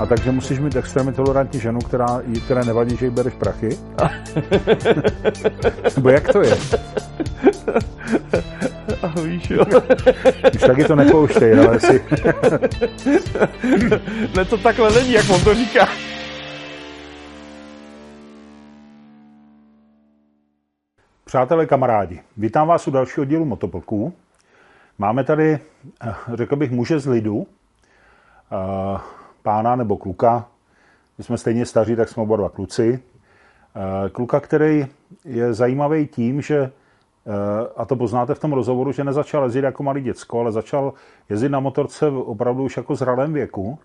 A 0.00 0.06
takže 0.06 0.32
musíš 0.32 0.58
mít 0.58 0.76
extrémně 0.76 1.12
tolerantní 1.12 1.60
ženu, 1.60 1.80
která, 1.80 2.22
které 2.44 2.64
nevadí, 2.64 2.96
že 2.96 3.06
jí 3.06 3.10
bereš 3.10 3.34
prachy. 3.34 3.68
Nebo 5.96 6.08
jak 6.08 6.32
to 6.32 6.42
je? 6.42 6.58
A 9.02 9.20
víš, 9.20 9.50
jo. 9.50 9.64
Už 10.54 10.60
taky 10.60 10.84
to 10.84 10.96
nepouštej, 10.96 11.66
ale 11.66 11.80
si... 11.80 12.04
ne, 14.36 14.44
to 14.44 14.58
takhle 14.58 14.92
není, 14.92 15.12
jak 15.12 15.30
on 15.30 15.44
to 15.44 15.54
říká. 15.54 15.88
Přátelé, 21.24 21.66
kamarádi, 21.66 22.20
vítám 22.36 22.68
vás 22.68 22.88
u 22.88 22.90
dalšího 22.90 23.24
dílu 23.24 23.44
Motoplků. 23.44 24.12
Máme 24.98 25.24
tady, 25.24 25.58
eh, 26.02 26.14
řekl 26.34 26.56
bych, 26.56 26.70
muže 26.70 26.98
z 26.98 27.06
lidu, 27.06 27.46
eh, 28.52 29.17
pána 29.48 29.76
nebo 29.76 29.96
kluka. 29.96 30.44
My 31.18 31.24
jsme 31.24 31.38
stejně 31.38 31.66
staří, 31.66 31.96
tak 31.96 32.08
jsme 32.08 32.22
oba 32.22 32.36
dva 32.36 32.48
kluci. 32.48 33.00
Eh, 33.76 34.10
kluka, 34.10 34.40
který 34.40 34.86
je 35.24 35.54
zajímavý 35.54 36.06
tím, 36.06 36.42
že, 36.42 36.70
a 37.76 37.84
to 37.84 37.96
poznáte 37.96 38.34
v 38.34 38.38
tom 38.38 38.52
rozhovoru, 38.52 38.92
že 38.92 39.04
nezačal 39.04 39.44
jezdit 39.44 39.64
jako 39.64 39.82
malý 39.82 40.02
děcko, 40.02 40.40
ale 40.40 40.52
začal 40.52 40.92
jezdit 41.28 41.48
na 41.48 41.60
motorce 41.60 42.08
opravdu 42.08 42.64
už 42.64 42.76
jako 42.76 42.94
zralém 42.94 43.32
věku 43.32 43.78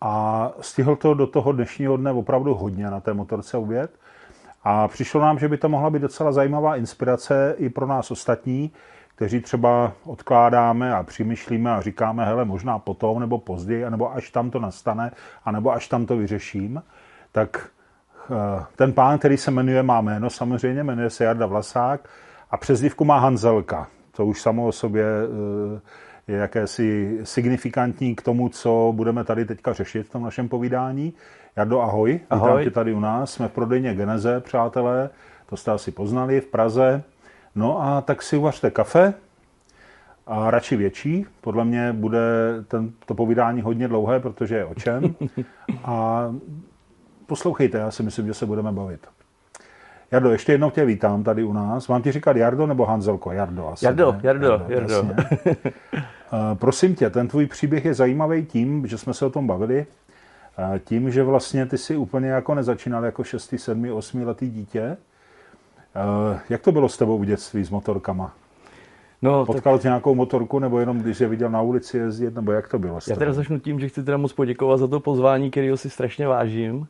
a 0.00 0.52
stihl 0.60 0.96
to 0.96 1.14
do 1.14 1.26
toho 1.26 1.52
dnešního 1.52 1.96
dne 1.96 2.12
opravdu 2.12 2.54
hodně 2.54 2.90
na 2.90 3.00
té 3.00 3.12
motorce 3.12 3.58
uvět. 3.58 3.90
A 4.64 4.88
přišlo 4.88 5.20
nám, 5.20 5.38
že 5.38 5.48
by 5.48 5.56
to 5.56 5.68
mohla 5.68 5.90
být 5.90 6.02
docela 6.02 6.32
zajímavá 6.32 6.76
inspirace 6.76 7.54
i 7.58 7.68
pro 7.68 7.86
nás 7.86 8.10
ostatní, 8.10 8.70
kteří 9.20 9.40
třeba 9.40 9.92
odkládáme 10.04 10.94
a 10.94 11.02
přemýšlíme 11.02 11.70
a 11.70 11.80
říkáme, 11.80 12.24
hele, 12.24 12.44
možná 12.44 12.78
potom 12.78 13.20
nebo 13.20 13.38
později, 13.38 13.90
nebo 13.90 14.14
až 14.14 14.30
tam 14.30 14.50
to 14.50 14.60
nastane, 14.60 15.10
anebo 15.44 15.72
až 15.72 15.88
tam 15.88 16.06
to 16.06 16.16
vyřeším, 16.16 16.82
tak 17.32 17.68
eh, 18.30 18.64
ten 18.76 18.92
pán, 18.92 19.18
který 19.18 19.36
se 19.36 19.50
jmenuje, 19.50 19.82
má 19.82 20.00
jméno 20.00 20.30
samozřejmě, 20.30 20.84
jmenuje 20.84 21.10
se 21.10 21.24
Jarda 21.24 21.46
Vlasák 21.46 22.08
a 22.50 22.56
přezdívku 22.56 23.04
má 23.04 23.18
Hanzelka. 23.18 23.88
To 24.16 24.26
už 24.26 24.42
samo 24.42 24.66
o 24.66 24.72
sobě 24.72 25.04
eh, 25.04 26.32
je 26.32 26.38
jakési 26.38 27.18
signifikantní 27.22 28.14
k 28.14 28.22
tomu, 28.22 28.48
co 28.48 28.92
budeme 28.96 29.24
tady 29.24 29.44
teďka 29.44 29.72
řešit 29.72 30.02
v 30.02 30.10
tom 30.10 30.22
našem 30.22 30.48
povídání. 30.48 31.12
Jardo, 31.56 31.80
ahoj. 31.80 32.20
ahoj. 32.30 32.48
Vítám 32.50 32.64
tě 32.64 32.70
tady 32.70 32.92
u 32.92 33.00
nás. 33.00 33.32
Jsme 33.32 33.48
v 33.48 33.52
prodejně 33.52 33.94
Geneze, 33.94 34.40
přátelé. 34.40 35.10
To 35.46 35.56
jste 35.56 35.70
asi 35.70 35.90
poznali 35.90 36.40
v 36.40 36.46
Praze. 36.46 37.02
No 37.54 37.82
a 37.82 38.00
tak 38.00 38.22
si 38.22 38.36
uvařte 38.36 38.70
kafe 38.70 39.14
a 40.26 40.50
radši 40.50 40.76
větší. 40.76 41.26
Podle 41.40 41.64
mě 41.64 41.92
bude 41.92 42.20
ten, 42.68 42.92
to 43.06 43.14
povídání 43.14 43.62
hodně 43.62 43.88
dlouhé, 43.88 44.20
protože 44.20 44.56
je 44.56 44.64
o 44.64 44.74
čem. 44.74 45.14
A 45.84 46.24
poslouchejte, 47.26 47.78
já 47.78 47.90
si 47.90 48.02
myslím, 48.02 48.26
že 48.26 48.34
se 48.34 48.46
budeme 48.46 48.72
bavit. 48.72 49.06
Jardo, 50.10 50.30
ještě 50.30 50.52
jednou 50.52 50.70
tě 50.70 50.84
vítám 50.84 51.22
tady 51.22 51.44
u 51.44 51.52
nás. 51.52 51.88
Mám 51.88 52.02
ti 52.02 52.12
říkat 52.12 52.36
Jardo 52.36 52.66
nebo 52.66 52.86
Hanzelko? 52.86 53.32
Jardo 53.32 53.68
asi. 53.68 53.84
Jardo, 53.84 54.12
ne? 54.12 54.20
Jardo, 54.22 54.46
Jardo. 54.68 54.94
Jardo. 54.94 55.02
uh, 55.02 55.18
prosím 56.54 56.94
tě, 56.94 57.10
ten 57.10 57.28
tvůj 57.28 57.46
příběh 57.46 57.84
je 57.84 57.94
zajímavý 57.94 58.46
tím, 58.46 58.86
že 58.86 58.98
jsme 58.98 59.14
se 59.14 59.26
o 59.26 59.30
tom 59.30 59.46
bavili, 59.46 59.86
uh, 60.58 60.78
tím, 60.78 61.10
že 61.10 61.22
vlastně 61.22 61.66
ty 61.66 61.78
si 61.78 61.96
úplně 61.96 62.28
jako 62.28 62.54
nezačínal 62.54 63.04
jako 63.04 63.24
6, 63.24 63.54
7, 63.56 63.92
8 63.92 64.22
letý 64.26 64.50
dítě, 64.50 64.96
Eh, 64.96 64.96
jak 66.50 66.62
to 66.62 66.72
bylo 66.72 66.88
s 66.88 66.96
tebou 66.96 67.18
v 67.18 67.24
dětství 67.24 67.64
s 67.64 67.70
motorkama? 67.70 68.32
No, 69.22 69.46
Potkal 69.46 69.74
tak... 69.74 69.82
tě 69.82 69.88
nějakou 69.88 70.14
motorku, 70.14 70.58
nebo 70.58 70.80
jenom 70.80 70.98
když 70.98 71.20
je 71.20 71.28
viděl 71.28 71.50
na 71.50 71.62
ulici 71.62 71.98
jezdit, 71.98 72.34
nebo 72.34 72.52
jak 72.52 72.68
to 72.68 72.78
bylo? 72.78 72.98
Já 73.08 73.16
teda 73.16 73.32
začnu 73.32 73.58
tím, 73.58 73.80
že 73.80 73.88
chci 73.88 74.02
teda 74.04 74.16
moc 74.16 74.32
poděkovat 74.32 74.80
za 74.80 74.88
to 74.88 75.00
pozvání, 75.00 75.50
kterého 75.50 75.76
si 75.76 75.90
strašně 75.90 76.28
vážím. 76.28 76.86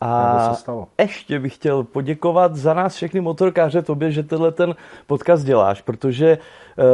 A 0.00 0.54
se 0.54 0.60
stalo? 0.60 0.88
ještě 0.98 1.38
bych 1.38 1.54
chtěl 1.54 1.82
poděkovat 1.82 2.56
za 2.56 2.74
nás 2.74 2.94
všechny 2.94 3.20
motorkáře 3.20 3.82
tobě, 3.82 4.12
že 4.12 4.22
tenhle 4.22 4.52
ten 4.52 4.74
podcast 5.06 5.44
děláš, 5.44 5.80
protože 5.80 6.38
uh, 6.38 6.84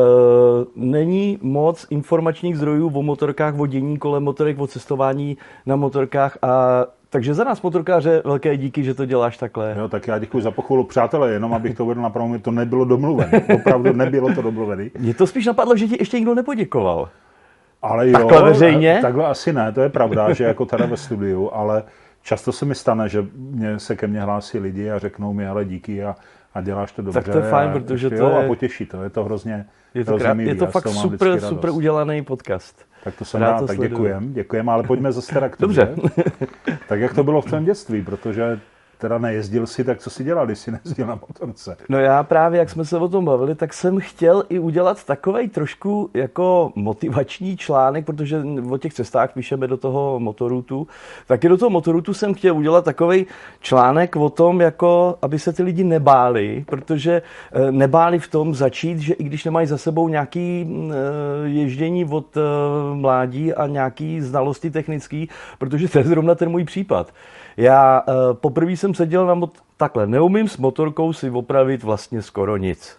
není 0.76 1.38
moc 1.42 1.86
informačních 1.90 2.56
zdrojů 2.56 2.90
o 2.94 3.02
motorkách, 3.02 3.58
o 3.58 3.66
dění 3.66 3.98
kolem 3.98 4.22
motorek, 4.22 4.58
o 4.58 4.66
cestování 4.66 5.36
na 5.66 5.76
motorkách 5.76 6.38
a 6.42 6.84
takže 7.16 7.34
za 7.34 7.44
nás 7.44 7.62
motorkáře 7.62 8.22
velké 8.24 8.56
díky, 8.56 8.84
že 8.84 8.94
to 8.94 9.06
děláš 9.06 9.36
takhle. 9.36 9.74
Jo, 9.78 9.88
tak 9.88 10.06
já 10.06 10.18
děkuji 10.18 10.40
za 10.40 10.50
pochvalu. 10.50 10.84
Přátelé, 10.84 11.32
jenom 11.32 11.54
abych 11.54 11.76
to 11.76 11.84
uvedl 11.84 12.00
na 12.00 12.10
pravou, 12.10 12.38
to 12.38 12.50
nebylo 12.50 12.84
domluvené. 12.84 13.42
Opravdu 13.54 13.92
nebylo 13.92 14.34
to 14.34 14.42
domluvené. 14.42 14.90
Mně 14.98 15.14
to 15.14 15.26
spíš 15.26 15.46
napadlo, 15.46 15.76
že 15.76 15.86
ti 15.86 15.96
ještě 16.00 16.16
nikdo 16.16 16.34
nepoděkoval. 16.34 17.08
Ale 17.82 18.08
jo, 18.08 18.12
takhle 18.12 18.42
veřejně? 18.42 18.98
Takhle 19.02 19.26
asi 19.26 19.52
ne, 19.52 19.72
to 19.72 19.80
je 19.80 19.88
pravda, 19.88 20.32
že 20.32 20.44
jako 20.44 20.66
tady 20.66 20.86
ve 20.86 20.96
studiu, 20.96 21.50
ale 21.52 21.82
často 22.22 22.52
se 22.52 22.64
mi 22.64 22.74
stane, 22.74 23.08
že 23.08 23.24
mě, 23.36 23.78
se 23.78 23.96
ke 23.96 24.06
mně 24.06 24.20
hlásí 24.20 24.58
lidi 24.58 24.90
a 24.90 24.98
řeknou 24.98 25.32
mi, 25.32 25.46
ale 25.46 25.64
díky 25.64 26.04
a, 26.04 26.16
a 26.54 26.60
děláš 26.60 26.92
to 26.92 27.02
dobře. 27.02 27.20
Tak 27.20 27.32
to 27.32 27.38
je 27.38 27.50
fajn, 27.50 27.72
protože 27.72 28.10
to 28.10 28.16
jo, 28.16 28.28
je... 28.28 28.44
a 28.44 28.46
potěší 28.46 28.86
to, 28.86 29.02
je 29.02 29.10
to 29.10 29.24
hrozně, 29.24 29.66
je 29.94 30.04
to, 30.04 30.18
krát, 30.18 30.38
je 30.38 30.54
to 30.54 30.66
fakt 30.66 30.88
super, 30.88 31.40
super 31.40 31.70
udělaný 31.70 32.22
podcast. 32.22 32.86
Tak 33.06 33.16
to 33.16 33.24
jsem 33.24 33.40
rád, 33.40 33.60
rád 33.60 33.66
tak 33.66 33.78
děkujem, 33.80 34.32
děkujem, 34.32 34.68
ale 34.68 34.82
pojďme 34.82 35.12
zase 35.12 35.34
teda 35.34 35.48
k 35.48 35.56
tomu. 35.56 35.74
Dobře. 35.74 35.94
tak 36.88 37.00
jak 37.00 37.14
to 37.14 37.24
bylo 37.24 37.40
v 37.40 37.44
tvém 37.44 37.64
dětství, 37.64 38.02
protože 38.02 38.60
teda 38.98 39.18
nejezdil 39.18 39.66
si, 39.66 39.84
tak 39.84 39.98
co 39.98 40.10
si 40.10 40.24
dělal, 40.24 40.46
když 40.46 40.58
si 40.58 40.70
nejezdil 40.70 41.06
na 41.06 41.14
motorce? 41.14 41.76
No 41.88 41.98
já 41.98 42.22
právě, 42.22 42.58
jak 42.58 42.70
jsme 42.70 42.84
se 42.84 42.98
o 42.98 43.08
tom 43.08 43.24
bavili, 43.24 43.54
tak 43.54 43.74
jsem 43.74 44.00
chtěl 44.00 44.44
i 44.48 44.58
udělat 44.58 45.04
takový 45.04 45.48
trošku 45.48 46.10
jako 46.14 46.72
motivační 46.74 47.56
článek, 47.56 48.04
protože 48.04 48.42
o 48.70 48.78
těch 48.78 48.94
cestách 48.94 49.32
píšeme 49.34 49.66
do 49.66 49.76
toho 49.76 50.20
motorutu. 50.20 50.86
Taky 51.26 51.48
do 51.48 51.56
toho 51.56 51.70
motorutu 51.70 52.14
jsem 52.14 52.34
chtěl 52.34 52.56
udělat 52.56 52.84
takový 52.84 53.26
článek 53.60 54.16
o 54.16 54.30
tom, 54.30 54.60
jako 54.60 55.18
aby 55.22 55.38
se 55.38 55.52
ty 55.52 55.62
lidi 55.62 55.84
nebáli, 55.84 56.64
protože 56.66 57.22
eh, 57.52 57.72
nebáli 57.72 58.18
v 58.18 58.28
tom 58.28 58.54
začít, 58.54 58.98
že 58.98 59.14
i 59.14 59.24
když 59.24 59.44
nemají 59.44 59.66
za 59.66 59.78
sebou 59.78 60.08
nějaký 60.08 60.66
eh, 60.66 61.48
ježdění 61.48 62.04
od 62.04 62.36
eh, 62.36 62.40
mládí 62.94 63.54
a 63.54 63.66
nějaký 63.66 64.20
znalosti 64.20 64.70
technický, 64.70 65.28
protože 65.58 65.88
to 65.88 65.98
je 65.98 66.04
zrovna 66.04 66.34
ten 66.34 66.48
můj 66.48 66.64
případ. 66.64 67.12
Já 67.56 68.02
uh, 68.08 68.14
poprvé 68.34 68.72
jsem 68.72 68.94
seděl 68.94 69.26
na 69.26 69.34
mot- 69.34 69.58
takhle, 69.76 70.06
neumím 70.06 70.48
s 70.48 70.56
motorkou 70.56 71.12
si 71.12 71.30
opravit 71.30 71.82
vlastně 71.82 72.22
skoro 72.22 72.56
nic. 72.56 72.96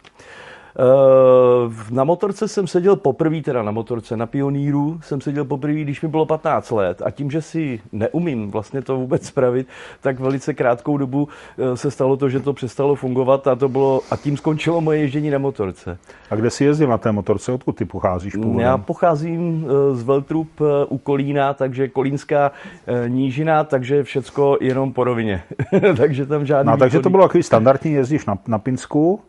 Uh, 0.80 1.74
na 1.90 2.04
motorce 2.04 2.48
jsem 2.48 2.68
seděl 2.68 2.96
poprvé, 2.96 3.42
teda 3.42 3.64
na 3.64 3.72
motorce, 3.72 4.18
na 4.18 4.26
pioníru 4.26 5.00
jsem 5.02 5.22
seděl 5.22 5.46
poprvé, 5.46 5.74
když 5.74 6.02
mi 6.02 6.08
bylo 6.08 6.26
15 6.26 6.72
let 6.72 7.02
a 7.06 7.12
tím, 7.12 7.32
že 7.32 7.42
si 7.42 7.80
neumím 7.92 8.52
vlastně 8.52 8.82
to 8.82 8.98
vůbec 8.98 9.26
spravit, 9.26 9.68
tak 10.02 10.20
velice 10.20 10.54
krátkou 10.54 10.98
dobu 10.98 11.24
uh, 11.58 11.74
se 11.74 11.92
stalo 11.92 12.18
to, 12.18 12.30
že 12.30 12.40
to 12.40 12.54
přestalo 12.54 12.96
fungovat 12.96 13.48
a 13.48 13.56
to 13.56 13.70
bylo, 13.70 14.02
a 14.12 14.18
tím 14.18 14.38
skončilo 14.38 14.82
moje 14.82 15.00
ježdění 15.00 15.30
na 15.30 15.38
motorce. 15.38 15.98
A 16.30 16.36
kde 16.36 16.50
jsi 16.50 16.64
jezdil 16.64 16.88
na 16.88 16.98
té 16.98 17.12
motorce? 17.12 17.52
Odkud 17.52 17.76
ty 17.76 17.86
pocházíš 17.86 18.36
původem? 18.36 18.60
Já 18.60 18.78
pocházím 18.78 19.64
uh, 19.64 19.96
z 19.96 20.04
Veltrup 20.04 20.62
u 20.88 20.98
Kolína, 20.98 21.54
takže 21.54 21.88
Kolínská 21.88 22.52
nížina, 23.08 23.64
takže 23.64 24.04
všecko 24.04 24.58
jenom 24.62 24.94
po 24.94 25.04
rovině. 25.04 25.44
takže 25.98 26.26
tam 26.26 26.46
žádný... 26.46 26.72
No, 26.72 26.78
takže 26.78 27.00
to 27.00 27.10
bylo 27.10 27.24
takový 27.24 27.44
standardní, 27.44 27.92
jezdíš 27.92 28.26
na, 28.26 28.38
na 28.48 28.60
Pinsku, 28.60 29.20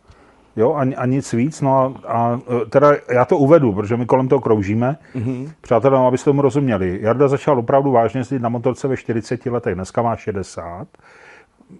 Jo, 0.59 0.73
a, 0.73 0.85
a 0.97 1.05
nic 1.05 1.33
víc. 1.33 1.61
No 1.61 1.77
a, 1.77 1.93
a 2.07 2.39
teda 2.69 2.91
já 3.11 3.25
to 3.25 3.37
uvedu, 3.37 3.73
protože 3.73 3.97
my 3.97 4.05
kolem 4.05 4.27
toho 4.27 4.41
kroužíme. 4.41 4.97
Mm-hmm. 5.15 5.51
Přátelé, 5.61 5.97
no, 5.97 6.07
abyste 6.07 6.25
tomu 6.25 6.41
rozuměli. 6.41 6.99
Jarda 7.01 7.27
začal 7.27 7.59
opravdu 7.59 7.91
vážně 7.91 8.19
jezdit 8.19 8.41
na 8.41 8.49
motorce 8.49 8.87
ve 8.87 8.97
40 8.97 9.45
letech, 9.45 9.75
dneska 9.75 10.01
má 10.01 10.15
60. 10.15 10.87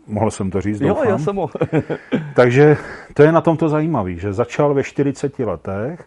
Mohl 0.07 0.31
jsem 0.31 0.51
to 0.51 0.61
říct, 0.61 0.79
doufám. 0.79 1.05
Jo, 1.05 1.11
já 1.11 1.17
jsem 1.17 1.39
Takže 2.35 2.77
to 3.13 3.23
je 3.23 3.31
na 3.31 3.41
tomto 3.41 3.69
zajímavé, 3.69 4.15
že 4.15 4.33
začal 4.33 4.73
ve 4.73 4.83
40 4.83 5.39
letech 5.39 6.05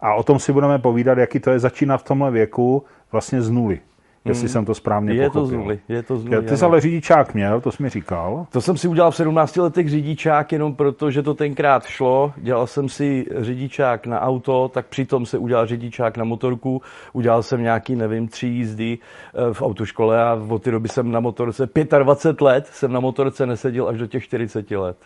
a 0.00 0.14
o 0.14 0.22
tom 0.22 0.38
si 0.38 0.52
budeme 0.52 0.78
povídat, 0.78 1.18
jaký 1.18 1.40
to 1.40 1.50
je 1.50 1.58
začínat 1.58 1.96
v 1.98 2.04
tomhle 2.04 2.30
věku 2.30 2.84
vlastně 3.12 3.42
z 3.42 3.50
nuly 3.50 3.80
jestli 4.24 4.42
hmm. 4.42 4.48
jsem 4.48 4.64
to 4.64 4.74
správně 4.74 5.14
je 5.14 5.30
pochopil. 5.30 5.42
To 5.42 5.46
znuly, 5.46 5.80
je 5.88 6.02
to 6.02 6.18
znuly, 6.18 6.42
Ty 6.42 6.56
jsi 6.56 6.64
ale 6.64 6.80
řidičák 6.80 7.34
měl, 7.34 7.60
to 7.60 7.72
jsi 7.72 7.82
mi 7.82 7.88
říkal. 7.88 8.46
To 8.52 8.60
jsem 8.60 8.76
si 8.76 8.88
udělal 8.88 9.10
v 9.10 9.16
17 9.16 9.56
letech 9.56 9.90
řidičák, 9.90 10.52
jenom 10.52 10.74
proto, 10.74 11.10
že 11.10 11.22
to 11.22 11.34
tenkrát 11.34 11.86
šlo. 11.86 12.32
Dělal 12.36 12.66
jsem 12.66 12.88
si 12.88 13.26
řidičák 13.36 14.06
na 14.06 14.20
auto, 14.20 14.70
tak 14.74 14.86
přitom 14.86 15.26
se 15.26 15.38
udělal 15.38 15.66
řidičák 15.66 16.16
na 16.16 16.24
motorku. 16.24 16.82
Udělal 17.12 17.42
jsem 17.42 17.62
nějaký, 17.62 17.96
nevím, 17.96 18.28
tři 18.28 18.46
jízdy 18.46 18.98
eh, 19.34 19.54
v 19.54 19.62
autoškole 19.62 20.24
a 20.24 20.40
od 20.48 20.62
té 20.62 20.70
doby 20.70 20.88
jsem 20.88 21.12
na 21.12 21.20
motorce, 21.20 21.68
25 21.98 22.40
let 22.40 22.66
jsem 22.66 22.92
na 22.92 23.00
motorce 23.00 23.46
neseděl 23.46 23.88
až 23.88 23.98
do 23.98 24.06
těch 24.06 24.24
40 24.24 24.70
let. 24.70 24.96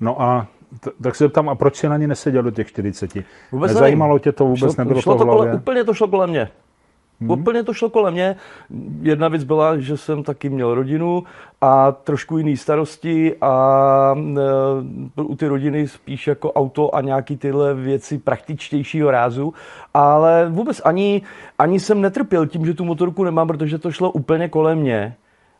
No 0.00 0.22
a 0.22 0.46
t- 0.80 0.90
tak 1.02 1.14
se 1.14 1.28
tam, 1.28 1.48
a 1.48 1.54
proč 1.54 1.76
jsi 1.76 1.88
na 1.88 1.96
ní 1.96 2.06
neseděl 2.06 2.42
do 2.42 2.50
těch 2.50 2.68
40? 2.68 3.10
Vůbec 3.52 3.72
Nezajímalo 3.74 4.14
nevím. 4.14 4.22
tě 4.22 4.32
to, 4.32 4.44
vůbec 4.44 4.74
šlo, 4.74 4.74
nebylo 4.78 5.02
šlo 5.02 5.18
to 5.18 5.24
v 5.24 5.26
hlavě? 5.26 5.50
Kole, 5.50 5.60
úplně 5.60 5.84
to 5.84 5.94
šlo 5.94 6.08
kolem 6.08 6.30
mě. 6.30 6.48
Hmm. 7.20 7.30
Úplně 7.30 7.64
to 7.64 7.74
šlo 7.74 7.90
kolem 7.90 8.14
mě. 8.14 8.36
Jedna 9.02 9.28
věc 9.28 9.44
byla, 9.44 9.78
že 9.78 9.96
jsem 9.96 10.22
taky 10.22 10.48
měl 10.48 10.74
rodinu 10.74 11.22
a 11.60 11.92
trošku 11.92 12.38
jiný 12.38 12.56
starosti 12.56 13.36
a 13.40 14.14
e, 15.18 15.22
u 15.22 15.36
ty 15.36 15.46
rodiny 15.46 15.88
spíš 15.88 16.26
jako 16.26 16.52
auto 16.52 16.94
a 16.94 17.00
nějaký 17.00 17.36
tyhle 17.36 17.74
věci 17.74 18.18
praktičtějšího 18.18 19.10
rázu, 19.10 19.54
ale 19.94 20.48
vůbec 20.48 20.80
ani, 20.84 21.22
ani 21.58 21.80
jsem 21.80 22.00
netrpěl 22.00 22.46
tím, 22.46 22.66
že 22.66 22.74
tu 22.74 22.84
motorku 22.84 23.24
nemám, 23.24 23.48
protože 23.48 23.78
to 23.78 23.92
šlo 23.92 24.10
úplně 24.10 24.48
kolem 24.48 24.78
mě. 24.78 25.14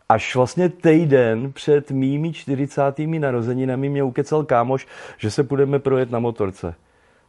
Až 0.08 0.36
vlastně 0.36 0.68
týden 0.68 1.52
před 1.52 1.90
mými 1.90 2.32
40. 2.32 2.82
narozeninami 3.18 3.88
mě 3.88 4.02
ukecal 4.02 4.44
kámoš, 4.44 4.86
že 5.18 5.30
se 5.30 5.42
budeme 5.42 5.78
projet 5.78 6.10
na 6.10 6.18
motorce 6.18 6.74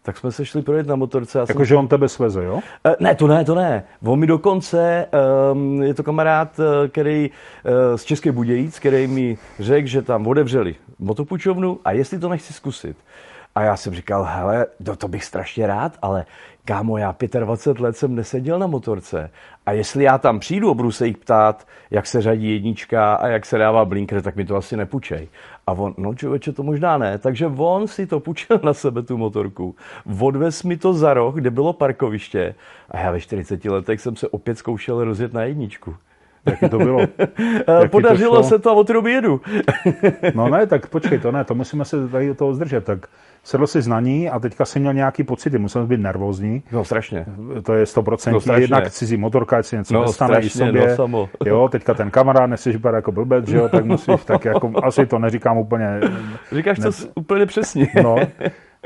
tak 0.09 0.17
jsme 0.17 0.31
se 0.31 0.45
šli 0.45 0.61
projet 0.61 0.87
na 0.87 0.95
motorce. 0.95 1.39
Jakože 1.39 1.75
on 1.75 1.87
tebe 1.87 2.09
sveze, 2.09 2.43
jo? 2.43 2.59
E, 2.85 2.95
ne, 2.99 3.15
to 3.15 3.27
ne, 3.27 3.45
to 3.45 3.55
ne. 3.55 3.83
On 4.03 4.19
mi 4.19 4.27
dokonce, 4.27 5.05
um, 5.51 5.83
je 5.83 5.93
to 5.93 6.03
kamarád, 6.03 6.59
eh, 6.59 6.87
který 6.87 7.29
uh, 7.29 7.97
z 7.97 8.03
České 8.03 8.31
Budějíc, 8.31 8.79
který 8.79 9.07
mi 9.07 9.37
řekl, 9.59 9.87
že 9.87 10.01
tam 10.01 10.27
odevřeli 10.27 10.75
motopučovnu 10.99 11.79
a 11.85 11.91
jestli 11.91 12.19
to 12.19 12.29
nechci 12.29 12.53
zkusit. 12.53 12.97
A 13.55 13.61
já 13.61 13.77
jsem 13.77 13.93
říkal, 13.93 14.23
hele, 14.23 14.65
to, 14.83 14.95
to 14.95 15.07
bych 15.07 15.23
strašně 15.23 15.67
rád, 15.67 15.93
ale 16.01 16.25
kámo, 16.65 16.97
já 16.97 17.15
25 17.39 17.83
let 17.83 17.97
jsem 17.97 18.15
neseděl 18.15 18.59
na 18.59 18.67
motorce 18.67 19.29
a 19.69 19.71
jestli 19.71 20.03
já 20.03 20.17
tam 20.17 20.39
přijdu 20.39 20.69
a 20.69 20.73
budu 20.73 20.91
se 20.91 21.07
jich 21.07 21.17
ptát, 21.17 21.67
jak 21.91 22.07
se 22.07 22.21
řadí 22.21 22.53
jednička 22.53 23.13
a 23.13 23.27
jak 23.27 23.45
se 23.45 23.57
dává 23.57 23.85
blinker, 23.85 24.21
tak 24.21 24.35
mi 24.35 24.45
to 24.45 24.55
asi 24.55 24.77
nepůjčej. 24.77 25.27
A 25.67 25.71
on, 25.71 25.93
no 25.97 26.13
člověče, 26.13 26.51
to 26.51 26.63
možná 26.63 26.97
ne. 26.97 27.17
Takže 27.17 27.47
on 27.47 27.87
si 27.87 28.07
to 28.07 28.19
půjčil 28.19 28.59
na 28.63 28.73
sebe, 28.73 29.01
tu 29.01 29.17
motorku. 29.17 29.75
Odvez 30.19 30.63
mi 30.63 30.77
to 30.77 30.93
za 30.93 31.13
roh, 31.13 31.35
kde 31.35 31.49
bylo 31.51 31.73
parkoviště. 31.73 32.55
A 32.91 32.99
já 32.99 33.11
ve 33.11 33.19
40 33.21 33.65
letech 33.65 34.01
jsem 34.01 34.15
se 34.15 34.27
opět 34.27 34.57
zkoušel 34.57 35.03
rozjet 35.03 35.33
na 35.33 35.43
jedničku. 35.43 35.95
Jak 36.45 36.71
to 36.71 36.77
bylo? 36.77 36.99
Jak 37.79 37.91
Podařilo 37.91 38.35
to 38.35 38.43
se 38.43 38.59
to 38.59 38.69
a 38.69 38.73
od 38.73 38.89
jedu. 39.05 39.41
no 40.33 40.49
ne, 40.49 40.67
tak 40.67 40.87
počkej, 40.87 41.19
to 41.19 41.31
ne, 41.31 41.43
to 41.43 41.55
musíme 41.55 41.85
se 41.85 42.07
tady 42.07 42.35
toho 42.35 42.53
zdržet. 42.53 42.85
Tak 42.85 43.07
sedl 43.43 43.67
si 43.67 43.81
znaní 43.81 44.29
a 44.29 44.39
teďka 44.39 44.65
si 44.65 44.79
měl 44.79 44.93
nějaký 44.93 45.23
pocity, 45.23 45.57
musel 45.57 45.87
být 45.87 45.99
nervózní. 45.99 46.63
No 46.71 46.83
strašně. 46.83 47.25
To 47.63 47.73
je 47.73 47.83
100%. 47.83 48.31
No, 48.31 48.39
strašně. 48.39 48.63
Jednak 48.63 48.91
cizí 48.91 49.17
motorka, 49.17 49.63
si 49.63 49.77
něco 49.77 49.93
no, 49.93 50.01
nestane 50.01 50.39
i 50.39 50.49
sobě. 50.49 50.87
No, 50.89 50.95
samo. 50.95 51.29
Jo, 51.45 51.69
teďka 51.71 51.93
ten 51.93 52.11
kamarád, 52.11 52.49
nechceš 52.49 52.75
vypadat 52.75 52.97
jako 52.97 53.11
blbec, 53.11 53.47
že 53.47 53.57
jo, 53.57 53.69
tak 53.69 53.85
musíš, 53.85 54.23
tak 54.25 54.45
jako, 54.45 54.71
asi 54.83 55.05
to 55.05 55.19
neříkám 55.19 55.57
úplně. 55.57 55.99
Říkáš 56.51 56.79
ne, 56.79 56.85
to 56.85 56.91
úplně 57.15 57.45
přesně. 57.45 57.87
No, 58.03 58.15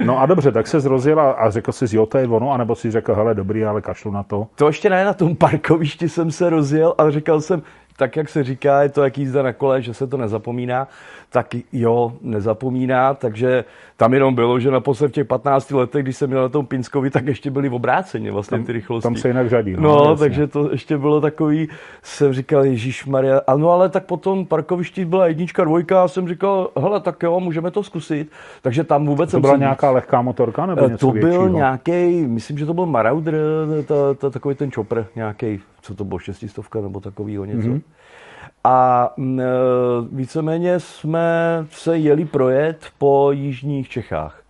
No 0.05 0.19
a 0.21 0.25
dobře, 0.25 0.51
tak 0.51 0.67
se 0.67 0.79
zrozil 0.79 1.19
a, 1.19 1.31
a 1.31 1.49
řekl 1.49 1.71
si, 1.71 1.95
jo, 1.95 2.05
to 2.05 2.17
je 2.17 2.27
ono, 2.27 2.51
anebo 2.51 2.75
si 2.75 2.91
řekl, 2.91 3.15
hele, 3.15 3.35
dobrý, 3.35 3.65
ale 3.65 3.81
kašlu 3.81 4.11
na 4.11 4.23
to. 4.23 4.47
To 4.55 4.67
ještě 4.67 4.89
ne, 4.89 5.05
na 5.05 5.13
tom 5.13 5.35
parkovišti 5.35 6.09
jsem 6.09 6.31
se 6.31 6.49
rozjel, 6.49 6.95
ale 6.97 7.11
říkal 7.11 7.41
jsem, 7.41 7.61
tak 7.97 8.15
jak 8.15 8.29
se 8.29 8.43
říká, 8.43 8.83
je 8.83 8.89
to 8.89 9.03
jak 9.03 9.17
jízda 9.17 9.41
na 9.43 9.53
kole, 9.53 9.81
že 9.81 9.93
se 9.93 10.07
to 10.07 10.17
nezapomíná, 10.17 10.87
tak 11.33 11.47
jo, 11.73 12.13
nezapomíná, 12.21 13.13
takže 13.13 13.65
tam 13.97 14.13
jenom 14.13 14.35
bylo, 14.35 14.59
že 14.59 14.71
naposled 14.71 15.07
v 15.07 15.11
těch 15.11 15.27
15 15.27 15.71
letech, 15.71 16.03
když 16.03 16.17
jsem 16.17 16.29
měl 16.29 16.41
na 16.41 16.49
tom 16.49 16.65
Pinskovi, 16.65 17.09
tak 17.09 17.27
ještě 17.27 17.51
byli 17.51 17.69
v 17.69 17.73
obráceně 17.73 18.31
vlastně 18.31 18.57
tam, 18.57 18.65
ty 18.65 18.71
rychlosti. 18.71 19.03
Tam 19.03 19.15
se 19.15 19.27
jinak 19.27 19.49
řadí. 19.49 19.75
No, 19.79 20.05
no 20.05 20.15
takže 20.15 20.47
to 20.47 20.71
ještě 20.71 20.97
bylo 20.97 21.21
takový, 21.21 21.69
jsem 22.03 22.33
říkal, 22.33 22.65
Ježíš 22.65 23.05
Maria, 23.05 23.41
ano, 23.47 23.69
ale 23.69 23.89
tak 23.89 24.05
potom 24.05 24.45
parkovišti 24.45 25.05
byla 25.05 25.27
jednička, 25.27 25.63
dvojka 25.63 26.03
a 26.03 26.07
jsem 26.07 26.27
říkal, 26.27 26.69
hele, 26.79 26.99
tak 26.99 27.23
jo, 27.23 27.39
můžeme 27.39 27.71
to 27.71 27.83
zkusit. 27.83 28.31
Takže 28.61 28.83
tam 28.83 29.05
vůbec 29.05 29.31
to 29.31 29.39
byla 29.39 29.57
nějaká 29.57 29.91
lehká 29.91 30.21
motorka 30.21 30.65
nebo 30.65 30.85
eh, 30.85 30.89
něco 30.89 31.05
To 31.07 31.11
byl 31.11 31.21
většího? 31.21 31.47
nějaký, 31.47 32.27
myslím, 32.27 32.57
že 32.57 32.65
to 32.65 32.73
byl 32.73 32.85
Marauder, 32.85 33.35
to, 33.87 34.15
to, 34.15 34.29
takový 34.29 34.55
ten 34.55 34.71
chopper, 34.71 35.05
nějaký, 35.15 35.59
co 35.81 35.95
to 35.95 36.03
bylo, 36.03 36.19
šestistovka 36.19 36.81
nebo 36.81 36.99
takovýho 36.99 37.45
něco. 37.45 37.67
Mm-hmm. 37.67 37.81
A 38.63 39.09
e, 39.17 39.43
víceméně 40.11 40.79
jsme 40.79 41.65
se 41.71 41.97
jeli 41.97 42.25
projet 42.25 42.87
po 42.97 43.31
jižních 43.31 43.89
Čechách. 43.89 44.43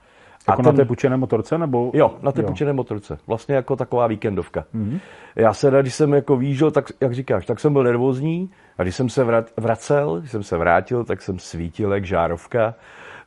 Jako 0.48 0.62
a 0.62 0.64
ten, 0.64 0.66
na 0.66 0.72
té 0.72 0.86
pučené 0.86 1.18
motorce? 1.18 1.58
Nebo... 1.58 1.92
Jo, 1.94 2.14
na 2.22 2.32
té 2.32 2.42
jo. 2.42 2.48
pučené 2.48 2.74
motorce. 2.74 3.18
Vlastně 3.28 3.56
jako 3.56 3.76
taková 3.76 4.08
víkendovka. 4.08 4.66
Mm-hmm. 4.76 5.00
Já 5.36 5.54
se, 5.54 5.72
když 5.82 5.94
jsem 5.94 6.14
jako 6.14 6.38
výžil, 6.38 6.72
tak 6.72 6.86
jak 7.02 7.14
říkáš, 7.14 7.46
tak 7.46 7.60
jsem 7.60 7.74
byl 7.74 7.84
nervózní 7.84 8.50
a 8.78 8.84
když 8.84 8.96
jsem 8.96 9.10
se 9.10 9.44
vracel, 9.58 10.20
když 10.20 10.32
jsem 10.32 10.44
se 10.44 10.58
vrátil, 10.58 11.04
tak 11.04 11.22
jsem 11.22 11.40
svítil 11.40 11.94
jak 11.94 12.06
žárovka 12.06 12.76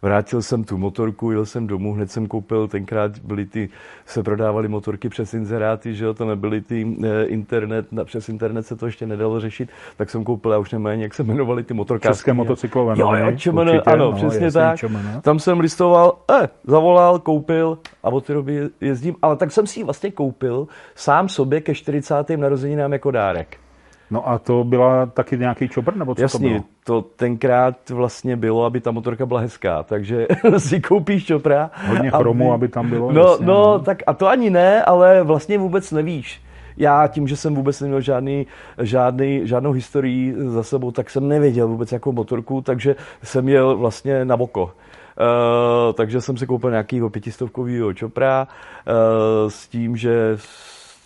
vrátil 0.07 0.43
jsem 0.43 0.65
tu 0.65 0.79
motorku, 0.79 1.31
jel 1.31 1.47
jsem 1.47 1.67
domů, 1.67 1.95
hned 1.95 2.11
jsem 2.11 2.27
koupil, 2.27 2.69
tenkrát 2.69 3.19
byly 3.19 3.47
ty, 3.47 3.69
se 4.07 4.23
prodávaly 4.23 4.69
motorky 4.69 5.09
přes 5.09 5.35
inzeráty, 5.35 5.95
že 5.95 6.05
jo, 6.05 6.15
to 6.15 6.25
nebyly 6.25 6.61
ty 6.61 6.97
eh, 7.05 7.25
internet, 7.25 7.87
přes 8.05 8.29
internet 8.29 8.63
se 8.63 8.77
to 8.77 8.87
ještě 8.87 9.07
nedalo 9.07 9.41
řešit, 9.41 9.69
tak 9.97 10.11
jsem 10.11 10.25
koupil, 10.25 10.53
já 10.53 10.59
už 10.59 10.73
nevím, 10.73 11.01
jak 11.01 11.15
se 11.15 11.23
jmenovaly 11.23 11.63
ty 11.63 11.75
motorky. 11.75 12.09
České 12.09 12.33
motocyklové 12.33 12.95
Jo, 12.99 13.15
jo, 13.15 13.33
čemene, 13.37 13.81
ano, 13.81 14.11
no, 14.11 14.13
přesně 14.13 14.53
tak. 14.53 14.79
Čemene. 14.79 15.21
Tam 15.23 15.39
jsem 15.39 15.61
listoval, 15.61 16.19
eh, 16.31 16.49
zavolal, 16.65 17.19
koupil 17.19 17.79
a 18.03 18.09
od 18.09 18.25
té 18.25 18.33
doby 18.33 18.69
jezdím, 18.81 19.15
ale 19.23 19.37
tak 19.37 19.53
jsem 19.53 19.67
si 19.67 19.81
ji 19.81 19.85
vlastně 19.85 20.11
koupil 20.11 20.69
sám 20.95 21.29
sobě 21.29 21.61
ke 21.61 21.75
40. 21.75 22.37
narozeninám 22.37 22.93
jako 22.93 23.11
dárek. 23.11 23.66
No 24.11 24.29
a 24.29 24.39
to 24.39 24.65
byla 24.65 25.07
taky 25.07 25.39
nějaký 25.39 25.69
čopr, 25.69 25.97
nebo 25.97 26.15
co 26.15 26.23
Jasně, 26.23 26.49
to 26.49 26.53
bylo? 26.53 26.65
to 26.85 27.03
tenkrát 27.03 27.91
vlastně 27.91 28.37
bylo, 28.37 28.65
aby 28.65 28.81
ta 28.81 28.91
motorka 28.91 29.27
byla 29.27 29.41
hezká, 29.41 29.83
takže 29.83 30.27
si 30.59 30.81
koupíš 30.81 31.25
čopra. 31.27 31.71
Hodně 31.89 32.11
chromu, 32.11 32.53
aby, 32.53 32.55
aby 32.55 32.69
tam 32.69 32.91
bylo. 32.91 33.13
No, 33.13 33.23
jasně, 33.23 33.47
no, 33.47 33.55
no, 33.55 33.79
tak 33.79 34.03
a 34.07 34.15
to 34.15 34.29
ani 34.29 34.51
ne, 34.51 34.83
ale 34.83 35.23
vlastně 35.23 35.59
vůbec 35.59 35.93
nevíš. 35.93 36.43
Já 36.77 37.07
tím, 37.07 37.29
že 37.29 37.37
jsem 37.37 37.55
vůbec 37.55 37.81
neměl 37.81 38.01
žádný, 38.01 38.47
žádný, 38.79 39.41
žádnou 39.45 39.73
historii 39.73 40.35
za 40.39 40.63
sebou, 40.63 40.91
tak 40.91 41.11
jsem 41.11 41.29
nevěděl 41.29 41.69
vůbec 41.69 41.93
jakou 41.93 42.13
motorku, 42.13 42.61
takže 42.61 42.97
jsem 43.23 43.49
jel 43.49 43.77
vlastně 43.77 44.25
na 44.25 44.37
boko. 44.37 44.63
Uh, 44.65 45.93
takže 45.93 46.21
jsem 46.21 46.37
si 46.37 46.47
koupil 46.47 46.71
nějakýho 46.71 47.11
pětistovkovýho 47.11 47.93
čopra 47.93 48.49
uh, 48.87 49.51
s 49.51 49.69
tím, 49.69 49.97
že 49.97 50.37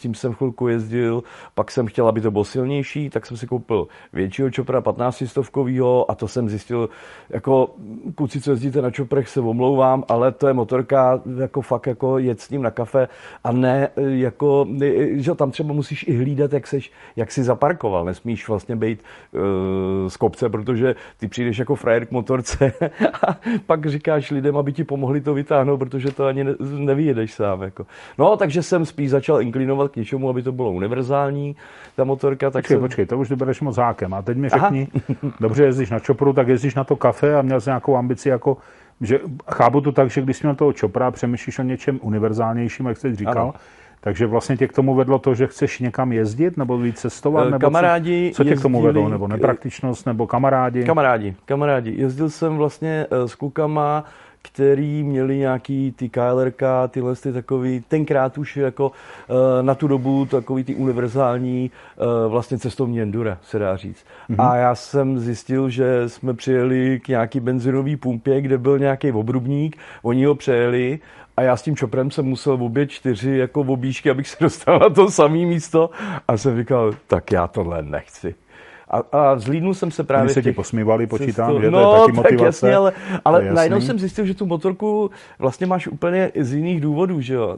tím 0.00 0.14
jsem 0.14 0.32
chvilku 0.32 0.68
jezdil, 0.68 1.22
pak 1.54 1.70
jsem 1.70 1.86
chtěl, 1.86 2.08
aby 2.08 2.20
to 2.20 2.30
bylo 2.30 2.44
silnější, 2.44 3.10
tak 3.10 3.26
jsem 3.26 3.36
si 3.36 3.46
koupil 3.46 3.88
většího 4.12 4.50
čopra, 4.50 4.80
15 4.80 5.22
stovkovýho 5.26 6.10
a 6.10 6.14
to 6.14 6.28
jsem 6.28 6.48
zjistil, 6.48 6.88
jako 7.30 7.74
kluci, 8.14 8.40
co 8.40 8.50
jezdíte 8.50 8.82
na 8.82 8.90
čoprech, 8.90 9.28
se 9.28 9.40
omlouvám, 9.40 10.04
ale 10.08 10.32
to 10.32 10.46
je 10.48 10.52
motorka, 10.52 11.20
jako 11.38 11.60
fakt 11.60 11.86
jako 11.86 12.18
jet 12.18 12.40
s 12.40 12.50
ním 12.50 12.62
na 12.62 12.70
kafe 12.70 13.08
a 13.44 13.52
ne 13.52 13.88
jako, 13.96 14.66
že 15.14 15.34
tam 15.34 15.50
třeba 15.50 15.72
musíš 15.72 16.08
i 16.08 16.16
hlídat, 16.16 16.52
jak, 16.52 16.66
seš, 16.66 16.92
jak 17.16 17.32
jsi 17.32 17.42
zaparkoval, 17.42 18.04
nesmíš 18.04 18.48
vlastně 18.48 18.76
být 18.76 19.02
uh, 19.32 19.40
z 20.08 20.16
kopce, 20.16 20.48
protože 20.48 20.94
ty 21.16 21.28
přijdeš 21.28 21.58
jako 21.58 21.74
frajer 21.74 22.06
k 22.06 22.10
motorce 22.10 22.72
a 23.28 23.38
pak 23.66 23.86
říkáš 23.86 24.30
lidem, 24.30 24.56
aby 24.56 24.72
ti 24.72 24.84
pomohli 24.84 25.20
to 25.20 25.34
vytáhnout, 25.34 25.78
protože 25.78 26.12
to 26.12 26.26
ani 26.26 26.44
ne, 26.44 26.54
nevyjedeš 26.60 27.34
sám. 27.34 27.62
Jako. 27.62 27.86
No, 28.18 28.36
takže 28.36 28.62
jsem 28.62 28.86
spíš 28.86 29.10
začal 29.10 29.42
inklinovat 29.42 29.89
k 29.90 29.96
něčemu, 29.96 30.28
aby 30.28 30.42
to 30.42 30.52
bylo 30.52 30.72
univerzální, 30.72 31.56
ta 31.96 32.04
motorka. 32.04 32.50
Tak 32.50 32.62
počkej, 32.62 32.74
jsem... 32.74 32.80
počkej, 32.80 33.06
to 33.06 33.18
už 33.18 33.32
bereš 33.32 33.60
moc 33.60 33.76
hákem. 33.76 34.14
A 34.14 34.22
teď 34.22 34.36
mi 34.36 34.48
řekni, 34.48 34.88
Aha. 34.92 35.32
dobře 35.40 35.64
jezdíš 35.64 35.90
na 35.90 35.98
čopru, 35.98 36.32
tak 36.32 36.48
jezdíš 36.48 36.74
na 36.74 36.84
to 36.84 36.96
kafe 36.96 37.36
a 37.36 37.42
měl 37.42 37.60
jsi 37.60 37.70
nějakou 37.70 37.96
ambici 37.96 38.28
jako 38.28 38.56
že 39.00 39.20
chápu 39.50 39.80
to 39.80 39.92
tak, 39.92 40.10
že 40.10 40.22
když 40.22 40.36
jsi 40.36 40.46
měl 40.46 40.54
toho 40.54 40.72
čopra, 40.72 41.10
přemýšlíš 41.10 41.58
o 41.58 41.62
něčem 41.62 41.98
univerzálnějším, 42.02 42.86
jak 42.86 42.96
jsi 42.96 43.16
říkal, 43.16 43.42
ano. 43.42 43.54
takže 44.00 44.26
vlastně 44.26 44.56
tě 44.56 44.68
k 44.68 44.72
tomu 44.72 44.94
vedlo 44.94 45.18
to, 45.18 45.34
že 45.34 45.46
chceš 45.46 45.78
někam 45.78 46.12
jezdit 46.12 46.56
nebo 46.56 46.78
víc 46.78 46.98
cestovat? 46.98 47.44
Nebo 47.44 47.58
kamarádi 47.58 48.30
co, 48.34 48.44
co 48.44 48.48
tě 48.48 48.56
k 48.56 48.62
tomu 48.62 48.82
vedlo? 48.82 49.08
Nebo 49.08 49.28
nepraktičnost, 49.28 50.06
nebo 50.06 50.26
kamarádi? 50.26 50.84
Kamarádi, 50.84 51.34
kamarádi. 51.44 51.94
Jezdil 51.96 52.30
jsem 52.30 52.56
vlastně 52.56 53.06
eh, 53.10 53.28
s 53.28 53.34
klukama 53.34 54.04
který 54.42 55.02
měli 55.02 55.38
nějaký 55.38 55.92
ty 55.96 56.08
KLRK, 56.08 56.62
tyhle 56.88 57.16
ty 57.16 57.32
takový, 57.32 57.84
tenkrát 57.88 58.38
už 58.38 58.56
jako 58.56 58.86
uh, 58.88 59.36
na 59.62 59.74
tu 59.74 59.88
dobu 59.88 60.26
takový 60.26 60.64
ty 60.64 60.74
univerzální 60.74 61.70
uh, 61.96 62.32
vlastně 62.32 62.58
cestovní 62.58 63.02
endura, 63.02 63.38
se 63.42 63.58
dá 63.58 63.76
říct. 63.76 64.04
Mm-hmm. 64.30 64.50
A 64.50 64.56
já 64.56 64.74
jsem 64.74 65.18
zjistil, 65.18 65.70
že 65.70 66.08
jsme 66.08 66.34
přijeli 66.34 67.00
k 67.04 67.08
nějaký 67.08 67.40
benzinový 67.40 67.96
pumpě, 67.96 68.40
kde 68.40 68.58
byl 68.58 68.78
nějaký 68.78 69.12
obrubník, 69.12 69.76
oni 70.02 70.24
ho 70.24 70.34
přejeli 70.34 70.98
a 71.36 71.42
já 71.42 71.56
s 71.56 71.62
tím 71.62 71.76
čoprem 71.76 72.10
jsem 72.10 72.24
musel 72.24 72.56
v 72.56 72.62
obě 72.62 72.86
čtyři 72.86 73.36
jako 73.36 73.60
obíšky, 73.60 74.10
abych 74.10 74.28
se 74.28 74.36
dostal 74.44 74.78
na 74.78 74.90
to 74.90 75.10
samé 75.10 75.38
místo 75.38 75.90
a 76.28 76.36
jsem 76.36 76.56
říkal, 76.56 76.92
tak 77.06 77.32
já 77.32 77.46
tohle 77.46 77.82
nechci. 77.82 78.34
A, 78.90 79.02
a 79.12 79.38
zlídnul 79.38 79.74
jsem 79.74 79.90
se 79.90 80.04
právě... 80.04 80.24
Oni 80.24 80.34
se 80.34 80.42
ti 80.42 80.52
posmívali, 80.52 81.06
počítám, 81.06 81.50
cestu. 81.50 81.62
že 81.62 81.70
no, 81.70 81.82
to 81.82 81.94
je 81.94 82.00
taky 82.00 82.12
motivace. 82.12 82.36
Tak 82.36 82.46
jasně, 82.46 82.74
ale, 82.74 82.92
ale 83.24 83.52
najednou 83.52 83.80
jsem 83.80 83.98
zjistil, 83.98 84.26
že 84.26 84.34
tu 84.34 84.46
motorku 84.46 85.10
vlastně 85.38 85.66
máš 85.66 85.86
úplně 85.86 86.32
z 86.40 86.54
jiných 86.54 86.80
důvodů, 86.80 87.20
že 87.20 87.34
jo? 87.34 87.56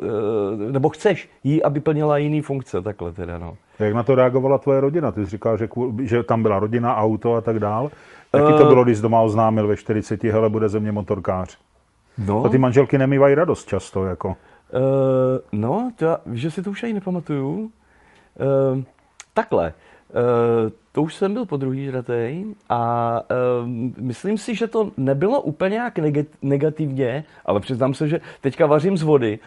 E, 0.69 0.73
nebo 0.73 0.89
chceš 0.89 1.29
jí, 1.45 1.63
aby 1.63 1.81
plnila 1.81 2.19
jiný 2.19 2.41
funkce, 2.41 2.83
takhle 2.83 3.13
teda, 3.13 3.39
no. 3.39 3.57
Jak 3.79 3.95
na 3.95 4.03
to 4.03 4.15
reagovala 4.15 4.59
tvoje 4.59 4.81
rodina? 4.81 5.13
Ty 5.13 5.25
jsi 5.25 5.31
říkal, 5.31 5.57
že, 5.57 5.69
že 6.03 6.23
tam 6.23 6.43
byla 6.43 6.59
rodina, 6.59 6.97
auto 6.97 7.35
a 7.35 7.41
tak 7.41 7.59
dál. 7.59 7.91
Jaký 8.35 8.53
to 8.53 8.65
e, 8.65 8.69
bylo, 8.69 8.85
když 8.85 9.01
doma 9.01 9.21
oznámil 9.21 9.67
ve 9.69 9.77
40, 9.77 10.25
hele, 10.25 10.49
bude 10.49 10.69
ze 10.69 10.81
mě 10.81 10.93
motorkář? 10.93 11.59
No. 12.27 12.45
A 12.45 12.49
ty 12.49 12.59
manželky 12.59 12.99
nemývají 12.99 13.35
radost 13.35 13.69
často, 13.69 14.05
jako. 14.05 14.29
Uh, 14.29 14.35
no, 15.53 15.91
to 15.97 16.05
já, 16.05 16.19
že 16.33 16.51
si 16.51 16.63
to 16.63 16.71
už 16.71 16.83
ani 16.83 16.93
nepamatuju. 16.93 17.71
Uh, 18.75 18.83
Takhle. 19.35 19.73
Uh, 20.13 20.71
to 20.93 21.03
už 21.03 21.15
jsem 21.15 21.35
byl 21.35 21.47
po 21.47 21.57
druhý 21.57 21.85
žratej 21.85 22.45
a 22.69 23.21
uh, 23.21 23.69
myslím 23.99 24.39
si, 24.39 24.55
že 24.55 24.67
to 24.67 24.91
nebylo 24.97 25.41
úplně 25.41 25.77
jak 25.77 25.99
negativně, 26.43 27.25
ale 27.45 27.61
přiznám 27.61 27.95
se, 27.95 28.09
že 28.09 28.21
teďka 28.41 28.67
vařím 28.67 28.97
z 28.97 29.03
vody 29.03 29.39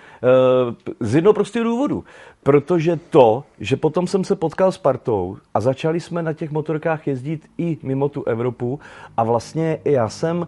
uh, 0.68 0.74
z 1.00 1.16
jednoho 1.16 1.34
prostého 1.34 1.66
důvodu. 1.66 2.04
Protože 2.44 3.00
to, 3.10 3.44
že 3.60 3.76
potom 3.76 4.08
jsem 4.08 4.24
se 4.24 4.36
potkal 4.36 4.72
s 4.72 4.78
partou 4.78 5.38
a 5.54 5.60
začali 5.60 6.00
jsme 6.00 6.24
na 6.24 6.34
těch 6.34 6.52
motorkách 6.52 7.08
jezdit 7.08 7.46
i 7.58 7.78
mimo 7.84 8.10
tu 8.10 8.24
Evropu 8.24 8.80
a 9.18 9.24
vlastně 9.24 9.80
já 9.86 10.10
jsem 10.10 10.38
uh, 10.38 10.48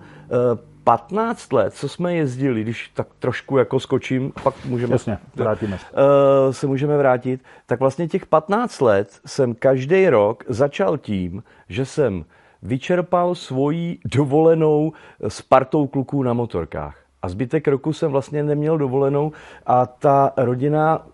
15 0.87 1.53
let, 1.53 1.73
co 1.73 1.89
jsme 1.89 2.15
jezdili, 2.15 2.61
když 2.61 2.91
tak 2.93 3.07
trošku 3.19 3.57
jako 3.57 3.79
skočím, 3.79 4.31
pak 4.43 4.65
můžeme, 4.65 4.93
Jasně, 4.93 5.17
vrátíme 5.35 5.77
se. 5.77 5.85
Uh, 5.85 6.51
se 6.51 6.67
můžeme 6.67 6.97
vrátit, 6.97 7.41
tak 7.65 7.79
vlastně 7.79 8.07
těch 8.07 8.25
15 8.25 8.81
let 8.81 9.19
jsem 9.25 9.55
každý 9.55 10.09
rok 10.09 10.43
začal 10.47 10.97
tím, 10.97 11.43
že 11.69 11.85
jsem 11.85 12.25
vyčerpal 12.61 13.35
svoji 13.35 13.99
dovolenou 14.05 14.93
s 15.27 15.41
partou 15.41 15.87
kluků 15.87 16.23
na 16.23 16.33
motorkách. 16.33 16.97
A 17.21 17.29
zbytek 17.29 17.67
roku 17.67 17.93
jsem 17.93 18.11
vlastně 18.11 18.43
neměl 18.43 18.77
dovolenou 18.77 19.31
a 19.65 19.85
ta 19.85 20.31
rodina... 20.37 21.05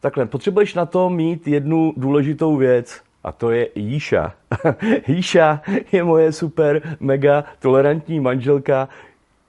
Takhle, 0.00 0.26
potřebuješ 0.26 0.74
na 0.74 0.86
to 0.86 1.10
mít 1.10 1.48
jednu 1.48 1.92
důležitou 1.96 2.56
věc 2.56 3.00
a 3.24 3.32
to 3.32 3.50
je 3.50 3.68
Jíša. 3.74 4.32
Jíša 5.06 5.60
je 5.92 6.04
moje 6.04 6.32
super, 6.32 6.96
mega 7.00 7.44
tolerantní 7.58 8.20
manželka, 8.20 8.88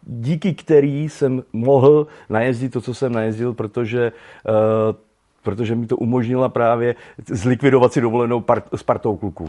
díky 0.03 0.53
který 0.53 1.09
jsem 1.09 1.43
mohl 1.53 2.07
najezdit 2.29 2.73
to, 2.73 2.81
co 2.81 2.93
jsem 2.93 3.13
najezdil, 3.13 3.53
protože, 3.53 4.11
uh, 4.49 4.95
protože 5.43 5.75
mi 5.75 5.87
to 5.87 5.97
umožnila 5.97 6.49
právě 6.49 6.95
zlikvidovat 7.27 7.93
si 7.93 8.01
dovolenou 8.01 8.41
part, 8.41 8.65
s 8.75 8.83
partou 8.83 9.15
kluků. 9.15 9.47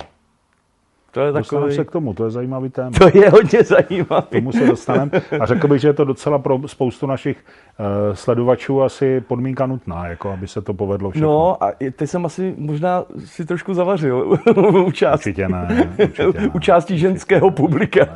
To 1.11 1.21
je 1.21 1.33
takový... 1.33 1.75
se 1.75 1.85
k 1.85 1.90
tomu, 1.90 2.14
to 2.14 2.25
je 2.25 2.31
zajímavý 2.31 2.71
téma. 2.71 2.90
To 2.99 3.19
je 3.19 3.31
hodně 3.31 3.62
zajímavý. 3.62 4.26
Tomu 4.31 4.52
se 4.52 4.67
dostaneme. 4.67 5.11
A 5.40 5.47
řekl 5.47 5.69
bych, 5.69 5.81
že 5.81 5.88
je 5.88 5.93
to 5.93 6.05
docela 6.05 6.38
pro 6.38 6.61
spoustu 6.67 7.07
našich 7.07 7.37
uh, 7.37 8.14
sledovačů 8.14 8.83
asi 8.83 9.21
podmínka 9.21 9.67
nutná, 9.67 10.07
jako 10.07 10.31
aby 10.31 10.49
se 10.49 10.62
to 10.62 10.75
povedlo 10.75 11.11
všechno. 11.11 11.29
No 11.29 11.64
a 11.64 11.73
teď 11.97 12.11
jsem 12.11 12.26
asi 12.26 12.55
možná 12.59 13.05
si 13.25 13.45
trošku 13.45 13.75
zavařil 13.75 14.38
u 14.87 14.93
části, 14.93 15.31
určitě 15.31 15.49
ne, 15.49 15.88
určitě 16.05 16.40
ne. 16.40 16.50
u 16.55 16.59
části 16.59 16.99
ženského 16.99 17.47
určitě 17.47 17.62
publika. 17.62 18.07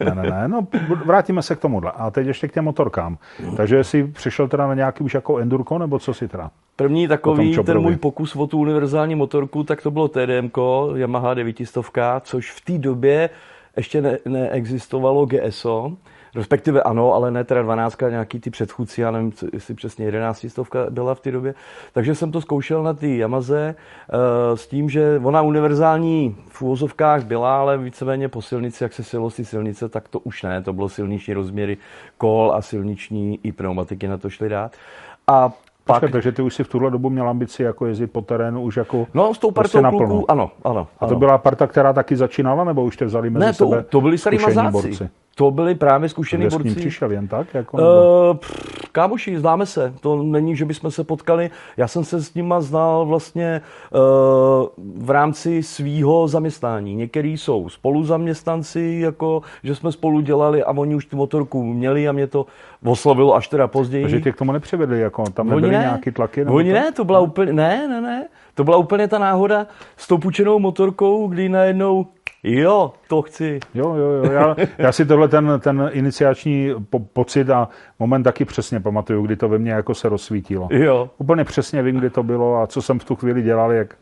Ne, 0.00 0.14
ne, 0.14 0.22
ne, 0.22 0.48
no 0.48 0.66
vrátíme 1.04 1.42
se 1.42 1.56
k 1.56 1.60
tomuhle. 1.60 1.92
A 1.96 2.10
teď 2.10 2.26
ještě 2.26 2.48
k 2.48 2.52
těm 2.52 2.64
motorkám. 2.64 3.18
Takže 3.56 3.84
jsi 3.84 4.04
přišel 4.04 4.48
teda 4.48 4.66
na 4.66 4.74
nějaký 4.74 5.04
už 5.04 5.14
jako 5.14 5.38
endurko, 5.38 5.78
nebo 5.78 5.98
co 5.98 6.14
si 6.14 6.28
teda? 6.28 6.50
První 6.76 7.08
takový 7.08 7.56
ten 7.64 7.80
můj 7.80 7.96
pokus 7.96 8.36
o 8.36 8.46
tu 8.46 8.58
univerzální 8.58 9.14
motorku, 9.14 9.64
tak 9.64 9.82
to 9.82 9.90
bylo 9.90 10.08
TDM, 10.08 10.50
Yamaha 10.94 11.34
900, 11.34 11.84
což 12.22 12.50
v 12.50 12.60
té 12.60 12.78
době 12.78 13.30
ještě 13.76 14.02
ne, 14.02 14.18
neexistovalo 14.24 15.26
GSO, 15.26 15.92
respektive 16.34 16.82
ano, 16.82 17.14
ale 17.14 17.30
ne 17.30 17.44
teda 17.44 17.62
12, 17.62 17.98
nějaký 18.10 18.40
ty 18.40 18.50
předchůdci, 18.50 19.00
já 19.00 19.10
nevím, 19.10 19.32
jestli 19.52 19.74
přesně 19.74 20.04
11 20.04 20.46
stovka 20.48 20.86
byla 20.90 21.14
v 21.14 21.20
té 21.20 21.30
době. 21.30 21.54
Takže 21.92 22.14
jsem 22.14 22.32
to 22.32 22.40
zkoušel 22.40 22.82
na 22.82 22.94
ty 22.94 23.18
Yamaze 23.18 23.74
uh, 23.74 24.56
s 24.56 24.66
tím, 24.66 24.90
že 24.90 25.20
ona 25.24 25.42
univerzální 25.42 26.36
v 26.48 26.62
úvozovkách 26.62 27.24
byla, 27.24 27.60
ale 27.60 27.78
víceméně 27.78 28.28
po 28.28 28.42
silnici, 28.42 28.84
jak 28.84 28.92
se 28.92 29.04
silo 29.04 29.30
si 29.30 29.44
silnice, 29.44 29.88
tak 29.88 30.08
to 30.08 30.18
už 30.18 30.42
ne, 30.42 30.62
to 30.62 30.72
bylo 30.72 30.88
silniční 30.88 31.34
rozměry 31.34 31.76
kol 32.18 32.52
a 32.54 32.62
silniční 32.62 33.40
i 33.42 33.52
pneumatiky 33.52 34.08
na 34.08 34.18
to 34.18 34.30
šli 34.30 34.48
dát. 34.48 34.72
A 35.26 35.52
pak... 35.86 36.00
Počkej, 36.00 36.12
takže 36.12 36.32
ty 36.32 36.42
už 36.42 36.54
si 36.54 36.64
v 36.64 36.68
tuhle 36.68 36.90
dobu 36.90 37.10
měl 37.10 37.28
ambici 37.28 37.62
jako 37.62 37.86
jezdit 37.86 38.06
po 38.06 38.20
terénu 38.20 38.62
už 38.62 38.76
jako 38.76 39.06
No, 39.14 39.34
s 39.34 39.38
tou 39.38 39.50
partou 39.50 39.80
prostě 39.80 39.96
kluků, 39.96 40.30
ano, 40.30 40.50
ano. 40.64 40.86
A 41.00 41.06
to 41.06 41.16
byla 41.16 41.38
parta, 41.38 41.66
která 41.66 41.92
taky 41.92 42.16
začínala, 42.16 42.64
nebo 42.64 42.84
už 42.84 42.96
tě 42.96 43.04
vzali 43.04 43.30
mezi 43.30 43.46
ne, 43.46 43.52
to, 43.52 43.68
sebe 43.68 43.82
to 43.82 44.00
byli 44.00 44.18
starý 44.18 44.38
mazáci. 44.38 44.72
Borci? 44.72 45.08
To 45.38 45.50
byli 45.50 45.74
právě 45.74 46.08
zkušený 46.08 46.48
borci. 46.48 46.70
S 46.70 46.74
přišel 46.74 47.12
jen 47.12 47.28
tak? 47.28 47.54
Jako, 47.54 47.76
uh, 47.76 48.36
kámoši, 48.92 49.38
známe 49.38 49.66
se. 49.66 49.94
To 50.00 50.22
není, 50.22 50.56
že 50.56 50.64
bychom 50.64 50.90
se 50.90 51.04
potkali. 51.04 51.50
Já 51.76 51.88
jsem 51.88 52.04
se 52.04 52.22
s 52.22 52.34
nima 52.34 52.60
znal 52.60 53.06
vlastně 53.06 53.60
uh, 53.90 54.00
v 55.04 55.10
rámci 55.10 55.62
svýho 55.62 56.28
zaměstnání. 56.28 56.94
Některý 56.94 57.38
jsou 57.38 57.68
spoluzaměstnanci, 57.68 58.98
jako, 59.00 59.42
že 59.62 59.74
jsme 59.74 59.92
spolu 59.92 60.20
dělali 60.20 60.62
a 60.64 60.70
oni 60.70 60.94
už 60.94 61.06
tu 61.06 61.16
motorku 61.16 61.64
měli 61.64 62.08
a 62.08 62.12
mě 62.12 62.26
to 62.26 62.46
oslovilo 62.84 63.34
až 63.34 63.48
teda 63.48 63.68
později. 63.68 64.04
Takže 64.04 64.20
tě 64.20 64.32
k 64.32 64.36
tomu 64.36 64.52
nepřivedli, 64.52 65.00
jako 65.00 65.24
tam 65.30 65.48
nebyly 65.48 65.75
ne, 65.76 65.82
nějaký 65.82 66.10
tlaky? 66.10 66.44
Oni 66.44 66.70
to? 66.70 66.74
ne, 66.74 66.92
to 66.92 67.04
byla 67.04 67.20
úplně, 67.20 67.52
ne, 67.52 67.88
ne, 67.88 68.00
ne. 68.00 68.28
To 68.54 68.64
byla 68.64 68.76
úplně 68.76 69.08
ta 69.08 69.18
náhoda 69.18 69.66
s 69.96 70.06
tou 70.06 70.18
půjčenou 70.18 70.58
motorkou, 70.58 71.28
kdy 71.28 71.48
najednou 71.48 72.06
Jo, 72.48 72.92
to 73.08 73.22
chci. 73.22 73.60
Jo, 73.74 73.94
jo, 73.94 74.10
jo. 74.10 74.32
Já, 74.32 74.56
já 74.78 74.92
si 74.92 75.06
tohle 75.06 75.28
ten, 75.28 75.52
ten 75.60 75.90
iniciační 75.92 76.70
po, 76.90 76.98
pocit 76.98 77.50
a 77.50 77.68
moment 77.98 78.22
taky 78.22 78.44
přesně 78.44 78.80
pamatuju, 78.80 79.22
kdy 79.26 79.36
to 79.36 79.48
ve 79.48 79.58
mně 79.58 79.72
jako 79.72 79.94
se 79.94 80.08
rozsvítilo. 80.08 80.68
Jo. 80.70 81.10
Úplně 81.18 81.44
přesně 81.44 81.82
vím, 81.82 81.96
kdy 81.96 82.10
to 82.10 82.22
bylo 82.22 82.62
a 82.62 82.66
co 82.66 82.82
jsem 82.82 82.98
v 82.98 83.04
tu 83.04 83.16
chvíli 83.16 83.42
dělal, 83.42 83.72
jak, 83.72 83.94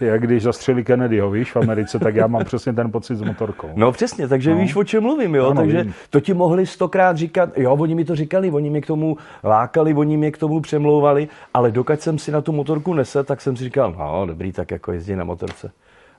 jak 0.00 0.22
když 0.22 0.42
zastřeli 0.42 0.84
Kennedyho, 0.84 1.30
víš, 1.30 1.52
v 1.52 1.56
Americe, 1.56 1.98
tak 1.98 2.14
já 2.14 2.26
mám 2.26 2.44
přesně 2.44 2.72
ten 2.72 2.92
pocit 2.92 3.16
s 3.16 3.22
motorkou. 3.22 3.70
No 3.74 3.92
přesně, 3.92 4.28
takže 4.28 4.50
no. 4.50 4.56
víš, 4.56 4.76
o 4.76 4.84
čem 4.84 5.02
mluvím, 5.02 5.34
jo, 5.34 5.46
ano, 5.46 5.60
takže 5.60 5.82
vím. 5.82 5.94
to 6.10 6.20
ti 6.20 6.34
mohli 6.34 6.66
stokrát 6.66 7.16
říkat, 7.16 7.58
jo, 7.58 7.76
oni 7.76 7.94
mi 7.94 8.04
to 8.04 8.16
říkali, 8.16 8.50
oni 8.50 8.70
mě 8.70 8.80
k 8.80 8.86
tomu 8.86 9.16
lákali, 9.44 9.94
oni 9.94 10.16
mě 10.16 10.30
k 10.30 10.38
tomu 10.38 10.60
přemlouvali, 10.60 11.28
ale 11.54 11.70
dokud 11.70 12.00
jsem 12.00 12.18
si 12.18 12.32
na 12.32 12.40
tu 12.40 12.52
motorku 12.52 12.94
nesel, 12.94 13.24
tak 13.24 13.40
jsem 13.40 13.56
si 13.56 13.64
říkal, 13.64 13.94
no 13.98 14.26
dobrý, 14.26 14.52
tak 14.52 14.70
jako 14.70 14.92
jezdí 14.92 15.16
na 15.16 15.24
motorce. 15.24 15.72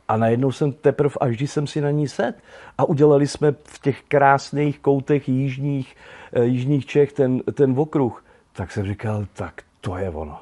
A 0.07 0.17
najednou 0.17 0.51
jsem 0.51 0.71
teprve, 0.71 1.15
až 1.21 1.35
když 1.35 1.51
jsem 1.51 1.67
si 1.67 1.81
na 1.81 1.91
ní 1.91 2.07
set 2.07 2.35
a 2.77 2.85
udělali 2.85 3.27
jsme 3.27 3.51
v 3.63 3.81
těch 3.81 4.01
krásných 4.07 4.79
koutech 4.79 5.29
jižních, 5.29 5.95
eh, 6.33 6.43
jižních 6.43 6.85
Čech 6.85 7.13
ten, 7.13 7.39
ten 7.53 7.73
okruh, 7.77 8.23
tak 8.53 8.71
jsem 8.71 8.85
říkal, 8.85 9.25
tak 9.33 9.53
to 9.81 9.97
je 9.97 10.09
ono. 10.09 10.39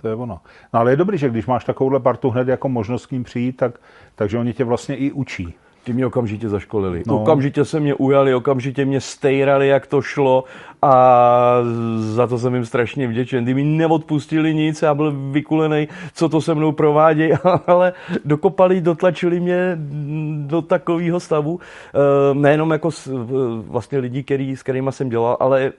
To 0.00 0.08
je 0.08 0.14
ono. 0.14 0.40
No 0.74 0.80
ale 0.80 0.92
je 0.92 0.96
dobrý, 0.96 1.18
že 1.18 1.28
když 1.28 1.46
máš 1.46 1.64
takovouhle 1.64 2.00
partu 2.00 2.30
hned 2.30 2.48
jako 2.48 2.68
možnost 2.68 3.06
k 3.06 3.10
ním 3.10 3.24
přijít, 3.24 3.56
tak, 3.56 3.78
takže 4.14 4.38
oni 4.38 4.52
tě 4.52 4.64
vlastně 4.64 4.96
i 4.96 5.12
učí. 5.12 5.54
Ty 5.84 5.92
mě 5.92 6.06
okamžitě 6.06 6.48
zaškolili. 6.48 7.02
No. 7.06 7.22
Okamžitě 7.22 7.64
se 7.64 7.80
mě 7.80 7.94
ujali, 7.94 8.34
okamžitě 8.34 8.84
mě 8.84 9.00
stejrali, 9.00 9.68
jak 9.68 9.86
to 9.86 10.02
šlo 10.02 10.44
a 10.82 11.56
za 11.98 12.26
to 12.26 12.38
jsem 12.38 12.54
jim 12.54 12.64
strašně 12.64 13.08
vděčen. 13.08 13.44
Ty 13.44 13.54
mi 13.54 13.64
neodpustili 13.64 14.54
nic, 14.54 14.82
já 14.82 14.94
byl 14.94 15.12
vykulený, 15.30 15.88
co 16.14 16.28
to 16.28 16.40
se 16.40 16.54
mnou 16.54 16.72
provádějí, 16.72 17.32
ale 17.66 17.92
dokopali, 18.24 18.80
dotlačili 18.80 19.40
mě 19.40 19.78
do 20.46 20.62
takového 20.62 21.20
stavu. 21.20 21.60
Eh, 21.60 22.34
nejenom 22.34 22.70
jako 22.70 22.90
vlastně 23.66 23.98
lidi, 23.98 24.22
který, 24.22 24.56
s 24.56 24.62
kterými 24.62 24.92
jsem 24.92 25.08
dělal, 25.08 25.36
ale 25.40 25.72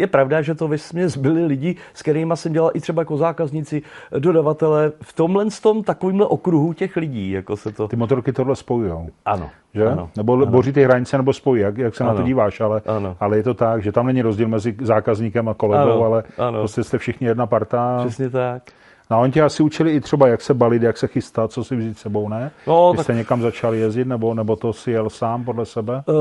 je 0.00 0.06
pravda, 0.06 0.42
že 0.42 0.54
to 0.54 0.68
vesměs 0.68 1.16
byli 1.16 1.46
lidi, 1.46 1.76
s 1.94 2.02
kterými 2.02 2.36
jsem 2.36 2.52
dělal 2.52 2.70
i 2.74 2.80
třeba 2.80 3.02
jako 3.02 3.16
zákazníci, 3.16 3.82
dodavatele, 4.18 4.92
v 5.02 5.12
tomhle 5.12 5.46
tom 5.62 5.82
takovýmhle 5.82 6.26
okruhu 6.26 6.72
těch 6.72 6.96
lidí, 6.96 7.30
jako 7.30 7.56
se 7.56 7.72
to... 7.72 7.88
Ty 7.88 7.96
motorky 7.96 8.32
tohle 8.32 8.56
spojují. 8.56 9.08
Ano. 9.24 9.50
Že? 9.74 9.86
Ano, 9.86 10.10
nebo 10.16 10.32
ano. 10.32 10.46
boří 10.46 10.72
ty 10.72 10.84
hranice, 10.84 11.16
nebo 11.16 11.32
spojí, 11.32 11.62
jak, 11.62 11.78
jak 11.78 11.94
se 11.94 12.04
ano, 12.04 12.12
na 12.12 12.18
to 12.18 12.22
díváš, 12.26 12.60
ale, 12.60 12.82
ano. 12.86 13.16
ale 13.20 13.36
je 13.36 13.42
to 13.42 13.54
tak, 13.54 13.82
že 13.82 13.92
tam 13.92 14.06
není 14.06 14.22
rozdíl 14.22 14.48
mezi 14.48 14.76
zákazníkem 14.80 15.48
a 15.48 15.54
kolegou, 15.54 15.90
ano, 15.90 16.04
ale 16.04 16.22
ano. 16.38 16.58
prostě 16.58 16.84
jste 16.84 16.98
všichni 16.98 17.26
jedna 17.26 17.46
parta. 17.46 17.98
Přesně 17.98 18.30
tak. 18.30 18.62
No 19.10 19.16
a 19.16 19.20
oni 19.20 19.32
tě 19.32 19.42
asi 19.42 19.62
učili 19.62 19.92
i 19.92 20.00
třeba, 20.00 20.28
jak 20.28 20.40
se 20.40 20.54
balit, 20.54 20.82
jak 20.82 20.96
se 20.96 21.06
chystat, 21.06 21.52
co 21.52 21.64
si 21.64 21.76
vzít 21.76 21.98
sebou, 21.98 22.28
ne? 22.28 22.50
No, 22.66 22.90
Když 22.92 22.98
tak... 22.98 23.04
jste 23.04 23.14
někam 23.14 23.42
začal 23.42 23.74
jezdit, 23.74 24.04
nebo, 24.04 24.34
nebo 24.34 24.56
to 24.56 24.72
si 24.72 24.90
jel 24.90 25.10
sám 25.10 25.44
podle 25.44 25.66
sebe? 25.66 26.02
Uh, 26.06 26.14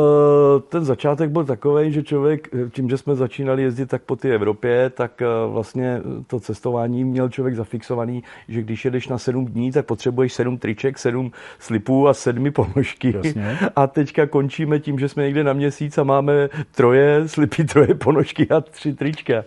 ten 0.70 0.86
začátek 0.86 1.30
byl 1.30 1.46
takový, 1.46 1.92
že 1.92 2.04
člověk, 2.04 2.50
tím, 2.72 2.90
že 2.90 2.98
jsme 2.98 3.16
začínali 3.16 3.64
jezdit 3.64 3.86
tak 3.86 4.02
po 4.02 4.16
té 4.16 4.30
Evropě, 4.30 4.90
tak 4.90 5.22
uh, 5.22 5.54
vlastně 5.54 6.02
to 6.28 6.40
cestování 6.40 7.04
měl 7.04 7.30
člověk 7.30 7.56
zafixovaný, 7.56 8.24
že 8.48 8.62
když 8.62 8.86
jedeš 8.86 9.08
na 9.08 9.18
sedm 9.18 9.46
dní, 9.46 9.72
tak 9.72 9.86
potřebuješ 9.86 10.34
sedm 10.34 10.58
triček, 10.58 11.00
sedm 11.00 11.32
slipů 11.60 12.08
a 12.08 12.14
sedmi 12.14 12.52
ponožky. 12.60 13.14
Jasně. 13.24 13.58
A 13.76 13.88
teďka 13.88 14.26
končíme 14.28 14.80
tím, 14.80 15.00
že 15.00 15.10
jsme 15.10 15.24
někde 15.24 15.44
na 15.44 15.54
měsíc 15.54 15.98
a 15.98 16.04
máme 16.04 16.50
troje 16.76 17.28
slipy, 17.28 17.64
troje 17.64 17.96
ponožky 17.96 18.50
a 18.50 18.62
tři 18.62 18.94
trička. 18.94 19.44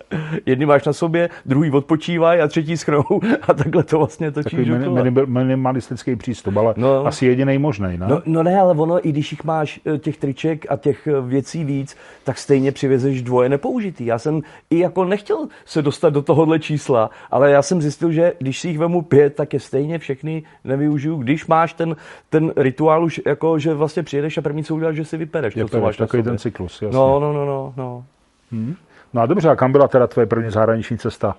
Jedny 0.46 0.66
máš 0.66 0.84
na 0.84 0.92
sobě, 0.92 1.30
druhý 1.46 1.70
odpočívají 1.70 2.40
a 2.40 2.48
třetí 2.48 2.76
schnou 2.76 3.20
a 3.48 3.54
takhle 3.54 3.82
to 3.82 3.98
vlastně 3.98 4.30
točí 4.30 4.56
Takový 4.56 4.70
minim, 4.70 5.20
minimalistický 5.26 6.16
přístup, 6.16 6.56
ale 6.56 6.74
no, 6.76 7.06
asi 7.06 7.26
jediný 7.26 7.58
možný, 7.58 7.98
ne? 7.98 8.06
No, 8.08 8.22
no 8.26 8.42
ne, 8.42 8.60
ale 8.60 8.74
ono, 8.74 9.08
i 9.08 9.12
když 9.12 9.32
jich 9.32 9.44
máš 9.44 9.80
eh, 9.86 9.98
těch 9.98 10.16
triček 10.16 10.66
a 10.68 10.76
těch 10.76 11.06
eh, 11.06 11.20
věcí 11.20 11.64
víc, 11.64 11.96
tak 12.24 12.38
stejně 12.38 12.72
přivezeš 12.72 13.22
dvoje 13.22 13.48
nepoužitý. 13.48 14.06
Já 14.06 14.18
jsem 14.18 14.40
i 14.70 14.78
jako 14.78 15.04
nechtěl 15.04 15.48
se 15.64 15.82
dostat 15.82 16.10
do 16.10 16.22
tohohle 16.22 16.58
čísla, 16.58 17.10
ale 17.30 17.50
já 17.50 17.62
jsem 17.62 17.82
zjistil, 17.82 18.12
že 18.12 18.32
když 18.38 18.60
si 18.60 18.68
jich 18.68 18.78
vemu 18.78 19.02
pět, 19.02 19.34
tak 19.34 19.52
je 19.52 19.60
stejně 19.60 19.98
všechny 19.98 20.42
nevyužiju. 20.64 21.16
Když 21.16 21.46
máš 21.46 21.72
ten, 21.72 21.96
ten 22.30 22.52
rituál 22.56 23.04
už, 23.04 23.20
jako, 23.26 23.58
že 23.58 23.74
vlastně 23.74 24.02
přijedeš 24.02 24.38
a 24.38 24.42
první 24.42 24.64
co 24.64 24.74
uděláš, 24.74 24.96
že 24.96 25.04
si 25.04 25.16
vypereš. 25.16 25.56
Je 25.56 25.64
to, 25.64 25.68
co 25.68 25.80
máš 25.80 25.96
takový 25.96 26.22
ten 26.22 26.38
cyklus, 26.38 26.82
jasně. 26.82 26.98
No, 26.98 27.20
no, 27.20 27.32
no, 27.32 27.46
no. 27.46 27.72
no. 27.76 28.04
Hmm. 28.52 28.74
No 29.14 29.22
a 29.22 29.26
dobře, 29.26 29.48
a 29.48 29.56
kam 29.56 29.72
byla 29.72 29.88
teda 29.88 30.06
tvoje 30.06 30.26
první 30.26 30.50
zahraniční 30.50 30.98
cesta? 30.98 31.36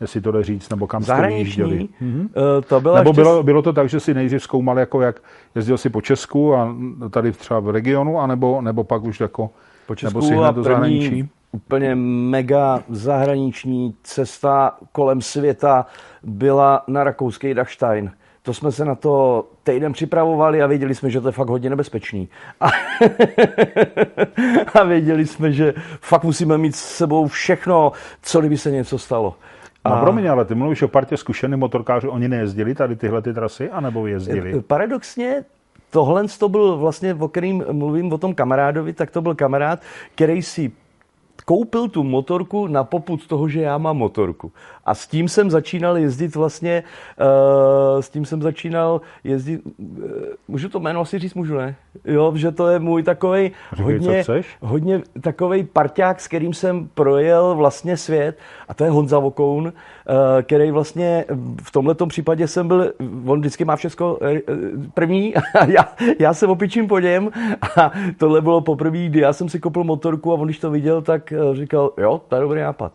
Jestli 0.00 0.20
to 0.20 0.32
jde 0.32 0.42
říct, 0.42 0.70
nebo 0.70 0.86
kam 0.86 1.02
jste 1.02 1.26
vyjížděli. 1.26 1.88
Mm-hmm. 2.02 2.28
To 2.68 2.80
byla 2.80 2.98
nebo 2.98 3.12
bylo, 3.12 3.42
bylo 3.42 3.62
to 3.62 3.72
tak, 3.72 3.88
že 3.88 4.00
si 4.00 4.14
nejdřív 4.14 4.42
zkoumal, 4.42 4.78
jako 4.78 5.00
jak 5.00 5.22
jezdil 5.54 5.78
si 5.78 5.90
po 5.90 6.00
Česku 6.00 6.54
a 6.54 6.76
tady 7.10 7.32
třeba 7.32 7.60
v 7.60 7.70
regionu, 7.70 8.20
anebo, 8.20 8.60
nebo 8.60 8.84
pak 8.84 9.02
už 9.02 9.20
jako, 9.20 9.50
po 9.86 9.94
Česku 9.94 10.18
nebo 10.18 10.28
si 10.28 10.34
hned 10.34 10.54
do 10.54 10.62
zahraničí? 10.62 11.28
úplně 11.52 11.94
mega 11.94 12.82
zahraniční 12.88 13.94
cesta 14.02 14.76
kolem 14.92 15.20
světa 15.20 15.86
byla 16.22 16.84
na 16.86 17.04
rakouský 17.04 17.54
Dachstein. 17.54 18.10
To 18.42 18.54
jsme 18.54 18.72
se 18.72 18.84
na 18.84 18.94
to 18.94 19.44
týden 19.62 19.92
připravovali 19.92 20.62
a 20.62 20.66
věděli 20.66 20.94
jsme, 20.94 21.10
že 21.10 21.20
to 21.20 21.28
je 21.28 21.32
fakt 21.32 21.48
hodně 21.48 21.70
nebezpečný. 21.70 22.28
A, 22.60 22.68
a 24.80 24.84
věděli 24.84 25.26
jsme, 25.26 25.52
že 25.52 25.74
fakt 26.00 26.24
musíme 26.24 26.58
mít 26.58 26.76
s 26.76 26.96
sebou 26.96 27.26
všechno, 27.26 27.92
co 28.22 28.40
kdyby 28.40 28.58
se 28.58 28.70
něco 28.70 28.98
stalo. 28.98 29.34
A... 29.86 29.96
No 29.96 30.00
promiň, 30.00 30.26
ale 30.30 30.44
ty 30.44 30.54
mluvíš 30.54 30.82
o 30.82 30.88
partě 30.88 31.16
zkušených 31.16 31.58
motorkářů, 31.58 32.10
oni 32.10 32.28
nejezdili 32.28 32.74
tady 32.74 32.96
tyhle 32.96 33.22
ty 33.22 33.34
trasy, 33.34 33.70
anebo 33.70 34.06
jezdili? 34.06 34.54
Eh, 34.58 34.60
paradoxně 34.60 35.44
tohle 35.90 36.24
to 36.38 36.48
byl 36.48 36.76
vlastně, 36.76 37.14
o 37.14 37.28
kterým 37.28 37.64
mluvím 37.72 38.12
o 38.12 38.18
tom 38.18 38.34
kamarádovi, 38.34 38.92
tak 38.92 39.10
to 39.10 39.22
byl 39.22 39.34
kamarád, 39.34 39.80
který 40.14 40.42
si 40.42 40.72
koupil 41.44 41.88
tu 41.88 42.02
motorku 42.02 42.66
na 42.66 42.84
poput 42.84 43.26
toho, 43.26 43.48
že 43.48 43.60
já 43.60 43.78
mám 43.78 43.96
motorku. 43.96 44.52
A 44.86 44.94
s 44.94 45.06
tím 45.06 45.28
jsem 45.28 45.50
začínal 45.50 45.98
jezdit 45.98 46.36
vlastně, 46.36 46.82
uh, 47.20 48.00
s 48.00 48.08
tím 48.08 48.24
jsem 48.24 48.42
začínal 48.42 49.00
jezdit, 49.24 49.60
uh, 49.78 50.10
můžu 50.48 50.68
to 50.68 50.80
jméno 50.80 51.00
asi 51.00 51.18
říct, 51.18 51.34
můžu, 51.34 51.56
ne? 51.56 51.76
Jo, 52.04 52.32
že 52.34 52.52
to 52.52 52.68
je 52.68 52.78
můj 52.78 53.02
takový 53.02 53.50
hodně, 53.76 54.24
hodně 54.60 55.02
takový 55.20 55.64
parťák, 55.64 56.20
s 56.20 56.28
kterým 56.28 56.54
jsem 56.54 56.88
projel 56.94 57.54
vlastně 57.54 57.96
svět 57.96 58.38
a 58.68 58.74
to 58.74 58.84
je 58.84 58.90
Honza 58.90 59.18
Vokoun, 59.18 59.64
uh, 59.64 59.72
který 60.42 60.70
vlastně 60.70 61.24
v 61.62 61.70
tomto 61.70 62.06
případě 62.06 62.48
jsem 62.48 62.68
byl, 62.68 62.92
on 63.26 63.40
vždycky 63.40 63.64
má 63.64 63.76
všechno 63.76 64.18
první 64.94 65.34
a 65.54 65.64
já, 65.64 65.88
já 66.18 66.34
se 66.34 66.46
opičím 66.46 66.88
po 66.88 66.98
něm 66.98 67.30
a 67.76 67.92
tohle 68.18 68.40
bylo 68.40 68.60
poprvé, 68.60 68.98
kdy 68.98 69.20
já 69.20 69.32
jsem 69.32 69.48
si 69.48 69.60
koupil 69.60 69.84
motorku 69.84 70.32
a 70.32 70.34
on 70.34 70.44
když 70.44 70.58
to 70.58 70.70
viděl, 70.70 71.02
tak 71.02 71.32
říkal, 71.52 71.90
jo, 71.98 72.20
to 72.28 72.34
je 72.36 72.42
dobrý 72.42 72.60
nápad. 72.60 72.92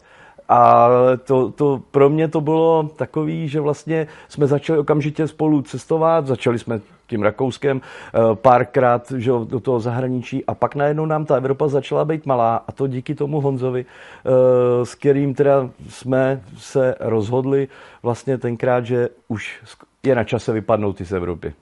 A 0.51 0.89
to, 1.23 1.51
to, 1.51 1.81
pro 1.91 2.09
mě 2.09 2.27
to 2.27 2.41
bylo 2.41 2.89
takový, 2.95 3.47
že 3.47 3.59
vlastně 3.59 4.07
jsme 4.29 4.47
začali 4.47 4.79
okamžitě 4.79 5.27
spolu 5.27 5.61
cestovat, 5.61 6.27
začali 6.27 6.59
jsme 6.59 6.81
tím 7.07 7.23
Rakouskem 7.23 7.81
eh, 7.81 8.19
párkrát 8.35 9.11
že, 9.11 9.31
do 9.31 9.59
toho 9.59 9.79
zahraničí 9.79 10.45
a 10.45 10.55
pak 10.55 10.75
najednou 10.75 11.05
nám 11.05 11.25
ta 11.25 11.35
Evropa 11.35 11.67
začala 11.67 12.05
být 12.05 12.25
malá 12.25 12.55
a 12.67 12.71
to 12.71 12.87
díky 12.87 13.15
tomu 13.15 13.41
Honzovi, 13.41 13.85
eh, 13.85 14.85
s 14.85 14.95
kterým 14.95 15.33
teda 15.33 15.69
jsme 15.89 16.41
se 16.57 16.95
rozhodli 16.99 17.67
vlastně 18.03 18.37
tenkrát, 18.37 18.85
že 18.85 19.09
už 19.27 19.63
je 20.03 20.15
na 20.15 20.23
čase 20.23 20.53
vypadnout 20.53 21.01
z 21.01 21.11
Evropy. 21.11 21.53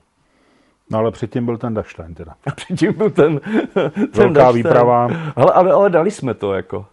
No 0.90 0.98
ale 0.98 1.10
předtím 1.10 1.44
byl 1.44 1.58
ten 1.58 1.74
Dachstein 1.74 2.14
teda. 2.14 2.34
A 2.46 2.50
předtím 2.54 2.92
byl 2.92 3.10
ten, 3.10 3.40
ten 3.74 3.90
Velká 4.14 4.32
Dachstein. 4.32 4.54
výprava. 4.56 5.08
Ale, 5.36 5.52
ale, 5.52 5.72
ale 5.72 5.90
dali 5.90 6.10
jsme 6.10 6.34
to 6.34 6.54
jako. 6.54 6.86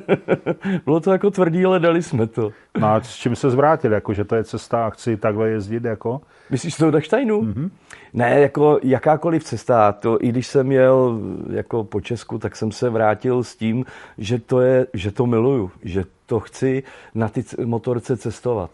Bylo 0.84 1.00
to 1.00 1.12
jako 1.12 1.30
tvrdý, 1.30 1.64
ale 1.64 1.80
dali 1.80 2.02
jsme 2.02 2.26
to. 2.26 2.50
No 2.80 2.88
a 2.88 3.00
s 3.00 3.14
čím 3.16 3.36
se 3.36 3.50
zvrátil, 3.50 3.92
jako 3.92 4.14
že 4.14 4.24
to 4.24 4.36
je 4.36 4.44
cesta 4.44 4.86
a 4.86 4.90
chci 4.90 5.16
takhle 5.16 5.48
jezdit 5.50 5.84
jako? 5.84 6.20
Myslíš 6.50 6.76
to 6.76 6.90
Dachsteinu? 6.90 7.42
Mm-hmm. 7.42 7.70
Ne, 8.12 8.40
jako 8.40 8.78
jakákoliv 8.82 9.44
cesta, 9.44 9.92
to 9.92 10.18
i 10.24 10.28
když 10.28 10.46
jsem 10.46 10.72
jel 10.72 11.20
jako 11.50 11.84
po 11.84 12.00
Česku, 12.00 12.38
tak 12.38 12.56
jsem 12.56 12.72
se 12.72 12.90
vrátil 12.90 13.44
s 13.44 13.56
tím, 13.56 13.84
že 14.18 14.38
to 14.38 14.60
je, 14.60 14.86
že 14.94 15.10
to 15.10 15.26
miluju, 15.26 15.70
že 15.82 16.04
to 16.26 16.40
chci 16.40 16.82
na 17.14 17.28
ty 17.28 17.44
motorce 17.64 18.16
cestovat. 18.16 18.70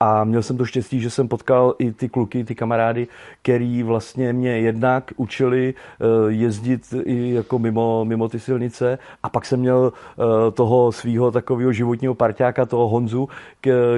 A 0.00 0.24
měl 0.24 0.42
jsem 0.42 0.56
to 0.56 0.64
štěstí, 0.64 1.00
že 1.00 1.10
jsem 1.10 1.28
potkal 1.28 1.74
i 1.78 1.92
ty 1.92 2.08
kluky, 2.08 2.44
ty 2.44 2.54
kamarády, 2.54 3.08
který 3.42 3.82
vlastně 3.82 4.32
mě 4.32 4.58
jednak 4.58 5.12
učili 5.16 5.74
eh, 5.74 6.04
jezdit 6.28 6.94
i 7.04 7.34
jako 7.34 7.58
mimo, 7.58 8.04
mimo 8.04 8.28
ty 8.28 8.40
silnice. 8.40 8.98
A 9.22 9.28
pak 9.28 9.46
jsem 9.46 9.60
měl 9.60 9.92
eh, 9.92 10.50
toho 10.50 10.92
svého 10.92 11.30
takového 11.30 11.72
životního 11.72 12.14
parťáka, 12.14 12.66
toho 12.66 12.88
Honzu, 12.88 13.28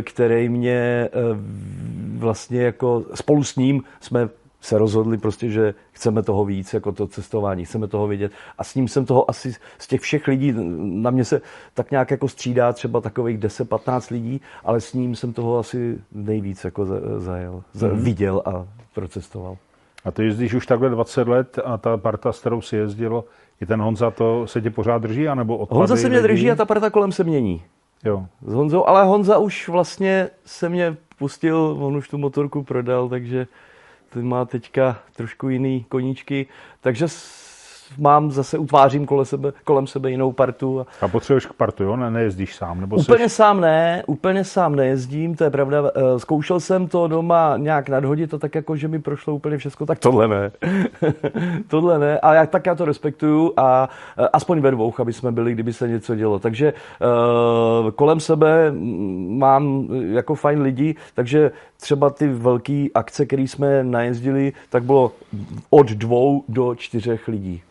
který 0.03 0.49
mě 0.49 0.73
eh, 0.73 1.11
vlastně 2.19 2.63
jako 2.63 3.05
spolu 3.15 3.45
s 3.45 3.57
ním 3.57 3.83
jsme 4.01 4.29
se 4.63 4.79
rozhodli 4.79 5.19
prostě, 5.19 5.51
že 5.51 5.75
chceme 5.93 6.23
toho 6.23 6.45
víc, 6.45 6.75
jako 6.75 6.93
to 6.93 7.07
cestování, 7.07 7.65
chceme 7.65 7.89
toho 7.89 8.07
vidět. 8.07 8.33
A 8.59 8.65
s 8.65 8.75
ním 8.75 8.89
jsem 8.89 9.05
toho 9.07 9.31
asi 9.31 9.55
z 9.79 9.87
těch 9.87 10.01
všech 10.01 10.29
lidí, 10.29 10.55
na 10.79 11.11
mě 11.11 11.25
se 11.25 11.41
tak 11.75 11.91
nějak 11.91 12.11
jako 12.11 12.29
střídá 12.29 12.73
třeba 12.73 13.01
takových 13.01 13.39
10-15 13.39 14.13
lidí, 14.13 14.41
ale 14.65 14.81
s 14.81 14.93
ním 14.93 15.17
jsem 15.17 15.33
toho 15.33 15.59
asi 15.59 15.99
nejvíc 16.13 16.65
jako 16.65 16.87
zajel, 17.17 17.63
mm. 17.83 18.03
viděl 18.03 18.43
a 18.45 18.67
procestoval. 18.95 19.57
A 20.05 20.11
ty 20.11 20.25
jezdíš 20.25 20.55
už 20.55 20.67
takhle 20.67 20.91
20 20.91 21.29
let 21.29 21.59
a 21.65 21.79
ta 21.79 21.97
parta, 21.97 22.33
s 22.33 22.41
kterou 22.41 22.61
si 22.61 22.77
jezdilo, 22.77 23.25
i 23.61 23.67
ten 23.67 23.83
Honza, 23.83 24.11
to 24.11 24.47
se 24.47 24.61
tě 24.61 24.71
pořád 24.71 25.03
drží, 25.03 25.29
anebo 25.29 25.57
odpady 25.57 25.79
Honza 25.79 25.97
se 25.97 26.09
mě 26.09 26.19
lidí? 26.19 26.29
drží 26.29 26.51
a 26.51 26.55
ta 26.55 26.65
parta 26.65 26.91
kolem 26.91 27.13
se 27.13 27.25
mění. 27.25 27.63
Jo. 28.05 28.27
S 28.47 28.53
Honzou, 28.53 28.89
ale 28.89 29.05
Honza 29.05 29.39
už 29.39 29.69
vlastně 29.69 30.29
se 30.45 30.69
mě 30.69 30.97
pustil, 31.19 31.77
on 31.81 31.97
už 31.97 32.09
tu 32.09 32.19
motorku 32.19 32.63
prodal, 32.63 33.09
takže 33.09 33.47
ten 34.13 34.29
má 34.29 34.45
teďka 34.45 34.99
trošku 35.17 35.49
jiný 35.49 35.85
koníčky, 35.89 36.47
takže 36.81 37.09
mám 37.99 38.31
zase, 38.31 38.59
utvářím 38.59 39.07
kolem 39.07 39.25
sebe, 39.25 39.53
kolem 39.65 39.87
sebe 39.87 40.11
jinou 40.11 40.33
partu. 40.33 40.81
A, 40.81 40.87
a 41.01 41.09
potřebuješ 41.09 41.47
k 41.47 41.53
partu, 41.53 41.85
jo? 41.85 41.97
Ne, 41.97 42.11
nejezdíš 42.11 42.55
sám? 42.55 42.81
Nebo 42.81 42.97
úplně 42.97 43.29
seš... 43.29 43.33
sám 43.33 43.61
ne, 43.61 44.03
úplně 44.07 44.45
sám 44.45 44.77
nejezdím, 44.77 45.35
to 45.37 45.45
je 45.45 45.51
pravda. 45.51 45.83
Eh, 45.95 46.19
zkoušel 46.19 46.61
jsem 46.61 46.89
to 46.89 47.09
doma 47.09 47.55
nějak 47.57 47.89
nadhodit, 47.89 48.31
to 48.31 48.39
tak 48.39 48.55
jako, 48.55 48.77
že 48.77 48.89
mi 48.89 48.99
prošlo 48.99 49.35
úplně 49.35 49.59
všechno, 49.59 49.87
tak 49.87 49.99
tohle 49.99 50.29
ne. 50.29 50.51
tohle 51.69 51.99
ne, 51.99 52.21
a 52.21 52.35
já, 52.35 52.47
tak 52.47 52.67
já 52.67 52.75
to 52.75 52.85
respektuju 52.85 53.53
a 53.57 53.89
eh, 54.19 54.29
aspoň 54.33 54.61
ve 54.61 54.71
dvou, 54.71 54.95
aby 54.99 55.13
jsme 55.13 55.33
byli, 55.33 55.53
kdyby 55.53 55.73
se 55.73 55.89
něco 55.89 56.15
dělo. 56.15 56.39
Takže 56.39 56.73
uh, 56.73 57.91
kolem 57.91 58.21
sebe 58.21 58.73
mám 59.29 59.89
jako 59.91 60.35
fajn 60.35 60.63
lidi, 60.63 60.95
takže 61.15 61.51
třeba 61.83 62.11
ty 62.11 62.29
velké 62.29 62.87
akce, 62.95 63.27
které 63.27 63.43
jsme 63.43 63.85
najezdili, 63.85 64.53
tak 64.71 64.83
bylo 64.83 65.13
od 65.71 65.87
dvou 65.91 66.45
do 66.49 66.75
čtyřech 66.75 67.29
lidí. 67.29 67.63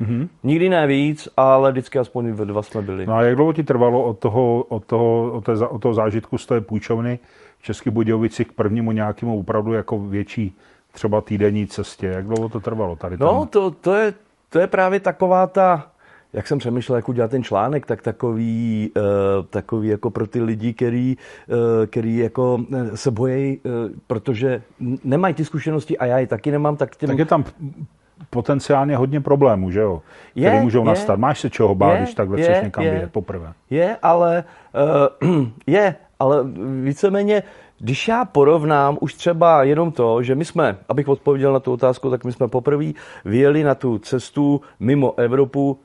Mm-hmm. 0.00 0.28
Nikdy 0.42 0.68
ne 0.68 0.86
víc, 0.86 1.28
ale 1.36 1.72
vždycky 1.72 1.98
aspoň 1.98 2.32
ve 2.32 2.44
dva 2.44 2.62
jsme 2.62 2.82
byli. 2.82 3.06
No 3.06 3.14
a 3.14 3.22
jak 3.22 3.36
dlouho 3.36 3.52
ti 3.52 3.62
trvalo 3.62 4.02
od 4.04 4.18
toho, 4.18 4.62
od 4.68 4.84
toho, 4.84 5.32
od 5.32 5.44
té, 5.44 5.52
od 5.66 5.82
toho 5.82 5.94
zážitku 5.94 6.38
z 6.38 6.46
té 6.46 6.60
půjčovny 6.60 7.18
v 7.58 7.62
Českých 7.62 7.92
Budějovicích 7.92 8.48
k 8.48 8.52
prvnímu 8.52 8.92
nějakému 8.92 9.40
opravdu 9.40 9.72
jako 9.72 9.98
větší 9.98 10.56
třeba 10.92 11.20
týdenní 11.20 11.66
cestě? 11.66 12.06
Jak 12.06 12.26
dlouho 12.26 12.48
to 12.48 12.60
trvalo 12.60 12.96
tady? 12.96 13.16
No, 13.20 13.46
to, 13.50 13.70
to, 13.70 13.94
je, 13.94 14.14
to 14.48 14.58
je 14.58 14.66
právě 14.66 15.00
taková 15.00 15.46
ta, 15.46 15.89
jak 16.32 16.46
jsem 16.46 16.58
přemýšlel, 16.58 16.96
jak 16.96 17.08
udělat 17.08 17.30
ten 17.30 17.42
článek, 17.42 17.86
tak 17.86 18.02
takový, 18.02 18.90
uh, 18.96 19.02
takový 19.50 19.88
jako 19.88 20.10
pro 20.10 20.26
ty 20.26 20.42
lidi, 20.42 20.72
který, 20.72 21.16
uh, 21.48 21.86
který 21.86 22.16
jako 22.16 22.60
se 22.94 23.10
bojí, 23.10 23.60
protože 24.06 24.62
nemají 25.04 25.34
ty 25.34 25.44
zkušenosti 25.44 25.98
a 25.98 26.06
já 26.06 26.18
je 26.18 26.26
taky 26.26 26.50
nemám, 26.50 26.76
tak 26.76 26.96
těm... 26.96 27.08
Tak 27.08 27.18
je 27.18 27.24
tam 27.24 27.44
potenciálně 28.30 28.96
hodně 28.96 29.20
problémů, 29.20 29.70
že 29.70 29.80
jo? 29.80 30.02
Je, 30.34 30.48
které 30.48 30.62
můžou 30.62 30.80
je, 30.80 30.84
nastat. 30.84 31.18
Máš 31.18 31.40
se 31.40 31.50
čeho 31.50 31.74
bát, 31.74 31.92
je, 31.92 31.98
když 31.98 32.14
takhle 32.14 32.40
je, 32.40 32.44
chceš 32.44 32.62
někam 32.62 32.84
je, 32.84 32.90
vyjet 32.90 33.12
poprvé? 33.12 33.52
Je, 33.70 33.96
ale 34.02 34.44
uh, 35.22 35.46
je, 35.66 35.94
ale 36.18 36.44
víceméně, 36.82 37.42
když 37.78 38.08
já 38.08 38.24
porovnám 38.24 38.98
už 39.00 39.14
třeba 39.14 39.64
jenom 39.64 39.92
to, 39.92 40.22
že 40.22 40.34
my 40.34 40.44
jsme, 40.44 40.76
abych 40.88 41.08
odpověděl 41.08 41.52
na 41.52 41.60
tu 41.60 41.72
otázku, 41.72 42.10
tak 42.10 42.24
my 42.24 42.32
jsme 42.32 42.48
poprvé 42.48 42.84
vyjeli 43.24 43.64
na 43.64 43.74
tu 43.74 43.98
cestu 43.98 44.60
mimo 44.80 45.18
Evropu 45.18 45.78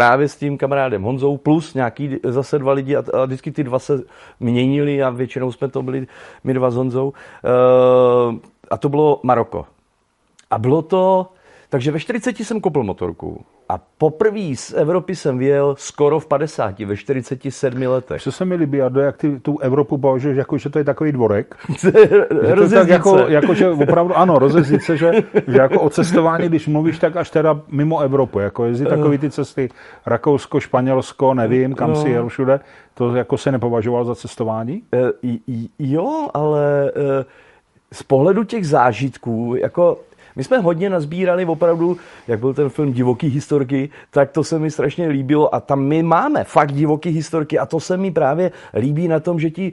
právě 0.00 0.28
s 0.28 0.36
tím 0.36 0.58
kamarádem 0.58 1.02
Honzou, 1.02 1.36
plus 1.36 1.74
nějaký 1.74 2.16
zase 2.24 2.58
dva 2.58 2.72
lidi 2.72 2.96
a, 2.96 3.04
a 3.12 3.24
vždycky 3.24 3.52
ty 3.52 3.64
dva 3.64 3.78
se 3.78 4.02
měnili 4.40 5.02
a 5.02 5.10
většinou 5.10 5.52
jsme 5.52 5.68
to 5.68 5.82
byli 5.82 6.06
my 6.44 6.54
dva 6.54 6.70
s 6.70 6.76
Honzou. 6.76 7.08
Uh, 7.08 8.36
a 8.70 8.76
to 8.78 8.88
bylo 8.88 9.20
Maroko. 9.22 9.66
A 10.50 10.58
bylo 10.58 10.82
to, 10.82 11.26
takže 11.70 11.90
ve 11.90 12.00
40 12.00 12.38
jsem 12.38 12.60
koupil 12.60 12.82
motorku 12.82 13.44
a 13.68 13.78
poprvé 13.98 14.56
z 14.56 14.72
Evropy 14.72 15.16
jsem 15.16 15.38
vyjel 15.38 15.74
skoro 15.78 16.20
v 16.20 16.26
50, 16.26 16.78
ve 16.78 16.96
47 16.96 17.82
letech. 17.82 18.22
Co 18.22 18.32
se 18.32 18.44
mi 18.44 18.54
líbí, 18.54 18.78
do 18.88 19.00
jak 19.00 19.16
ty 19.16 19.40
tu 19.40 19.58
Evropu 19.58 19.98
považuješ, 19.98 20.36
jako 20.36 20.58
že 20.58 20.70
to 20.70 20.78
je 20.78 20.84
takový 20.84 21.12
dvorek. 21.12 21.56
že 21.82 22.74
tak 22.74 22.88
jako, 22.88 23.18
jako, 23.18 23.54
že 23.54 23.70
opravdu, 23.70 24.16
ano, 24.16 24.38
rozezdice, 24.38 24.96
že, 24.96 25.12
že 25.48 25.58
jako 25.58 25.80
o 25.80 25.90
cestování, 25.90 26.48
když 26.48 26.66
mluvíš, 26.66 26.98
tak 26.98 27.16
až 27.16 27.30
teda 27.30 27.60
mimo 27.68 28.00
Evropu, 28.00 28.38
jako 28.38 28.64
jezdí 28.64 28.84
takový 28.84 29.18
ty 29.18 29.30
cesty 29.30 29.68
Rakousko, 30.06 30.60
Španělsko, 30.60 31.34
nevím, 31.34 31.74
kam 31.74 31.90
no. 31.90 31.96
si 31.96 32.08
jel 32.08 32.28
všude, 32.28 32.60
to 32.94 33.16
jako 33.16 33.38
se 33.38 33.52
nepovažoval 33.52 34.04
za 34.04 34.14
cestování? 34.14 34.82
Uh, 35.22 35.36
jo, 35.78 36.28
ale 36.34 36.92
uh, 36.96 37.24
z 37.92 38.02
pohledu 38.02 38.44
těch 38.44 38.66
zážitků, 38.66 39.54
jako 39.56 39.98
my 40.36 40.44
jsme 40.44 40.58
hodně 40.58 40.90
nazbírali 40.90 41.44
opravdu, 41.44 41.96
jak 42.28 42.40
byl 42.40 42.54
ten 42.54 42.68
film 42.68 42.92
Divoký 42.92 43.28
historky, 43.28 43.90
tak 44.10 44.30
to 44.30 44.44
se 44.44 44.58
mi 44.58 44.70
strašně 44.70 45.08
líbilo 45.08 45.54
a 45.54 45.60
tam 45.60 45.82
my 45.82 46.02
máme 46.02 46.44
fakt 46.44 46.72
divoký 46.72 47.10
historky 47.10 47.58
a 47.58 47.66
to 47.66 47.80
se 47.80 47.96
mi 47.96 48.10
právě 48.10 48.52
líbí 48.74 49.08
na 49.08 49.20
tom, 49.20 49.40
že 49.40 49.50
ti 49.50 49.72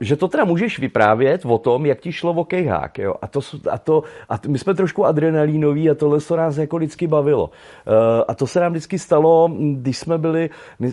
že 0.00 0.16
to 0.16 0.28
teda 0.28 0.44
můžeš 0.44 0.78
vyprávět 0.78 1.44
o 1.44 1.58
tom, 1.58 1.86
jak 1.86 2.00
ti 2.00 2.12
šlo 2.12 2.32
o 2.32 2.44
kejhák. 2.44 2.98
Jo? 2.98 3.14
A, 3.22 3.26
to, 3.26 3.40
a, 3.70 3.78
to, 3.78 4.02
a 4.28 4.34
my 4.48 4.58
jsme 4.58 4.74
trošku 4.74 5.06
adrenalínoví 5.06 5.90
a 5.90 5.94
tohle 5.94 6.20
se 6.20 6.36
nás 6.36 6.56
jako 6.56 6.76
vždycky 6.76 7.06
bavilo. 7.06 7.50
A 8.28 8.34
to 8.34 8.46
se 8.46 8.60
nám 8.60 8.72
vždycky 8.72 8.98
stalo, 8.98 9.50
když 9.74 9.98
jsme 9.98 10.18
byli, 10.18 10.50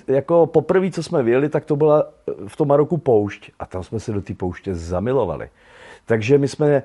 jako 0.08 0.46
poprvé, 0.46 0.92
co 0.92 1.04
jsme 1.04 1.24
vyjeli, 1.24 1.50
tak 1.50 1.66
to 1.66 1.76
byla 1.76 2.06
v 2.48 2.58
tom 2.58 2.68
Maroku 2.68 2.98
poušť. 2.98 3.52
A 3.60 3.66
tam 3.66 3.84
jsme 3.84 4.00
se 4.00 4.12
do 4.12 4.22
té 4.22 4.34
pouště 4.34 4.76
zamilovali. 4.76 5.50
Takže 6.06 6.38
my 6.38 6.48
jsme, 6.48 6.84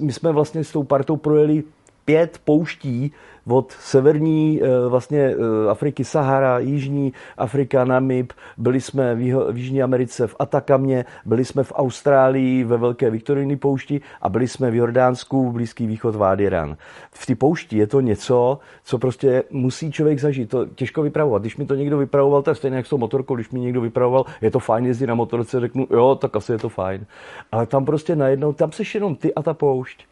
my 0.00 0.12
jsme 0.12 0.32
vlastně 0.32 0.64
s 0.64 0.72
tou 0.72 0.82
partou 0.82 1.16
projeli 1.16 1.64
pět 2.06 2.40
pouští 2.44 3.12
od 3.48 3.72
severní 3.72 4.60
eh, 4.62 4.88
vlastně 4.88 5.20
eh, 5.20 5.70
Afriky 5.70 6.04
Sahara, 6.04 6.58
Jižní 6.58 7.12
Afrika, 7.36 7.84
Namib, 7.84 8.32
byli 8.56 8.80
jsme 8.80 9.14
v, 9.14 9.20
Jiho, 9.20 9.52
v 9.52 9.56
Jižní 9.56 9.82
Americe 9.82 10.26
v 10.26 10.36
Atakamě, 10.38 11.04
byli 11.24 11.44
jsme 11.44 11.64
v 11.64 11.72
Austrálii 11.76 12.64
ve 12.64 12.76
Velké 12.76 13.10
Viktorijní 13.10 13.56
poušti 13.56 14.00
a 14.22 14.28
byli 14.28 14.48
jsme 14.48 14.70
v 14.70 14.74
Jordánsku, 14.74 15.50
v 15.50 15.52
Blízký 15.52 15.86
východ 15.86 16.14
Vádiran. 16.14 16.76
V 17.10 17.26
té 17.26 17.34
poušti 17.34 17.78
je 17.78 17.86
to 17.86 18.00
něco, 18.00 18.58
co 18.84 18.98
prostě 18.98 19.42
musí 19.50 19.92
člověk 19.92 20.18
zažít. 20.18 20.50
To 20.50 20.66
těžko 20.66 21.02
vypravovat. 21.02 21.42
Když 21.42 21.56
mi 21.56 21.66
to 21.66 21.74
někdo 21.74 21.98
vypravoval, 21.98 22.42
je 22.46 22.54
stejně 22.54 22.76
jak 22.76 22.86
s 22.86 22.90
tou 22.90 22.98
motorkou, 22.98 23.34
když 23.34 23.50
mi 23.50 23.60
někdo 23.60 23.80
vypravoval, 23.80 24.24
je 24.40 24.50
to 24.50 24.58
fajn 24.58 24.86
jezdit 24.86 25.06
na 25.06 25.14
motorce, 25.14 25.60
řeknu, 25.60 25.86
jo, 25.90 26.14
tak 26.20 26.36
asi 26.36 26.52
je 26.52 26.58
to 26.58 26.68
fajn. 26.68 27.06
Ale 27.52 27.66
tam 27.66 27.84
prostě 27.84 28.16
najednou, 28.16 28.52
tam 28.52 28.72
seš 28.72 28.94
jenom 28.94 29.16
ty 29.16 29.34
a 29.34 29.42
ta 29.42 29.54
poušť. 29.54 30.06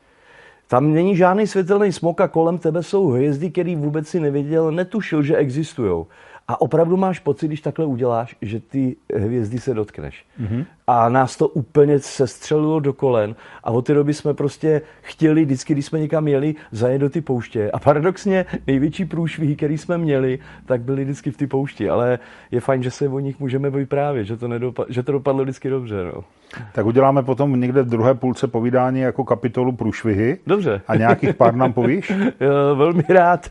Tam 0.74 0.92
není 0.92 1.16
žádný 1.16 1.46
světelný 1.46 1.92
smok 1.92 2.20
a 2.20 2.28
kolem 2.28 2.58
tebe 2.58 2.82
jsou 2.82 3.06
hvězdy, 3.08 3.50
který 3.50 3.76
vůbec 3.76 4.08
si 4.08 4.20
nevěděl, 4.20 4.72
netušil, 4.72 5.22
že 5.22 5.36
existují. 5.36 6.04
A 6.48 6.60
opravdu 6.60 6.96
máš 6.96 7.18
pocit, 7.18 7.46
když 7.46 7.60
takhle 7.60 7.86
uděláš, 7.86 8.36
že 8.42 8.60
ty 8.60 8.96
hvězdy 9.16 9.58
se 9.58 9.74
dotkneš. 9.74 10.24
Mm-hmm. 10.40 10.64
A 10.86 11.08
nás 11.08 11.36
to 11.36 11.48
úplně 11.48 11.98
sestřelilo 11.98 12.80
do 12.80 12.92
kolen. 12.92 13.34
A 13.64 13.70
od 13.70 13.86
té 13.86 13.94
doby 13.94 14.14
jsme 14.14 14.34
prostě 14.34 14.82
chtěli, 15.02 15.44
vždycky, 15.44 15.72
když 15.72 15.86
jsme 15.86 16.00
někam 16.00 16.28
jeli, 16.28 16.54
zajet 16.72 17.00
do 17.00 17.10
ty 17.10 17.20
pouště. 17.20 17.70
A 17.70 17.78
paradoxně 17.78 18.46
největší 18.66 19.04
průšvihy, 19.04 19.56
který 19.56 19.78
jsme 19.78 19.98
měli, 19.98 20.38
tak 20.66 20.80
byly 20.80 21.04
vždycky 21.04 21.30
v 21.30 21.36
ty 21.36 21.46
poušti. 21.46 21.90
Ale 21.90 22.18
je 22.50 22.60
fajn, 22.60 22.82
že 22.82 22.90
se 22.90 23.08
o 23.08 23.18
nich 23.18 23.40
můžeme 23.40 23.70
vyprávět, 23.70 24.26
že 24.26 24.36
to, 24.36 24.48
nedopa- 24.48 24.86
že 24.88 25.02
to 25.02 25.12
dopadlo 25.12 25.42
vždycky 25.42 25.70
dobře. 25.70 26.04
No. 26.14 26.24
Tak 26.72 26.86
uděláme 26.86 27.22
potom 27.22 27.60
někde 27.60 27.82
v 27.82 27.88
druhé 27.88 28.14
půlce 28.14 28.46
povídání 28.48 29.00
jako 29.00 29.24
kapitolu 29.24 29.72
průšvihy. 29.72 30.38
Dobře. 30.46 30.80
A 30.88 30.96
nějakých 30.96 31.34
pár 31.34 31.54
nám 31.54 31.72
povíš? 31.72 32.12
Velmi 32.74 33.04
rád. 33.08 33.46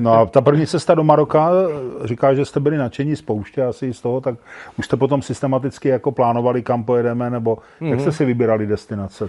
no 0.00 0.12
a 0.12 0.26
ta 0.26 0.40
první 0.40 0.66
cesta 0.66 0.94
do 0.94 1.04
Maroka, 1.04 1.50
říká, 2.04 2.34
že 2.34 2.44
jste 2.44 2.60
byli 2.60 2.76
nadšení 2.76 3.16
z 3.16 3.22
pouště 3.22 3.62
asi 3.62 3.94
z 3.94 4.00
toho, 4.00 4.20
tak 4.20 4.34
už 4.78 4.84
jste 4.84 4.96
potom 4.96 5.22
systematicky 5.22 5.88
jako 5.88 6.12
plánovali, 6.12 6.61
kam 6.62 6.84
pojedeme, 6.84 7.30
nebo 7.30 7.54
mm-hmm. 7.54 7.86
jak 7.90 8.00
jste 8.00 8.08
mhm. 8.08 8.16
si 8.16 8.24
vybírali 8.24 8.66
destinace? 8.66 9.28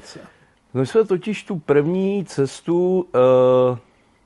No 0.74 0.82
my 0.82 0.88
jsme 0.88 1.06
totiž 1.06 1.44
tu 1.44 1.60
první 1.60 2.26
cestu, 2.26 3.08
uh, 3.72 3.78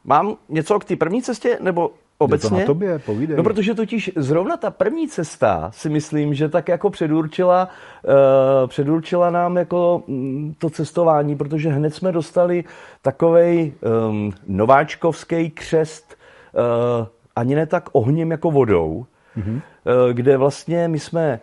mám 0.05 0.35
něco 0.49 0.79
k 0.79 0.85
té 0.85 0.95
první 0.95 1.21
cestě, 1.21 1.57
nebo 1.61 1.91
Obecně? 2.19 2.47
Je 2.47 2.51
to 2.51 2.59
na 2.59 2.65
tobě, 2.65 2.99
povídej. 2.99 3.37
No 3.37 3.43
protože 3.43 3.73
totiž 3.73 4.11
zrovna 4.15 4.57
ta 4.57 4.71
první 4.71 5.07
cesta 5.07 5.71
si 5.73 5.89
myslím, 5.89 6.33
že 6.33 6.49
tak 6.49 6.67
jako 6.67 6.89
předurčila, 6.89 7.69
uh, 8.03 8.67
předurčila 8.67 9.29
nám 9.29 9.57
jako 9.57 10.03
mm, 10.07 10.55
to 10.57 10.69
cestování, 10.69 11.35
protože 11.35 11.69
hned 11.69 11.93
jsme 11.93 12.11
dostali 12.11 12.63
takovej 13.01 13.73
um, 14.09 14.31
nováčkovský 14.47 15.49
křest 15.49 16.17
uh, 16.53 17.07
ani 17.35 17.55
ne 17.55 17.65
tak 17.65 17.89
ohněm 17.91 18.31
jako 18.31 18.51
vodou, 18.51 19.05
mm-hmm. 19.37 19.55
uh, 19.55 20.13
kde 20.13 20.37
vlastně 20.37 20.87
my 20.87 20.99
jsme, 20.99 21.39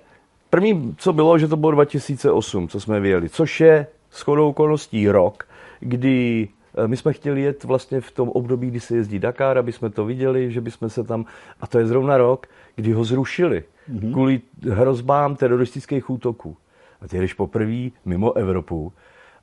první 0.55 0.95
co 0.99 1.13
bylo, 1.13 1.39
že 1.39 1.49
to 1.49 1.57
bylo 1.57 1.73
2008, 1.73 2.69
co 2.69 2.81
jsme 2.81 3.01
vyjeli, 3.01 3.29
což 3.29 3.61
je 3.61 3.87
shodou 4.13 4.49
okolností 4.49 5.09
rok, 5.09 5.49
kdy 5.81 6.49
Eh, 6.75 6.89
my 6.89 6.97
jsme 6.97 7.13
chtěli 7.13 7.43
jet 7.43 7.65
vlastně 7.65 8.01
v 8.01 8.11
tom 8.11 8.29
období, 8.29 8.71
kdy 8.71 8.81
se 8.81 8.97
jezdí 8.97 9.19
Dakar, 9.19 9.59
aby 9.59 9.73
jsme 9.73 9.91
to 9.91 10.05
viděli, 10.05 10.53
že 10.53 10.61
bychom 10.61 10.91
se 10.91 11.05
tam... 11.05 11.25
A 11.61 11.67
to 11.67 11.79
je 11.79 11.87
zrovna 11.87 12.17
rok, 12.17 12.47
kdy 12.77 12.93
ho 12.93 13.05
zrušili 13.05 13.65
mm-hmm. 13.93 14.13
kvůli 14.13 14.41
hrozbám 14.71 15.37
teroristických 15.37 16.11
útoků. 16.11 16.57
A 17.01 17.09
ty 17.09 17.19
jdeš 17.19 17.35
poprvé 17.35 17.91
mimo 18.05 18.33
Evropu 18.33 18.93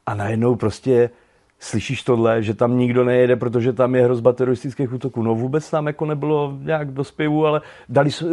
a 0.06 0.16
najednou 0.16 0.56
prostě 0.56 1.10
slyšíš 1.62 2.04
tohle, 2.04 2.44
že 2.44 2.54
tam 2.54 2.78
nikdo 2.78 3.04
nejede, 3.04 3.36
protože 3.36 3.74
tam 3.74 3.96
je 3.96 4.04
hrozba 4.04 4.34
teroristických 4.34 4.94
útoků. 4.94 5.24
No 5.24 5.36
vůbec 5.36 5.70
tam 5.70 5.88
jako 5.88 6.06
nebylo 6.06 6.58
nějak 6.62 6.92
do 6.92 7.04
zpěvu, 7.04 7.46
ale 7.46 7.62
dali, 7.90 8.10
eh, 8.22 8.26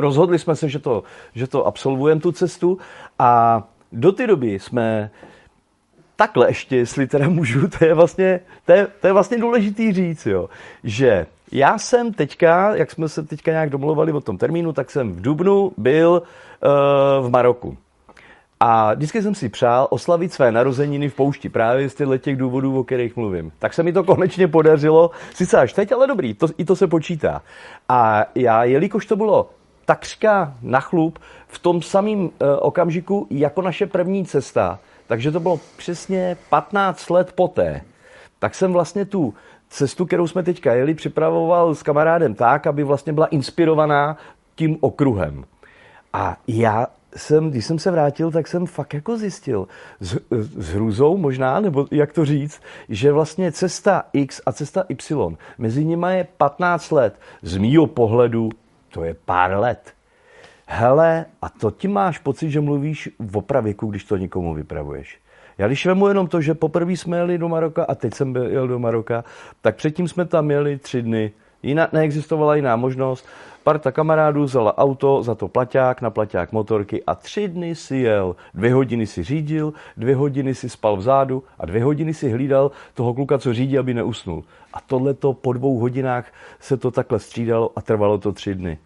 rozhodli 0.00 0.38
jsme 0.38 0.56
se, 0.56 0.68
že 0.68 0.78
to, 0.78 1.02
že 1.34 1.46
to 1.46 1.66
absolvujeme 1.66 2.20
tu 2.20 2.32
cestu 2.32 2.78
a 3.18 3.62
do 3.92 4.12
té 4.12 4.26
doby 4.26 4.58
jsme 4.58 5.10
takhle 6.16 6.48
ještě, 6.48 6.76
jestli 6.76 7.06
teda 7.06 7.28
můžu, 7.28 7.68
to 7.68 7.84
je 7.84 7.94
vlastně, 7.94 8.40
to 8.64 8.72
je, 8.72 8.86
to 9.00 9.06
je 9.06 9.12
vlastně 9.12 9.38
důležitý 9.38 9.92
říct, 9.92 10.26
jo, 10.26 10.48
že 10.84 11.26
já 11.52 11.78
jsem 11.78 12.12
teďka, 12.12 12.76
jak 12.76 12.90
jsme 12.90 13.08
se 13.08 13.22
teďka 13.22 13.50
nějak 13.50 13.70
domluvali 13.70 14.12
o 14.12 14.20
tom 14.20 14.38
termínu, 14.38 14.72
tak 14.72 14.90
jsem 14.90 15.12
v 15.12 15.20
Dubnu 15.20 15.72
byl 15.76 16.10
uh, 16.10 17.26
v 17.26 17.30
Maroku. 17.30 17.76
A 18.60 18.94
vždycky 18.94 19.22
jsem 19.22 19.34
si 19.34 19.48
přál 19.48 19.86
oslavit 19.90 20.32
své 20.32 20.52
narozeniny 20.52 21.08
v 21.08 21.14
poušti 21.14 21.48
právě 21.48 21.90
z 21.90 21.94
těch 22.18 22.36
důvodů, 22.36 22.78
o 22.78 22.84
kterých 22.84 23.16
mluvím. 23.16 23.52
Tak 23.58 23.74
se 23.74 23.82
mi 23.82 23.92
to 23.92 24.04
konečně 24.04 24.48
podařilo, 24.48 25.10
sice 25.34 25.58
až 25.58 25.72
teď, 25.72 25.92
ale 25.92 26.06
dobrý, 26.06 26.34
to, 26.34 26.46
i 26.58 26.64
to 26.64 26.76
se 26.76 26.86
počítá. 26.86 27.42
A 27.88 28.24
já, 28.34 28.64
jelikož 28.64 29.06
to 29.06 29.16
bylo 29.16 29.50
takřka 29.84 30.54
na 30.62 30.80
chlup 30.80 31.18
v 31.48 31.58
tom 31.58 31.82
samém 31.82 32.20
uh, 32.20 32.30
okamžiku 32.58 33.26
jako 33.30 33.62
naše 33.62 33.86
první 33.86 34.24
cesta, 34.24 34.78
takže 35.06 35.32
to 35.32 35.40
bylo 35.40 35.60
přesně 35.76 36.36
15 36.50 37.10
let 37.10 37.32
poté. 37.32 37.80
Tak 38.38 38.54
jsem 38.54 38.72
vlastně 38.72 39.04
tu 39.04 39.34
cestu, 39.68 40.06
kterou 40.06 40.26
jsme 40.26 40.42
teďka 40.42 40.74
jeli, 40.74 40.94
připravoval 40.94 41.74
s 41.74 41.82
kamarádem 41.82 42.34
tak, 42.34 42.66
aby 42.66 42.84
vlastně 42.84 43.12
byla 43.12 43.26
inspirovaná 43.26 44.16
tím 44.54 44.78
okruhem. 44.80 45.44
A 46.12 46.36
já 46.48 46.86
jsem, 47.16 47.50
když 47.50 47.66
jsem 47.66 47.78
se 47.78 47.90
vrátil, 47.90 48.30
tak 48.30 48.48
jsem 48.48 48.66
fakt 48.66 48.94
jako 48.94 49.18
zjistil 49.18 49.68
s, 50.00 50.18
s 50.58 50.68
hrůzou 50.68 51.16
možná, 51.16 51.60
nebo 51.60 51.86
jak 51.90 52.12
to 52.12 52.24
říct, 52.24 52.60
že 52.88 53.12
vlastně 53.12 53.52
cesta 53.52 54.04
X 54.12 54.40
a 54.46 54.52
cesta 54.52 54.84
Y, 54.88 55.36
mezi 55.58 55.84
nimi 55.84 56.06
je 56.10 56.26
15 56.36 56.90
let. 56.90 57.14
Z 57.42 57.56
mýho 57.56 57.86
pohledu 57.86 58.50
to 58.90 59.04
je 59.04 59.14
pár 59.14 59.50
let 59.50 59.96
hele, 60.66 61.26
a 61.42 61.48
to 61.48 61.70
ti 61.70 61.88
máš 61.88 62.18
pocit, 62.18 62.50
že 62.50 62.60
mluvíš 62.60 63.08
v 63.18 63.36
opravěku, 63.36 63.86
když 63.86 64.04
to 64.04 64.16
někomu 64.16 64.54
vypravuješ. 64.54 65.18
Já 65.58 65.66
když 65.66 65.86
vemu 65.86 66.08
jenom 66.08 66.26
to, 66.26 66.40
že 66.40 66.54
poprvé 66.54 66.92
jsme 66.92 67.16
jeli 67.16 67.38
do 67.38 67.48
Maroka 67.48 67.84
a 67.84 67.94
teď 67.94 68.14
jsem 68.14 68.36
jel 68.36 68.68
do 68.68 68.78
Maroka, 68.78 69.24
tak 69.60 69.76
předtím 69.76 70.08
jsme 70.08 70.24
tam 70.24 70.50
jeli 70.50 70.78
tři 70.78 71.02
dny. 71.02 71.32
Jiná, 71.62 71.88
neexistovala 71.92 72.56
jiná 72.56 72.76
možnost. 72.76 73.26
Parta 73.66 73.92
kamarádů 73.92 74.44
vzala 74.44 74.78
auto, 74.78 75.22
za 75.22 75.34
to 75.34 75.48
plaťák, 75.48 76.02
na 76.02 76.10
plaťák 76.10 76.52
motorky 76.52 77.04
a 77.04 77.14
tři 77.14 77.48
dny 77.48 77.74
si 77.74 77.96
jel. 77.96 78.36
Dvě 78.54 78.74
hodiny 78.74 79.06
si 79.06 79.22
řídil, 79.22 79.72
dvě 79.96 80.16
hodiny 80.16 80.54
si 80.54 80.68
spal 80.68 80.96
vzadu 80.96 81.42
a 81.58 81.66
dvě 81.66 81.84
hodiny 81.84 82.14
si 82.14 82.30
hlídal 82.30 82.70
toho 82.94 83.14
kluka, 83.14 83.38
co 83.38 83.54
řídí, 83.54 83.78
aby 83.78 83.94
neusnul. 83.94 84.44
A 84.72 84.80
tohleto 84.80 85.32
po 85.32 85.52
dvou 85.52 85.78
hodinách 85.78 86.32
se 86.60 86.76
to 86.76 86.90
takhle 86.90 87.18
střídalo 87.18 87.70
a 87.76 87.82
trvalo 87.82 88.18
to 88.18 88.32
tři 88.32 88.54
dny. 88.54 88.78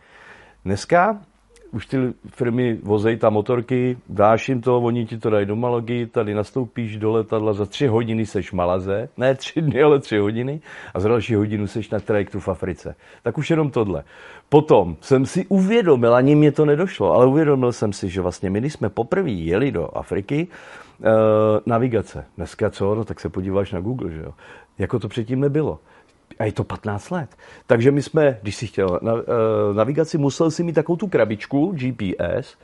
Dneska 0.65 1.21
už 1.73 1.87
ty 1.87 1.97
firmy 2.29 2.79
vozejí 2.83 3.17
tam 3.17 3.33
motorky, 3.33 3.99
dáš 4.09 4.49
jim 4.49 4.61
to, 4.61 4.79
oni 4.79 5.07
ti 5.07 5.19
to 5.19 5.31
dají 5.31 5.47
do 5.47 5.57
Malagy, 5.57 6.07
tady 6.07 6.35
nastoupíš 6.35 6.97
do 6.97 7.13
letadla, 7.13 7.53
za 7.53 7.67
tři 7.67 7.87
hodiny 7.87 8.27
seš 8.27 8.53
Malaze, 8.53 9.09
ne 9.17 9.35
tři 9.35 9.63
dny, 9.63 9.83
ale 9.83 9.99
tři 9.99 10.19
hodiny, 10.19 10.61
a 10.95 11.01
za 11.01 11.09
další 11.09 11.35
hodinu 11.35 11.67
seš 11.67 11.91
na 11.91 12.01
trajektu 12.01 12.41
v 12.41 12.49
Africe. 12.49 12.95
Tak 13.23 13.39
už 13.39 13.51
jenom 13.51 13.71
tohle. 13.71 14.05
Potom 14.49 14.97
jsem 15.01 15.27
si 15.27 15.47
uvědomil, 15.47 16.15
ani 16.15 16.35
mě 16.35 16.53
to 16.53 16.65
nedošlo, 16.65 17.13
ale 17.13 17.27
uvědomil 17.27 17.73
jsem 17.73 17.93
si, 17.93 18.09
že 18.09 18.21
vlastně 18.21 18.51
my, 18.51 18.61
když 18.61 18.73
jsme 18.73 18.89
poprvé 18.89 19.31
jeli 19.31 19.73
do 19.73 19.97
Afriky, 19.97 20.49
eh, 20.49 21.09
navigace. 21.67 22.25
Dneska 22.37 22.71
co? 22.71 22.95
No 22.95 23.05
tak 23.05 23.21
se 23.21 23.29
podíváš 23.29 23.73
na 23.73 23.81
Google, 23.81 24.11
že 24.11 24.21
jo? 24.21 24.33
Jako 24.79 24.99
to 24.99 25.09
předtím 25.09 25.41
nebylo. 25.41 25.79
A 26.39 26.45
je 26.45 26.53
to 26.53 26.65
15 26.65 27.11
let. 27.11 27.37
Takže 27.67 27.91
my 27.91 28.03
jsme, 28.03 28.39
když 28.43 28.57
si 28.57 28.67
chtěl 28.67 28.99
na, 29.03 29.15
uh, 29.15 29.21
navigaci, 29.75 30.19
musel 30.19 30.51
si 30.51 30.63
mít 30.63 30.73
takovou 30.73 30.97
tu 30.97 31.07
krabičku 31.07 31.73
GPS. 31.75 32.57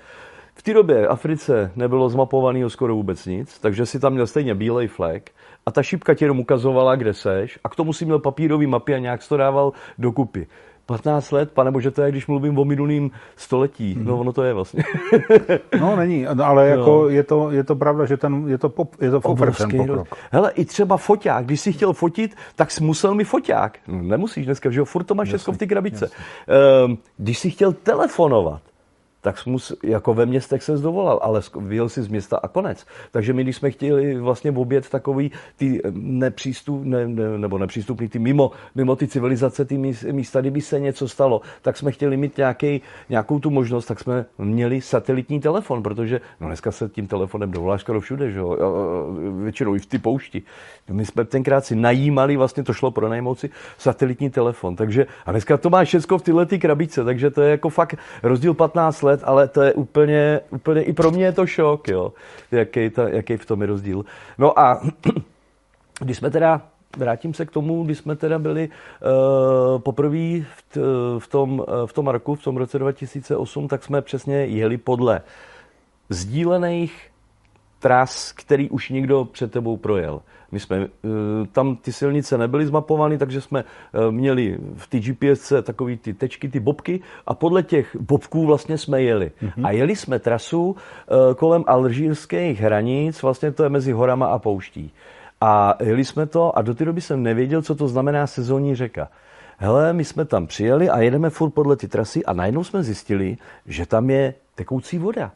V 0.55 0.63
té 0.63 0.75
době 0.75 1.07
v 1.07 1.11
Africe 1.11 1.73
nebylo 1.77 2.09
zmapovaného 2.09 2.71
skoro 2.71 2.95
vůbec 2.95 3.27
nic, 3.27 3.59
takže 3.59 3.87
si 3.87 4.01
tam 4.01 4.13
měl 4.13 4.27
stejně 4.27 4.55
bílej 4.55 4.89
flek 4.89 5.31
a 5.67 5.71
ta 5.71 5.83
šipka 5.83 6.15
ti 6.15 6.25
jenom 6.25 6.41
ukazovala, 6.41 6.97
kde 6.97 7.15
seš 7.15 7.59
a 7.65 7.69
k 7.69 7.77
tomu 7.77 7.93
si 7.93 8.05
měl 8.05 8.19
papírový 8.19 8.67
mapy 8.67 8.95
a 8.95 8.99
nějak 8.99 9.29
to 9.29 9.37
dával 9.37 9.73
dokupy. 9.99 10.47
15 10.87 11.31
let, 11.31 11.53
pane 11.53 11.71
bože, 11.71 11.91
to 11.91 12.03
je, 12.03 12.11
když 12.11 12.27
mluvím 12.27 12.59
o 12.59 12.65
minulým 12.65 13.11
století. 13.37 13.95
Mm. 13.95 14.05
No, 14.05 14.19
ono 14.19 14.33
to 14.33 14.43
je 14.43 14.53
vlastně. 14.53 14.85
no, 15.81 15.97
není, 15.97 16.27
ale 16.27 16.69
jako 16.69 17.03
no. 17.03 17.09
je, 17.09 17.23
to, 17.23 17.51
je 17.51 17.65
to 17.65 17.77
pravda, 17.77 18.05
že 18.05 18.17
ten, 18.17 18.49
je 18.49 18.59
to, 18.59 18.69
pop, 18.69 18.95
je 19.01 19.11
to 19.11 19.19
Obrovský, 19.19 19.71
ten 19.71 19.87
pokrok. 19.87 20.09
Hele, 20.31 20.53
i 20.53 20.65
třeba 20.65 20.97
foťák, 20.97 21.45
když 21.45 21.61
jsi 21.61 21.73
chtěl 21.73 21.93
fotit, 21.93 22.37
tak 22.57 22.71
jsi 22.71 22.85
musel 22.85 23.15
mi 23.15 23.25
foťák. 23.25 23.79
No, 23.89 24.03
nemusíš 24.03 24.47
dneska, 24.47 24.71
že 24.71 24.81
jo, 24.81 24.85
furt 24.85 25.05
to 25.05 25.15
máš 25.15 25.29
všechno 25.29 25.53
v 25.53 25.57
té 25.57 25.67
krabice. 25.67 26.05
Jasně. 26.05 26.25
Ehm, 26.85 26.99
když 27.17 27.39
jsi 27.39 27.51
chtěl 27.51 27.73
telefonovat, 27.73 28.63
tak 29.27 29.47
mus, 29.47 29.73
jako 29.83 30.15
ve 30.15 30.27
městech 30.27 30.63
se 30.63 30.77
zdovolal, 30.77 31.19
ale 31.23 31.41
vyjel 31.61 31.89
si 31.89 32.03
z 32.03 32.09
města 32.09 32.37
a 32.37 32.49
konec. 32.49 32.87
Takže 33.11 33.33
my, 33.33 33.43
když 33.43 33.57
jsme 33.57 33.71
chtěli 33.71 34.19
vlastně 34.19 34.51
obět 34.51 34.89
takový 34.89 35.33
ty 35.57 35.81
nepřístup, 35.95 36.85
ne, 36.85 37.09
ne, 37.09 37.39
nebo 37.39 37.59
nepřístupný, 37.59 38.09
ty 38.09 38.19
mimo, 38.19 38.51
mimo 38.75 38.97
ty 38.97 39.09
civilizace, 39.09 39.65
ty 39.65 39.79
místa, 40.13 40.41
kdyby 40.41 40.61
se 40.61 40.81
něco 40.81 41.09
stalo, 41.09 41.41
tak 41.63 41.77
jsme 41.77 41.93
chtěli 41.93 42.17
mít 42.17 42.37
nějaký, 42.37 42.83
nějakou 43.09 43.39
tu 43.39 43.51
možnost, 43.51 43.87
tak 43.87 44.01
jsme 44.01 44.27
měli 44.39 44.81
satelitní 44.81 45.41
telefon, 45.41 45.83
protože 45.83 46.21
no 46.41 46.47
dneska 46.47 46.73
se 46.73 46.89
tím 46.89 47.07
telefonem 47.07 47.51
dovoláš 47.51 47.81
skoro 47.81 48.01
všude, 48.01 48.31
že 48.31 48.39
jo? 48.39 48.57
většinou 49.43 49.75
i 49.75 49.79
v 49.79 49.87
ty 49.87 49.99
poušti. 49.99 50.43
My 50.91 51.07
jsme 51.07 51.25
tenkrát 51.25 51.65
si 51.65 51.77
najímali, 51.77 52.37
vlastně 52.37 52.63
to 52.63 52.73
šlo 52.73 52.91
pro 52.91 53.09
najmout 53.09 53.45
satelitní 53.79 54.31
telefon. 54.31 54.77
Takže, 54.77 55.07
a 55.27 55.31
dneska 55.31 55.57
to 55.57 55.71
má 55.71 55.85
všechno 55.85 56.19
v 56.19 56.23
tyhle 56.23 56.47
ty 56.47 56.59
krabice, 56.59 57.05
takže 57.05 57.31
to 57.31 57.43
je 57.43 57.51
jako 57.51 57.69
fakt 57.69 57.95
rozdíl 58.23 58.55
15 58.55 59.03
let, 59.03 59.21
ale 59.25 59.49
to 59.49 59.63
je 59.63 59.73
úplně, 59.73 60.41
úplně 60.51 60.83
i 60.83 60.93
pro 60.93 61.11
mě 61.11 61.25
je 61.25 61.33
to 61.33 61.47
šok, 61.47 61.89
jo, 61.89 62.13
jaký, 62.51 62.91
ta, 62.91 63.09
jaký 63.09 63.37
v 63.37 63.47
tom 63.47 63.61
je 63.61 63.67
rozdíl. 63.67 64.05
No 64.39 64.59
a 64.59 64.81
když 66.01 66.17
jsme 66.17 66.31
teda 66.31 66.63
vrátím 66.97 67.35
se 67.35 67.47
k 67.47 67.51
tomu, 67.51 67.85
když 67.85 67.99
jsme 67.99 68.17
teda 68.17 68.39
byli 68.39 68.69
uh, 68.69 69.79
poprvé 69.79 70.41
v, 70.41 70.79
v, 71.19 71.27
tom, 71.29 71.65
v 71.87 71.93
tom 71.93 72.09
roku, 72.09 72.35
v 72.35 72.43
tom 72.43 72.57
roce 72.57 72.79
2008, 72.79 73.69
tak 73.69 73.85
jsme 73.85 74.03
přesně 74.03 74.37
jeli 74.37 74.77
podle 74.77 75.21
sdílených 76.09 77.11
tras, 77.79 78.33
který 78.33 78.71
už 78.71 78.91
někdo 78.91 79.25
před 79.25 79.53
tebou 79.53 79.77
projel. 79.77 80.23
My 80.53 80.61
jsme, 80.61 80.77
eh, 80.77 80.89
tam 81.53 81.77
ty 81.77 81.93
silnice 81.93 82.39
nebyly 82.39 82.67
zmapovány, 82.67 83.19
takže 83.19 83.41
jsme 83.41 83.65
eh, 83.65 84.11
měli 84.11 84.59
v 84.75 84.87
té 84.87 84.99
GPS 84.99 85.53
takové 85.63 85.97
ty 85.97 86.15
tečky, 86.15 86.49
ty 86.49 86.61
bobky 86.61 87.01
a 87.27 87.35
podle 87.35 87.63
těch 87.63 87.97
bobků 88.01 88.47
vlastně 88.47 88.79
jsme 88.79 89.03
jeli. 89.03 89.33
Mm-hmm. 89.43 89.67
A 89.67 89.71
jeli 89.71 89.97
jsme 89.97 90.19
trasu 90.19 90.77
eh, 90.77 91.35
kolem 91.35 91.65
alžírských 91.67 92.61
hranic, 92.61 93.23
vlastně 93.23 93.53
to 93.53 93.63
je 93.63 93.69
mezi 93.69 93.93
horama 93.93 94.27
a 94.27 94.39
pouští. 94.39 94.93
A 95.41 95.75
jeli 95.83 96.05
jsme 96.05 96.27
to 96.27 96.59
a 96.59 96.63
do 96.63 96.75
té 96.75 96.85
doby 96.85 97.01
jsem 97.01 97.23
nevěděl, 97.23 97.63
co 97.63 97.75
to 97.75 97.89
znamená 97.89 98.27
sezónní 98.27 98.75
řeka. 98.75 99.09
Hele, 99.59 99.93
my 99.93 100.05
jsme 100.05 100.25
tam 100.25 100.47
přijeli 100.47 100.91
a 100.91 101.01
jedeme 101.01 101.31
furt 101.31 101.51
podle 101.51 101.77
ty 101.77 101.89
trasy 101.89 102.25
a 102.25 102.33
najednou 102.33 102.65
jsme 102.65 102.83
zjistili, 102.83 103.37
že 103.67 103.87
tam 103.87 104.11
je 104.11 104.35
tekoucí 104.55 104.99
voda 104.99 105.33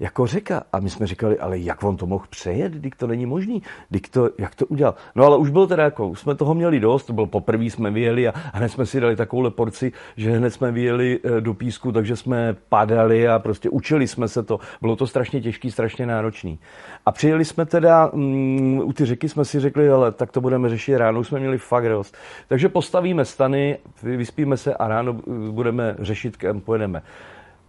jako 0.00 0.26
řeka. 0.26 0.62
A 0.72 0.80
my 0.80 0.90
jsme 0.90 1.06
říkali, 1.06 1.38
ale 1.38 1.58
jak 1.58 1.84
on 1.84 1.96
to 1.96 2.06
mohl 2.06 2.24
přejet, 2.30 2.72
když 2.72 2.92
to 2.96 3.06
není 3.06 3.26
možný, 3.26 3.62
když 3.88 4.02
to, 4.02 4.30
jak 4.38 4.54
to 4.54 4.66
udělal. 4.66 4.94
No 5.14 5.24
ale 5.24 5.36
už 5.36 5.50
bylo 5.50 5.66
teda 5.66 5.82
jako, 5.84 6.08
už 6.08 6.20
jsme 6.20 6.34
toho 6.34 6.54
měli 6.54 6.80
dost, 6.80 7.04
to 7.04 7.12
byl 7.12 7.26
poprvé 7.26 7.64
jsme 7.64 7.90
vyjeli 7.90 8.28
a 8.28 8.34
hned 8.52 8.68
jsme 8.68 8.86
si 8.86 9.00
dali 9.00 9.16
takovou 9.16 9.50
porci, 9.50 9.92
že 10.16 10.30
hned 10.30 10.50
jsme 10.50 10.72
vyjeli 10.72 11.20
eh, 11.24 11.40
do 11.40 11.54
písku, 11.54 11.92
takže 11.92 12.16
jsme 12.16 12.56
padali 12.68 13.28
a 13.28 13.38
prostě 13.38 13.70
učili 13.70 14.08
jsme 14.08 14.28
se 14.28 14.42
to. 14.42 14.60
Bylo 14.80 14.96
to 14.96 15.06
strašně 15.06 15.40
těžký, 15.40 15.70
strašně 15.70 16.06
náročný. 16.06 16.58
A 17.06 17.12
přijeli 17.12 17.44
jsme 17.44 17.66
teda, 17.66 18.06
um, 18.06 18.82
u 18.84 18.92
ty 18.92 19.04
řeky 19.04 19.28
jsme 19.28 19.44
si 19.44 19.60
řekli, 19.60 19.88
ale 19.88 20.12
tak 20.12 20.32
to 20.32 20.40
budeme 20.40 20.68
řešit 20.68 20.96
ráno, 20.96 21.20
už 21.20 21.28
jsme 21.28 21.40
měli 21.40 21.58
fakt 21.58 21.88
dost. 21.88 22.16
Takže 22.48 22.68
postavíme 22.68 23.24
stany, 23.24 23.78
vyspíme 24.02 24.56
se 24.56 24.74
a 24.74 24.88
ráno 24.88 25.16
eh, 25.18 25.50
budeme 25.50 25.96
řešit, 25.98 26.36
kam 26.36 26.60
pojedeme. 26.60 27.02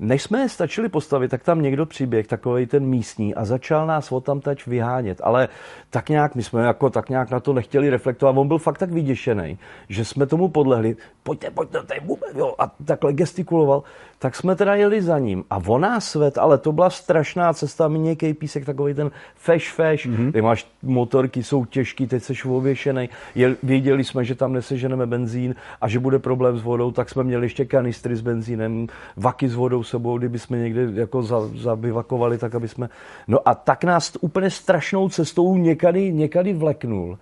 Než 0.03 0.23
jsme 0.23 0.39
je 0.39 0.49
stačili 0.49 0.89
postavit, 0.89 1.31
tak 1.31 1.43
tam 1.43 1.61
někdo 1.61 1.85
přiběh, 1.85 2.27
takový 2.27 2.65
ten 2.65 2.85
místní, 2.85 3.35
a 3.35 3.45
začal 3.45 3.87
nás 3.87 4.11
o 4.11 4.21
tam 4.21 4.39
tač 4.39 4.67
vyhánět. 4.67 5.21
Ale 5.23 5.47
tak 5.89 6.09
nějak, 6.09 6.35
my 6.35 6.43
jsme 6.43 6.63
jako 6.63 6.89
tak 6.89 7.09
nějak 7.09 7.29
na 7.29 7.39
to 7.39 7.53
nechtěli 7.53 7.89
reflektovat. 7.89 8.37
On 8.37 8.47
byl 8.47 8.57
fakt 8.57 8.77
tak 8.77 8.91
vyděšený, 8.91 9.57
že 9.89 10.05
jsme 10.05 10.25
tomu 10.25 10.47
podlehli. 10.49 10.95
Pojďte, 11.23 11.51
pojďte, 11.51 11.83
tady 11.83 12.01
jo, 12.35 12.55
a 12.59 12.67
takhle 12.85 13.13
gestikuloval. 13.13 13.83
Tak 14.21 14.35
jsme 14.35 14.55
teda 14.55 14.75
jeli 14.75 15.01
za 15.01 15.19
ním. 15.19 15.43
A 15.49 15.57
on 15.67 15.81
nás 15.81 16.11
svet, 16.11 16.37
ale 16.37 16.57
to 16.57 16.71
byla 16.71 16.89
strašná 16.89 17.53
cesta, 17.53 17.87
mi 17.87 17.99
nějaký 17.99 18.33
písek, 18.33 18.65
takový 18.65 18.93
ten 18.93 19.11
feš, 19.35 19.71
feš. 19.71 20.09
Mm-hmm. 20.09 20.31
Ty 20.31 20.41
máš 20.41 20.67
motorky, 20.83 21.43
jsou 21.43 21.65
těžký, 21.65 22.07
teď 22.07 22.23
jsi 22.23 22.33
ověšený. 22.47 23.09
Věděli 23.63 24.03
jsme, 24.03 24.23
že 24.23 24.35
tam 24.35 24.53
neseženeme 24.53 25.05
benzín 25.05 25.55
a 25.81 25.87
že 25.87 25.99
bude 25.99 26.19
problém 26.19 26.57
s 26.57 26.61
vodou, 26.61 26.91
tak 26.91 27.09
jsme 27.09 27.23
měli 27.23 27.45
ještě 27.45 27.65
kanistry 27.65 28.15
s 28.15 28.21
benzínem, 28.21 28.87
vaky 29.17 29.49
s 29.49 29.55
vodou 29.55 29.83
sebou, 29.83 30.17
kdyby 30.17 30.39
jsme 30.39 30.57
někde 30.57 30.89
jako 30.93 31.23
zabivakovali, 31.55 32.37
tak 32.37 32.55
aby 32.55 32.67
jsme... 32.67 32.89
No 33.27 33.39
a 33.45 33.55
tak 33.55 33.83
nás 33.83 34.17
úplně 34.21 34.49
strašnou 34.49 35.09
cestou 35.09 35.57
někady, 35.57 36.13
někady 36.13 36.53
vleknul. 36.53 37.17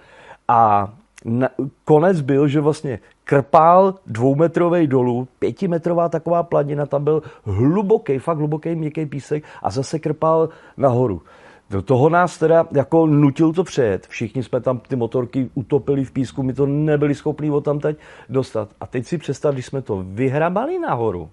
A 0.48 0.94
na, 1.26 1.50
konec 1.86 2.22
byl, 2.22 2.48
že 2.48 2.60
vlastně 2.60 3.00
krpál 3.30 3.96
dvoumetrový 4.08 4.88
dolů, 4.88 5.28
pětimetrová 5.40 6.10
taková 6.10 6.44
planina, 6.44 6.86
tam 6.86 7.04
byl 7.04 7.24
hluboký, 7.44 8.18
fakt 8.20 8.38
hluboký 8.38 8.76
měkký 8.76 9.06
písek 9.06 9.44
a 9.64 9.70
zase 9.70 10.00
krpál 10.00 10.50
nahoru. 10.78 11.22
Do 11.70 11.82
toho 11.82 12.10
nás 12.10 12.38
teda 12.38 12.66
jako 12.72 13.08
nutil 13.08 13.54
to 13.54 13.64
přejet. 13.64 14.08
Všichni 14.08 14.44
jsme 14.44 14.62
tam 14.62 14.80
ty 14.80 14.96
motorky 14.96 15.50
utopili 15.54 16.06
v 16.06 16.12
písku, 16.12 16.44
my 16.44 16.54
to 16.54 16.66
nebyli 16.66 17.16
schopni 17.16 17.52
o 17.52 17.62
tam 17.62 17.80
teď 17.80 17.98
dostat. 18.30 18.70
A 18.82 18.88
teď 18.88 19.06
si 19.06 19.18
představ, 19.18 19.54
když 19.54 19.66
jsme 19.66 19.82
to 19.82 20.04
vyhrabali 20.08 20.80
nahoru, 20.80 21.30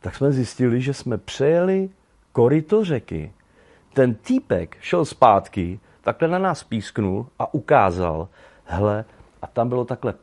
tak 0.00 0.16
jsme 0.16 0.32
zjistili, 0.32 0.80
že 0.80 0.94
jsme 0.94 1.18
přejeli 1.18 1.90
koryto 2.32 2.84
řeky. 2.84 3.32
Ten 3.94 4.14
týpek 4.14 4.76
šel 4.80 5.04
zpátky, 5.04 5.80
takhle 6.00 6.28
na 6.28 6.38
nás 6.38 6.64
písknul 6.64 7.26
a 7.38 7.54
ukázal, 7.54 8.28
hele, 8.64 9.04
a 9.46 9.48
tam 9.52 9.68
bylo 9.68 9.84
takhle 9.84 10.14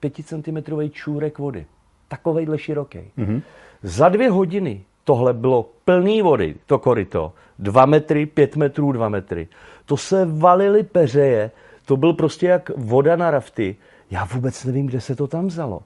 pěticentimetrový 0.00 0.90
čůrek 0.90 1.38
vody. 1.38 1.66
Takovejhle 2.08 2.58
široký. 2.58 2.98
Mm-hmm. 3.18 3.42
Za 3.82 4.08
dvě 4.08 4.30
hodiny 4.30 4.84
tohle 5.04 5.32
bylo 5.32 5.70
plný 5.84 6.22
vody, 6.22 6.54
to 6.66 6.78
koryto. 6.78 7.32
Dva 7.58 7.86
metry, 7.86 8.26
pět 8.26 8.56
metrů, 8.56 8.92
dva 8.92 9.08
metry. 9.08 9.48
To 9.86 9.96
se 9.96 10.24
valily 10.24 10.82
peřeje, 10.82 11.50
to 11.84 11.96
byl 11.96 12.12
prostě 12.12 12.46
jak 12.46 12.70
voda 12.76 13.16
na 13.16 13.30
rafty. 13.30 13.76
Já 14.10 14.24
vůbec 14.24 14.64
nevím, 14.64 14.86
kde 14.86 15.00
se 15.00 15.16
to 15.16 15.26
tam 15.26 15.46
vzalo. 15.46 15.82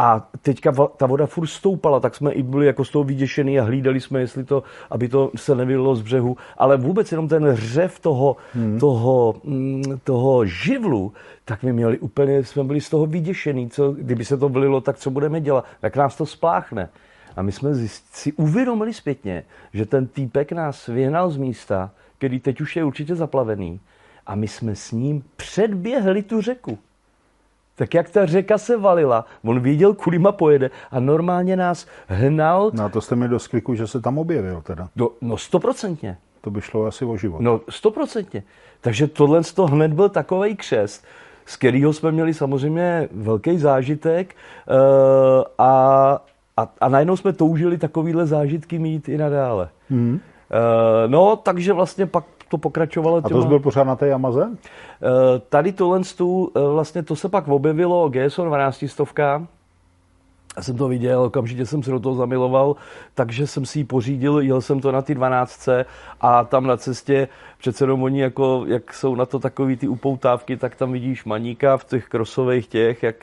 A 0.00 0.28
teďka 0.42 0.72
ta 0.96 1.06
voda 1.06 1.26
furt 1.26 1.46
stoupala, 1.46 2.00
tak 2.00 2.14
jsme 2.14 2.32
i 2.32 2.42
byli 2.42 2.66
jako 2.66 2.84
z 2.84 2.90
toho 2.90 3.04
vyděšený 3.04 3.60
a 3.60 3.64
hlídali 3.64 4.00
jsme, 4.00 4.20
jestli 4.20 4.44
to, 4.44 4.62
aby 4.90 5.08
to 5.08 5.30
se 5.36 5.54
nevylilo 5.54 5.96
z 5.96 6.02
břehu. 6.02 6.36
Ale 6.58 6.76
vůbec 6.76 7.12
jenom 7.12 7.28
ten 7.28 7.56
řev 7.56 7.98
toho, 7.98 8.36
hmm. 8.54 8.78
toho, 8.80 9.34
mm, 9.44 9.82
toho 10.04 10.46
živlu, 10.46 11.12
tak 11.44 11.62
my 11.62 11.72
měli 11.72 11.98
úplně, 11.98 12.44
jsme 12.44 12.64
byli 12.64 12.80
z 12.80 12.90
toho 12.90 13.06
vyděšený. 13.06 13.70
Co, 13.70 13.92
kdyby 13.92 14.24
se 14.24 14.36
to 14.36 14.48
vylilo, 14.48 14.80
tak 14.80 14.98
co 14.98 15.10
budeme 15.10 15.40
dělat? 15.40 15.64
Jak 15.82 15.96
nás 15.96 16.16
to 16.16 16.26
spláchne? 16.26 16.88
A 17.36 17.42
my 17.42 17.52
jsme 17.52 17.70
si 18.12 18.32
uvědomili 18.32 18.94
zpětně, 18.94 19.44
že 19.72 19.86
ten 19.86 20.06
týpek 20.06 20.52
nás 20.52 20.86
vyhnal 20.86 21.30
z 21.30 21.36
místa, 21.36 21.90
který 22.18 22.40
teď 22.40 22.60
už 22.60 22.76
je 22.76 22.84
určitě 22.84 23.14
zaplavený. 23.14 23.80
A 24.26 24.34
my 24.34 24.48
jsme 24.48 24.74
s 24.74 24.92
ním 24.92 25.24
předběhli 25.36 26.22
tu 26.22 26.40
řeku 26.40 26.78
tak 27.78 27.94
jak 27.94 28.10
ta 28.10 28.26
řeka 28.26 28.58
se 28.58 28.76
valila, 28.76 29.24
on 29.44 29.60
věděl, 29.60 29.94
kudy 29.94 30.18
pojede 30.30 30.70
a 30.90 31.00
normálně 31.00 31.56
nás 31.56 31.86
hnal. 32.06 32.70
No 32.74 32.84
a 32.84 32.88
to 32.88 33.00
jste 33.00 33.16
mi 33.16 33.28
dost 33.28 33.48
kliku, 33.48 33.74
že 33.74 33.86
se 33.86 34.00
tam 34.00 34.18
objevil 34.18 34.62
teda. 34.62 34.88
Do, 34.96 35.10
no 35.20 35.36
stoprocentně. 35.36 36.16
To 36.40 36.50
by 36.50 36.60
šlo 36.60 36.86
asi 36.86 37.04
o 37.04 37.16
život. 37.16 37.40
No 37.40 37.60
stoprocentně. 37.70 38.42
Takže 38.80 39.06
tohle 39.06 39.42
toho 39.54 39.68
hned 39.68 39.92
byl 39.92 40.08
takový 40.08 40.56
křest, 40.56 41.04
z 41.46 41.56
kterého 41.56 41.92
jsme 41.92 42.12
měli 42.12 42.34
samozřejmě 42.34 43.08
velký 43.12 43.58
zážitek 43.58 44.34
uh, 44.34 44.76
a, 45.58 45.72
a, 46.56 46.68
a 46.80 46.88
najednou 46.88 47.16
jsme 47.16 47.32
toužili 47.32 47.78
takovýhle 47.78 48.26
zážitky 48.26 48.78
mít 48.78 49.08
i 49.08 49.18
nadále. 49.18 49.68
Hmm. 49.90 50.12
Uh, 50.12 51.10
no, 51.10 51.36
takže 51.36 51.72
vlastně 51.72 52.06
pak 52.06 52.24
to 52.48 52.58
pokračovalo. 52.58 53.20
Těma... 53.22 53.40
A 53.40 53.42
to 53.42 53.48
byl 53.48 53.60
pořád 53.60 53.84
na 53.84 53.96
té 53.96 54.08
Yamaze? 54.08 54.48
Eh, 54.52 55.06
tady 55.48 55.72
tohle 55.72 56.00
eh, 56.00 56.60
vlastně 56.60 57.02
to 57.02 57.16
se 57.16 57.28
pak 57.28 57.48
objevilo 57.48 58.08
GSO 58.08 58.44
12 58.44 58.84
stovka, 58.86 59.46
já 60.56 60.62
jsem 60.62 60.76
to 60.76 60.88
viděl, 60.88 61.22
okamžitě 61.22 61.66
jsem 61.66 61.82
se 61.82 61.90
do 61.90 62.00
toho 62.00 62.14
zamiloval, 62.14 62.76
takže 63.14 63.46
jsem 63.46 63.66
si 63.66 63.78
ji 63.78 63.84
pořídil, 63.84 64.40
jel 64.40 64.60
jsem 64.60 64.80
to 64.80 64.92
na 64.92 65.02
ty 65.02 65.14
12 65.14 65.68
a 66.20 66.44
tam 66.44 66.66
na 66.66 66.76
cestě 66.76 67.28
přece 67.58 67.84
jenom 67.84 68.02
oni, 68.02 68.20
jako, 68.20 68.64
jak 68.66 68.94
jsou 68.94 69.14
na 69.14 69.26
to 69.26 69.38
takový 69.38 69.76
ty 69.76 69.88
upoutávky, 69.88 70.56
tak 70.56 70.74
tam 70.74 70.92
vidíš 70.92 71.24
maníka 71.24 71.76
v 71.76 71.84
těch 71.84 72.06
krosových 72.08 72.66
těch, 72.66 73.02
jak 73.02 73.16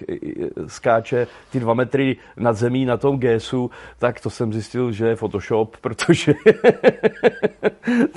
skáče 0.67 1.28
ty 1.52 1.60
dva 1.60 1.74
metry 1.74 2.17
nad 2.38 2.54
zemí 2.54 2.86
na 2.86 2.98
tom 2.98 3.19
GSu, 3.19 3.71
tak 4.00 4.19
to 4.19 4.30
jsem 4.30 4.54
zjistil, 4.54 4.91
že 4.91 5.08
je 5.08 5.15
Photoshop, 5.15 5.78
protože 5.82 6.34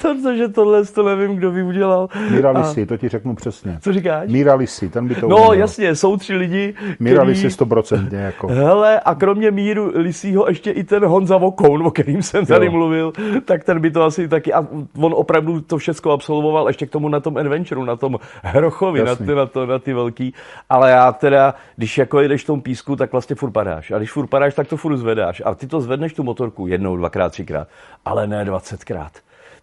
protože 0.02 0.48
tohle 0.48 0.84
to 0.84 1.02
nevím, 1.02 1.36
kdo 1.36 1.50
by 1.50 1.62
udělal. 1.62 2.08
Míra 2.30 2.50
Lisi, 2.50 2.86
to 2.86 2.96
ti 2.96 3.08
řeknu 3.08 3.34
přesně. 3.34 3.78
Co 3.80 3.92
říkáš? 3.92 4.30
Míra 4.30 4.54
Lisi, 4.54 4.88
ten 4.88 5.08
by 5.08 5.14
to 5.14 5.28
No 5.28 5.36
udělal. 5.36 5.54
jasně, 5.54 5.94
jsou 5.94 6.16
tři 6.16 6.34
lidi, 6.34 6.74
Míra 7.00 7.16
který... 7.16 7.28
Lisi 7.30 7.50
stoprocentně. 7.50 8.18
Jako. 8.18 8.46
Hele, 8.50 9.00
a 9.00 9.14
kromě 9.14 9.50
míru 9.50 9.92
Lisího 9.94 10.48
ještě 10.48 10.70
i 10.70 10.84
ten 10.84 11.04
Honza 11.04 11.36
Vokoun, 11.36 11.86
o 11.86 11.90
kterým 11.90 12.22
jsem 12.22 12.46
tady 12.46 12.66
jo. 12.66 12.72
mluvil, 12.72 13.12
tak 13.44 13.64
ten 13.64 13.80
by 13.80 13.90
to 13.90 14.02
asi 14.02 14.28
taky, 14.28 14.52
a 14.52 14.66
on 15.00 15.14
opravdu 15.16 15.60
to 15.60 15.78
všechno 15.78 16.07
absolvoval 16.10 16.66
ještě 16.66 16.86
k 16.86 16.90
tomu 16.90 17.08
na 17.08 17.20
tom 17.20 17.36
adventureu, 17.36 17.84
na 17.84 17.96
tom 17.96 18.18
Hrochovi, 18.42 19.04
na 19.04 19.16
ty, 19.16 19.34
na, 19.34 19.46
to, 19.46 19.66
na 19.66 19.78
ty 19.78 19.92
velký, 19.92 20.34
ale 20.68 20.90
já 20.90 21.12
teda, 21.12 21.54
když 21.76 21.98
jako 21.98 22.20
jedeš 22.20 22.44
v 22.44 22.46
tom 22.46 22.60
písku, 22.60 22.96
tak 22.96 23.12
vlastně 23.12 23.36
furt 23.36 23.50
padáš. 23.50 23.90
A 23.90 23.98
když 23.98 24.12
furt 24.12 24.26
padáš, 24.26 24.54
tak 24.54 24.68
to 24.68 24.76
furt 24.76 24.96
zvedáš. 24.96 25.42
A 25.44 25.54
ty 25.54 25.66
to 25.66 25.80
zvedneš 25.80 26.12
tu 26.12 26.22
motorku 26.22 26.66
jednou, 26.66 26.96
dvakrát, 26.96 27.32
třikrát, 27.32 27.68
ale 28.04 28.26
ne 28.26 28.44
dvacetkrát. 28.44 29.12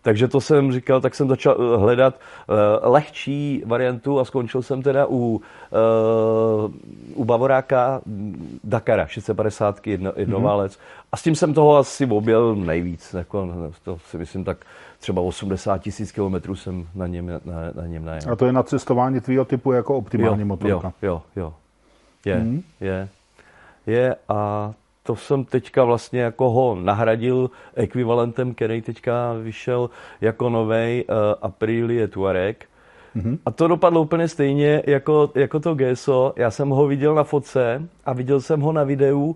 Takže 0.06 0.28
to 0.28 0.42
jsem 0.42 0.72
říkal, 0.72 1.02
tak 1.02 1.16
jsem 1.16 1.28
začal 1.28 1.58
eh, 1.60 1.78
hledat 1.78 2.16
uh, 2.16 2.56
lehčí 2.92 3.64
variantu 3.66 4.20
a 4.20 4.26
skončil 4.26 4.62
jsem 4.62 4.82
teda 4.82 5.06
u, 5.10 5.12
uh, 5.16 5.42
u 7.16 7.26
Bavoráka 7.26 8.02
Dakara 8.64 9.08
650 9.08 9.88
jedno, 9.88 10.12
jednoválec. 10.16 10.74
Mm-hmm. 10.74 11.06
A 11.12 11.18
s 11.18 11.24
tím 11.24 11.36
jsem 11.36 11.54
toho 11.54 11.78
asi 11.78 12.06
objel 12.06 12.56
nejvíc. 12.56 13.14
Jako, 13.14 13.50
to 13.84 13.98
si 14.10 14.18
myslím 14.18 14.44
tak 14.44 14.58
třeba 15.00 15.22
80 15.22 15.78
tisíc 15.78 16.12
kilometrů 16.12 16.56
jsem 16.56 16.88
na 16.96 17.08
něm, 17.08 17.28
na, 17.28 17.56
na 17.76 17.88
něm 17.88 18.06
najel. 18.06 18.32
A 18.32 18.36
to 18.36 18.46
je 18.46 18.54
na 18.54 18.64
cestování 18.64 19.20
tvýho 19.20 19.46
typu 19.46 19.72
jako 19.72 19.98
optimální 19.98 20.42
jo, 20.42 20.46
motorka? 20.46 20.94
Jo, 21.02 21.22
jo, 21.36 21.44
jo. 21.44 21.54
Je, 22.26 22.36
mm-hmm. 22.36 22.62
je. 22.82 23.10
Je 23.88 24.16
a 24.30 24.74
to 25.04 25.16
jsem 25.16 25.46
teďka 25.46 25.84
vlastně 25.84 26.22
jako 26.22 26.50
ho 26.50 26.76
nahradil 26.76 27.50
ekvivalentem, 27.76 28.54
který 28.54 28.82
teďka 28.82 29.34
vyšel 29.34 29.90
jako 30.22 30.50
novej 30.50 31.06
uh, 31.10 31.16
Aprilie 31.42 32.08
Tuareg. 32.08 32.66
Mm-hmm. 33.16 33.38
A 33.46 33.52
to 33.52 33.68
dopadlo 33.68 34.02
úplně 34.02 34.28
stejně 34.28 34.84
jako, 34.88 35.32
jako 35.36 35.60
to 35.60 35.76
GSO. 35.76 36.34
Já 36.36 36.52
jsem 36.52 36.70
ho 36.70 36.88
viděl 36.88 37.16
na 37.16 37.24
fotce 37.24 37.82
a 38.06 38.14
viděl 38.14 38.42
jsem 38.42 38.62
ho 38.62 38.72
na 38.72 38.84
videu 38.84 39.24
uh, 39.24 39.36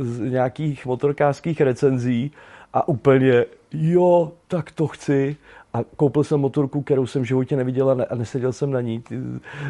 z 0.00 0.20
nějakých 0.20 0.86
motorkářských 0.86 1.60
recenzí 1.60 2.32
a 2.72 2.88
úplně, 2.88 3.44
jo, 3.74 4.32
tak 4.48 4.70
to 4.70 4.86
chci 4.86 5.36
a 5.74 5.84
koupil 5.96 6.24
jsem 6.24 6.40
motorku, 6.40 6.82
kterou 6.82 7.06
jsem 7.06 7.22
v 7.22 7.24
životě 7.24 7.56
neviděl 7.56 8.06
a 8.10 8.14
neseděl 8.14 8.52
jsem 8.52 8.70
na 8.70 8.80
ní. 8.80 9.02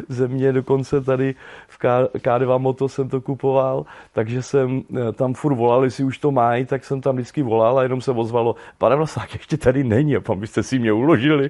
Země 0.09 0.53
dokonce 0.53 1.01
tady 1.01 1.35
v 1.67 1.79
K2 2.19 2.59
Moto 2.59 2.89
jsem 2.89 3.09
to 3.09 3.21
kupoval, 3.21 3.85
takže 4.13 4.41
jsem 4.41 4.81
eh, 4.95 5.11
tam 5.11 5.33
furt 5.33 5.55
volal, 5.55 5.83
jestli 5.83 6.03
už 6.03 6.17
to 6.17 6.31
mají, 6.31 6.65
tak 6.65 6.85
jsem 6.85 7.01
tam 7.01 7.15
vždycky 7.15 7.41
volal 7.41 7.79
a 7.79 7.83
jenom 7.83 8.01
se 8.01 8.11
ozvalo, 8.11 8.55
pane 8.77 8.95
Vlasák, 8.95 9.33
ještě 9.33 9.57
tady 9.57 9.83
není 9.83 10.15
a 10.15 10.21
pan 10.21 10.39
byste 10.39 10.63
si 10.63 10.79
mě 10.79 10.93
uložili. 10.93 11.49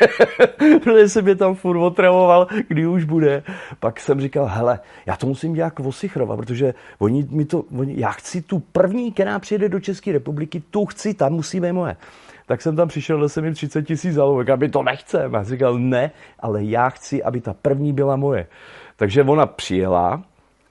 Protože 0.82 1.08
jsem 1.08 1.24
mě 1.24 1.34
tam 1.34 1.54
furt 1.54 1.78
otravoval, 1.78 2.46
kdy 2.68 2.86
už 2.86 3.04
bude. 3.04 3.42
Pak 3.80 4.00
jsem 4.00 4.20
říkal, 4.20 4.46
hele, 4.46 4.80
já 5.06 5.16
to 5.16 5.26
musím 5.26 5.54
nějak 5.54 5.80
osichrovat, 5.80 6.38
protože 6.38 6.74
oni 6.98 7.26
mi 7.30 7.44
to, 7.44 7.64
oni, 7.78 7.94
já 7.96 8.10
chci 8.10 8.42
tu 8.42 8.58
první, 8.72 9.12
která 9.12 9.38
přijede 9.38 9.68
do 9.68 9.80
České 9.80 10.12
republiky, 10.12 10.62
tu 10.70 10.86
chci, 10.86 11.14
tam 11.14 11.32
musí 11.32 11.60
být 11.60 11.72
moje 11.72 11.96
tak 12.50 12.62
jsem 12.62 12.76
tam 12.76 12.88
přišel, 12.88 13.18
dal 13.18 13.28
jsem 13.28 13.44
jim 13.44 13.54
30 13.54 13.82
tisíc 13.82 14.14
zálomek, 14.14 14.48
aby 14.48 14.68
to 14.68 14.82
nechcem. 14.82 15.34
A 15.34 15.42
říkal, 15.42 15.78
ne, 15.78 16.10
ale 16.40 16.64
já 16.64 16.88
chci, 16.88 17.22
aby 17.22 17.40
ta 17.40 17.54
první 17.54 17.92
byla 17.92 18.16
moje. 18.16 18.46
Takže 18.96 19.22
ona 19.22 19.46
přijela, 19.46 20.22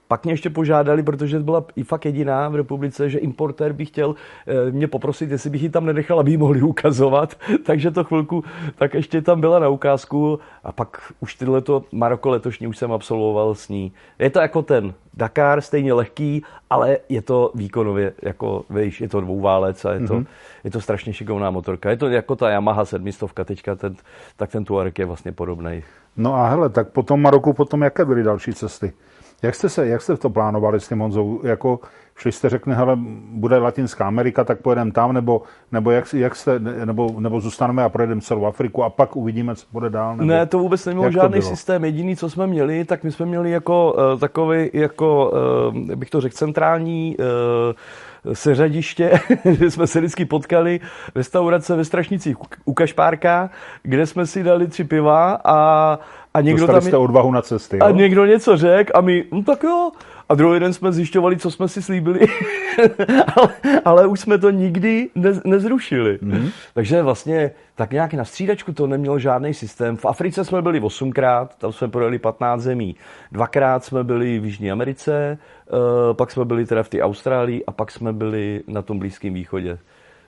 pak 0.10 0.24
mě 0.24 0.34
ještě 0.34 0.50
požádali, 0.50 1.04
protože 1.04 1.40
byla 1.40 1.66
i 1.76 1.84
fakt 1.84 2.06
jediná 2.06 2.50
v 2.50 2.56
republice, 2.56 3.10
že 3.10 3.20
importér 3.20 3.74
by 3.74 3.86
chtěl 3.86 4.16
eh, 4.48 4.72
mě 4.72 4.88
poprosit, 4.88 5.32
jestli 5.32 5.50
bych 5.50 5.64
ji 5.64 5.70
tam 5.70 5.86
nenechal, 5.86 6.20
aby 6.20 6.32
ji 6.32 6.38
mohli 6.38 6.62
ukazovat. 6.62 7.38
Takže 7.66 7.92
to 7.92 8.04
chvilku 8.04 8.44
tak 8.76 8.94
ještě 8.94 9.22
tam 9.22 9.42
byla 9.42 9.60
na 9.60 9.70
ukázku 9.70 10.40
a 10.64 10.72
pak 10.72 11.14
už 11.20 11.36
tyhle 11.36 11.62
to 11.62 11.84
Maroko 11.92 12.30
letošní 12.30 12.68
už 12.68 12.78
jsem 12.78 12.92
absolvoval 12.92 13.56
s 13.56 13.70
ní. 13.70 13.92
Je 14.20 14.30
to 14.30 14.40
jako 14.40 14.62
ten 14.62 14.94
Dakar, 15.14 15.62
stejně 15.62 15.94
lehký, 15.94 16.44
ale 16.70 16.98
je 17.10 17.22
to 17.22 17.52
výkonově, 17.56 18.14
jako 18.22 18.66
víš, 18.70 19.02
je 19.02 19.10
to 19.10 19.22
dvouválec 19.22 19.86
a 19.86 19.92
je 19.94 20.00
to, 20.00 20.14
mm-hmm. 20.14 20.26
je 20.64 20.72
to 20.72 20.82
strašně 20.82 21.14
šikovná 21.14 21.52
motorka. 21.52 21.90
Je 21.90 21.98
to 21.98 22.08
jako 22.08 22.36
ta 22.36 22.50
Yamaha 22.50 22.86
700, 22.86 23.30
teďka 23.46 23.76
ten, 23.76 23.96
tak 24.36 24.52
ten 24.52 24.66
Tuareg 24.66 25.00
je 25.00 25.06
vlastně 25.06 25.32
podobný. 25.32 25.84
No 26.18 26.36
a 26.36 26.50
hele, 26.50 26.70
tak 26.70 26.90
potom 26.90 27.22
Maroku 27.22 27.54
potom 27.54 27.82
jaké 27.82 28.06
byly 28.06 28.24
další 28.24 28.54
cesty? 28.54 28.94
Jak 29.42 29.56
jste, 29.56 29.70
se, 29.70 29.88
jak 29.88 30.02
jste 30.02 30.18
to 30.18 30.30
plánovali 30.30 30.80
s 30.80 30.88
tím 30.88 31.00
Honzou? 31.00 31.40
Jako 31.44 31.80
šli 32.20 32.32
jste 32.32 32.50
řekne, 32.50 32.76
hele, 32.76 32.98
bude 33.32 33.58
Latinská 33.58 34.08
Amerika, 34.08 34.44
tak 34.44 34.62
pojedeme 34.62 34.92
tam, 34.92 35.14
nebo, 35.14 35.42
nebo, 35.72 35.92
jak, 35.92 36.14
jak 36.14 36.36
jste, 36.36 36.60
nebo, 36.60 37.16
nebo 37.20 37.42
zůstaneme 37.42 37.84
a 37.84 37.90
projedeme 37.90 38.22
celou 38.22 38.46
Afriku 38.46 38.84
a 38.84 38.90
pak 38.90 39.16
uvidíme, 39.16 39.56
co 39.56 39.66
bude 39.72 39.90
dál? 39.90 40.16
Nebo, 40.16 40.28
ne, 40.28 40.46
to 40.46 40.60
vůbec 40.60 40.86
nemělo 40.86 41.12
žádný 41.12 41.42
systém. 41.42 41.86
Jediný, 41.86 42.16
co 42.16 42.30
jsme 42.30 42.48
měli, 42.48 42.86
tak 42.86 43.04
my 43.04 43.12
jsme 43.12 43.26
měli 43.26 43.52
jako 43.52 43.94
uh, 43.94 44.20
takový, 44.20 44.70
jako, 44.74 45.32
uh, 45.72 45.96
bych 45.96 46.10
to 46.10 46.22
řekl, 46.22 46.36
centrální 46.36 47.18
uh, 47.20 48.34
seřadiště, 48.34 49.20
kde 49.44 49.72
jsme 49.72 49.88
se 49.88 50.00
vždycky 50.00 50.26
potkali, 50.26 50.80
restaurace 51.16 51.76
ve 51.76 51.86
Strašnicích 51.86 52.38
u 52.66 52.74
Kašpárka, 52.74 53.50
kde 53.84 54.06
jsme 54.06 54.26
si 54.26 54.44
dali 54.44 54.68
tři 54.68 54.84
piva 54.84 55.42
a 55.46 56.00
a 56.34 56.42
někdo 56.42 56.62
Dostali 56.62 56.82
tam 56.82 56.88
jste 56.88 56.98
odvahu 56.98 57.32
na 57.32 57.42
cesty, 57.42 57.78
jo? 57.78 57.86
A 57.86 57.92
někdo 57.92 58.26
něco 58.26 58.58
řekl 58.58 58.92
a 58.96 59.02
my, 59.02 59.26
no 59.32 59.44
tak 59.44 59.64
jo. 59.64 59.92
A 60.30 60.36
druhý 60.36 60.60
den 60.60 60.74
jsme 60.74 60.92
zjišťovali, 60.92 61.38
co 61.38 61.52
jsme 61.52 61.68
si 61.68 61.82
slíbili, 61.82 62.20
ale, 63.36 63.50
ale 63.86 64.08
už 64.08 64.20
jsme 64.20 64.38
to 64.38 64.50
nikdy 64.50 65.10
ne, 65.16 65.32
nezrušili. 65.46 66.18
Mm-hmm. 66.18 66.52
Takže 66.74 67.02
vlastně 67.02 67.52
tak 67.76 67.92
nějak 67.92 68.14
na 68.14 68.26
střídačku 68.26 68.74
to 68.74 68.88
nemělo 68.88 69.20
žádný 69.20 69.54
systém. 69.54 69.98
V 69.98 70.06
Africe 70.06 70.46
jsme 70.46 70.62
byli 70.62 70.80
osmkrát, 70.80 71.58
tam 71.58 71.72
jsme 71.72 71.88
projeli 71.88 72.20
15 72.20 72.62
zemí. 72.62 72.96
Dvakrát 73.32 73.84
jsme 73.84 74.04
byli 74.04 74.40
v 74.40 74.46
Jižní 74.46 74.72
Americe, 74.72 75.38
uh, 75.72 75.80
pak 76.14 76.32
jsme 76.32 76.46
byli 76.46 76.66
teda 76.66 76.84
v 76.84 76.90
té 76.90 77.02
Austrálii 77.02 77.66
a 77.66 77.72
pak 77.72 77.92
jsme 77.92 78.14
byli 78.14 78.62
na 78.68 78.82
tom 78.82 79.00
Blízkém 79.00 79.34
východě. 79.34 79.78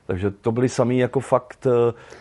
Takže 0.05 0.31
to 0.31 0.51
byly 0.51 0.69
samý 0.69 0.97
jako 0.97 1.19
fakt 1.19 1.65
uh, 1.65 1.73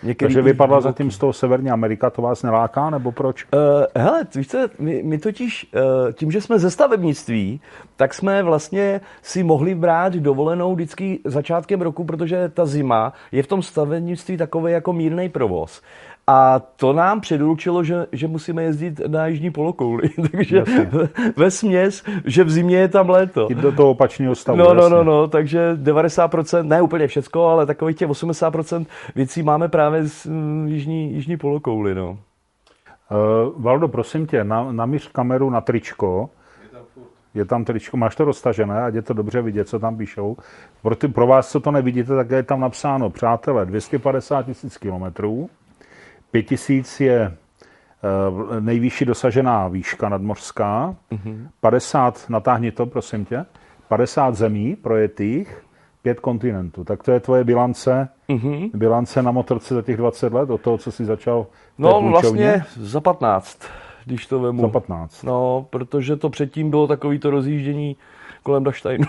některý... 0.03 0.35
Takže 0.35 0.43
vypadla 0.43 0.81
zatím 0.81 1.11
z 1.11 1.19
toho 1.19 1.33
Severní 1.33 1.71
Amerika, 1.71 2.11
to 2.11 2.23
vás 2.23 2.43
neláká, 2.43 2.91
nebo 2.91 3.13
proč? 3.13 3.45
Uh, 3.45 3.61
hele, 3.97 4.27
víš 4.35 4.49
co, 4.49 4.59
my, 4.79 5.03
my 5.03 5.19
totiž, 5.19 5.67
uh, 5.75 6.13
tím, 6.13 6.31
že 6.31 6.41
jsme 6.41 6.59
ze 6.59 6.71
stavebnictví, 6.71 7.61
tak 7.97 8.15
jsme 8.15 8.43
vlastně 8.43 9.01
si 9.23 9.43
mohli 9.43 9.75
brát 9.75 10.13
dovolenou 10.13 10.75
vždycky 10.75 11.19
začátkem 11.25 11.81
roku, 11.81 12.05
protože 12.05 12.49
ta 12.49 12.67
zima 12.67 13.13
je 13.33 13.43
v 13.43 13.47
tom 13.47 13.63
stavebnictví 13.63 14.37
takový 14.37 14.73
jako 14.73 14.93
mírný 14.93 15.29
provoz. 15.29 15.83
A 16.31 16.63
to 16.77 16.93
nám 16.93 17.21
předurčilo, 17.21 17.85
že, 17.85 18.07
že 18.13 18.29
musíme 18.29 18.63
jezdit 18.63 19.01
na 19.07 19.27
jižní 19.27 19.51
polokouli. 19.51 20.09
Takže 20.31 20.65
ve 21.37 21.51
směs, 21.51 22.05
že 22.25 22.45
v 22.45 22.51
zimě 22.51 22.77
je 22.77 22.89
tam 22.89 23.11
léto. 23.11 23.51
I 23.51 23.55
do 23.55 23.73
toho 23.73 23.91
opačného 23.91 24.35
stavu. 24.35 24.59
No, 24.59 24.75
no, 24.75 24.89
no, 24.89 25.05
no, 25.05 25.29
takže 25.29 25.75
90%, 25.75 26.67
ne 26.67 26.83
úplně 26.83 27.07
všecko, 27.07 27.47
ale 27.47 27.67
takových 27.67 27.97
těch 27.97 28.09
80% 28.09 28.87
věcí 29.15 29.43
máme 29.43 29.69
právě 29.69 30.09
z 30.09 30.27
mm, 30.27 30.69
jižní, 30.69 31.13
jižní 31.13 31.37
polokouli. 31.37 31.95
No. 31.95 32.11
Uh, 32.11 33.63
Valdo, 33.63 33.89
prosím 33.89 34.27
tě, 34.27 34.45
na, 34.45 34.73
namíř 34.73 35.09
kameru 35.09 35.51
na 35.51 35.61
tričko. 35.61 36.31
Je 37.35 37.45
tam 37.45 37.65
tričko, 37.65 37.97
máš 37.97 38.17
to 38.17 38.25
roztažené, 38.25 38.83
ať 38.83 38.95
je 38.95 39.03
to 39.03 39.15
dobře 39.15 39.43
vidět, 39.43 39.69
co 39.69 39.79
tam 39.79 39.97
píšou. 39.97 40.37
Pro, 40.83 40.97
ty, 40.97 41.09
pro 41.09 41.27
vás, 41.27 41.51
co 41.51 41.61
to 41.61 41.71
nevidíte, 41.71 42.17
tak 42.17 42.31
je 42.31 42.43
tam 42.43 42.61
napsáno, 42.61 43.11
přátelé, 43.11 43.67
250 43.67 44.47
tisíc 44.47 44.79
kilometrů, 44.79 45.51
5000 46.31 47.01
je 47.01 47.21
eh, 47.21 48.61
nejvyšší 48.61 49.05
dosažená 49.05 49.69
výška 49.69 50.09
nadmořská, 50.09 50.97
mm-hmm. 51.13 51.49
50, 51.61 52.25
natáhni 52.29 52.73
to, 52.73 52.87
prosím 52.87 53.25
tě, 53.25 53.45
50 53.89 54.35
zemí 54.35 54.77
projetých, 54.77 55.65
pět 56.03 56.21
kontinentů. 56.21 56.85
Tak 56.85 57.03
to 57.03 57.13
je 57.13 57.21
tvoje 57.21 57.45
bilance, 57.45 58.09
mm-hmm. 58.29 58.71
bilance 58.75 59.23
na 59.23 59.31
motorce 59.31 59.75
za 59.75 59.83
těch 59.83 59.97
20 59.97 60.33
let, 60.33 60.51
od 60.51 60.61
toho, 60.61 60.79
co 60.79 60.93
jsi 60.93 61.05
začal 61.05 61.47
No 61.79 62.03
vlastně 62.03 62.65
za 62.77 63.01
15, 63.01 63.59
když 64.05 64.27
to 64.27 64.41
vemu. 64.41 64.63
Za 64.63 64.69
15. 64.69 65.23
No, 65.23 65.67
protože 65.71 66.17
to 66.17 66.31
předtím 66.31 66.71
bylo 66.71 66.87
takový 66.87 67.19
to 67.19 67.31
rozjíždění 67.31 67.97
kolem 68.43 68.65
Daštajnu. 68.65 69.07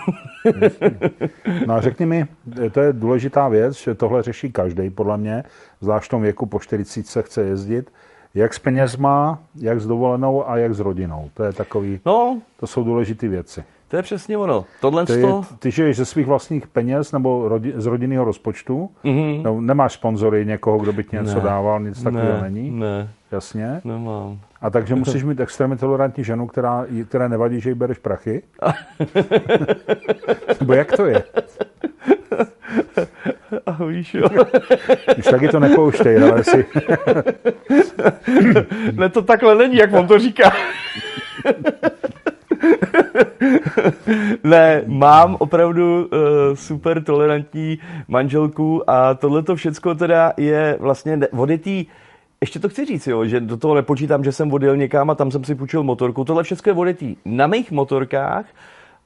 no 1.66 1.74
a 1.74 1.80
řekni 1.80 2.06
mi, 2.06 2.26
to 2.72 2.80
je 2.80 2.92
důležitá 2.92 3.48
věc, 3.48 3.76
že 3.76 3.94
tohle 3.94 4.22
řeší 4.22 4.52
každý, 4.52 4.90
podle 4.90 5.16
mě, 5.16 5.44
zvlášť 5.80 6.06
v 6.06 6.10
tom 6.10 6.22
věku 6.22 6.46
po 6.46 6.60
40 6.60 7.06
se 7.06 7.22
chce 7.22 7.42
jezdit, 7.42 7.92
jak 8.34 8.54
s 8.54 8.58
penězma, 8.58 9.38
jak 9.56 9.80
s 9.80 9.86
dovolenou 9.86 10.50
a 10.50 10.56
jak 10.56 10.74
s 10.74 10.80
rodinou. 10.80 11.30
To 11.34 11.44
je 11.44 11.52
takový, 11.52 12.00
no, 12.06 12.40
to 12.60 12.66
jsou 12.66 12.84
důležité 12.84 13.28
věci. 13.28 13.64
To 13.92 13.96
je 13.96 14.02
přesně 14.02 14.38
ono. 14.38 14.64
Tohle 14.80 15.06
ty, 15.06 15.20
to... 15.20 15.42
ty 15.58 15.70
žiješ 15.70 15.96
ze 15.96 16.04
svých 16.04 16.26
vlastních 16.26 16.66
peněz 16.66 17.12
nebo 17.12 17.48
rodi, 17.48 17.72
z 17.76 17.86
rodinného 17.86 18.24
rozpočtu? 18.24 18.90
Mm-hmm. 19.04 19.42
No, 19.42 19.60
nemáš 19.60 19.92
sponzory 19.92 20.46
někoho, 20.46 20.78
kdo 20.78 20.92
by 20.92 21.04
ti 21.04 21.16
něco 21.16 21.34
ne. 21.34 21.40
dával, 21.40 21.80
nic 21.80 22.02
takového 22.02 22.32
ne. 22.32 22.40
není? 22.42 22.70
Ne. 22.70 23.08
Jasně? 23.32 23.80
Nemám. 23.84 24.38
A 24.60 24.70
takže 24.70 24.94
musíš 25.04 25.24
mít 25.24 25.40
extrémně 25.40 25.76
tolerantní 25.76 26.24
ženu, 26.24 26.46
která, 26.46 26.86
která 27.08 27.28
nevadí, 27.28 27.60
že 27.60 27.70
jí 27.70 27.74
bereš 27.74 27.98
prachy? 27.98 28.42
Nebo 30.60 30.72
jak 30.72 30.92
to 30.92 31.06
je? 31.06 31.22
A 33.66 33.84
víš, 33.84 34.14
jo. 34.14 34.28
Když 35.14 35.26
taky 35.26 35.48
to 35.48 35.60
nepouštej, 35.60 36.30
ale 36.30 36.44
si... 36.44 36.66
ne, 38.92 39.08
to 39.08 39.22
takhle 39.22 39.54
není, 39.54 39.76
jak 39.76 39.92
on 39.92 40.06
to 40.06 40.18
říká. 40.18 40.52
ne, 44.44 44.82
mám 44.86 45.36
opravdu 45.38 46.04
uh, 46.04 46.08
super 46.54 47.04
tolerantní 47.04 47.78
manželku 48.08 48.90
a 48.90 49.14
tohle 49.14 49.42
to 49.42 49.56
všecko 49.56 49.94
teda 49.94 50.32
je 50.36 50.76
vlastně 50.80 51.20
odjetý 51.36 51.86
ještě 52.40 52.58
to 52.58 52.68
chci 52.68 52.84
říct, 52.84 53.06
jo, 53.06 53.24
že 53.24 53.40
do 53.40 53.56
toho 53.56 53.74
nepočítám, 53.74 54.24
že 54.24 54.32
jsem 54.32 54.52
odjel 54.52 54.76
někam 54.76 55.10
a 55.10 55.14
tam 55.14 55.30
jsem 55.30 55.44
si 55.44 55.54
půjčil 55.54 55.82
motorku. 55.82 56.24
Tohle 56.24 56.42
všechno 56.42 56.70
je 56.70 56.76
odjetý 56.76 57.16
na 57.24 57.46
mých 57.46 57.70
motorkách 57.70 58.44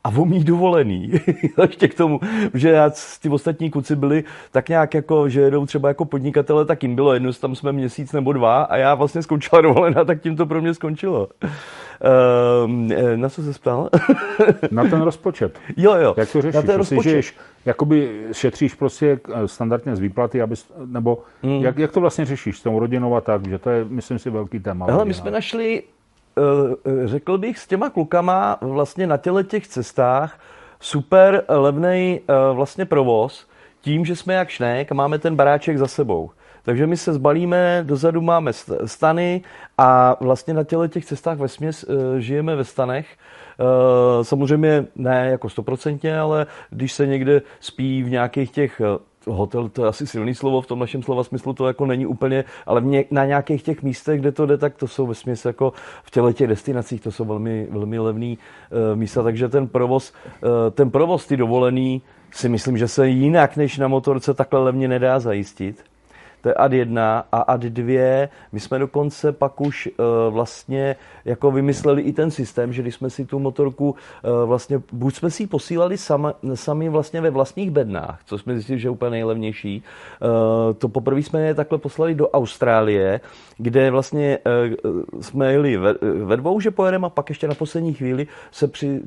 a 0.07 0.13
o 0.17 0.25
mých 0.25 0.45
dovolený. 0.45 1.13
Ještě 1.63 1.89
k 1.89 1.95
tomu, 1.95 2.21
že 2.55 2.71
já 2.71 2.91
ty 3.23 3.29
ostatní 3.29 3.71
kluci 3.71 3.97
byli 3.97 4.25
tak 4.53 4.69
nějak 4.69 4.95
jako, 4.95 5.29
že 5.29 5.41
jedou 5.41 5.67
třeba 5.67 5.89
jako 5.89 6.05
podnikatele, 6.05 6.65
tak 6.65 6.83
jim 6.83 6.95
bylo 6.95 7.15
jedno, 7.15 7.33
tam 7.33 7.55
jsme 7.55 7.73
měsíc 7.73 8.13
nebo 8.13 8.33
dva 8.33 8.63
a 8.63 8.77
já 8.77 8.95
vlastně 8.95 9.23
skončila 9.23 9.61
dovolená, 9.63 10.05
tak 10.05 10.23
tím 10.23 10.37
to 10.37 10.47
pro 10.47 10.63
mě 10.63 10.75
skončilo. 10.75 11.29
Uh, 12.65 12.71
na 13.17 13.29
co 13.29 13.43
se 13.43 13.53
ptal? 13.53 13.91
na 14.71 14.85
ten 14.85 15.03
rozpočet. 15.03 15.59
Jo, 15.77 15.95
jo. 15.95 16.15
Jak 16.17 16.33
to 16.33 16.43
řešíš? 16.43 16.55
Na 16.55 16.63
ten 16.63 16.77
rozpočet. 16.77 17.11
Žiješ, 17.11 17.37
jakoby 17.65 18.23
šetříš 18.33 18.75
prostě 18.75 19.21
eh, 19.35 19.49
standardně 19.49 19.97
z 19.97 20.01
výplaty, 20.01 20.43
aby, 20.43 20.55
nebo 20.87 21.19
hmm. 21.43 21.63
jak, 21.63 21.79
jak, 21.79 21.93
to 21.93 22.01
vlastně 22.01 22.25
řešíš 22.25 22.59
s 22.59 22.63
tou 22.63 22.79
rodinou 22.79 23.17
a 23.17 23.21
tak, 23.21 23.49
že 23.49 23.59
to 23.59 23.71
je, 23.71 23.85
myslím 23.85 24.19
si, 24.19 24.31
velký 24.31 24.61
téma. 24.61 24.87
Hele, 24.87 25.05
my 25.05 25.15
jsme 25.15 25.31
našli 25.31 25.83
Eh, 25.83 25.96
řekl 27.05 27.39
bych, 27.39 27.59
s 27.59 27.66
těma 27.66 27.91
klukama 27.91 28.59
vlastně 28.61 29.07
na 29.07 29.16
těle 29.16 29.45
těch 29.45 29.68
cestách 29.68 30.39
super 30.80 31.45
levný 31.49 32.20
eh, 32.20 32.34
vlastně 32.53 32.84
provoz, 32.84 33.47
tím, 33.80 34.05
že 34.05 34.16
jsme 34.16 34.34
jak 34.34 34.49
šnek 34.49 34.93
a 34.93 34.95
máme 34.95 35.18
ten 35.18 35.37
baráček 35.37 35.78
za 35.78 35.87
sebou. 35.87 36.30
Takže 36.62 36.87
my 36.87 36.97
se 36.97 37.12
zbalíme, 37.12 37.84
dozadu 37.87 38.20
máme 38.20 38.53
stany 38.84 39.43
a 39.78 40.16
vlastně 40.20 40.55
na 40.55 40.64
těle 40.64 40.89
těch 40.89 41.05
cestách 41.05 41.39
ve 41.39 41.49
směs 41.49 41.84
eh, 41.89 42.20
žijeme 42.20 42.57
ve 42.57 42.64
stanech. 42.64 43.07
Samozřejmě 44.22 44.87
ne 44.97 45.28
jako 45.30 45.49
stoprocentně, 45.49 46.18
ale 46.18 46.47
když 46.70 46.93
se 46.93 47.07
někde 47.07 47.43
spí 47.61 48.03
v 48.03 48.11
nějakých 48.11 48.51
těch 48.51 48.80
hotel, 49.27 49.68
to 49.68 49.83
je 49.83 49.89
asi 49.89 50.07
silný 50.07 50.35
slovo, 50.35 50.61
v 50.61 50.66
tom 50.66 50.79
našem 50.79 51.03
slova 51.03 51.24
smyslu 51.24 51.53
to 51.53 51.66
jako 51.66 51.87
není 51.87 52.07
úplně, 52.07 52.45
ale 52.66 52.81
ně, 52.81 53.05
na 53.11 53.24
nějakých 53.24 53.62
těch 53.62 53.83
místech, 53.83 54.20
kde 54.20 54.33
to 54.33 54.47
jde, 54.47 54.59
tak 54.59 54.77
to 54.77 54.89
jsou 54.89 55.07
ve 55.07 55.14
jako 55.45 55.72
v 56.03 56.11
těle 56.11 56.33
těch 56.33 56.49
destinacích, 56.49 57.01
to 57.01 57.12
jsou 57.12 57.24
velmi, 57.24 57.66
velmi 57.70 57.99
levný 57.99 58.39
uh, 58.39 58.99
místa, 58.99 59.22
takže 59.22 59.49
ten 59.49 59.68
provoz, 59.68 60.12
uh, 60.43 60.49
ten 60.70 60.91
provoz, 60.91 61.27
ty 61.27 61.37
dovolený, 61.37 62.03
si 62.31 62.49
myslím, 62.49 62.79
že 62.79 62.89
se 62.89 63.09
jinak 63.09 63.57
než 63.57 63.79
na 63.79 63.89
motorce 63.89 64.35
takhle 64.35 64.61
levně 64.61 64.89
nedá 64.89 65.20
zajistit. 65.20 65.85
To 66.47 66.51
je 66.51 66.55
ad 66.55 66.73
1 66.73 67.25
a 67.33 67.41
ad 67.41 67.61
2. 67.61 68.29
My 68.53 68.61
jsme 68.61 68.79
dokonce 68.79 69.33
pak 69.33 69.61
už 69.61 69.89
uh, 69.99 70.35
vlastně 70.35 70.97
jako 71.25 71.51
vymysleli 71.51 72.03
i 72.03 72.13
ten 72.13 72.31
systém, 72.31 72.73
že 72.73 72.83
když 72.83 72.95
jsme 72.95 73.11
si 73.11 73.27
tu 73.27 73.39
motorku 73.39 73.91
uh, 73.91 74.49
vlastně, 74.49 74.83
buď 74.93 75.15
jsme 75.15 75.31
si 75.31 75.43
ji 75.43 75.47
posílali 75.47 75.99
sami, 75.99 76.29
sami 76.55 76.89
vlastně 76.89 77.21
ve 77.21 77.31
vlastních 77.31 77.71
bednách, 77.71 78.21
co 78.27 78.39
jsme 78.39 78.55
zjistili, 78.55 78.79
že 78.79 78.87
je 78.87 78.91
úplně 78.91 79.11
nejlevnější. 79.11 79.83
Uh, 80.23 80.75
to 80.75 80.89
poprvé 80.89 81.21
jsme 81.21 81.41
je 81.43 81.55
takhle 81.55 81.79
poslali 81.79 82.15
do 82.15 82.31
Austrálie, 82.31 83.21
kde 83.59 83.91
vlastně 83.91 84.39
uh, 84.85 85.03
jsme 85.21 85.53
jeli 85.53 85.77
ve, 85.77 85.95
ve 86.25 86.37
dvou, 86.37 86.61
že 86.61 86.71
pojedeme 86.71 87.07
a 87.07 87.11
pak 87.11 87.29
ještě 87.29 87.49
na 87.49 87.55
poslední 87.55 87.95
chvíli 87.95 88.27
se 88.51 88.69
při, 88.69 89.01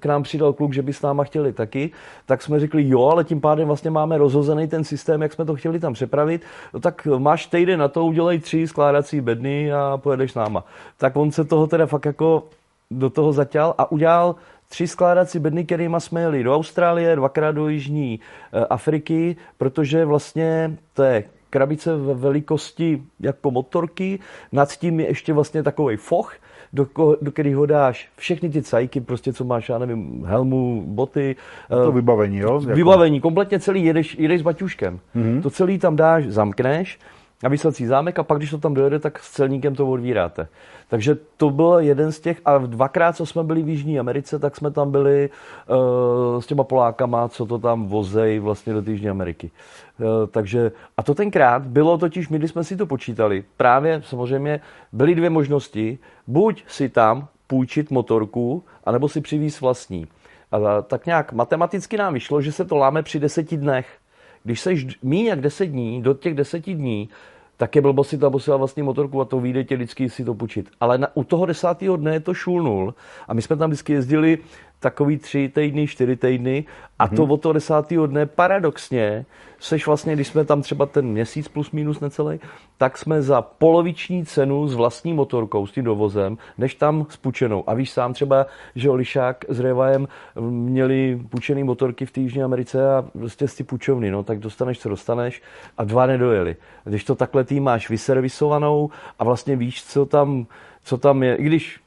k 0.00 0.06
nám 0.06 0.22
přidal 0.22 0.52
kluk, 0.52 0.72
že 0.72 0.82
by 0.82 0.92
s 0.92 1.02
náma 1.02 1.24
chtěli 1.24 1.52
taky, 1.52 1.90
tak 2.26 2.42
jsme 2.42 2.60
řekli 2.60 2.88
jo, 2.88 3.02
ale 3.02 3.24
tím 3.24 3.40
pádem 3.40 3.66
vlastně 3.66 3.90
máme 3.90 4.18
rozhozený 4.18 4.68
ten 4.68 4.84
systém, 4.84 5.22
jak 5.22 5.32
jsme 5.32 5.44
to 5.44 5.56
chtěli 5.56 5.80
tam 5.80 5.92
přepravit 5.92 6.42
no 6.74 6.80
tak 6.80 7.06
máš 7.18 7.46
týden 7.46 7.80
na 7.80 7.88
to, 7.88 8.04
udělej 8.04 8.38
tři 8.38 8.66
skládací 8.66 9.20
bedny 9.20 9.72
a 9.72 9.96
pojedeš 9.96 10.32
s 10.32 10.34
náma. 10.34 10.64
Tak 10.96 11.16
on 11.16 11.30
se 11.30 11.44
toho 11.44 11.66
teda 11.66 11.86
fakt 11.86 12.04
jako 12.06 12.44
do 12.90 13.10
toho 13.10 13.32
zatěl 13.32 13.74
a 13.78 13.92
udělal 13.92 14.34
tři 14.68 14.86
skládací 14.86 15.38
bedny, 15.38 15.64
kterými 15.64 15.96
jsme 15.98 16.20
jeli 16.20 16.42
do 16.42 16.54
Austrálie, 16.54 17.16
dvakrát 17.16 17.52
do 17.52 17.68
Jižní 17.68 18.20
eh, 18.52 18.64
Afriky, 18.70 19.36
protože 19.58 20.04
vlastně 20.04 20.76
to 20.94 21.02
je 21.02 21.24
krabice 21.50 21.96
ve 21.96 22.14
velikosti 22.14 23.02
jako 23.20 23.50
motorky, 23.50 24.18
nad 24.52 24.72
tím 24.72 25.00
je 25.00 25.06
ještě 25.06 25.32
vlastně 25.32 25.62
takový 25.62 25.96
foch, 25.96 26.34
do, 26.72 26.86
do 27.22 27.32
kterého 27.32 27.66
dáš 27.66 28.08
všechny 28.16 28.48
ty 28.48 28.62
cajky, 28.62 29.00
prostě 29.00 29.32
co 29.32 29.44
máš, 29.44 29.68
já 29.68 29.78
nevím, 29.78 30.24
helmu, 30.26 30.84
boty. 30.86 31.36
To 31.68 31.88
uh, 31.88 31.94
vybavení, 31.94 32.38
jo? 32.38 32.60
Vybavení, 32.60 33.20
kompletně 33.20 33.60
celý, 33.60 33.84
jedeš, 33.84 34.16
jedeš 34.18 34.40
s 34.40 34.44
baťuškem. 34.44 35.00
Mm-hmm. 35.16 35.42
To 35.42 35.50
celý 35.50 35.78
tam 35.78 35.96
dáš, 35.96 36.24
zamkneš, 36.24 36.98
na 37.42 37.48
vyslací 37.48 37.86
zámek 37.86 38.18
a 38.18 38.22
pak, 38.22 38.38
když 38.38 38.50
to 38.50 38.58
tam 38.58 38.74
dojede, 38.74 38.98
tak 38.98 39.18
s 39.18 39.30
celníkem 39.30 39.74
to 39.74 39.86
odvíráte. 39.86 40.48
Takže 40.88 41.16
to 41.36 41.50
byl 41.50 41.78
jeden 41.78 42.12
z 42.12 42.20
těch, 42.20 42.40
a 42.44 42.58
dvakrát, 42.58 43.16
co 43.16 43.26
jsme 43.26 43.44
byli 43.44 43.62
v 43.62 43.68
Jižní 43.68 43.98
Americe, 43.98 44.38
tak 44.38 44.56
jsme 44.56 44.70
tam 44.70 44.90
byli 44.90 45.30
uh, 45.66 46.40
s 46.40 46.46
těma 46.46 46.64
Polákama, 46.64 47.28
co 47.28 47.46
to 47.46 47.58
tam 47.58 47.86
vozej 47.86 48.38
vlastně 48.38 48.72
do 48.72 48.90
Jižní 48.90 49.08
Ameriky. 49.08 49.50
Uh, 49.98 50.06
takže, 50.30 50.72
a 50.96 51.02
to 51.02 51.14
tenkrát 51.14 51.66
bylo 51.66 51.98
totiž, 51.98 52.28
my 52.28 52.38
když 52.38 52.50
jsme 52.50 52.64
si 52.64 52.76
to 52.76 52.86
počítali, 52.86 53.44
právě 53.56 54.02
samozřejmě 54.04 54.60
byly 54.92 55.14
dvě 55.14 55.30
možnosti, 55.30 55.98
buď 56.26 56.64
si 56.66 56.88
tam 56.88 57.28
půjčit 57.46 57.90
motorku, 57.90 58.64
anebo 58.84 59.08
si 59.08 59.20
přivíz 59.20 59.60
vlastní. 59.60 60.06
A 60.52 60.82
tak 60.82 61.06
nějak 61.06 61.32
matematicky 61.32 61.96
nám 61.96 62.14
vyšlo, 62.14 62.42
že 62.42 62.52
se 62.52 62.64
to 62.64 62.76
láme 62.76 63.02
při 63.02 63.20
deseti 63.20 63.56
dnech. 63.56 63.99
Když 64.44 64.60
seš 64.60 64.86
míň 65.02 65.26
jak 65.26 65.40
deset 65.40 65.66
dní, 65.66 66.02
do 66.02 66.14
těch 66.14 66.34
deseti 66.34 66.74
dní, 66.74 67.08
tak 67.56 67.76
je 67.76 67.82
blbost 67.82 68.08
si 68.08 68.18
tam 68.18 68.32
posílat 68.32 68.56
vlastní 68.56 68.82
motorku 68.82 69.20
a 69.20 69.24
to 69.24 69.40
vyjde 69.40 69.64
tě 69.64 69.76
vždycky 69.76 70.10
si 70.10 70.24
to 70.24 70.34
půjčit. 70.34 70.70
Ale 70.80 70.98
na, 70.98 71.16
u 71.16 71.24
toho 71.24 71.46
desátého 71.46 71.96
dne 71.96 72.12
je 72.12 72.20
to 72.20 72.34
šulnul 72.34 72.94
a 73.28 73.34
my 73.34 73.42
jsme 73.42 73.56
tam 73.56 73.70
vždycky 73.70 73.92
jezdili 73.92 74.38
takový 74.80 75.18
tři 75.18 75.50
týdny, 75.54 75.86
čtyři 75.86 76.16
týdny 76.16 76.64
a 76.98 77.08
to 77.08 77.14
mm-hmm. 77.14 77.32
od 77.32 77.42
toho 77.42 77.52
desátého 77.52 78.06
dne 78.06 78.26
paradoxně 78.26 79.26
seš 79.58 79.86
vlastně, 79.86 80.14
když 80.14 80.28
jsme 80.28 80.44
tam 80.44 80.62
třeba 80.62 80.86
ten 80.86 81.06
měsíc 81.06 81.48
plus 81.48 81.70
minus 81.70 82.00
necelý, 82.00 82.40
tak 82.78 82.98
jsme 82.98 83.22
za 83.22 83.42
poloviční 83.42 84.26
cenu 84.26 84.68
s 84.68 84.74
vlastní 84.74 85.12
motorkou, 85.12 85.66
s 85.66 85.72
tím 85.72 85.84
dovozem, 85.84 86.38
než 86.58 86.74
tam 86.74 87.06
s 87.08 87.16
půjčenou. 87.16 87.64
A 87.66 87.74
víš 87.74 87.90
sám 87.90 88.12
třeba, 88.12 88.46
že 88.74 88.90
Olišák 88.90 89.44
s 89.48 89.60
Revajem 89.60 90.08
měli 90.40 91.20
půjčený 91.30 91.64
motorky 91.64 92.06
v 92.06 92.18
Jižní 92.18 92.42
Americe 92.42 92.94
a 92.94 93.04
prostě 93.12 93.48
z 93.48 93.54
ty 93.54 93.64
půjčovny, 93.64 94.10
no 94.10 94.22
tak 94.22 94.38
dostaneš, 94.38 94.78
co 94.78 94.88
dostaneš 94.88 95.42
a 95.78 95.84
dva 95.84 96.06
nedojeli. 96.06 96.56
Když 96.84 97.04
to 97.04 97.14
takhle 97.14 97.44
ty 97.44 97.60
máš 97.60 97.90
vyservisovanou 97.90 98.90
a 99.18 99.24
vlastně 99.24 99.56
víš, 99.56 99.84
co 99.84 100.06
tam, 100.06 100.46
co 100.84 100.98
tam 100.98 101.22
je, 101.22 101.34
i 101.34 101.42
když 101.42 101.80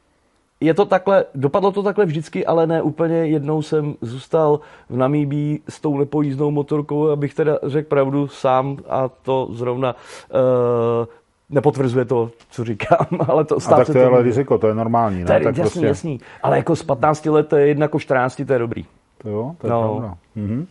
je 0.64 0.74
to 0.74 0.86
takhle, 0.86 1.26
dopadlo 1.36 1.72
to 1.72 1.84
takhle 1.84 2.06
vždycky, 2.06 2.46
ale 2.46 2.68
ne 2.68 2.82
úplně. 2.82 3.16
Jednou 3.16 3.62
jsem 3.62 3.96
zůstal 4.02 4.60
v 4.90 4.98
Namíbí 4.98 5.62
s 5.70 5.82
tou 5.82 5.98
nepojízdnou 5.98 6.52
motorkou, 6.52 7.10
abych 7.10 7.34
teda 7.34 7.58
řekl 7.64 7.90
pravdu 7.90 8.28
sám 8.28 8.78
a 8.90 9.10
to 9.10 9.48
zrovna 9.52 9.96
uh, 9.96 11.06
nepotvrzuje 11.50 12.06
to, 12.06 12.32
co 12.50 12.64
říkám, 12.64 13.08
ale 13.28 13.46
to 13.46 13.60
stát 13.60 13.74
a 13.74 13.78
tak 13.78 13.88
to 13.88 13.98
je 13.98 14.06
ale 14.06 14.24
riziko, 14.24 14.58
to 14.58 14.68
je 14.68 14.76
normální, 14.76 15.20
ne? 15.20 15.26
To 15.26 15.34
je, 15.34 15.40
tak 15.40 15.58
jasný, 15.58 15.62
prostě... 15.62 15.86
jasný. 15.86 16.20
Ale 16.44 16.58
jako 16.58 16.76
z 16.76 16.84
15 16.84 17.26
let 17.26 17.48
to 17.48 17.56
je 17.56 17.68
jedna 17.68 17.84
jako 17.84 18.00
14, 18.00 18.42
to 18.48 18.54
je 18.54 18.60
dobrý. 18.60 18.86
To 19.18 19.30
jo, 19.30 19.56
to 19.58 19.68
je 19.68 19.72
no. 19.72 19.82
pravda. 19.82 20.18
Mhm. 20.36 20.68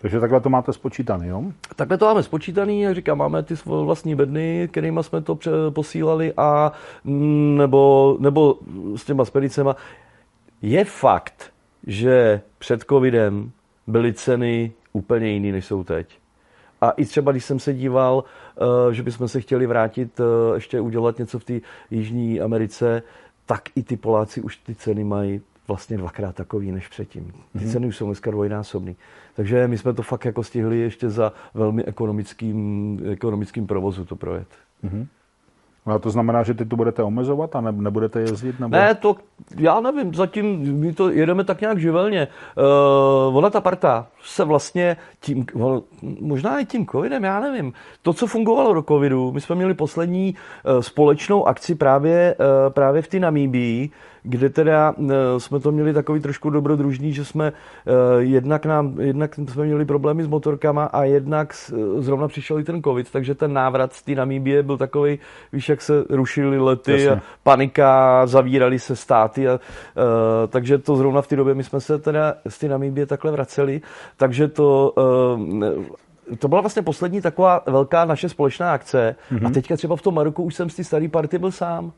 Takže 0.00 0.20
takhle 0.20 0.40
to 0.40 0.50
máte 0.50 0.72
spočítaný, 0.72 1.28
jo? 1.28 1.44
Takhle 1.76 1.98
to 1.98 2.04
máme 2.04 2.22
spočítaný, 2.22 2.80
jak 2.80 2.94
říkám, 2.94 3.18
máme 3.18 3.42
ty 3.42 3.54
vlastní 3.64 4.14
bedny, 4.14 4.68
kterými 4.70 5.02
jsme 5.02 5.20
to 5.20 5.38
posílali 5.70 6.32
a 6.36 6.72
mm, 7.04 7.56
nebo, 7.58 8.16
nebo 8.20 8.58
s 8.96 9.04
těma 9.04 9.24
spedicema. 9.24 9.76
Je 10.62 10.84
fakt, 10.84 11.52
že 11.86 12.40
před 12.58 12.84
covidem 12.88 13.50
byly 13.86 14.12
ceny 14.12 14.72
úplně 14.92 15.28
jiný, 15.28 15.52
než 15.52 15.64
jsou 15.66 15.84
teď. 15.84 16.18
A 16.80 16.90
i 16.90 17.04
třeba, 17.04 17.32
když 17.32 17.44
jsem 17.44 17.58
se 17.58 17.74
díval, 17.74 18.24
eh, 18.56 18.94
že 18.94 19.02
bychom 19.02 19.28
se 19.28 19.40
chtěli 19.40 19.66
vrátit, 19.66 20.20
eh, 20.20 20.54
ještě 20.54 20.80
udělat 20.80 21.18
něco 21.18 21.38
v 21.38 21.44
té 21.44 21.60
Jižní 21.90 22.40
Americe, 22.40 23.02
tak 23.46 23.62
i 23.76 23.82
ty 23.82 23.96
Poláci 23.96 24.40
už 24.40 24.56
ty 24.56 24.74
ceny 24.74 25.04
mají 25.04 25.40
vlastně 25.70 25.96
dvakrát 25.98 26.34
takový 26.34 26.72
než 26.72 26.88
předtím. 26.88 27.32
Ty 27.52 27.58
mm-hmm. 27.58 27.72
ceny 27.72 27.86
už 27.86 27.96
jsou 27.96 28.06
dneska 28.06 28.30
dvojnásobný. 28.30 28.96
Takže 29.34 29.68
my 29.68 29.78
jsme 29.78 29.92
to 29.92 30.02
fakt 30.02 30.24
jako 30.24 30.42
stihli 30.42 30.78
ještě 30.78 31.10
za 31.10 31.32
velmi 31.54 31.84
ekonomickým, 31.84 33.00
ekonomickým 33.10 33.66
provozu 33.66 34.04
to 34.04 34.16
projet. 34.16 34.48
Mm-hmm. 34.84 35.06
A 35.86 35.98
to 35.98 36.10
znamená, 36.10 36.42
že 36.42 36.54
ty 36.54 36.64
tu 36.64 36.76
budete 36.76 37.02
omezovat 37.02 37.56
a 37.56 37.60
ne, 37.60 37.72
nebudete 37.72 38.20
jezdit? 38.20 38.60
Nebo... 38.60 38.76
Ne, 38.76 38.94
to 38.94 39.16
já 39.56 39.80
nevím, 39.80 40.14
zatím 40.14 40.44
my 40.80 40.92
to 40.92 41.10
jedeme 41.10 41.44
tak 41.44 41.60
nějak 41.60 41.78
živelně. 41.78 42.28
Uh, 43.28 43.36
ona 43.36 43.50
ta 43.50 43.60
parta 43.60 44.06
se 44.22 44.44
vlastně 44.44 44.96
tím, 45.20 45.46
možná 46.20 46.58
i 46.58 46.64
tím 46.64 46.86
covidem, 46.86 47.24
já 47.24 47.40
nevím. 47.40 47.72
To, 48.02 48.12
co 48.12 48.26
fungovalo 48.26 48.74
do 48.74 48.82
covidu, 48.82 49.32
my 49.32 49.40
jsme 49.40 49.54
měli 49.54 49.74
poslední 49.74 50.34
uh, 50.34 50.80
společnou 50.80 51.48
akci 51.48 51.74
právě, 51.74 52.36
uh, 52.38 52.72
právě 52.72 53.02
v 53.02 53.08
té 53.08 53.18
Namíbii, 53.18 53.90
kde 54.22 54.50
teda 54.50 54.94
jsme 55.38 55.60
to 55.60 55.72
měli 55.72 55.92
takový 55.92 56.20
trošku 56.20 56.50
dobrodružný, 56.50 57.12
že 57.12 57.24
jsme 57.24 57.52
jednak, 58.18 58.66
nám, 58.66 59.00
jednak 59.00 59.34
jsme 59.34 59.64
měli 59.64 59.84
problémy 59.84 60.24
s 60.24 60.26
motorkama 60.26 60.84
a 60.84 61.04
jednak 61.04 61.54
zrovna 61.98 62.28
přišel 62.28 62.58
i 62.60 62.64
ten 62.64 62.82
covid, 62.82 63.10
takže 63.10 63.34
ten 63.34 63.52
návrat 63.52 63.92
z 63.92 64.02
té 64.02 64.14
Namíbie 64.14 64.62
byl 64.62 64.76
takový, 64.76 65.18
víš, 65.52 65.68
jak 65.68 65.82
se 65.82 66.04
rušily 66.10 66.58
lety, 66.58 66.92
Jasně. 66.92 67.10
a 67.10 67.20
panika, 67.42 68.26
zavírali 68.26 68.78
se 68.78 68.96
státy, 68.96 69.48
a, 69.48 69.52
a, 69.52 69.58
takže 70.48 70.78
to 70.78 70.96
zrovna 70.96 71.22
v 71.22 71.26
té 71.26 71.36
době 71.36 71.54
my 71.54 71.64
jsme 71.64 71.80
se 71.80 71.98
teda 71.98 72.34
z 72.48 72.58
té 72.58 72.68
Namíbie 72.68 73.06
takhle 73.06 73.32
vraceli, 73.32 73.80
takže 74.16 74.48
to 74.48 74.94
to 76.38 76.48
byla 76.48 76.60
vlastně 76.60 76.82
poslední 76.82 77.20
taková 77.20 77.62
velká 77.66 78.04
naše 78.04 78.28
společná 78.28 78.72
akce. 78.72 79.16
Mm-hmm. 79.32 79.36
A 79.36 79.44
mhm. 79.44 79.52
teďka 79.52 79.76
třeba 79.76 79.96
v 79.96 80.02
tom 80.02 80.14
Maroku 80.14 80.42
už 80.42 80.54
jsem 80.54 80.70
z 80.70 80.76
té 80.76 80.84
staré 80.84 81.08
party 81.08 81.38
byl 81.38 81.50
sám. 81.50 81.92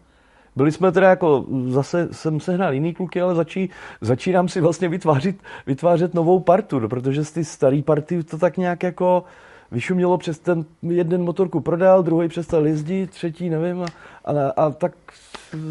Byli 0.57 0.73
jsme 0.73 0.93
teda 0.93 1.09
jako, 1.11 1.45
zase 1.69 2.09
jsem 2.13 2.41
sehnal 2.41 2.75
jiný 2.75 2.95
kluky, 2.95 3.21
ale 3.21 3.35
začí, 3.35 3.71
začínám 4.01 4.49
si 4.49 4.61
vlastně 4.61 4.89
vytvářet, 4.89 5.37
vytvářet 5.67 6.15
novou 6.15 6.41
partu, 6.41 6.79
no, 6.79 6.89
protože 6.89 7.25
z 7.25 7.33
té 7.33 7.45
staré 7.45 7.83
party 7.83 8.25
to 8.25 8.39
tak 8.39 8.57
nějak 8.57 8.83
jako 8.83 9.25
vyšumělo 9.71 10.19
přes 10.19 10.39
ten 10.39 10.65
jeden 10.83 11.23
motorku 11.23 11.61
prodal, 11.61 12.03
druhý 12.03 12.29
přestal 12.29 12.67
jezdit, 12.67 13.11
třetí 13.11 13.51
nevím 13.51 13.83
a, 13.83 13.87
a, 14.25 14.51
a 14.57 14.71
tak... 14.71 14.93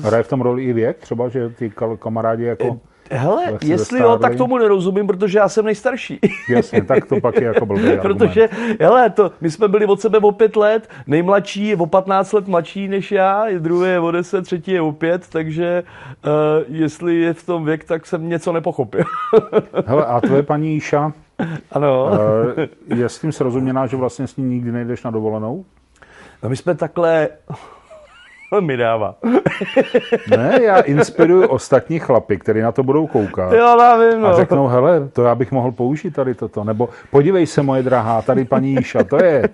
Hraje 0.01 0.23
v 0.23 0.27
tom 0.27 0.41
roli 0.41 0.63
i 0.63 0.73
věk 0.73 0.97
třeba, 0.97 1.29
že 1.29 1.49
ty 1.49 1.73
kamarádi 1.99 2.43
jako... 2.43 2.79
Hele, 3.13 3.57
jestli 3.63 3.99
jo, 3.99 4.17
tak 4.17 4.35
tomu 4.35 4.57
nerozumím, 4.57 5.07
protože 5.07 5.37
já 5.37 5.49
jsem 5.49 5.65
nejstarší. 5.65 6.19
Jasně, 6.49 6.83
tak 6.83 7.05
to 7.05 7.21
pak 7.21 7.35
je 7.35 7.43
jako 7.43 7.65
blbý 7.65 7.97
Protože, 8.01 8.49
hele, 8.79 9.09
to, 9.09 9.31
my 9.41 9.51
jsme 9.51 9.67
byli 9.67 9.85
od 9.85 10.01
sebe 10.01 10.17
o 10.17 10.31
pět 10.31 10.55
let, 10.55 10.89
nejmladší 11.07 11.67
je 11.67 11.75
o 11.75 11.85
15 11.85 12.33
let 12.33 12.47
mladší 12.47 12.87
než 12.87 13.11
já, 13.11 13.45
druhý 13.59 13.89
je 13.89 13.99
o 13.99 14.11
10, 14.11 14.41
třetí 14.41 14.71
je 14.71 14.81
o 14.81 14.91
pět, 14.91 15.27
takže 15.29 15.83
uh, 16.25 16.31
jestli 16.67 17.15
je 17.15 17.33
v 17.33 17.45
tom 17.45 17.65
věk, 17.65 17.83
tak 17.83 18.05
jsem 18.05 18.29
něco 18.29 18.51
nepochopil. 18.51 19.03
hele, 19.85 20.05
a 20.05 20.21
tvoje 20.21 20.43
paní 20.43 20.75
Iša, 20.75 21.13
ano. 21.71 22.09
Uh, 22.87 22.99
je 22.99 23.09
s 23.09 23.19
tím 23.19 23.31
srozuměná, 23.31 23.87
že 23.87 23.97
vlastně 23.97 24.27
s 24.27 24.37
ní 24.37 24.45
nikdy 24.45 24.71
nejdeš 24.71 25.03
na 25.03 25.11
dovolenou? 25.11 25.65
No 26.43 26.49
my 26.49 26.57
jsme 26.57 26.75
takhle 26.75 27.29
mi 28.59 28.77
dává. 28.77 29.15
ne, 30.37 30.59
já 30.63 30.79
inspiruju 30.79 31.47
ostatní 31.47 31.99
chlapy, 31.99 32.37
kteří 32.37 32.61
na 32.61 32.71
to 32.71 32.83
budou 32.83 33.07
koukat. 33.07 33.53
Jo, 33.53 33.77
já 33.79 33.97
vím, 33.97 34.21
no. 34.21 34.27
A 34.27 34.35
řeknou, 34.35 34.67
hele, 34.67 35.09
to 35.13 35.23
já 35.23 35.35
bych 35.35 35.51
mohl 35.51 35.71
použít 35.71 36.11
tady 36.11 36.35
toto. 36.35 36.63
Nebo 36.63 36.89
podívej 37.11 37.47
se, 37.47 37.61
moje 37.61 37.83
drahá, 37.83 38.21
tady 38.21 38.45
paní 38.45 38.73
Jíša, 38.73 39.03
to 39.03 39.23
je. 39.23 39.49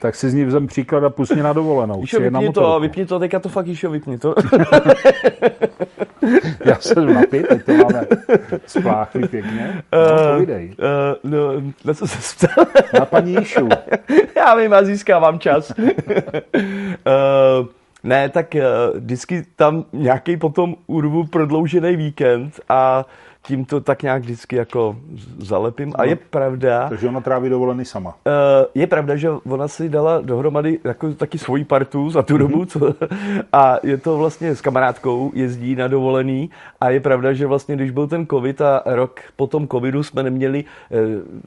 Tak 0.00 0.14
si 0.14 0.30
z 0.30 0.34
ní 0.34 0.44
vzem 0.44 0.66
příklad 0.66 1.04
a 1.04 1.10
pustí 1.10 1.42
na 1.42 1.52
dovolenou. 1.52 2.00
Jíšo, 2.00 2.20
vypni 2.20 2.52
to, 2.52 2.80
vypni 2.80 3.06
to, 3.06 3.18
teďka 3.18 3.38
to 3.38 3.48
fakt 3.48 3.66
Jíšo, 3.66 3.90
vypni 3.90 4.18
to. 4.18 4.34
já 6.64 6.76
jsem 6.80 7.14
napít, 7.14 7.48
teď 7.48 7.64
to 7.64 7.72
máme 7.72 8.06
spláchli 8.66 9.28
pěkně. 9.28 9.82
No, 9.92 9.98
uh, 10.00 10.32
povídej. 10.34 10.74
Uh, 10.78 11.30
no, 11.30 11.38
na 11.84 11.94
co 11.94 12.06
se 12.06 12.46
ptal? 12.46 12.64
na 12.98 13.06
paní 13.06 13.34
Jíšu. 13.34 13.68
já 14.36 14.54
vím, 14.54 14.72
já 14.72 14.84
získávám 14.84 15.38
čas. 15.38 15.72
uh, 15.78 15.84
ne, 18.04 18.28
tak 18.28 18.54
uh, 18.54 18.98
vždycky 19.00 19.44
tam 19.56 19.84
nějaký 19.92 20.36
potom 20.36 20.76
urvu 20.86 21.26
prodloužený 21.26 21.96
víkend 21.96 22.60
a 22.68 23.06
tím 23.48 23.64
to 23.64 23.80
tak 23.80 24.02
nějak 24.02 24.22
vždycky 24.22 24.56
jako 24.56 24.96
zalepím. 25.38 25.92
A 25.96 26.04
je 26.04 26.16
pravda... 26.16 26.88
Takže 26.88 27.08
ona 27.08 27.20
tráví 27.20 27.48
dovolený 27.48 27.84
sama. 27.84 28.10
Uh, 28.10 28.14
je 28.74 28.86
pravda, 28.86 29.16
že 29.16 29.30
ona 29.30 29.68
si 29.68 29.88
dala 29.88 30.20
dohromady 30.20 30.78
jako 30.84 31.12
taky 31.12 31.38
svoji 31.38 31.64
partu 31.64 32.10
za 32.10 32.22
tu 32.22 32.34
mm-hmm. 32.34 32.38
dobu. 32.38 32.64
Co, 32.64 32.80
a 33.52 33.76
je 33.82 33.96
to 33.96 34.16
vlastně 34.16 34.54
s 34.54 34.60
kamarádkou, 34.60 35.32
jezdí 35.34 35.76
na 35.76 35.88
dovolený. 35.88 36.50
A 36.80 36.90
je 36.90 37.00
pravda, 37.00 37.32
že 37.32 37.46
vlastně 37.46 37.76
když 37.76 37.90
byl 37.90 38.06
ten 38.06 38.26
covid 38.26 38.60
a 38.60 38.82
rok 38.86 39.20
po 39.36 39.46
tom 39.46 39.68
covidu 39.68 40.02
jsme 40.02 40.22
neměli 40.22 40.64
uh, 40.64 40.98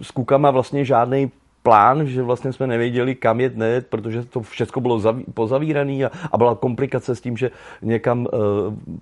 s 0.02 0.12
kukama 0.12 0.52
vlastně 0.52 0.86
žádný 0.86 1.32
plán, 1.64 2.08
že 2.08 2.22
vlastně 2.22 2.54
jsme 2.54 2.68
nevěděli, 2.68 3.16
kam 3.16 3.40
jet, 3.40 3.58
nejet, 3.58 3.88
protože 3.88 4.26
to 4.26 4.42
všechno 4.42 4.82
bylo 4.82 5.00
zaví, 5.00 5.26
pozavírané 5.34 6.06
a, 6.06 6.12
a 6.32 6.38
byla 6.38 6.56
komplikace 6.56 7.16
s 7.16 7.22
tím, 7.22 7.38
že 7.38 7.52
někam 7.82 8.20
uh, 8.20 8.30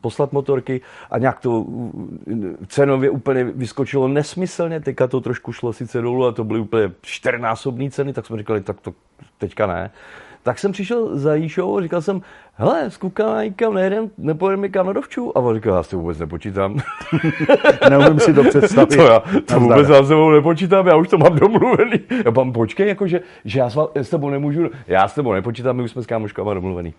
poslat 0.02 0.34
motorky 0.34 0.82
a 1.12 1.18
nějak 1.18 1.40
to 1.40 1.52
uh, 1.62 1.92
cenově 2.68 3.10
úplně 3.10 3.44
vyskočilo 3.44 4.08
nesmyslně, 4.08 4.80
teďka 4.80 5.08
to 5.08 5.22
trošku 5.22 5.54
šlo 5.54 5.74
sice 5.74 6.02
dolů 6.02 6.26
a 6.26 6.32
to 6.32 6.44
byly 6.44 6.60
úplně 6.60 6.92
čtyřnásobné 7.02 7.90
ceny, 7.90 8.14
tak 8.14 8.26
jsme 8.26 8.38
říkali, 8.38 8.62
tak 8.62 8.82
to 8.82 8.94
teďka 9.38 9.68
ne. 9.68 9.92
Tak 10.44 10.60
jsem 10.60 10.72
přišel 10.72 11.18
za 11.18 11.36
Jíšou 11.36 11.78
a 11.78 11.82
říkal 11.82 12.02
jsem, 12.02 12.22
hele, 12.56 12.92
s 12.92 12.98
klukama 12.98 13.44
nikam 13.44 13.74
nejedem, 13.74 14.10
nepojedeme 14.18 14.68
někam 14.68 14.88
na 14.88 14.94
dovču. 14.94 15.38
A 15.38 15.40
on 15.40 15.56
říkal, 15.56 15.76
já 15.76 15.84
si 15.84 15.96
vůbec 15.96 16.20
nepočítám. 16.20 16.78
Neumím 17.90 18.20
si 18.20 18.34
to 18.34 18.44
představit. 18.44 18.90
To, 19.00 19.02
já, 19.02 19.24
to 19.46 19.60
vůbec 19.60 19.90
já 19.90 20.04
s 20.04 20.08
tebou 20.08 20.30
nepočítám, 20.30 20.88
já 20.88 20.96
už 20.96 21.08
to 21.08 21.18
mám 21.18 21.36
domluvený. 21.36 22.00
Já 22.26 22.32
mám 22.32 22.54
počkej, 22.54 22.88
jako, 22.88 23.08
že, 23.08 23.22
že 23.46 23.60
já 23.60 23.70
s 23.96 24.10
tebou 24.10 24.30
nemůžu, 24.30 24.70
já 24.88 25.08
s 25.08 25.14
tebou 25.14 25.34
nepočítám, 25.34 25.76
my 25.78 25.84
už 25.84 25.92
jsme 25.92 26.04
s 26.04 26.06
kámoškama 26.06 26.54
domluvený. 26.54 26.94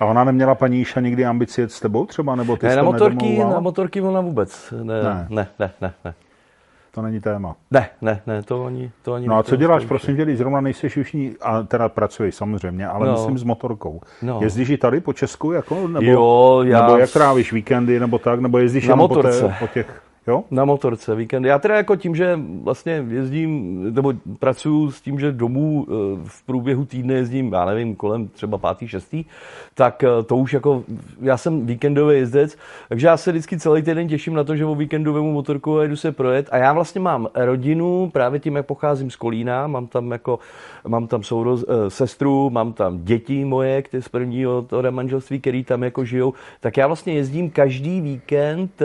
A 0.00 0.04
ona 0.04 0.24
neměla 0.24 0.54
paní 0.54 0.80
Iša 0.80 1.00
nikdy 1.00 1.24
ambici 1.24 1.60
jet 1.60 1.72
s 1.72 1.80
tebou 1.80 2.06
třeba? 2.06 2.34
Nebo 2.34 2.56
ty 2.56 2.66
ne, 2.66 2.76
na 2.76 2.82
motorky, 2.82 3.38
na 3.38 3.60
motorky 3.60 4.00
ona 4.00 4.20
vůbec. 4.20 4.74
Ne, 4.82 5.02
ne, 5.02 5.26
ne, 5.30 5.48
ne, 5.58 5.70
ne. 5.80 5.92
ne 6.04 6.14
to 6.96 7.02
není 7.02 7.20
téma. 7.20 7.56
Ne, 7.70 7.88
ne, 8.02 8.20
ne, 8.26 8.42
to 8.42 8.64
ani, 8.64 8.90
to 9.02 9.14
ani 9.14 9.26
No 9.28 9.36
a 9.36 9.42
co 9.42 9.56
děláš, 9.56 9.84
prosím 9.84 10.16
tě, 10.16 10.22
když 10.22 10.38
zrovna 10.38 10.60
nejsi 10.60 11.00
už 11.00 11.12
ní, 11.12 11.34
a 11.42 11.62
teda 11.62 11.88
pracuješ 11.88 12.34
samozřejmě, 12.34 12.88
ale 12.88 13.06
no. 13.06 13.12
myslím 13.12 13.38
s 13.38 13.44
motorkou. 13.44 14.00
No. 14.22 14.38
Jezdíš 14.42 14.70
i 14.70 14.76
tady 14.76 15.00
po 15.00 15.12
Česku, 15.12 15.52
jako, 15.52 15.88
nebo, 15.88 16.06
jo, 16.06 16.62
já... 16.64 16.82
nebo 16.82 16.98
jak 16.98 17.12
trávíš 17.12 17.52
víkendy, 17.52 18.00
nebo 18.00 18.18
tak, 18.18 18.40
nebo 18.40 18.58
jezdíš 18.58 18.88
na 18.88 18.96
motorce. 18.96 19.40
Po, 19.40 19.48
té, 19.48 19.54
po 19.60 19.66
těch 19.66 20.02
Jo? 20.26 20.44
Na 20.50 20.64
motorce, 20.64 21.14
víkend. 21.14 21.44
Já 21.44 21.58
teda 21.58 21.76
jako 21.76 21.96
tím, 21.96 22.16
že 22.16 22.40
vlastně 22.62 23.04
jezdím, 23.08 23.80
nebo 23.94 24.12
pracuji 24.38 24.90
s 24.90 25.00
tím, 25.00 25.20
že 25.20 25.32
domů 25.32 25.86
eh, 25.88 25.92
v 26.24 26.42
průběhu 26.42 26.84
týdne 26.84 27.14
jezdím, 27.14 27.52
já 27.52 27.64
nevím, 27.64 27.96
kolem 27.96 28.28
třeba 28.28 28.58
pátý, 28.58 28.88
šestý, 28.88 29.24
tak 29.74 30.04
eh, 30.04 30.22
to 30.22 30.36
už 30.36 30.52
jako, 30.52 30.84
já 31.20 31.36
jsem 31.36 31.66
víkendový 31.66 32.16
jezdec, 32.16 32.56
takže 32.88 33.06
já 33.06 33.16
se 33.16 33.30
vždycky 33.30 33.58
celý 33.58 33.82
týden 33.82 34.08
těším 34.08 34.34
na 34.34 34.44
to, 34.44 34.56
že 34.56 34.64
o 34.64 34.74
víkendu 34.74 35.12
vemu 35.12 35.32
motorku 35.32 35.78
a 35.78 35.84
jdu 35.84 35.96
se 35.96 36.12
projet. 36.12 36.48
A 36.50 36.56
já 36.56 36.72
vlastně 36.72 37.00
mám 37.00 37.28
rodinu, 37.34 38.10
právě 38.12 38.40
tím, 38.40 38.56
jak 38.56 38.66
pocházím 38.66 39.10
z 39.10 39.16
Kolína, 39.16 39.66
mám 39.66 39.86
tam 39.86 40.12
jako, 40.12 40.38
mám 40.88 41.06
tam 41.06 41.22
souroz, 41.22 41.64
eh, 41.68 41.90
sestru, 41.90 42.50
mám 42.50 42.72
tam 42.72 43.04
děti 43.04 43.44
moje, 43.44 43.82
které 43.82 44.02
z 44.02 44.08
prvního 44.08 44.62
toho 44.62 44.92
manželství, 44.92 45.40
který 45.40 45.64
tam 45.64 45.82
jako 45.82 46.04
žijou, 46.04 46.34
tak 46.60 46.76
já 46.76 46.86
vlastně 46.86 47.12
jezdím 47.12 47.50
každý 47.50 48.00
víkend 48.00 48.82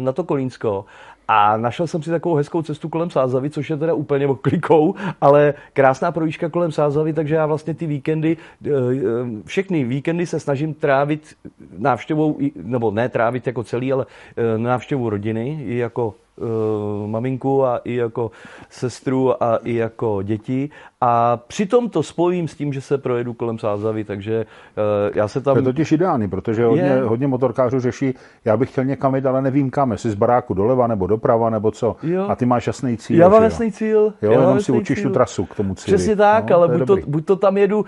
na 0.00 0.12
to 0.12 0.24
Kolínsko 0.24 0.57
Slovensko 0.58 0.84
a 1.30 1.56
našel 1.56 1.86
jsem 1.86 2.02
si 2.02 2.10
takovou 2.10 2.34
hezkou 2.34 2.62
cestu 2.62 2.88
kolem 2.88 3.10
Sázavy, 3.10 3.50
což 3.50 3.70
je 3.70 3.76
teda 3.76 3.94
úplně 3.94 4.26
oklikou, 4.26 4.94
ale 5.20 5.54
krásná 5.72 6.12
projížďka 6.12 6.48
kolem 6.48 6.72
Sázavy, 6.72 7.12
takže 7.12 7.34
já 7.34 7.46
vlastně 7.46 7.74
ty 7.74 7.86
víkendy, 7.86 8.36
eh, 8.64 8.70
eh, 8.70 9.02
všechny 9.44 9.84
víkendy 9.84 10.26
se 10.26 10.40
snažím 10.40 10.74
trávit 10.74 11.36
návštěvou, 11.78 12.38
nebo 12.56 12.90
ne 12.90 13.08
trávit 13.08 13.46
jako 13.46 13.64
celý, 13.64 13.92
ale 13.92 14.06
eh, 14.36 14.58
návštěvu 14.58 15.10
rodiny, 15.10 15.64
i 15.68 15.76
jako 15.76 16.14
uh, 16.40 17.08
maminku 17.08 17.64
a 17.64 17.76
i 17.76 17.94
jako 17.94 18.30
sestru 18.70 19.42
a 19.42 19.56
i 19.56 19.74
jako 19.74 20.22
děti. 20.22 20.70
A 21.00 21.36
přitom 21.36 21.88
to 21.88 22.02
spojím 22.02 22.48
s 22.48 22.54
tím, 22.54 22.72
že 22.72 22.80
se 22.80 22.98
projedu 22.98 23.34
kolem 23.34 23.58
Sázavy, 23.58 24.04
takže 24.04 24.46
uh, 24.46 25.16
já 25.16 25.28
se 25.28 25.40
tam... 25.40 25.54
To 25.54 25.58
je 25.58 25.64
totiž 25.64 25.92
ideální, 25.92 26.28
protože 26.28 26.64
hodně, 26.64 26.82
je... 26.82 27.02
hodně 27.02 27.26
motorkářů 27.26 27.80
řeší, 27.80 28.14
já 28.44 28.56
bych 28.56 28.70
chtěl 28.70 28.84
někam 28.84 29.14
jít, 29.14 29.26
ale 29.26 29.42
nevím 29.42 29.70
kam, 29.70 29.92
jestli 29.92 30.10
z 30.10 30.14
baráku 30.14 30.54
doleva 30.54 30.86
nebo 30.86 31.06
doprava 31.06 31.50
nebo 31.50 31.70
co. 31.70 31.96
Jo. 32.02 32.26
A 32.28 32.36
ty 32.36 32.46
máš 32.46 32.66
jasný 32.66 32.96
cíl. 32.96 33.20
Já 33.20 33.28
mám 33.28 33.42
jasný 33.42 33.72
cíl. 33.72 34.12
Jo, 34.22 34.32
já 34.32 34.40
jenom 34.40 34.60
si 34.60 34.72
učíš 34.72 35.02
tu 35.02 35.10
trasu 35.10 35.44
k 35.44 35.54
tomu 35.54 35.74
cíli. 35.74 35.96
Přesně 35.96 36.16
tak, 36.16 36.50
no, 36.50 36.56
ale 36.56 36.68
buď 36.68 36.86
to, 36.86 36.96
buď 37.06 37.24
to 37.24 37.36
tam 37.36 37.56
jedu 37.56 37.78
uh, 37.78 37.84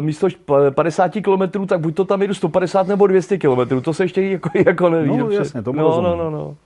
místo 0.00 0.28
50 0.70 1.12
km, 1.12 1.66
tak 1.66 1.80
buď 1.80 1.94
to 1.94 2.04
tam 2.04 2.22
jedu 2.22 2.34
150 2.34 2.86
nebo 2.86 3.06
200 3.06 3.38
km. 3.38 3.80
To 3.82 3.94
se 3.94 4.04
ještě 4.04 4.22
jako, 4.22 4.50
jako 4.66 4.88
neví. 4.88 5.16
No 5.16 5.30
jasně, 5.30 5.62
tomu 5.62 5.78
no, 5.78 6.00
no, 6.00 6.16
no, 6.16 6.30
no. 6.30 6.56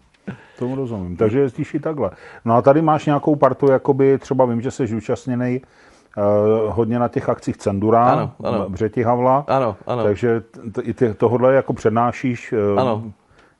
Tomu 0.61 0.75
rozumím. 0.75 1.17
Takže 1.17 1.39
jezdíš 1.41 1.75
i 1.75 1.81
takhle. 1.81 2.11
No 2.45 2.55
a 2.55 2.63
tady 2.63 2.83
máš 2.83 3.07
nějakou 3.07 3.37
partu, 3.37 3.71
jakoby 3.71 4.19
třeba 4.19 4.45
vím, 4.45 4.61
že 4.61 4.71
jsi 4.71 4.87
zúčastněný 4.87 5.61
uh, 6.17 6.75
hodně 6.75 6.99
na 6.99 7.09
těch 7.09 7.29
akcích 7.29 7.57
Cendura, 7.57 8.05
ano, 8.05 8.33
ano. 8.45 8.69
Břeti 8.69 9.03
Havla. 9.03 9.45
Ano, 9.49 9.77
ano. 9.87 10.03
Takže 10.03 10.43
t- 10.73 10.83
i 10.83 10.95
ty 10.95 11.15
tohle 11.15 11.55
jako 11.55 11.73
přednášíš. 11.73 12.53
Uh, 12.73 12.81
ano. 12.81 13.03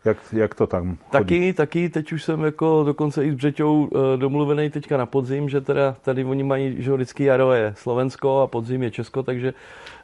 Jak, 0.05 0.17
jak 0.33 0.55
to 0.55 0.67
tam 0.67 0.87
chodí? 0.89 0.99
Taky, 1.11 1.53
taky, 1.53 1.89
teď 1.89 2.13
už 2.13 2.25
jsem 2.25 2.45
jako 2.45 2.83
dokonce 2.85 3.25
i 3.25 3.33
s 3.33 3.35
Břeťou 3.35 3.89
e, 3.89 4.17
domluvený 4.17 4.71
teďka 4.71 4.97
na 4.97 5.07
podzim, 5.07 5.49
že 5.49 5.61
teda 5.61 5.97
tady 6.03 6.25
oni 6.25 6.43
mají, 6.43 6.83
že 6.83 6.93
vždycky 6.93 7.25
jaro 7.25 7.53
je 7.53 7.75
Slovensko 7.77 8.41
a 8.41 8.47
podzim 8.47 8.83
je 8.83 8.91
Česko, 8.91 9.23
takže 9.23 9.49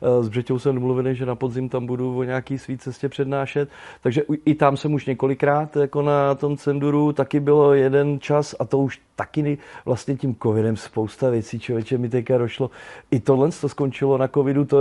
e, 0.03 0.23
s 0.23 0.29
Břeťou 0.29 0.59
jsem 0.59 0.75
domluvený, 0.75 1.15
že 1.15 1.27
na 1.27 1.35
podzim 1.35 1.69
tam 1.69 1.87
budu 1.87 2.19
o 2.19 2.23
nějaký 2.23 2.59
svý 2.59 2.79
cestě 2.79 3.09
přednášet. 3.09 3.69
Takže 4.03 4.23
i 4.45 4.55
tam 4.55 4.77
jsem 4.77 4.95
už 4.95 5.07
několikrát 5.07 5.77
jako 5.77 6.03
na 6.03 6.35
tom 6.35 6.57
Cenduru, 6.57 7.13
taky 7.13 7.41
bylo 7.41 7.75
jeden 7.75 8.21
čas 8.21 8.55
a 8.59 8.65
to 8.65 8.79
už 8.79 9.01
taky 9.17 9.59
vlastně 9.85 10.17
tím 10.17 10.37
covidem 10.43 10.77
spousta 10.77 11.31
věcí, 11.31 11.59
člověče 11.59 11.99
mi 11.99 12.09
teďka 12.09 12.39
došlo. 12.39 12.71
I 13.11 13.21
tohle 13.21 13.51
to 13.61 13.69
skončilo 13.69 14.19
na 14.19 14.29
covidu, 14.29 14.65
to, 14.65 14.79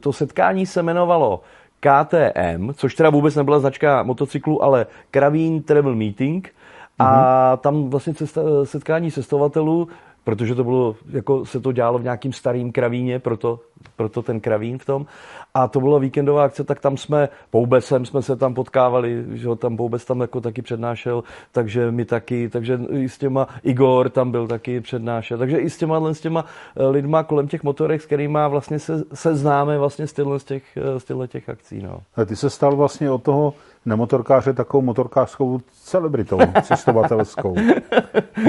to 0.00 0.12
setkání 0.12 0.66
se 0.66 0.80
jmenovalo 0.80 1.40
KTM, 1.80 2.72
což 2.74 2.94
teda 2.94 3.10
vůbec 3.10 3.34
nebyla 3.34 3.58
značka 3.58 4.02
motocyklu, 4.02 4.64
ale 4.64 4.86
Kravín 5.10 5.62
Travel 5.62 5.94
Meeting. 5.94 6.54
A 6.98 7.04
mm-hmm. 7.04 7.60
tam 7.60 7.90
vlastně 7.90 8.14
cesta, 8.14 8.40
setkání 8.64 9.12
cestovatelů 9.12 9.88
protože 10.24 10.54
to 10.54 10.64
bylo, 10.64 10.96
jako 11.10 11.46
se 11.46 11.60
to 11.60 11.72
dělalo 11.72 11.98
v 11.98 12.02
nějakým 12.02 12.32
starým 12.32 12.72
kravíně, 12.72 13.18
proto, 13.18 13.60
proto 13.96 14.22
ten 14.22 14.40
kravín 14.40 14.78
v 14.78 14.84
tom. 14.84 15.06
A 15.54 15.68
to 15.68 15.80
byla 15.80 15.98
víkendová 15.98 16.44
akce, 16.44 16.64
tak 16.64 16.80
tam 16.80 16.96
jsme, 16.96 17.28
Poubesem 17.50 18.06
jsme 18.06 18.22
se 18.22 18.36
tam 18.36 18.54
potkávali, 18.54 19.24
že 19.32 19.48
ho 19.48 19.56
tam 19.56 19.76
Poubes 19.76 20.04
tam 20.04 20.20
jako 20.20 20.40
taky 20.40 20.62
přednášel, 20.62 21.24
takže 21.52 21.90
my 21.90 22.04
taky, 22.04 22.48
takže 22.48 22.80
i 22.90 23.08
s 23.08 23.18
těma, 23.18 23.48
Igor 23.62 24.10
tam 24.10 24.30
byl 24.30 24.46
taky 24.46 24.80
přednášel, 24.80 25.38
takže 25.38 25.58
i 25.58 25.70
s 25.70 25.78
těma, 25.78 26.14
s 26.14 26.20
těma 26.20 26.44
eh, 26.76 26.86
lidma 26.86 27.22
kolem 27.22 27.48
těch 27.48 27.62
motorek, 27.62 28.02
s 28.02 28.06
kterými 28.06 28.38
vlastně 28.48 28.78
se, 28.78 29.04
se 29.14 29.36
známe 29.36 29.78
vlastně 29.78 30.06
z 30.06 30.12
těch, 30.44 30.62
eh, 30.76 31.00
z 31.00 31.28
těch 31.28 31.48
akcí. 31.48 31.82
No. 31.82 32.00
A 32.16 32.24
ty 32.24 32.36
se 32.36 32.50
stal 32.50 32.76
vlastně 32.76 33.10
od 33.10 33.22
toho 33.22 33.54
nemotorkáře 33.86 34.52
takovou 34.52 34.82
motorkářskou 34.82 35.60
celebritou, 35.72 36.38
cestovatelskou. 36.62 37.56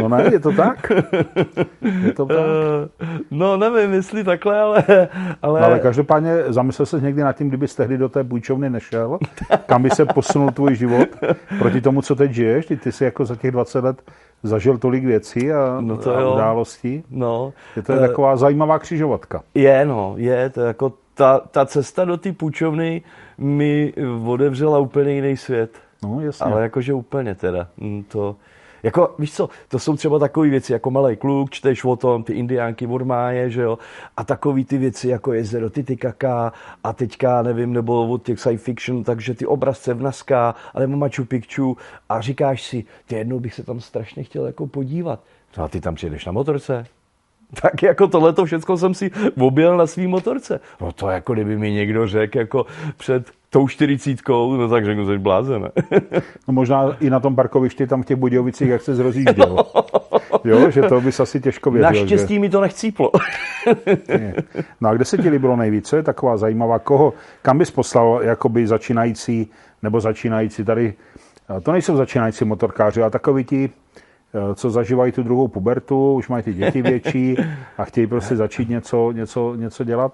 No 0.02 0.10
ne, 0.10 0.30
je 0.32 0.40
to 0.40 0.52
tak? 0.52 0.92
Je 2.06 2.14
to 2.14 2.26
tak? 2.26 2.38
Uh, 2.38 3.08
no 3.32 3.58
nevím, 3.58 3.94
jestli 3.94 4.24
takhle, 4.24 4.60
ale... 4.60 4.84
Ale, 5.42 5.60
no, 5.60 5.66
ale 5.66 5.80
každopádně 5.80 6.38
zamyslel 6.48 6.86
se 6.86 7.02
někdy 7.02 7.22
nad 7.22 7.34
tím, 7.34 7.48
kdyby 7.48 7.68
tehdy 7.68 7.98
do 7.98 8.10
té 8.10 8.24
půjčovny 8.24 8.70
nešel, 8.70 9.20
kam 9.66 9.84
by 9.84 9.90
se 9.90 10.06
posunul 10.06 10.52
tvůj 10.52 10.76
život 10.76 11.08
proti 11.60 11.82
tomu, 11.82 12.02
co 12.02 12.16
teď 12.16 12.32
žiješ? 12.32 12.66
Ty, 12.66 12.78
ty 12.78 12.92
jsi 12.92 13.04
jako 13.04 13.26
za 13.26 13.36
těch 13.36 13.52
20 13.52 13.84
let 13.84 14.02
zažil 14.44 14.78
tolik 14.78 15.06
věcí 15.06 15.52
a, 15.52 15.78
no 15.82 15.98
to 15.98 16.18
a 16.18 16.34
událostí. 16.34 17.04
No, 17.10 17.54
je 17.76 17.82
to 17.82 17.92
je 17.92 18.00
uh, 18.00 18.08
taková 18.08 18.36
zajímavá 18.36 18.80
křižovatka. 18.80 19.44
Je, 19.56 19.86
no, 19.86 20.14
je. 20.18 20.50
To 20.50 20.62
jako 20.62 20.94
ta, 21.14 21.40
ta 21.52 21.66
cesta 21.66 22.06
do 22.06 22.18
té 22.18 22.32
půjčovny 22.32 23.02
mi 23.42 23.94
odevřela 24.26 24.80
úplně 24.80 25.12
jiný 25.12 25.38
svět. 25.38 25.78
No, 26.04 26.22
jasně. 26.22 26.46
Ale 26.46 26.64
jakože 26.64 26.94
úplně 26.94 27.36
teda. 27.36 27.68
Mm, 27.78 28.04
to, 28.04 28.36
jako, 28.84 29.16
víš 29.20 29.34
co, 29.34 29.50
to 29.68 29.80
jsou 29.80 29.96
třeba 29.96 30.20
takové 30.20 30.50
věci, 30.50 30.74
jako 30.74 30.92
malý 30.92 31.16
kluk, 31.16 31.50
čteš 31.50 31.84
o 31.84 31.96
tom, 31.96 32.24
ty 32.24 32.34
indiánky 32.34 32.88
od 32.88 33.02
máje, 33.02 33.50
že 33.50 33.62
jo, 33.62 33.78
a 34.18 34.24
takový 34.24 34.66
ty 34.66 34.78
věci, 34.78 35.08
jako 35.10 35.34
jezero 35.34 35.70
Titicaca 35.70 36.54
a 36.84 36.94
teďka, 36.94 37.42
nevím, 37.42 37.74
nebo 37.74 38.08
od 38.08 38.24
těch 38.24 38.40
sci 38.40 38.58
fiction, 38.58 39.04
takže 39.04 39.34
ty 39.34 39.46
obrazce 39.46 39.94
v 39.94 40.02
Naska, 40.02 40.56
ale 40.74 40.88
Machu 40.88 41.26
Picchu 41.26 41.78
a 42.10 42.22
říkáš 42.22 42.64
si, 42.64 42.86
ty 43.06 43.16
jednou 43.16 43.40
bych 43.40 43.54
se 43.54 43.64
tam 43.64 43.82
strašně 43.82 44.24
chtěl 44.24 44.46
jako 44.46 44.68
podívat. 44.68 45.24
No 45.58 45.64
a 45.64 45.68
ty 45.68 45.82
tam 45.82 45.96
přijedeš 45.96 46.26
na 46.26 46.32
motorce, 46.32 46.86
tak 47.62 47.84
jako 47.84 48.08
tohleto 48.08 48.46
všechno 48.46 48.78
jsem 48.78 48.94
si 48.94 49.12
objel 49.40 49.78
na 49.78 49.88
svý 49.88 50.08
motorce. 50.08 50.60
No 50.82 50.92
to 50.92 51.10
jako 51.10 51.34
kdyby 51.34 51.58
mi 51.58 51.72
někdo 51.72 52.08
řekl 52.08 52.38
jako 52.38 52.66
před 52.98 53.32
tou 53.50 53.68
čtyřicítkou, 53.68 54.56
no 54.56 54.70
tak 54.70 54.86
řeknu, 54.86 55.12
že 55.12 55.20
blázen. 55.20 55.72
no 56.48 56.54
možná 56.54 56.96
i 57.00 57.10
na 57.10 57.20
tom 57.20 57.36
parkovišti 57.36 57.88
tam 57.88 58.04
v 58.04 58.06
těch 58.06 58.18
Budějovicích, 58.18 58.70
jak 58.70 58.82
se 58.82 58.96
zrozížděl. 58.96 59.58
jo, 60.44 60.72
že 60.72 60.82
to 60.82 61.02
bys 61.02 61.20
asi 61.20 61.42
těžko 61.42 61.72
věděl. 61.72 61.90
Naštěstí 61.90 62.34
že... 62.34 62.40
mi 62.40 62.50
to 62.50 62.62
nechcíplo. 62.62 63.12
no 64.82 64.90
a 64.90 64.94
kde 64.94 65.06
se 65.06 65.18
ti 65.18 65.30
líbilo 65.30 65.56
nejvíc? 65.56 65.88
Co 65.88 65.96
je 65.96 66.04
taková 66.04 66.38
zajímavá? 66.38 66.80
Koho, 66.80 67.14
kam 67.42 67.58
bys 67.58 67.72
poslal 67.72 68.20
jakoby 68.24 68.68
začínající, 68.68 69.52
nebo 69.84 70.02
začínající 70.02 70.64
tady, 70.64 70.94
to 71.64 71.72
nejsou 71.72 71.98
začínající 71.98 72.46
motorkáři, 72.46 73.02
ale 73.02 73.12
takový 73.12 73.44
ti 73.44 73.70
Eh, 73.98 74.01
co 74.56 74.70
zažívají 74.70 75.12
tu 75.12 75.24
druhou 75.24 75.48
pubertu, 75.48 76.14
už 76.14 76.30
mají 76.30 76.44
ty 76.44 76.54
děti 76.54 76.82
větší 76.82 77.38
a 77.78 77.86
chtějí 77.86 78.08
prostě 78.08 78.36
začít 78.36 78.70
něco, 78.70 79.12
něco, 79.12 79.56
něco 79.56 79.84
dělat. 79.84 80.14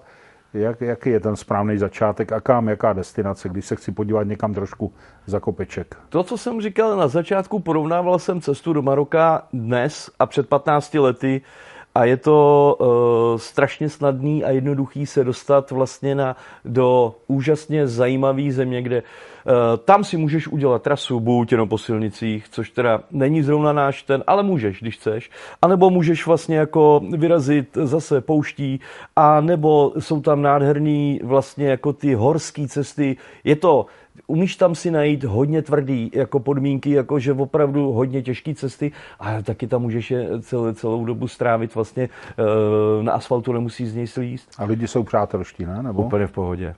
Jak, 0.54 0.80
jaký 0.80 1.10
je 1.10 1.20
ten 1.20 1.36
správný 1.36 1.78
začátek 1.78 2.32
a 2.32 2.40
kam, 2.40 2.68
jaká 2.68 2.92
destinace, 2.92 3.48
když 3.48 3.66
se 3.66 3.76
chci 3.76 3.92
podívat 3.92 4.22
někam 4.22 4.54
trošku 4.54 4.92
za 5.26 5.40
kopeček? 5.40 5.96
To, 6.08 6.22
co 6.22 6.38
jsem 6.38 6.60
říkal 6.60 6.96
na 6.96 7.08
začátku, 7.08 7.58
porovnával 7.58 8.18
jsem 8.18 8.40
cestu 8.40 8.72
do 8.72 8.82
Maroka 8.82 9.42
dnes 9.52 10.10
a 10.18 10.26
před 10.26 10.48
15 10.48 10.94
lety 10.94 11.40
a 11.98 12.04
je 12.04 12.16
to 12.16 12.76
uh, 12.80 13.38
strašně 13.38 13.88
snadný 13.88 14.44
a 14.44 14.50
jednoduchý 14.50 15.06
se 15.06 15.24
dostat 15.24 15.70
vlastně 15.70 16.14
na, 16.14 16.36
do 16.64 17.14
úžasně 17.26 17.86
zajímavé 17.86 18.52
země, 18.52 18.82
kde 18.82 19.02
uh, 19.02 19.52
tam 19.84 20.04
si 20.04 20.16
můžeš 20.16 20.48
udělat 20.48 20.82
trasu, 20.82 21.20
buď 21.20 21.52
jenom 21.52 21.68
po 21.68 21.78
silnicích, 21.78 22.48
což 22.48 22.70
teda 22.70 23.02
není 23.10 23.42
zrovna 23.42 23.72
náš 23.72 24.02
ten, 24.02 24.24
ale 24.26 24.42
můžeš, 24.42 24.80
když 24.80 24.96
chceš. 24.96 25.30
A 25.62 25.68
nebo 25.68 25.90
můžeš 25.90 26.26
vlastně 26.26 26.56
jako 26.56 27.00
vyrazit 27.16 27.68
zase 27.74 28.20
pouští, 28.20 28.80
a 29.16 29.40
nebo 29.40 29.92
jsou 29.98 30.20
tam 30.20 30.42
nádherný 30.42 31.20
vlastně 31.24 31.68
jako 31.68 31.92
ty 31.92 32.14
horské 32.14 32.68
cesty. 32.68 33.16
Je 33.44 33.56
to 33.56 33.86
umíš 34.28 34.56
tam 34.56 34.74
si 34.74 34.90
najít 34.90 35.24
hodně 35.24 35.62
tvrdý 35.62 36.10
jako 36.14 36.40
podmínky, 36.40 36.90
jako 36.90 37.18
že 37.18 37.32
opravdu 37.32 37.92
hodně 37.92 38.22
těžké 38.22 38.54
cesty, 38.54 38.92
a 39.20 39.42
taky 39.42 39.66
tam 39.66 39.82
můžeš 39.82 40.10
je 40.10 40.28
celou, 40.40 40.72
celou 40.72 41.04
dobu 41.04 41.28
strávit 41.28 41.74
vlastně 41.74 42.08
eh, 42.38 43.02
na 43.02 43.12
asfaltu, 43.12 43.52
nemusí 43.52 43.86
z 43.86 43.94
něj 43.94 44.06
slíst. 44.06 44.50
A 44.58 44.64
lidi 44.64 44.88
jsou 44.88 45.02
přátelští, 45.02 45.64
ne? 45.64 45.82
Nebo? 45.82 46.02
Úplně 46.02 46.26
v 46.26 46.32
pohodě. 46.32 46.74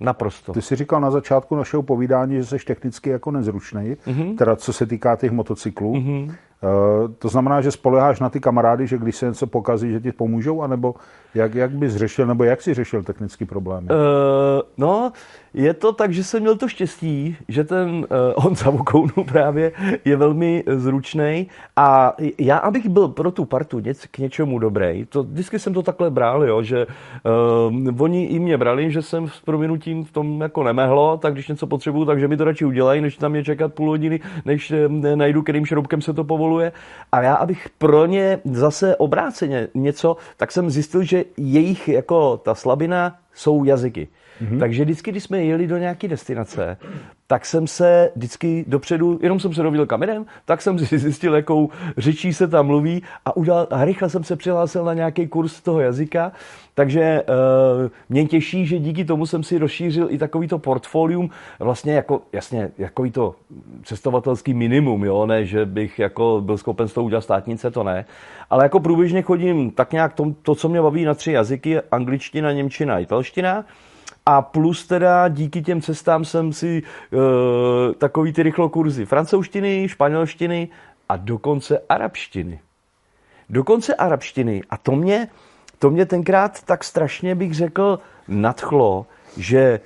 Naprosto. 0.00 0.52
Ty 0.52 0.62
jsi 0.62 0.76
říkal 0.76 1.00
na 1.00 1.10
začátku 1.10 1.56
našeho 1.56 1.82
povídání, 1.82 2.36
že 2.36 2.44
jsi 2.44 2.58
technicky 2.58 3.10
jako 3.10 3.30
nezručný, 3.30 3.94
mm-hmm. 3.94 4.36
teda 4.36 4.56
co 4.56 4.72
se 4.72 4.86
týká 4.86 5.16
těch 5.16 5.30
motocyklů. 5.30 5.94
Mm-hmm. 5.94 6.34
Uh, 6.62 7.10
to 7.18 7.28
znamená, 7.28 7.60
že 7.60 7.70
spoleháš 7.70 8.20
na 8.20 8.30
ty 8.30 8.40
kamarády, 8.40 8.86
že 8.86 8.98
když 8.98 9.16
se 9.16 9.26
něco 9.26 9.46
pokazí, 9.46 9.92
že 9.92 10.00
ti 10.00 10.12
pomůžou, 10.12 10.62
anebo 10.62 10.94
jak, 11.34 11.54
jak 11.54 11.70
bys 11.70 11.96
řešil, 11.96 12.26
nebo 12.26 12.44
jak 12.44 12.62
jsi 12.62 12.74
řešil 12.74 13.02
technický 13.02 13.44
problémy? 13.44 13.88
Uh, 13.88 14.62
no, 14.76 15.12
je 15.54 15.74
to 15.74 15.92
tak, 15.92 16.12
že 16.12 16.24
jsem 16.24 16.40
měl 16.40 16.56
to 16.56 16.68
štěstí, 16.68 17.36
že 17.48 17.64
ten 17.64 17.88
uh, 17.88 18.04
Honza 18.44 18.70
Vokounu 18.76 19.24
právě 19.28 19.72
je 20.04 20.16
velmi 20.16 20.64
zručný 20.66 21.48
a 21.76 22.16
já, 22.38 22.56
abych 22.56 22.88
byl 22.88 23.08
pro 23.08 23.30
tu 23.30 23.44
partu 23.44 23.80
něc, 23.80 24.06
k 24.06 24.18
něčemu 24.18 24.58
dobrý, 24.58 25.06
to 25.08 25.22
vždycky 25.22 25.58
jsem 25.58 25.74
to 25.74 25.82
takhle 25.82 26.10
bral, 26.10 26.44
jo, 26.44 26.62
že 26.62 26.86
uh, 26.86 28.02
oni 28.02 28.24
i 28.24 28.38
mě 28.38 28.58
brali, 28.58 28.90
že 28.90 29.02
jsem 29.02 29.28
s 29.28 29.40
prominutím 29.40 30.04
v 30.04 30.12
tom 30.12 30.40
jako 30.40 30.62
nemehlo, 30.62 31.16
tak 31.16 31.32
když 31.32 31.48
něco 31.48 31.66
potřebuju, 31.66 32.04
takže 32.04 32.28
mi 32.28 32.36
to 32.36 32.44
radši 32.44 32.64
udělají, 32.64 33.00
než 33.00 33.16
tam 33.16 33.36
je 33.36 33.44
čekat 33.44 33.74
půl 33.74 33.88
hodiny, 33.88 34.20
než 34.44 34.72
uh, 34.88 35.16
najdu, 35.16 35.42
kterým 35.42 35.66
šroubkem 35.66 36.02
se 36.02 36.12
to 36.12 36.24
povoluje. 36.46 36.72
A 37.12 37.22
já, 37.22 37.34
abych 37.34 37.68
pro 37.78 38.06
ně 38.06 38.38
zase 38.44 38.96
obráceně 38.96 39.68
něco, 39.74 40.16
tak 40.36 40.52
jsem 40.52 40.70
zjistil, 40.70 41.02
že 41.02 41.24
jejich 41.36 41.88
jako 41.88 42.36
ta 42.36 42.54
slabina 42.54 43.18
jsou 43.34 43.64
jazyky. 43.64 44.08
Mm-hmm. 44.42 44.58
Takže 44.58 44.84
vždycky, 44.84 45.10
když 45.10 45.22
jsme 45.22 45.44
jeli 45.44 45.66
do 45.66 45.78
nějaké 45.78 46.08
destinace, 46.08 46.76
tak 47.26 47.46
jsem 47.46 47.66
se 47.66 48.10
vždycky 48.16 48.64
dopředu, 48.68 49.18
jenom 49.22 49.40
jsem 49.40 49.54
se 49.54 49.62
dovíl 49.62 49.86
kamerem, 49.86 50.26
tak 50.44 50.62
jsem 50.62 50.78
si 50.78 50.98
zjistil, 50.98 51.34
jakou 51.34 51.70
řečí 51.96 52.32
se 52.32 52.48
tam 52.48 52.66
mluví 52.66 53.02
a, 53.24 53.36
udělal, 53.36 53.66
a 53.70 53.84
rychle 53.84 54.10
jsem 54.10 54.24
se 54.24 54.36
přihlásil 54.36 54.84
na 54.84 54.94
nějaký 54.94 55.26
kurz 55.26 55.60
toho 55.60 55.80
jazyka. 55.80 56.32
Takže 56.74 57.22
uh, 57.22 57.90
mě 58.08 58.26
těší, 58.26 58.66
že 58.66 58.78
díky 58.78 59.04
tomu 59.04 59.26
jsem 59.26 59.42
si 59.42 59.58
rozšířil 59.58 60.06
i 60.10 60.18
takovýto 60.18 60.58
portfolium, 60.58 61.30
vlastně 61.58 61.94
jako, 61.94 62.22
jasně, 62.32 62.70
jako 62.78 63.10
to 63.10 63.34
cestovatelský 63.84 64.54
minimum, 64.54 65.04
jo, 65.04 65.26
ne, 65.26 65.44
že 65.44 65.66
bych 65.66 65.98
jako 65.98 66.42
byl 66.44 66.58
schopen 66.58 66.88
z 66.88 66.92
toho 66.92 67.04
udělat 67.04 67.20
státnice, 67.20 67.70
to 67.70 67.84
ne. 67.84 68.04
Ale 68.50 68.64
jako 68.64 68.80
průběžně 68.80 69.22
chodím 69.22 69.70
tak 69.70 69.92
nějak 69.92 70.12
to, 70.12 70.34
to 70.42 70.54
co 70.54 70.68
mě 70.68 70.82
baví 70.82 71.04
na 71.04 71.14
tři 71.14 71.32
jazyky, 71.32 71.80
angličtina, 71.80 72.52
němčina, 72.52 72.98
italština. 72.98 73.64
A 74.26 74.42
plus 74.42 74.86
teda 74.86 75.28
díky 75.28 75.62
těm 75.62 75.80
cestám 75.80 76.24
jsem 76.24 76.52
si 76.52 76.82
uh, 76.82 77.20
takový 77.94 78.32
ty 78.32 78.42
rychlokurzy 78.42 79.06
francouzštiny, 79.06 79.88
španělštiny 79.88 80.68
a 81.08 81.16
dokonce 81.16 81.82
arabštiny. 81.88 82.60
Dokonce 83.48 83.94
arabštiny. 83.94 84.62
A 84.70 84.76
to 84.76 84.92
mě, 84.92 85.28
to 85.78 85.90
mě 85.90 86.06
tenkrát 86.06 86.62
tak 86.62 86.84
strašně 86.84 87.34
bych 87.34 87.54
řekl 87.54 87.98
nadchlo, 88.28 89.06
že 89.36 89.80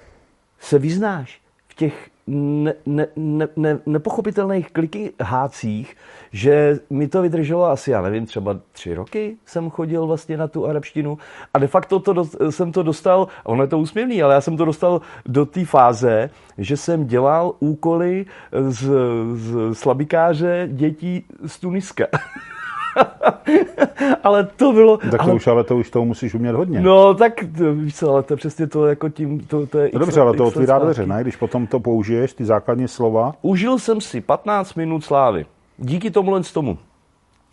se 0.61 0.79
vyznáš 0.79 1.41
v 1.69 1.75
těch 1.75 2.10
ne, 2.31 2.75
ne, 2.87 3.07
ne, 3.17 3.49
ne, 3.57 3.79
nepochopitelných 3.87 4.71
kliky 4.73 5.13
hácích, 5.21 5.97
že 6.33 6.79
mi 6.91 7.09
to 7.09 7.23
vydrželo 7.23 7.65
asi, 7.65 7.91
já 7.91 8.03
nevím, 8.03 8.27
třeba 8.27 8.61
tři 8.73 8.95
roky 8.95 9.37
jsem 9.47 9.71
chodil 9.71 10.07
vlastně 10.07 10.37
na 10.37 10.49
tu 10.49 10.67
arabštinu 10.67 11.19
a 11.55 11.59
de 11.59 11.67
facto 11.67 12.01
to 12.01 12.13
do, 12.13 12.25
jsem 12.51 12.73
to 12.73 12.83
dostal, 12.83 13.29
ono 13.45 13.63
je 13.63 13.69
to 13.69 13.79
úsměvný, 13.79 14.23
ale 14.23 14.35
já 14.35 14.41
jsem 14.41 14.57
to 14.57 14.65
dostal 14.65 15.01
do 15.27 15.47
té 15.47 15.65
fáze, 15.65 16.31
že 16.59 16.77
jsem 16.77 17.07
dělal 17.07 17.55
úkoly 17.59 18.27
z, 18.69 18.91
z 19.35 19.75
slabikáře 19.75 20.69
dětí 20.73 21.25
z 21.47 21.59
Tuniska. 21.61 22.07
ale 24.25 24.45
to 24.57 24.73
bylo... 24.73 24.97
Tak 24.97 25.11
to 25.11 25.23
ale... 25.23 25.35
už, 25.35 25.47
ale 25.47 25.65
to 25.65 25.77
už 25.77 25.91
toho 25.91 26.05
musíš 26.05 26.35
umět 26.35 26.55
hodně. 26.55 26.81
No, 26.81 27.15
tak 27.15 27.43
víš 27.73 27.97
co, 27.97 28.11
ale 28.11 28.23
to 28.23 28.33
je 28.33 28.37
přesně 28.37 28.67
to 28.67 28.87
jako 28.87 29.09
tím, 29.09 29.41
to, 29.41 29.67
to 29.67 29.79
je 29.79 29.91
no 29.93 29.99
dobře, 29.99 30.21
ale 30.21 30.37
to 30.37 30.45
otvírá 30.45 30.79
dveře, 30.79 31.07
ne? 31.07 31.19
Když 31.21 31.37
potom 31.37 31.67
to 31.67 31.81
použiješ, 31.81 32.33
ty 32.33 32.45
základní 32.45 32.89
slova. 32.89 33.35
Užil 33.43 33.79
jsem 33.79 34.01
si 34.01 34.21
15 34.21 34.75
minut 34.75 35.05
slávy. 35.05 35.47
Díky 35.79 36.11
tomu 36.11 36.43
z 36.43 36.53
tomu. 36.53 36.79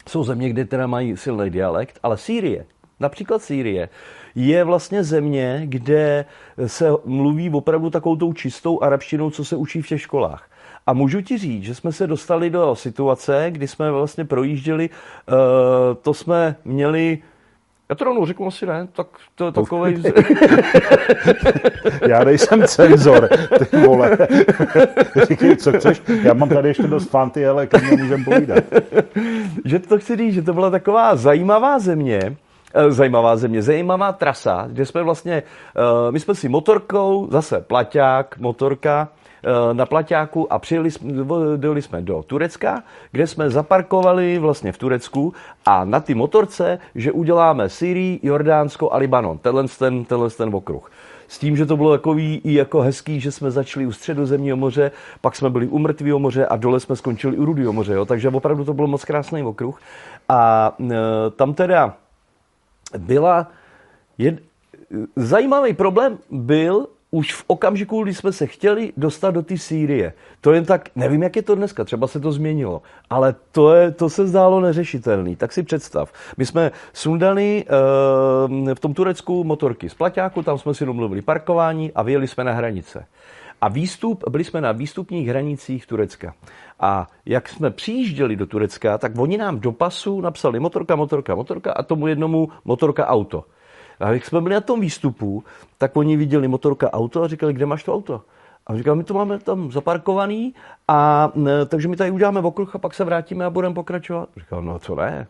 Jsou 0.08 0.24
země, 0.24 0.50
kde 0.50 0.66
teda 0.66 0.88
mají 0.88 1.18
silný 1.18 1.50
dialekt, 1.50 2.00
ale 2.04 2.18
Sýrie, 2.18 2.66
například 3.00 3.42
Sýrie, 3.42 3.90
je 4.36 4.64
vlastně 4.64 5.04
země, 5.04 5.62
kde 5.66 6.26
se 6.68 6.90
mluví 7.06 7.50
opravdu 7.50 7.90
takovou 7.90 8.16
tou 8.16 8.34
čistou 8.34 8.82
arabštinou, 8.82 9.30
co 9.30 9.46
se 9.46 9.56
učí 9.56 9.82
v 9.82 9.88
těch 9.88 10.02
školách. 10.02 10.50
A 10.88 10.94
můžu 10.94 11.22
ti 11.22 11.38
říct, 11.38 11.64
že 11.64 11.76
jsme 11.76 11.92
se 11.92 12.08
dostali 12.08 12.50
do 12.50 12.76
situace, 12.76 13.46
kdy 13.50 13.68
jsme 13.68 13.92
vlastně 13.92 14.26
projížděli, 14.26 14.90
uh, 14.90 15.36
to 16.02 16.14
jsme 16.14 16.56
měli 16.66 17.20
já 17.90 17.96
to 17.96 18.06
rovnou 18.06 18.26
řeknu 18.26 18.48
asi 18.48 18.66
ne, 18.66 18.88
tak 18.94 19.08
to 19.36 19.46
je 19.46 19.52
takovej... 19.52 20.04
Já 22.08 22.24
nejsem 22.24 22.68
cenzor, 22.68 23.30
ty 23.70 23.78
vole. 23.78 24.18
Říkej, 25.28 25.56
co 25.56 25.72
chceš, 25.72 26.02
já 26.24 26.34
mám 26.34 26.50
tady 26.50 26.68
ještě 26.68 26.84
dost 26.88 27.10
fanty, 27.10 27.48
ale 27.48 27.68
k 27.68 27.82
mě 27.82 28.04
můžem 28.04 28.24
povídat. 28.24 28.64
že 29.66 29.80
to 29.80 29.98
chci 30.00 30.18
říct, 30.18 30.34
že 30.34 30.42
to 30.42 30.54
byla 30.54 30.70
taková 30.70 31.16
zajímavá 31.16 31.80
země, 31.80 32.36
eh, 32.74 32.92
zajímavá 32.92 33.36
země, 33.36 33.62
zajímavá 33.62 34.12
trasa, 34.12 34.68
kde 34.68 34.86
jsme 34.86 35.04
vlastně, 35.04 35.44
uh, 35.78 36.12
my 36.12 36.20
jsme 36.20 36.36
si 36.36 36.50
motorkou, 36.50 37.28
zase 37.32 37.62
plaťák, 37.62 38.38
motorka, 38.38 39.08
Eh, 39.08 39.27
na 39.74 39.86
Plaťáku 39.86 40.54
a 40.54 40.60
přijeli 40.60 40.91
jsme, 40.91 41.12
jsme 41.82 42.02
do 42.02 42.24
Turecka, 42.28 42.84
kde 43.12 43.28
jsme 43.28 43.50
zaparkovali 43.50 44.38
vlastně 44.38 44.72
v 44.72 44.78
Turecku 44.78 45.34
a 45.66 45.86
na 45.86 46.00
ty 46.00 46.16
motorce, 46.16 46.80
že 46.95 47.12
uděláme 47.12 47.70
Syrii, 47.70 48.20
Jordánsko 48.24 48.93
a 48.93 48.98
Libanon. 48.98 49.38
Tenhle 49.38 49.66
ten, 49.80 50.06
tenhle 50.06 50.30
ten 50.30 50.56
okruh. 50.56 50.91
S 51.28 51.39
tím, 51.39 51.58
že 51.58 51.66
to 51.66 51.78
bylo 51.78 51.91
takový 51.98 52.41
i 52.43 52.54
jako 52.54 52.82
hezký, 52.82 53.20
že 53.20 53.32
jsme 53.32 53.52
začali 53.52 53.86
u 53.86 53.91
středozemního 53.91 54.58
moře, 54.58 54.91
pak 55.22 55.36
jsme 55.36 55.50
byli 55.50 55.68
u 55.68 55.80
mrtvého 55.80 56.20
moře 56.20 56.45
a 56.45 56.56
dole 56.56 56.80
jsme 56.80 56.95
skončili 56.95 57.38
u 57.38 57.45
rudého 57.45 57.74
moře. 57.74 57.93
Jo? 57.93 58.06
Takže 58.06 58.30
opravdu 58.30 58.66
to 58.66 58.74
byl 58.74 58.88
moc 58.88 59.06
krásný 59.06 59.43
okruh. 59.43 59.80
A 60.30 60.72
e, 60.80 60.95
tam 61.36 61.54
teda 61.54 61.93
byla 62.98 63.48
jed... 64.18 64.39
zajímavý 65.16 65.74
problém 65.74 66.18
byl, 66.32 66.88
už 67.12 67.34
v 67.34 67.43
okamžiku, 67.47 68.03
kdy 68.03 68.14
jsme 68.14 68.32
se 68.32 68.47
chtěli 68.47 68.93
dostat 68.97 69.32
do 69.32 69.41
té 69.41 69.58
Sýrie. 69.58 70.14
To 70.41 70.51
jen 70.51 70.66
tak, 70.66 70.89
nevím, 70.95 71.24
jak 71.24 71.36
je 71.36 71.41
to 71.41 71.55
dneska, 71.55 71.84
třeba 71.84 72.08
se 72.08 72.20
to 72.20 72.32
změnilo, 72.32 72.82
ale 73.10 73.36
to, 73.51 73.74
je, 73.74 73.91
to 73.91 74.10
se 74.10 74.28
zdálo 74.28 74.62
neřešitelný. 74.62 75.36
Tak 75.36 75.53
si 75.53 75.64
představ. 75.64 76.14
My 76.38 76.45
jsme 76.45 76.72
sundali 76.93 77.66
uh, 77.66 78.74
v 78.74 78.80
tom 78.80 78.93
Turecku 78.93 79.43
motorky 79.43 79.89
z 79.89 79.93
Plaťáku, 79.93 80.43
tam 80.43 80.58
jsme 80.58 80.74
si 80.74 80.86
domluvili 80.86 81.22
parkování 81.22 81.91
a 81.95 82.03
vyjeli 82.03 82.28
jsme 82.28 82.43
na 82.43 82.53
hranice. 82.53 83.05
A 83.62 83.68
výstup, 83.68 84.30
byli 84.30 84.43
jsme 84.43 84.62
na 84.62 84.72
výstupních 84.72 85.28
hranicích 85.28 85.86
Turecka. 85.86 86.34
A 86.80 87.08
jak 87.26 87.49
jsme 87.49 87.72
přijížděli 87.72 88.36
do 88.36 88.45
Turecka, 88.45 88.97
tak 88.97 89.12
oni 89.18 89.38
nám 89.38 89.60
do 89.60 89.72
pasu 89.72 90.22
napsali 90.22 90.60
motorka, 90.60 90.95
motorka, 90.95 91.36
motorka 91.36 91.72
a 91.72 91.84
tomu 91.84 92.08
jednomu 92.08 92.49
motorka 92.66 93.08
auto. 93.08 93.43
A 94.00 94.12
jak 94.12 94.26
jsme 94.26 94.41
byli 94.41 94.56
na 94.56 94.62
tom 94.62 94.82
výstupu, 94.82 95.43
tak 95.78 95.98
oni 95.98 96.18
viděli 96.18 96.48
motorka 96.48 96.93
auto 96.93 97.24
a 97.24 97.28
říkali, 97.28 97.54
kde 97.54 97.66
máš 97.66 97.84
to 97.84 97.93
auto? 97.93 98.22
A 98.68 98.78
říkal, 98.78 98.95
my 98.95 99.04
to 99.04 99.14
máme 99.14 99.39
tam 99.39 99.72
zaparkovaný, 99.72 100.54
a 100.88 101.32
ne, 101.36 101.66
takže 101.66 101.88
my 101.88 101.95
tady 101.95 102.12
uděláme 102.12 102.39
okruh 102.39 102.76
a 102.76 102.78
pak 102.78 102.93
se 102.93 103.04
vrátíme 103.04 103.45
a 103.45 103.50
budeme 103.50 103.76
pokračovat. 103.76 104.30
Říkal, 104.38 104.62
no 104.62 104.80
co 104.80 104.95
ne? 104.95 105.28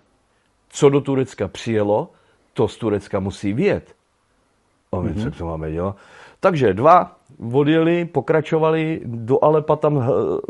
Co 0.70 0.90
do 0.90 1.02
Turecka 1.02 1.48
přijelo, 1.48 2.10
to 2.54 2.68
z 2.68 2.78
Turecka 2.78 3.20
musí 3.20 3.54
vyjet. 3.54 3.96
A 4.92 5.00
my 5.00 5.12
mm-hmm. 5.12 5.32
co 5.32 5.46
máme 5.46 5.72
dělat? 5.72 5.96
Takže 6.40 6.74
dva 6.74 7.17
odjeli, 7.54 8.06
pokračovali, 8.06 9.02
do 9.06 9.44
Alepa 9.44 9.76
tam 9.76 9.98
eh, 9.98 10.04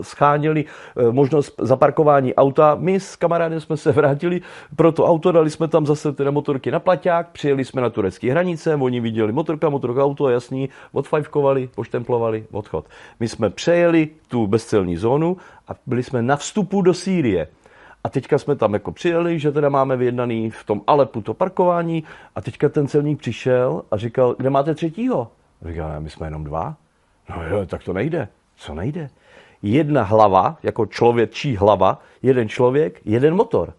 scháněli 0.03 0.65
eh, 0.65 1.11
možnost 1.11 1.55
zaparkování 1.61 2.35
auta. 2.35 2.75
My 2.79 2.99
s 2.99 3.15
kamarádem 3.15 3.59
jsme 3.59 3.77
se 3.77 3.91
vrátili 3.91 4.41
pro 4.75 4.91
to 4.91 5.05
auto, 5.05 5.31
dali 5.31 5.49
jsme 5.49 5.67
tam 5.67 5.85
zase 5.85 6.11
teda 6.11 6.31
motorky 6.31 6.71
na 6.71 6.79
plaťák, 6.79 7.29
přijeli 7.29 7.65
jsme 7.65 7.81
na 7.81 7.89
turecké 7.89 8.31
hranice, 8.31 8.75
oni 8.75 8.99
viděli 8.99 9.31
motorka, 9.31 9.69
motorka, 9.69 10.03
auto, 10.03 10.29
jasný, 10.29 10.69
odfajfkovali, 10.91 11.69
poštemplovali, 11.75 12.45
odchod. 12.51 12.85
My 13.19 13.27
jsme 13.27 13.49
přejeli 13.49 14.09
tu 14.27 14.47
bezcelní 14.47 14.97
zónu 14.97 15.37
a 15.67 15.71
byli 15.85 16.03
jsme 16.03 16.21
na 16.21 16.35
vstupu 16.35 16.81
do 16.81 16.93
Sýrie. 16.93 17.47
A 18.03 18.09
teďka 18.09 18.37
jsme 18.37 18.55
tam 18.55 18.73
jako 18.73 18.91
přijeli, 18.91 19.39
že 19.39 19.51
teda 19.51 19.69
máme 19.69 19.97
vyjednaný 19.97 20.49
v 20.49 20.63
tom 20.63 20.81
Alepu 20.87 21.21
to 21.21 21.33
parkování 21.33 22.03
a 22.35 22.41
teďka 22.41 22.69
ten 22.69 22.87
celník 22.87 23.19
přišel 23.19 23.81
a 23.91 23.97
říkal, 23.97 24.35
kde 24.37 24.49
máte 24.49 24.75
třetího? 24.75 25.27
Říkal, 25.65 26.01
my 26.01 26.09
jsme 26.09 26.27
jenom 26.27 26.43
dva. 26.43 26.75
No 27.29 27.43
jo, 27.47 27.65
tak 27.65 27.83
to 27.83 27.93
nejde. 27.93 28.27
Co 28.55 28.73
nejde? 28.73 29.09
Jedna 29.61 30.03
hlava, 30.03 30.57
jako 30.63 30.85
člověčí 30.85 31.57
hlava, 31.57 32.01
jeden 32.21 32.49
člověk, 32.49 33.01
jeden 33.05 33.35
motor. 33.35 33.73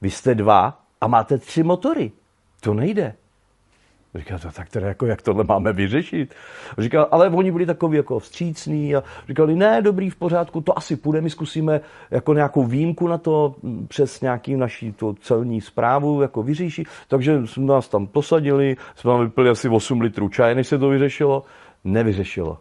Vy 0.00 0.10
jste 0.10 0.34
dva 0.34 0.80
a 1.00 1.06
máte 1.06 1.38
tři 1.38 1.62
motory. 1.62 2.12
To 2.60 2.74
nejde. 2.74 3.14
Říkal, 4.14 4.38
to 4.38 4.50
tak 4.50 4.68
teda 4.70 4.88
jako, 4.88 5.06
jak 5.06 5.22
tohle 5.22 5.44
máme 5.44 5.72
vyřešit? 5.72 6.34
Říkal, 6.78 7.08
ale 7.10 7.28
oni 7.28 7.52
byli 7.52 7.66
takový 7.66 7.96
jako 7.96 8.18
vstřícní 8.18 8.96
a 8.96 9.02
říkali, 9.28 9.56
ne, 9.56 9.82
dobrý, 9.82 10.10
v 10.10 10.16
pořádku, 10.16 10.60
to 10.60 10.78
asi 10.78 10.96
půjde, 10.96 11.20
my 11.20 11.30
zkusíme 11.30 11.80
jako 12.10 12.34
nějakou 12.34 12.64
výjimku 12.64 13.08
na 13.08 13.18
to 13.18 13.54
přes 13.88 14.20
nějaký 14.20 14.56
naší 14.56 14.92
to 14.92 15.14
celní 15.20 15.60
zprávu 15.60 16.22
jako 16.22 16.42
vyřešit. 16.42 16.88
Takže 17.08 17.46
jsme 17.46 17.64
nás 17.64 17.88
tam 17.88 18.06
posadili, 18.06 18.76
jsme 18.96 19.10
tam 19.10 19.20
vypili 19.20 19.50
asi 19.50 19.68
8 19.68 20.00
litrů 20.00 20.28
čaje, 20.28 20.54
než 20.54 20.66
se 20.66 20.78
to 20.78 20.88
vyřešilo. 20.88 21.44
Nevyřešilo. 21.84 22.58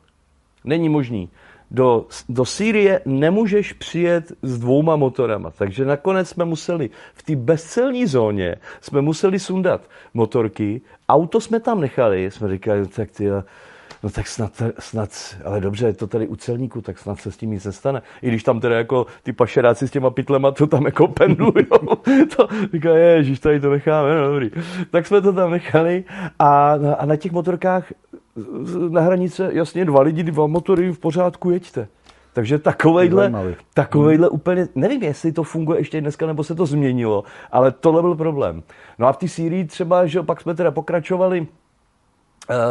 Není 0.66 0.90
možný. 0.90 1.30
Do, 1.72 2.06
do 2.30 2.46
Sýrie 2.46 3.02
nemůžeš 3.06 3.74
přijet 3.74 4.32
s 4.42 4.60
dvouma 4.60 4.96
motorama. 4.96 5.52
Takže 5.52 5.86
nakonec 5.86 6.30
jsme 6.30 6.46
museli 6.46 6.90
v 7.14 7.24
té 7.24 7.36
bezcelní 7.36 8.06
zóně 8.06 8.56
jsme 8.82 9.02
museli 9.02 9.40
sundat 9.40 9.82
motorky. 10.14 10.82
Auto 11.10 11.42
jsme 11.42 11.60
tam 11.60 11.82
nechali. 11.82 12.32
Jsme 12.32 12.50
říkali, 12.50 12.80
no 12.80 12.88
tak 12.88 13.12
ty, 13.12 13.30
no 14.04 14.10
tak 14.10 14.28
snad, 14.28 14.62
snad, 14.80 15.10
ale 15.46 15.62
dobře, 15.62 15.88
je 15.88 15.94
to 15.94 16.08
tady 16.08 16.28
u 16.28 16.36
celníku, 16.36 16.82
tak 16.82 17.00
snad 17.00 17.20
se 17.20 17.32
s 17.32 17.38
tím 17.38 17.52
nic 17.52 17.66
nestane. 17.66 18.02
I 18.22 18.28
když 18.28 18.44
tam 18.44 18.60
teda 18.60 18.78
jako 18.78 19.06
ty 19.24 19.34
pašeráci 19.34 19.88
s 19.88 19.92
těma 19.92 20.10
pytlema 20.10 20.52
to 20.52 20.68
tam 20.68 20.86
jako 20.86 21.08
pendlujou. 21.08 21.96
to 22.36 22.48
říká, 22.74 22.98
ježiš, 22.98 23.40
tady 23.40 23.60
to 23.60 23.70
necháme, 23.70 24.16
no 24.16 24.28
dobrý. 24.28 24.52
Tak 24.92 25.08
jsme 25.08 25.22
to 25.22 25.34
tam 25.34 25.52
nechali 25.52 26.04
a, 26.40 26.72
a 26.98 27.06
na 27.06 27.16
těch 27.16 27.32
motorkách 27.32 27.94
na 28.90 29.02
hranice, 29.02 29.50
jasně, 29.54 29.86
dva 29.86 30.02
lidi, 30.02 30.24
dva 30.24 30.48
motory, 30.48 30.92
v 30.92 31.00
pořádku, 31.00 31.50
jeďte. 31.50 31.88
Takže 32.34 32.60
takovejhle, 32.60 33.32
takovejhle 33.74 34.30
úplně, 34.30 34.68
nevím, 34.76 35.04
jestli 35.04 35.32
to 35.32 35.44
funguje 35.44 35.80
ještě 35.80 36.02
dneska, 36.02 36.28
nebo 36.28 36.44
se 36.44 36.56
to 36.56 36.66
změnilo, 36.66 37.24
ale 37.52 37.72
tohle 37.72 38.02
byl 38.02 38.16
problém. 38.16 38.64
No 39.00 39.08
a 39.08 39.14
v 39.14 39.18
té 39.18 39.28
Sýrii 39.28 39.66
třeba, 39.66 40.06
že 40.06 40.24
pak 40.24 40.42
jsme 40.42 40.56
teda 40.56 40.72
pokračovali 40.72 41.48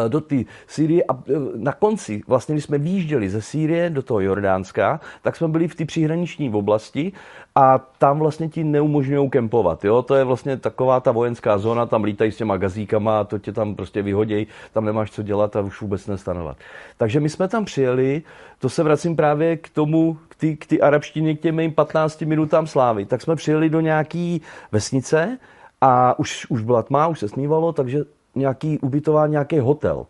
do 0.08 0.20
té 0.20 0.36
Sýrie 0.66 1.04
a 1.04 1.12
eh, 1.14 1.32
na 1.56 1.72
konci, 1.72 2.22
vlastně 2.26 2.54
když 2.54 2.64
jsme 2.64 2.78
výjížděli 2.78 3.30
ze 3.30 3.42
Sýrie 3.42 3.90
do 3.90 4.02
toho 4.02 4.20
Jordánska, 4.20 5.00
tak 5.22 5.36
jsme 5.36 5.48
byli 5.48 5.68
v 5.68 5.74
té 5.74 5.84
příhraniční 5.84 6.50
oblasti 6.50 7.12
a 7.54 7.78
tam 7.98 8.18
vlastně 8.18 8.48
ti 8.48 8.64
neumožňují 8.64 9.30
kempovat. 9.30 9.84
Jo? 9.84 10.02
To 10.02 10.14
je 10.14 10.24
vlastně 10.24 10.56
taková 10.56 11.00
ta 11.00 11.12
vojenská 11.12 11.58
zóna, 11.58 11.86
tam 11.86 12.04
lítají 12.04 12.32
s 12.32 12.36
těma 12.36 12.56
gazíkama 12.56 13.20
a 13.20 13.24
to 13.24 13.38
tě 13.38 13.52
tam 13.52 13.74
prostě 13.74 14.02
vyhodějí, 14.02 14.46
tam 14.72 14.84
nemáš 14.84 15.10
co 15.10 15.22
dělat 15.22 15.56
a 15.56 15.60
už 15.60 15.80
vůbec 15.80 16.06
nestanovat. 16.06 16.56
Takže 16.96 17.20
my 17.20 17.28
jsme 17.28 17.48
tam 17.48 17.64
přijeli, 17.64 18.22
to 18.58 18.68
se 18.68 18.82
vracím 18.82 19.16
právě 19.16 19.56
k 19.56 19.68
tomu, 19.68 20.18
k 20.28 20.34
ty, 20.34 20.56
k 20.56 20.66
ty 20.66 20.80
arabštině, 20.80 21.36
k 21.36 21.40
těm 21.40 21.56
mým 21.56 21.72
15 21.72 22.22
minutám 22.22 22.66
slávy. 22.66 23.06
Tak 23.06 23.22
jsme 23.22 23.36
přijeli 23.36 23.70
do 23.70 23.80
nějaký 23.80 24.42
vesnice, 24.72 25.38
a 25.80 26.18
už, 26.18 26.46
už 26.48 26.62
byla 26.62 26.82
tma, 26.82 27.06
už 27.06 27.18
se 27.18 27.28
snívalo, 27.28 27.72
takže 27.72 28.04
nějaký 28.36 28.78
ubytování, 28.78 29.30
nějaký 29.30 29.58
hotel. 29.58 30.06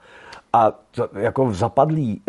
A 0.52 0.70
to, 0.90 1.08
jako 1.14 1.46
v 1.46 1.54
zapadlý, 1.54 2.22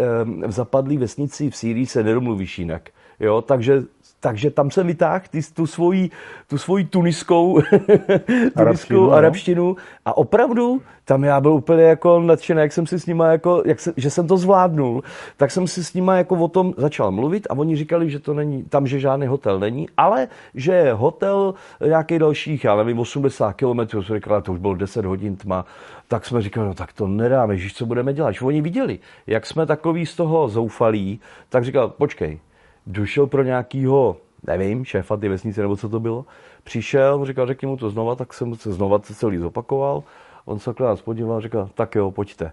v 0.48 0.52
zapadlý 0.52 0.98
vesnici 0.98 1.50
v 1.50 1.56
Sýrii 1.56 1.86
se 1.86 2.04
nedomluvíš 2.04 2.60
jinak. 2.60 2.90
Jo, 3.20 3.42
takže 3.42 3.84
takže 4.20 4.52
tam 4.52 4.72
jsem 4.72 4.88
vytáhl 4.88 5.22
tu 5.54 5.68
svoji, 5.68 6.10
tu 6.48 6.58
svoji 6.58 6.86
tuniskou, 6.86 7.62
tuniskou 7.62 8.56
arabštinu, 8.56 9.04
no. 9.04 9.12
arabštinu 9.12 9.76
a 10.06 10.18
opravdu 10.18 10.82
tam 11.06 11.24
já 11.24 11.42
byl 11.42 11.52
úplně 11.52 11.84
jako 11.84 12.20
nadšený, 12.20 12.62
jak 12.62 12.72
jsem 12.74 12.88
si 12.88 13.00
s 13.00 13.06
nima 13.06 13.28
jako, 13.28 13.64
jak 13.66 13.80
se, 13.80 13.94
že 13.98 14.10
jsem 14.10 14.28
to 14.28 14.38
zvládnul, 14.38 15.04
tak 15.38 15.52
jsem 15.52 15.68
si 15.68 15.84
s 15.84 15.94
nima 15.94 16.16
jako 16.16 16.36
o 16.36 16.48
tom 16.48 16.74
začal 16.78 17.12
mluvit 17.12 17.48
a 17.50 17.54
oni 17.54 17.76
říkali, 17.76 18.10
že 18.10 18.20
to 18.20 18.34
není, 18.34 18.64
tam, 18.64 18.88
že 18.88 19.00
žádný 19.00 19.28
hotel 19.28 19.60
není, 19.60 19.88
ale 19.98 20.28
že 20.56 20.72
je 20.72 20.94
hotel 20.94 21.54
nějaký 21.88 22.20
dalších, 22.20 22.64
já 22.64 22.76
nevím, 22.76 23.00
80 23.00 23.54
kilometrů, 23.54 24.04
jsem 24.04 24.16
říkal, 24.16 24.42
to 24.42 24.54
už 24.54 24.60
bylo 24.60 24.76
10 24.76 25.06
hodin 25.06 25.36
tma, 25.36 25.66
tak 26.08 26.26
jsme 26.26 26.42
říkali, 26.42 26.68
no 26.68 26.74
tak 26.74 26.94
to 26.94 27.08
nedáme, 27.08 27.58
že 27.58 27.70
co 27.74 27.86
budeme 27.86 28.14
dělat. 28.14 28.32
Že 28.32 28.46
oni 28.46 28.62
viděli, 28.62 29.00
jak 29.28 29.46
jsme 29.46 29.66
takový 29.66 30.06
z 30.06 30.16
toho 30.16 30.50
zoufalí, 30.50 31.20
tak 31.50 31.66
říkal, 31.66 31.90
počkej, 31.90 32.40
došel 32.88 33.28
pro 33.28 33.44
nějakýho, 33.44 34.18
nevím, 34.48 34.86
šéfa 34.86 35.18
ty 35.18 35.30
vesnice 35.30 35.62
nebo 35.62 35.78
co 35.78 35.90
to 35.90 36.00
bylo, 36.00 36.26
přišel, 36.64 37.26
říkal, 37.26 37.48
řekni 37.48 37.68
mu 37.68 37.78
to 37.78 37.90
znova, 37.90 38.16
tak 38.16 38.34
jsem 38.34 38.56
se 38.56 38.74
znova 38.74 39.00
celý 39.00 39.38
zopakoval. 39.38 40.04
On 40.46 40.60
se 40.60 40.74
nás 40.80 41.02
podíval, 41.02 41.42
říkal, 41.42 41.70
tak 41.74 41.96
jo, 41.96 42.12
pojďte. 42.12 42.52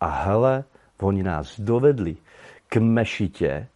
A 0.00 0.06
hele, 0.06 0.64
oni 1.00 1.22
nás 1.22 1.60
dovedli 1.60 2.16
k 2.68 2.76
mešitě, 2.76 3.66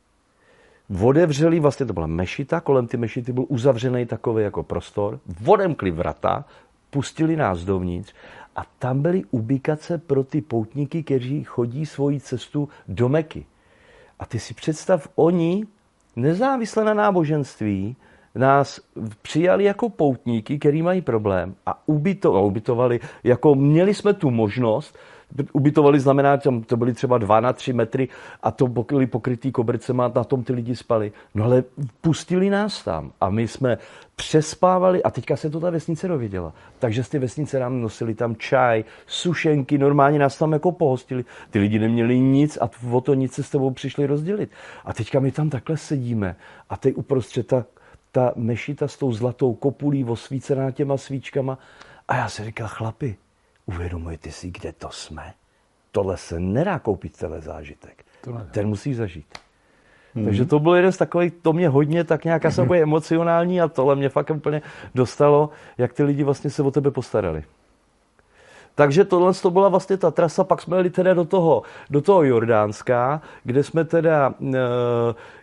odevřeli, 1.02 1.60
vlastně 1.60 1.86
to 1.86 1.92
byla 1.92 2.06
mešita, 2.06 2.60
kolem 2.60 2.86
ty 2.86 2.96
mešity 2.96 3.32
byl 3.32 3.44
uzavřený 3.48 4.06
takový 4.06 4.44
jako 4.44 4.62
prostor, 4.62 5.20
odemkli 5.46 5.90
vrata, 5.90 6.44
pustili 6.90 7.36
nás 7.36 7.64
dovnitř 7.64 8.14
a 8.56 8.62
tam 8.78 9.02
byly 9.02 9.24
ubikace 9.30 9.98
pro 9.98 10.24
ty 10.24 10.40
poutníky, 10.40 11.02
kteří 11.02 11.44
chodí 11.44 11.86
svoji 11.86 12.20
cestu 12.20 12.68
do 12.88 13.08
Meky. 13.08 13.46
A 14.18 14.26
ty 14.26 14.38
si 14.38 14.54
představ, 14.54 15.08
oni, 15.14 15.66
nezávisle 16.16 16.84
na 16.84 16.94
náboženství, 16.94 17.96
nás 18.34 18.80
přijali 19.22 19.64
jako 19.64 19.88
poutníky, 19.88 20.58
který 20.58 20.82
mají 20.82 21.02
problém 21.02 21.54
a 21.66 21.88
ubyto, 21.88 22.42
ubytovali, 22.42 23.00
jako 23.24 23.54
měli 23.54 23.94
jsme 23.94 24.12
tu 24.12 24.30
možnost, 24.30 24.98
ubytovali 25.52 26.00
znamená, 26.00 26.36
že 26.36 26.50
to 26.66 26.76
byly 26.76 26.92
třeba 26.92 27.18
2 27.18 27.40
na 27.40 27.52
3 27.52 27.72
metry 27.72 28.08
a 28.42 28.50
to 28.50 28.66
byly 28.66 29.06
pokrytý 29.06 29.52
kobercema, 29.52 30.12
na 30.14 30.24
tom 30.24 30.44
ty 30.44 30.52
lidi 30.52 30.76
spali. 30.76 31.12
No 31.34 31.44
ale 31.44 31.64
pustili 32.00 32.50
nás 32.50 32.84
tam 32.84 33.12
a 33.20 33.30
my 33.30 33.48
jsme 33.48 33.78
přespávali 34.16 35.02
a 35.02 35.10
teďka 35.10 35.36
se 35.36 35.50
to 35.50 35.60
ta 35.60 35.70
vesnice 35.70 36.08
dověděla. 36.08 36.52
Takže 36.78 37.04
z 37.04 37.08
té 37.08 37.18
vesnice 37.18 37.58
nám 37.58 37.80
nosili 37.80 38.14
tam 38.14 38.36
čaj, 38.36 38.84
sušenky, 39.06 39.78
normálně 39.78 40.18
nás 40.18 40.38
tam 40.38 40.52
jako 40.52 40.72
pohostili. 40.72 41.24
Ty 41.50 41.58
lidi 41.58 41.78
neměli 41.78 42.18
nic 42.18 42.58
a 42.60 42.70
o 42.92 43.00
to 43.00 43.14
nic 43.14 43.32
se 43.32 43.42
s 43.42 43.50
tebou 43.50 43.70
přišli 43.70 44.06
rozdělit. 44.06 44.50
A 44.84 44.92
teďka 44.92 45.20
my 45.20 45.32
tam 45.32 45.50
takhle 45.50 45.76
sedíme 45.76 46.36
a 46.70 46.76
teď 46.76 46.96
uprostřed 46.96 47.46
ta, 47.46 47.64
ta 48.12 48.32
mešita 48.36 48.88
s 48.88 48.96
tou 48.96 49.12
zlatou 49.12 49.54
kopulí 49.54 50.04
osvícená 50.04 50.70
těma 50.70 50.96
svíčkama 50.96 51.58
a 52.08 52.16
já 52.16 52.28
si 52.28 52.44
říkal, 52.44 52.68
chlapi, 52.68 53.16
Uvědomujete 53.66 54.30
si, 54.30 54.50
kde 54.50 54.72
to 54.72 54.90
jsme? 54.90 55.34
Tohle 55.92 56.16
se 56.16 56.40
nedá 56.40 56.78
koupit 56.78 57.16
celý 57.16 57.42
zážitek. 57.42 58.04
Ten 58.50 58.68
musíš 58.68 58.96
zažít. 58.96 59.26
Hmm. 60.14 60.24
Takže 60.24 60.44
to 60.44 60.58
byl 60.58 60.74
jeden 60.74 60.92
z 60.92 60.96
takových, 60.96 61.32
to 61.42 61.52
mě 61.52 61.68
hodně 61.68 62.04
tak 62.04 62.24
nějak 62.24 62.44
asi 62.44 62.62
bude 62.66 62.82
emocionální 62.82 63.60
a 63.60 63.68
tohle 63.68 63.96
mě 63.96 64.08
fakt 64.08 64.30
úplně 64.30 64.62
dostalo, 64.94 65.50
jak 65.78 65.92
ty 65.92 66.02
lidi 66.02 66.24
vlastně 66.24 66.50
se 66.50 66.62
o 66.62 66.70
tebe 66.70 66.90
postarali. 66.90 67.44
Takže 68.74 69.04
tohle 69.04 69.34
to 69.34 69.50
byla 69.50 69.68
vlastně 69.68 69.96
ta 69.96 70.10
trasa, 70.10 70.44
pak 70.44 70.62
jsme 70.62 70.76
jeli 70.76 70.90
teda 70.90 71.14
do 71.14 71.24
toho, 71.24 71.62
do 71.90 72.00
toho 72.00 72.22
Jordánska, 72.22 73.20
kde 73.44 73.62
jsme 73.62 73.84
teda, 73.84 74.34
eh, 74.54 74.56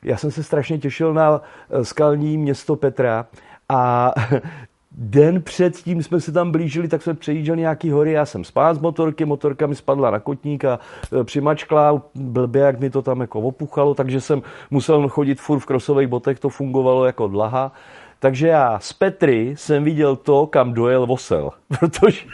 já 0.03 0.17
jsem 0.17 0.32
se 0.32 0.43
strašně 0.43 0.78
těšil 0.78 1.13
na 1.13 1.41
eh, 1.69 1.86
skalní 1.86 2.38
město 2.38 2.76
Petra 2.76 3.26
a 3.69 4.13
Den 4.97 5.41
předtím 5.41 6.03
jsme 6.03 6.21
se 6.21 6.31
tam 6.31 6.51
blížili, 6.51 6.87
tak 6.87 7.01
jsme 7.01 7.13
přejížděli 7.13 7.59
nějaký 7.59 7.91
hory, 7.91 8.11
já 8.11 8.25
jsem 8.25 8.43
spát 8.43 8.73
z 8.73 8.79
motorky, 8.79 9.25
motorka 9.25 9.67
mi 9.67 9.75
spadla 9.75 10.11
na 10.11 10.19
kotník 10.19 10.65
a 10.65 10.79
e, 11.19 11.23
přimačkla, 11.23 12.01
blbě, 12.15 12.61
jak 12.61 12.79
mi 12.79 12.89
to 12.89 13.01
tam 13.01 13.21
jako 13.21 13.39
opuchalo, 13.39 13.93
takže 13.93 14.21
jsem 14.21 14.41
musel 14.71 15.09
chodit 15.09 15.41
furt 15.41 15.59
v 15.59 15.65
krosových 15.65 16.07
botech, 16.07 16.39
to 16.39 16.49
fungovalo 16.49 17.05
jako 17.05 17.27
dlaha. 17.27 17.71
Takže 18.19 18.47
já 18.47 18.79
z 18.79 18.93
Petry 18.93 19.53
jsem 19.57 19.83
viděl 19.83 20.15
to, 20.15 20.47
kam 20.47 20.73
dojel 20.73 21.05
Vosel, 21.05 21.49
protože 21.79 22.25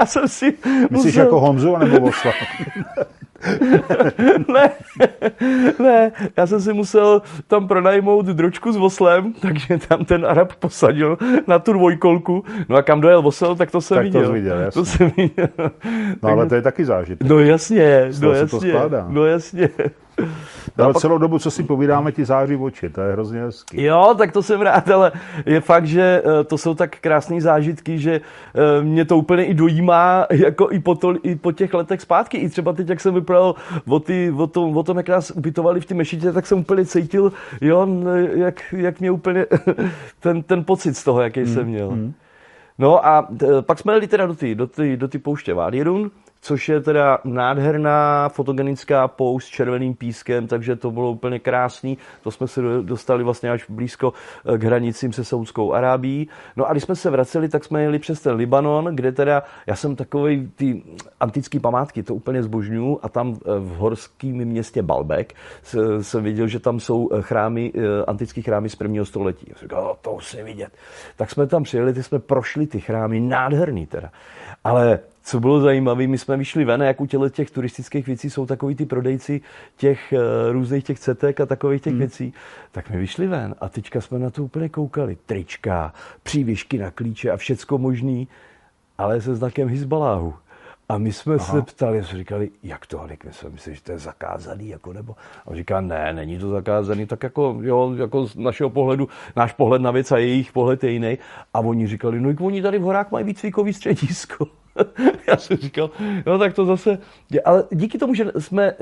já 0.00 0.06
jsem 0.06 0.28
si 0.28 0.54
Myslíš 0.90 0.90
musel... 0.90 1.24
jako 1.24 1.40
Honzu 1.40 1.76
nebo 1.76 2.00
Vosla? 2.00 2.32
ne, 4.48 4.70
ne, 5.78 6.12
já 6.36 6.46
jsem 6.46 6.60
si 6.60 6.72
musel 6.72 7.22
tam 7.46 7.68
pronajmout 7.68 8.26
dročku 8.26 8.72
s 8.72 8.76
voslem, 8.76 9.32
takže 9.32 9.78
tam 9.88 10.04
ten 10.04 10.26
Arab 10.26 10.54
posadil 10.54 11.18
na 11.46 11.58
tu 11.58 11.72
dvojkolku. 11.72 12.44
No 12.68 12.76
a 12.76 12.82
kam 12.82 13.00
dojel 13.00 13.22
vosel, 13.22 13.56
tak 13.56 13.70
to 13.70 13.80
jsem 13.80 13.94
tak 13.94 14.04
viděl. 14.04 14.24
To 14.24 14.32
viděl, 14.32 14.58
jasně. 14.58 14.80
To 14.80 14.84
jsem 14.84 15.10
viděl. 15.16 15.48
No 16.22 16.28
ale 16.28 16.46
to 16.46 16.54
je 16.54 16.62
taky 16.62 16.84
zážitek. 16.84 17.28
No 17.28 17.38
jasně, 17.38 18.10
no 18.20 18.32
jasně, 18.32 18.74
no 19.08 19.24
jasně. 19.24 19.68
No, 20.78 20.84
ale 20.84 20.92
pak... 20.92 21.00
celou 21.00 21.18
dobu, 21.18 21.38
co 21.38 21.50
si 21.50 21.62
povídáme, 21.62 22.12
ti 22.12 22.24
září 22.24 22.56
oči, 22.56 22.90
to 22.90 23.00
je 23.00 23.12
hrozně 23.12 23.40
hezký. 23.40 23.82
Jo, 23.82 24.14
tak 24.18 24.32
to 24.32 24.42
jsem 24.42 24.60
rád, 24.60 24.90
ale 24.90 25.12
je 25.46 25.60
fakt, 25.60 25.86
že 25.86 26.22
eh, 26.24 26.44
to 26.44 26.58
jsou 26.58 26.74
tak 26.74 26.96
krásné 27.00 27.40
zážitky, 27.40 27.98
že 27.98 28.20
eh, 28.20 28.82
mě 28.82 29.04
to 29.04 29.16
úplně 29.16 29.44
i 29.44 29.54
dojímá, 29.54 30.26
jako 30.30 30.68
i 30.70 30.78
po, 30.78 30.94
to, 30.94 31.14
i 31.22 31.36
po 31.36 31.52
těch 31.52 31.74
letech 31.74 32.00
zpátky. 32.00 32.36
I 32.38 32.48
třeba 32.48 32.72
teď, 32.72 32.88
jak 32.88 33.00
jsem 33.00 33.14
vypadal 33.14 33.54
o, 33.88 34.00
ty, 34.00 34.32
o, 34.36 34.46
tom, 34.46 34.76
o 34.76 34.82
tom, 34.82 34.96
jak 34.96 35.08
nás 35.08 35.30
ubytovali 35.30 35.80
v 35.80 35.86
té 35.86 35.94
mešitě, 35.94 36.32
tak 36.32 36.46
jsem 36.46 36.58
úplně 36.58 36.84
cítil, 36.84 37.32
jo, 37.60 37.88
jak, 38.34 38.74
jak 38.76 39.00
mě 39.00 39.10
úplně 39.10 39.46
ten, 40.20 40.42
ten 40.42 40.64
pocit 40.64 40.96
z 40.96 41.04
toho, 41.04 41.22
jaký 41.22 41.40
hmm. 41.40 41.54
jsem 41.54 41.66
měl. 41.66 41.88
Hmm. 41.88 42.12
No 42.78 43.06
a 43.06 43.28
eh, 43.42 43.62
pak 43.62 43.78
jsme 43.78 43.92
jeli 43.92 44.06
teda 44.06 44.26
do 44.26 44.34
ty, 44.34 44.54
do 44.54 44.66
ty, 44.66 44.96
do 44.96 45.08
ty 45.08 45.18
pouště 45.18 45.54
Vádirun, 45.54 46.10
což 46.40 46.68
je 46.68 46.80
teda 46.80 47.18
nádherná 47.24 48.28
fotogenická 48.28 49.08
poušť 49.08 49.48
s 49.48 49.50
červeným 49.50 49.94
pískem, 49.94 50.46
takže 50.46 50.76
to 50.76 50.90
bylo 50.90 51.10
úplně 51.10 51.38
krásný. 51.38 51.98
To 52.22 52.30
jsme 52.30 52.48
se 52.48 52.60
dostali 52.82 53.24
vlastně 53.24 53.50
až 53.50 53.64
blízko 53.68 54.12
eh, 54.54 54.58
k 54.58 54.64
hranicím 54.64 55.12
se 55.12 55.24
Saudskou 55.24 55.72
Arábií. 55.72 56.28
No 56.56 56.66
a 56.66 56.72
když 56.72 56.82
jsme 56.82 56.96
se 56.96 57.10
vraceli, 57.10 57.48
tak 57.48 57.64
jsme 57.64 57.82
jeli 57.82 57.98
přes 57.98 58.20
ten 58.20 58.36
Libanon, 58.36 58.84
kde 58.84 59.12
teda, 59.12 59.42
já 59.66 59.76
jsem 59.76 59.96
takový 59.96 60.52
ty 60.56 60.82
antické 61.20 61.60
památky, 61.60 62.02
to 62.02 62.14
úplně 62.14 62.42
zbožňuju 62.42 62.98
a 63.02 63.08
tam 63.08 63.34
eh, 63.34 63.58
v 63.58 63.68
horském 63.68 64.36
městě 64.36 64.82
Balbek 64.82 65.34
jsem 66.00 66.24
viděl, 66.24 66.48
že 66.48 66.60
tam 66.60 66.80
jsou 66.80 67.08
eh, 67.12 67.22
chrámy, 67.22 67.72
antické 68.06 68.42
chrámy 68.42 68.68
z 68.68 68.76
prvního 68.76 69.04
století. 69.04 69.46
Já 69.48 69.54
jsem 69.54 69.68
říkal, 69.68 69.96
to 70.02 70.12
už 70.12 70.34
vidět. 70.34 70.72
Tak 71.16 71.30
jsme 71.30 71.46
tam 71.46 71.62
přijeli, 71.62 71.92
ty 71.92 72.02
jsme 72.02 72.18
prošli 72.18 72.66
ty 72.66 72.80
chrámy, 72.80 73.20
nádherný 73.20 73.86
teda. 73.86 74.10
Ale 74.64 74.98
co 75.26 75.40
bylo 75.40 75.60
zajímavé, 75.60 76.06
my 76.06 76.18
jsme 76.18 76.36
vyšli 76.36 76.64
ven, 76.64 76.82
jak 76.82 77.00
u 77.00 77.06
těle 77.06 77.30
těch 77.30 77.50
turistických 77.50 78.06
věcí 78.06 78.30
jsou 78.30 78.46
takový 78.46 78.74
ty 78.74 78.86
prodejci 78.86 79.40
těch 79.76 80.12
uh, 80.12 80.52
různých 80.52 80.84
těch 80.84 80.98
cetek 80.98 81.40
a 81.40 81.46
takových 81.46 81.82
těch 81.82 81.92
hmm. 81.92 81.98
věcí, 81.98 82.34
tak 82.72 82.90
my 82.90 82.98
vyšli 82.98 83.26
ven 83.26 83.54
a 83.60 83.68
teďka 83.68 84.00
jsme 84.00 84.18
na 84.18 84.30
to 84.30 84.44
úplně 84.44 84.68
koukali. 84.68 85.16
Trička, 85.26 85.92
přívěšky 86.22 86.78
na 86.78 86.90
klíče 86.90 87.30
a 87.30 87.36
všecko 87.36 87.78
možný, 87.78 88.28
ale 88.98 89.20
se 89.20 89.34
znakem 89.34 89.68
Hizbaláhu. 89.68 90.34
A 90.88 90.98
my 90.98 91.12
jsme 91.12 91.34
Aha. 91.34 91.44
se 91.44 91.62
ptali, 91.62 92.04
jsme 92.04 92.18
říkali, 92.18 92.50
jak 92.62 92.86
to, 92.86 93.00
ale 93.00 93.16
my 93.24 93.32
jsme 93.32 93.50
mysleli, 93.50 93.76
že 93.76 93.82
to 93.82 93.92
je 93.92 93.98
zakázaný, 93.98 94.68
jako 94.68 94.92
nebo. 94.92 95.12
A 95.12 95.46
on 95.46 95.56
říká, 95.56 95.80
ne, 95.80 96.12
není 96.12 96.38
to 96.38 96.50
zakázaný, 96.50 97.06
tak 97.06 97.22
jako, 97.22 97.58
jo, 97.60 97.94
jako 97.96 98.26
z 98.26 98.36
našeho 98.36 98.70
pohledu, 98.70 99.08
náš 99.36 99.52
pohled 99.52 99.82
na 99.82 99.90
věc 99.90 100.12
a 100.12 100.18
jejich 100.18 100.52
pohled 100.52 100.84
je 100.84 100.90
jiný. 100.90 101.18
A 101.54 101.60
oni 101.60 101.86
říkali, 101.86 102.20
no 102.20 102.34
oni 102.40 102.62
tady 102.62 102.78
v 102.78 102.82
horách 102.82 103.10
mají 103.10 103.24
výcvikový 103.24 103.72
středisko. 103.72 104.46
Já 105.28 105.36
jsem 105.36 105.56
říkal, 105.56 105.90
no 106.26 106.38
tak 106.38 106.54
to 106.54 106.64
zase, 106.64 106.98
ale 107.44 107.64
díky 107.70 107.98
tomu, 107.98 108.14
že 108.14 108.32
jsme 108.38 108.74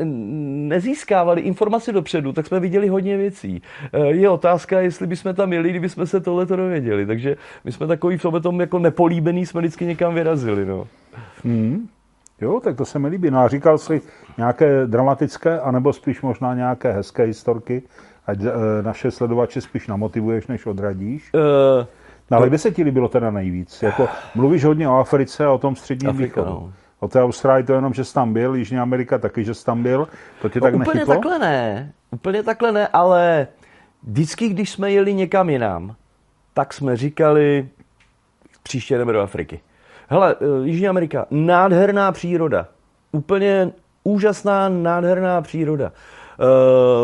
nezískávali 0.69 1.41
informace 1.41 1.93
dopředu, 1.93 2.33
tak 2.33 2.47
jsme 2.47 2.61
viděli 2.61 2.89
hodně 2.89 3.17
věcí. 3.17 3.63
Eh, 3.93 4.07
je 4.07 4.29
otázka, 4.29 4.81
jestli 4.81 5.07
bychom 5.07 5.35
tam 5.35 5.53
jeli, 5.53 5.71
kdyby 5.71 5.89
jsme 5.89 6.07
se 6.07 6.21
tohle 6.21 6.47
to 6.47 6.57
dověděli. 6.57 7.07
Takže 7.07 7.37
my 7.65 7.73
jsme 7.73 7.87
takový 7.87 8.17
v 8.17 8.23
sobě 8.23 8.41
tom 8.41 8.61
jako 8.61 8.79
nepolíbený, 8.79 9.47
jsme 9.47 9.61
vždycky 9.61 9.87
někam 9.87 10.15
vyrazili. 10.15 10.67
No. 10.67 10.87
Hmm. 11.45 11.89
Jo, 12.41 12.61
tak 12.61 12.77
to 12.77 12.85
se 12.85 12.99
mi 12.99 13.09
líbí. 13.09 13.31
No 13.31 13.41
a 13.41 13.49
říkal 13.49 13.79
jsi 13.79 14.01
nějaké 14.39 14.87
dramatické, 14.87 15.61
anebo 15.61 15.93
spíš 15.93 16.23
možná 16.23 16.55
nějaké 16.55 16.93
hezké 16.93 17.23
historky, 17.23 17.83
ať 18.27 18.39
eh, 18.41 18.83
naše 18.83 19.11
sledovače 19.11 19.61
spíš 19.61 19.87
namotivuješ, 19.87 20.47
než 20.47 20.67
odradíš? 20.67 21.31
Uh, 21.35 21.87
No 22.31 22.37
ale 22.37 22.49
kde 22.49 22.59
se 22.59 22.71
ti 22.71 22.83
líbilo 22.83 23.09
teda 23.09 23.31
nejvíc? 23.31 23.83
Jako, 23.83 24.09
mluvíš 24.35 24.65
hodně 24.65 24.89
o 24.89 24.99
Africe 24.99 25.45
a 25.45 25.53
o 25.53 25.59
tom 25.59 25.77
středním 25.77 26.11
Afrika, 26.11 26.41
východu. 26.41 26.61
No. 26.61 26.73
O 27.01 27.09
té 27.09 27.23
Austrálii 27.23 27.65
to 27.65 27.73
jenom, 27.73 27.95
že 27.95 28.05
jsi 28.05 28.15
tam 28.15 28.33
byl, 28.33 28.55
Jižní 28.55 28.79
Amerika 28.79 29.19
taky, 29.19 29.45
že 29.45 29.55
jsi 29.55 29.65
tam 29.65 29.83
byl. 29.83 30.09
To 30.43 30.49
tě 30.49 30.61
no, 30.61 30.67
tak 30.67 30.75
úplně 30.75 30.95
nechytlo? 30.95 31.15
takhle 31.15 31.39
ne. 31.39 31.93
Úplně 32.11 32.43
takhle 32.43 32.73
ne, 32.73 32.89
ale 32.89 33.47
vždycky, 34.03 34.49
když 34.49 34.71
jsme 34.71 34.93
jeli 34.93 35.15
někam 35.15 35.51
jinam, 35.51 35.97
tak 36.55 36.75
jsme 36.75 36.97
říkali, 36.97 37.69
příště 38.63 38.99
jdeme 38.99 39.13
do 39.13 39.21
Afriky. 39.21 39.61
Hele, 40.09 40.37
eh, 40.41 40.67
Jižní 40.67 40.89
Amerika, 40.89 41.27
nádherná 41.31 42.13
příroda. 42.13 42.69
Úplně 43.13 43.73
úžasná, 44.05 44.69
nádherná 44.69 45.43
příroda. 45.43 45.93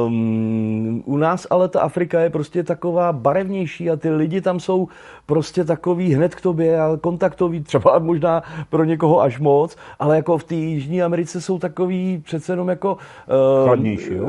Um, 0.06 1.02
u 1.06 1.16
nás 1.16 1.46
ale 1.50 1.68
ta 1.68 1.80
Afrika 1.80 2.20
je 2.20 2.30
prostě 2.30 2.62
taková 2.62 3.12
barevnější 3.12 3.90
a 3.90 3.96
ty 3.96 4.10
lidi 4.10 4.40
tam 4.40 4.60
jsou 4.60 4.88
prostě 5.30 5.64
takový 5.64 6.14
hned 6.14 6.34
k 6.34 6.40
tobě 6.40 6.80
a 6.80 6.98
kontaktový, 7.00 7.62
třeba 7.62 7.98
možná 7.98 8.42
pro 8.68 8.84
někoho 8.84 9.20
až 9.20 9.38
moc, 9.38 9.76
ale 9.98 10.16
jako 10.16 10.38
v 10.38 10.44
té 10.44 10.54
Jižní 10.54 11.02
Americe 11.02 11.40
jsou 11.40 11.58
takový 11.58 12.22
přece 12.24 12.52
jenom 12.52 12.68
jako... 12.68 12.98
Uh, 13.30 13.66
chladnější, 13.66 14.14
jo? 14.14 14.28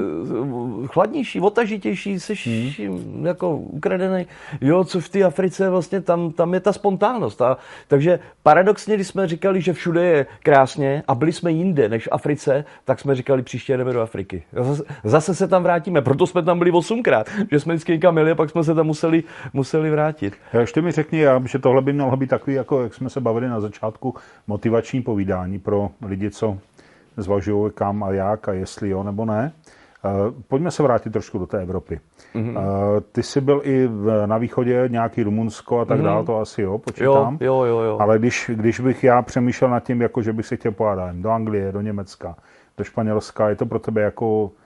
Chladnější, 0.86 1.42
otažitější, 1.42 2.20
jsi 2.20 2.34
hmm. 2.88 3.26
jako 3.26 3.58
ukradený. 3.58 4.26
Jo, 4.62 4.84
co 4.84 5.00
v 5.00 5.10
té 5.10 5.24
Africe 5.24 5.70
vlastně, 5.70 6.02
tam, 6.02 6.32
tam 6.32 6.54
je 6.54 6.60
ta 6.60 6.74
spontánnost. 6.74 7.42
A, 7.42 7.58
takže 7.88 8.20
paradoxně, 8.44 8.96
když 8.96 9.08
jsme 9.08 9.28
říkali, 9.28 9.62
že 9.62 9.74
všude 9.74 10.04
je 10.06 10.26
krásně 10.44 11.04
a 11.08 11.16
byli 11.16 11.32
jsme 11.34 11.52
jinde 11.52 11.90
než 11.90 12.06
v 12.06 12.10
Africe, 12.12 12.66
tak 12.86 13.00
jsme 13.00 13.16
říkali, 13.16 13.42
příště 13.42 13.78
jdeme 13.78 13.94
do 13.94 14.02
Afriky. 14.02 14.44
Zase, 14.54 14.84
zase 15.04 15.36
se 15.36 15.48
tam 15.48 15.64
vrátíme, 15.64 16.02
proto 16.02 16.28
jsme 16.28 16.44
tam 16.44 16.60
byli 16.60 16.72
osmkrát, 16.72 17.30
že 17.52 17.60
jsme 17.60 17.74
vždycky 17.74 17.92
někam 17.92 18.18
jeli 18.18 18.32
a 18.32 18.36
pak 18.36 18.50
jsme 18.50 18.64
se 18.64 18.76
tam 18.76 18.86
museli, 18.86 19.24
museli 19.54 19.90
vrátit. 19.90 20.34
Já 20.54 20.60
ještě 20.60 20.82
mi 20.82 20.91
řekni, 20.92 21.24
že 21.46 21.60
tohle 21.60 21.82
by 21.82 21.94
mělo 21.94 22.18
být 22.18 22.30
takový, 22.30 22.56
jako 22.56 22.82
jak 22.84 22.94
jsme 22.94 23.10
se 23.10 23.22
bavili 23.22 23.50
na 23.50 23.60
začátku, 23.60 24.16
motivační 24.48 25.02
povídání 25.02 25.60
pro 25.60 25.90
lidi, 26.06 26.32
co 26.32 26.58
zvažují 27.18 27.72
kam 27.76 28.04
a 28.04 28.12
jak 28.12 28.50
a 28.50 28.54
jestli 28.54 28.90
jo 28.90 29.04
nebo 29.04 29.26
ne. 29.26 29.52
Pojďme 30.48 30.72
se 30.72 30.84
vrátit 30.84 31.14
trošku 31.14 31.38
do 31.38 31.46
té 31.48 31.62
Evropy. 31.62 32.00
Mm-hmm. 32.36 32.58
Ty 33.12 33.24
jsi 33.24 33.42
byl 33.42 33.62
i 33.64 33.88
v, 33.88 34.28
na 34.28 34.38
východě, 34.38 34.84
nějaký 34.88 35.24
Rumunsko 35.24 35.80
a 35.80 35.86
tak 35.86 36.00
mm-hmm. 36.00 36.04
dále, 36.04 36.26
to 36.26 36.40
asi 36.40 36.62
jo, 36.62 36.78
počítám. 36.78 37.38
Jo, 37.40 37.64
jo, 37.64 37.80
jo. 37.80 37.98
Ale 38.00 38.20
když, 38.20 38.52
když 38.54 38.80
bych 38.80 39.04
já 39.04 39.22
přemýšlel 39.22 39.72
nad 39.72 39.80
tím, 39.80 40.02
jako 40.02 40.22
že 40.22 40.34
bych 40.34 40.46
si 40.46 40.58
chtěl 40.58 40.72
pojádat 40.72 41.16
do 41.16 41.30
Anglie, 41.30 41.72
do 41.72 41.82
Německa, 41.82 42.36
do 42.78 42.84
Španělska, 42.84 43.50
je 43.50 43.56
to 43.56 43.66
pro 43.66 43.80
tebe 43.80 44.02
jako 44.02 44.52
Eh, 44.52 44.61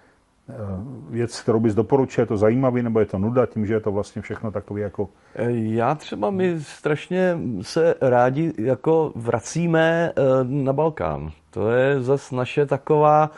věc, 1.09 1.41
kterou 1.41 1.59
bys 1.59 1.75
doporučil, 1.75 2.21
je 2.21 2.25
to 2.25 2.37
zajímavý, 2.37 2.83
nebo 2.83 2.99
je 2.99 3.05
to 3.05 3.19
nuda, 3.19 3.45
tím, 3.45 3.65
že 3.65 3.73
je 3.73 3.79
to 3.79 3.91
vlastně 3.91 4.21
všechno 4.21 4.51
takový 4.51 4.81
jako... 4.81 5.09
Eh, 5.35 5.51
já 5.51 5.95
třeba, 5.95 6.29
my 6.29 6.55
strašně 6.59 7.37
se 7.61 7.95
rádi 8.01 8.53
jako 8.57 9.11
vracíme 9.15 10.11
eh, 10.15 10.21
na 10.43 10.73
Balkán. 10.73 11.31
To 11.49 11.71
je 11.71 12.01
zase 12.01 12.35
naše 12.35 12.65
taková, 12.65 13.31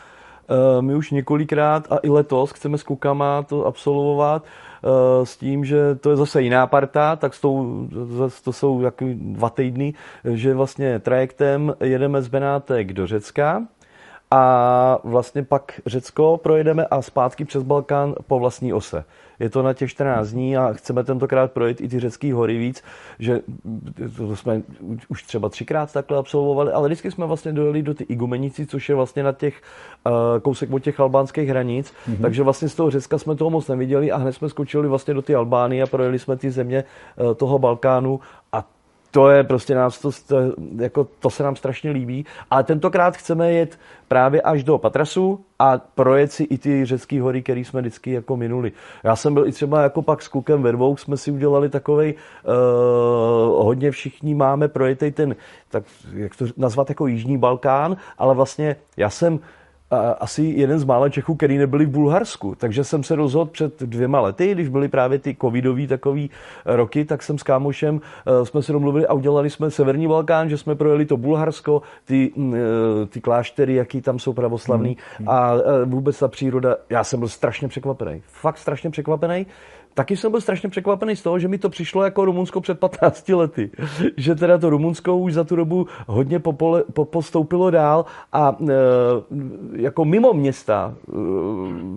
my 0.82 0.96
už 0.96 1.12
několikrát 1.12 1.92
a 1.92 1.98
i 2.04 2.10
letos 2.10 2.52
chceme 2.52 2.78
s 2.78 2.84
klukama 2.84 3.44
to 3.44 3.66
absolvovat, 3.66 4.46
s 5.24 5.38
tím, 5.38 5.66
že 5.66 5.96
to 5.96 6.10
je 6.10 6.16
zase 6.16 6.42
jiná 6.42 6.68
parta, 6.68 7.16
tak 7.16 7.32
to, 7.42 7.66
to 8.44 8.54
jsou 8.54 8.82
jako 8.82 9.06
dva 9.12 9.50
týdny, 9.50 9.94
že 10.34 10.54
vlastně 10.54 11.00
trajektem 11.00 11.74
jedeme 11.80 12.22
z 12.22 12.28
Benátek 12.28 12.94
do 12.94 13.08
Řecka, 13.08 13.64
a 14.32 15.00
vlastně 15.04 15.44
pak 15.44 15.82
Řecko 15.86 16.40
projedeme 16.44 16.86
a 16.86 17.02
zpátky 17.02 17.46
přes 17.46 17.64
Balkán 17.64 18.16
po 18.28 18.40
vlastní 18.40 18.74
ose. 18.74 19.04
Je 19.40 19.50
to 19.50 19.64
na 19.64 19.74
těch 19.74 19.90
14 19.90 20.30
dní 20.30 20.58
a 20.58 20.74
chceme 20.74 21.04
tentokrát 21.04 21.52
projet 21.52 21.82
i 21.82 21.88
ty 21.88 22.00
řecké 22.00 22.34
hory 22.34 22.58
víc, 22.58 22.84
že 23.20 23.42
to 24.18 24.36
jsme 24.36 24.62
už 25.08 25.24
třeba 25.24 25.50
třikrát 25.50 25.94
takhle 25.94 26.18
absolvovali, 26.18 26.72
ale 26.72 26.88
vždycky 26.88 27.12
jsme 27.12 27.26
vlastně 27.26 27.54
dojeli 27.54 27.82
do 27.82 27.94
ty 27.94 28.04
Igumenici, 28.04 28.66
což 28.66 28.90
je 28.90 28.96
vlastně 28.96 29.24
na 29.24 29.32
těch 29.32 29.62
uh, 30.06 30.14
kousek 30.42 30.74
od 30.74 30.80
těch 30.80 31.00
albánských 31.00 31.50
hranic, 31.50 31.94
mm-hmm. 32.10 32.22
takže 32.22 32.44
vlastně 32.44 32.70
z 32.70 32.76
toho 32.76 32.90
Řecka 32.90 33.18
jsme 33.18 33.36
toho 33.36 33.50
moc 33.50 33.68
neviděli 33.68 34.12
a 34.12 34.18
hned 34.18 34.34
jsme 34.34 34.50
skočili 34.50 34.88
vlastně 34.88 35.14
do 35.14 35.22
ty 35.22 35.36
Albánie 35.36 35.84
a 35.84 35.88
projeli 35.88 36.20
jsme 36.20 36.38
ty 36.38 36.52
země 36.52 36.84
uh, 37.18 37.34
toho 37.34 37.60
Balkánu 37.60 38.20
to 39.12 39.30
je 39.30 39.44
prostě 39.44 39.76
nás 39.76 40.00
to, 40.00 40.12
to, 40.28 40.38
jako, 40.76 41.08
to 41.20 41.30
se 41.30 41.44
nám 41.44 41.56
strašně 41.56 41.92
líbí. 41.92 42.26
Ale 42.50 42.64
tentokrát 42.64 43.18
chceme 43.18 43.52
jet 43.52 43.80
právě 44.08 44.42
až 44.42 44.64
do 44.64 44.78
Patrasu 44.78 45.40
a 45.60 45.78
projet 45.78 46.32
si 46.32 46.44
i 46.44 46.58
ty 46.58 46.86
řecké 46.86 47.22
hory, 47.22 47.44
které 47.44 47.60
jsme 47.60 47.82
vždycky 47.82 48.12
jako 48.12 48.38
minuli. 48.38 48.72
Já 49.04 49.16
jsem 49.16 49.34
byl 49.34 49.48
i 49.48 49.52
třeba 49.52 49.82
jako 49.82 50.02
pak 50.02 50.22
s 50.22 50.28
Kukem 50.28 50.64
Vervou, 50.64 50.98
jsme 50.98 51.18
si 51.18 51.32
udělali 51.32 51.70
takovej, 51.70 52.14
uh, 52.14 53.66
hodně 53.66 53.92
všichni 53.92 54.36
máme 54.36 54.68
projetej 54.68 55.12
ten, 55.12 55.36
tak 55.70 55.84
jak 56.14 56.36
to 56.36 56.46
nazvat, 56.58 56.90
jako 56.90 57.08
Jižní 57.08 57.38
Balkán, 57.38 57.98
ale 58.18 58.36
vlastně 58.36 58.76
já 58.98 59.10
jsem 59.10 59.40
asi 60.20 60.44
jeden 60.44 60.80
z 60.80 60.84
mála 60.84 61.10
Čechů, 61.10 61.36
který 61.36 61.58
nebyli 61.58 61.86
v 61.86 61.90
Bulharsku. 61.90 62.56
Takže 62.56 62.84
jsem 62.84 63.04
se 63.04 63.16
rozhodl 63.16 63.52
před 63.52 63.84
dvěma 63.84 64.20
lety, 64.20 64.52
když 64.52 64.70
byly 64.70 64.88
právě 64.88 65.20
ty 65.20 65.38
covidový 65.42 65.88
takový 65.88 66.30
roky, 66.66 67.06
tak 67.06 67.24
jsem 67.24 67.38
s 67.38 67.44
kámošem 67.44 68.02
eh, 68.02 68.46
jsme 68.46 68.62
se 68.62 68.72
domluvili 68.72 69.08
a 69.08 69.14
udělali 69.14 69.50
jsme 69.50 69.72
Severní 69.72 70.08
Balkán, 70.08 70.50
že 70.50 70.58
jsme 70.58 70.76
projeli 70.76 71.06
to 71.06 71.18
Bulharsko, 71.18 71.82
ty, 72.06 72.32
mm, 72.36 72.56
eh, 72.56 73.06
ty 73.06 73.22
kláštery, 73.22 73.76
jaký 73.76 74.02
tam 74.02 74.20
jsou 74.20 74.34
pravoslavný 74.34 74.98
hmm. 75.18 75.30
a 75.30 75.54
eh, 75.56 75.86
vůbec 75.86 76.20
ta 76.20 76.28
příroda. 76.28 76.76
Já 76.90 77.04
jsem 77.04 77.20
byl 77.20 77.30
strašně 77.30 77.68
překvapený. 77.68 78.22
Fakt 78.28 78.58
strašně 78.58 78.90
překvapený 78.90 79.46
taky 79.98 80.18
jsem 80.18 80.32
byl 80.32 80.42
strašně 80.42 80.70
překvapený 80.70 81.16
z 81.16 81.24
toho, 81.24 81.40
že 81.40 81.48
mi 81.48 81.58
to 81.58 81.70
přišlo 81.70 82.04
jako 82.04 82.26
Rumunsko 82.26 82.62
před 82.62 82.80
15 82.80 83.30
lety. 83.30 83.72
že 84.18 84.36
teda 84.36 84.58
to 84.58 84.70
Rumunsko 84.70 85.18
už 85.18 85.34
za 85.34 85.44
tu 85.44 85.56
dobu 85.56 85.88
hodně 86.08 86.40
popole, 86.40 86.84
postoupilo 87.04 87.72
dál 87.72 88.06
a 88.34 88.58
e, 88.62 88.74
jako 89.82 90.06
mimo 90.06 90.34
města, 90.34 90.96
e, 91.08 91.12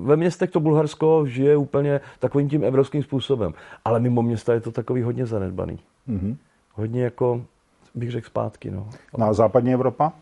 ve 0.03 0.17
městech 0.17 0.51
to 0.51 0.61
Bulharsko 0.61 1.27
žije 1.27 1.57
úplně 1.57 2.01
takovým 2.19 2.49
tím 2.49 2.65
evropským 2.65 3.03
způsobem. 3.03 3.53
Ale 3.85 4.01
mimo 4.01 4.23
města 4.23 4.55
je 4.55 4.61
to 4.61 4.73
takový 4.73 5.03
hodně 5.03 5.27
zanedbaný. 5.27 5.79
Mm-hmm. 6.09 6.37
Hodně 6.75 7.05
jako, 7.05 7.43
bych 7.95 8.11
řekl 8.11 8.27
zpátky. 8.27 8.71
No. 8.71 8.89
no 9.19 9.27
a 9.27 9.33
západní 9.33 9.75
Evropa? 9.75 10.13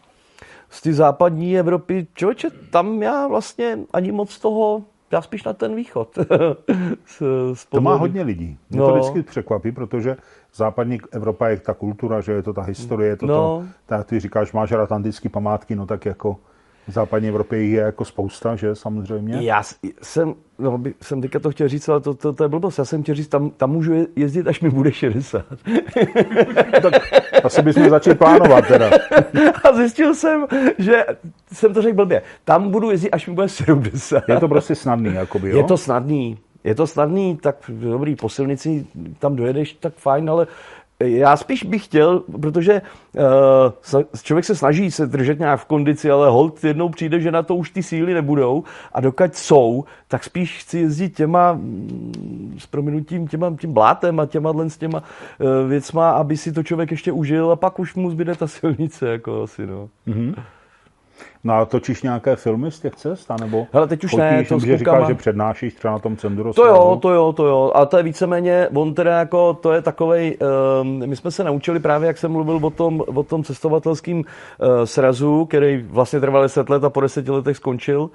Z 0.71 0.83
té 0.83 0.93
západní 0.93 1.59
Evropy, 1.59 2.07
člověče, 2.15 2.51
tam 2.71 3.03
já 3.03 3.27
vlastně 3.29 3.79
ani 3.93 4.13
moc 4.13 4.39
toho 4.39 4.83
já 5.11 5.23
spíš 5.23 5.45
na 5.45 5.53
ten 5.53 5.75
východ. 5.75 6.19
s, 7.05 7.23
s 7.55 7.67
to 7.67 7.81
má 7.81 7.95
hodně 7.95 8.23
lidí. 8.23 8.59
Mě 8.71 8.81
no. 8.81 8.87
to 8.87 8.95
vždycky 8.95 9.23
překvapí, 9.23 9.73
protože 9.73 10.17
západní 10.55 11.01
Evropa 11.13 11.49
je 11.49 11.57
ta 11.57 11.75
kultura, 11.75 12.21
že 12.21 12.33
je 12.33 12.43
to 12.43 12.53
ta 12.53 12.63
historie, 12.63 13.11
je 13.11 13.17
to 13.17 13.27
no. 13.27 13.35
to, 13.35 13.65
tak 13.87 14.07
ty 14.07 14.21
říkáš, 14.21 14.53
máš 14.53 14.73
rád 14.73 14.93
antické 14.93 15.29
památky, 15.29 15.77
no 15.77 15.87
tak 15.87 16.07
jako 16.07 16.37
v 16.89 16.93
západní 16.93 17.29
Evropě 17.29 17.65
je 17.65 17.81
jako 17.81 18.05
spousta, 18.05 18.57
že 18.57 18.75
samozřejmě? 18.75 19.39
Já 19.41 19.63
jsem, 20.03 20.35
no, 20.59 20.79
by, 20.79 20.95
jsem 21.03 21.23
teďka 21.23 21.39
to 21.39 21.51
chtěl 21.51 21.69
říct, 21.69 21.89
ale 21.89 22.01
to, 22.01 22.15
to, 22.15 22.33
to 22.33 22.45
je 22.45 22.49
blbost. 22.49 22.79
Já 22.79 22.85
jsem 22.85 23.03
chtěl 23.03 23.15
říct, 23.15 23.29
tam, 23.29 23.51
tam 23.51 23.71
můžu 23.71 24.07
jezdit, 24.17 24.49
až 24.49 24.61
mi 24.61 24.71
bude 24.71 24.93
60. 24.93 25.45
tak 26.83 27.03
asi 27.45 27.63
bychom 27.63 27.91
začali 27.91 28.17
plánovat 28.17 28.67
teda. 28.67 28.91
A 29.65 29.73
zjistil 29.73 30.15
jsem, 30.15 30.47
že 30.79 31.05
jsem 31.53 31.75
to 31.75 31.83
řekl 31.83 31.97
blbě. 31.97 32.23
Tam 32.45 32.71
budu 32.71 32.91
jezdit, 32.91 33.11
až 33.11 33.27
mi 33.27 33.35
bude 33.35 33.49
70. 33.49 34.23
Je 34.29 34.41
to 34.41 34.49
prostě 34.49 34.75
snadný, 34.75 35.15
jakoby, 35.15 35.51
jo? 35.51 35.57
Je 35.57 35.65
to 35.65 35.77
snadný. 35.77 36.39
Je 36.65 36.75
to 36.75 36.87
snadný, 36.87 37.37
tak 37.37 37.57
dobrý, 37.69 38.17
po 38.17 38.29
silnici 38.29 38.87
tam 39.19 39.37
dojedeš, 39.37 39.73
tak 39.73 39.95
fajn, 39.95 40.31
ale 40.31 40.47
já 41.05 41.37
spíš 41.37 41.63
bych 41.63 41.85
chtěl, 41.85 42.23
protože 42.41 42.83
uh, 43.17 43.23
člověk 44.23 44.45
se 44.45 44.57
snaží 44.57 44.91
se 44.91 45.07
držet 45.07 45.39
nějak 45.39 45.61
v 45.61 45.65
kondici, 45.65 46.11
ale 46.11 46.31
hold 46.31 46.65
jednou 46.65 46.89
přijde, 46.89 47.21
že 47.21 47.31
na 47.31 47.43
to 47.43 47.57
už 47.57 47.71
ty 47.71 47.83
síly 47.83 48.15
nebudou 48.15 48.65
a 48.93 49.01
dokud 49.01 49.37
jsou, 49.37 49.85
tak 50.09 50.25
spíš 50.25 50.59
chci 50.59 50.79
jezdit 50.79 51.17
těma, 51.17 51.53
mm, 51.53 52.57
s 52.59 52.67
prominutím, 52.67 53.29
těma, 53.29 53.57
tím 53.61 53.73
blátem 53.73 54.21
a 54.21 54.27
těma 54.27 54.69
s 54.69 54.77
těma 54.77 55.03
uh, 55.39 55.69
věcma, 55.69 56.11
aby 56.11 56.37
si 56.37 56.53
to 56.53 56.63
člověk 56.63 56.91
ještě 56.91 57.13
užil 57.13 57.51
a 57.51 57.57
pak 57.57 57.79
už 57.79 57.95
mu 57.95 58.11
zbyde 58.11 58.35
ta 58.35 58.47
silnice, 58.47 59.09
jako 59.09 59.43
asi, 59.43 59.67
no. 59.67 59.89
Mm-hmm. 60.09 60.35
No 61.45 61.55
a 61.55 61.65
točíš 61.65 62.03
nějaké 62.03 62.37
filmy 62.37 62.71
z 62.71 62.81
těch 62.81 62.95
cest? 62.95 63.31
Nebo 63.41 63.67
Hele, 63.73 63.87
teď 63.87 64.05
už 64.05 64.15
ne, 64.15 64.45
to 64.49 64.59
že 64.59 64.79
říkáš, 64.79 65.07
že 65.07 65.15
přednášíš 65.15 65.75
třeba 65.75 65.93
na 65.93 65.99
tom 65.99 66.17
Cenduro. 66.17 66.53
To 66.53 66.67
jo, 66.67 66.99
to 67.03 67.11
jo, 67.11 67.33
to 67.33 67.47
jo. 67.47 67.73
A 67.75 67.87
to 67.87 67.97
je 67.97 68.03
víceméně, 68.03 68.69
on 68.75 68.95
teda 68.95 69.19
jako, 69.19 69.55
to 69.55 69.73
je 69.73 69.83
takovej, 69.83 70.39
um, 70.81 71.07
my 71.07 71.17
jsme 71.17 71.31
se 71.31 71.45
naučili 71.45 71.81
právě, 71.81 72.07
jak 72.07 72.19
jsem 72.19 72.33
mluvil 72.33 72.61
o 72.63 72.71
tom, 72.71 73.03
o 73.07 73.23
tom 73.23 73.45
cestovatelském 73.45 74.19
uh, 74.19 74.25
srazu, 74.85 75.45
který 75.45 75.87
vlastně 75.91 76.21
trval 76.21 76.43
10 76.43 76.71
let 76.71 76.85
a 76.85 76.91
po 76.91 77.01
10 77.01 77.29
letech 77.29 77.57
skončil. 77.57 78.01
Uh, 78.01 78.11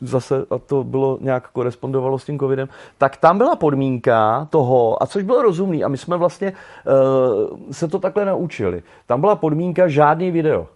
zase, 0.00 0.44
a 0.50 0.58
to 0.58 0.84
bylo 0.84 1.18
nějak 1.20 1.48
korespondovalo 1.48 2.18
s 2.18 2.24
tím 2.24 2.38
covidem. 2.38 2.68
Tak 2.98 3.16
tam 3.16 3.38
byla 3.38 3.56
podmínka 3.56 4.46
toho, 4.50 5.02
a 5.02 5.06
což 5.06 5.22
bylo 5.22 5.42
rozumný, 5.42 5.84
a 5.84 5.88
my 5.88 5.96
jsme 5.96 6.16
vlastně 6.16 6.52
uh, 6.52 7.58
se 7.70 7.88
to 7.88 7.98
takhle 7.98 8.24
naučili. 8.24 8.82
Tam 9.06 9.20
byla 9.20 9.36
podmínka 9.36 9.88
žádný 9.88 10.30
video. 10.30 10.66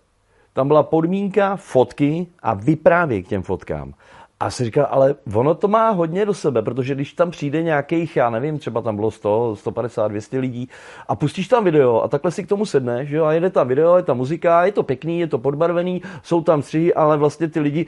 Tam 0.54 0.68
byla 0.68 0.82
podmínka 0.82 1.56
fotky 1.56 2.26
a 2.42 2.54
vyprávět 2.54 3.26
k 3.26 3.28
těm 3.28 3.42
fotkám. 3.42 3.94
A 4.40 4.50
si 4.50 4.64
říkal, 4.64 4.86
ale 4.90 5.14
ono 5.34 5.54
to 5.54 5.68
má 5.68 5.90
hodně 5.90 6.26
do 6.26 6.34
sebe, 6.34 6.62
protože 6.62 6.94
když 6.94 7.12
tam 7.12 7.30
přijde 7.30 7.62
nějakých, 7.62 8.16
já 8.16 8.30
nevím, 8.30 8.58
třeba 8.58 8.82
tam 8.82 8.96
bylo 8.96 9.10
100, 9.10 9.56
150, 9.56 10.08
200 10.08 10.38
lidí 10.38 10.68
a 11.08 11.16
pustíš 11.16 11.48
tam 11.48 11.64
video 11.64 12.02
a 12.02 12.08
takhle 12.08 12.30
si 12.30 12.44
k 12.44 12.48
tomu 12.48 12.66
sedneš, 12.66 13.10
jo, 13.10 13.24
a 13.24 13.32
jede 13.32 13.50
tam 13.50 13.68
video, 13.68 13.96
je 13.96 14.02
tam 14.02 14.16
muzika, 14.16 14.64
je 14.64 14.72
to 14.72 14.82
pěkný, 14.82 15.20
je 15.20 15.26
to 15.26 15.38
podbarvený, 15.38 16.02
jsou 16.22 16.40
tam 16.42 16.62
střihy, 16.62 16.94
ale 16.94 17.16
vlastně 17.16 17.48
ty 17.48 17.60
lidi... 17.60 17.86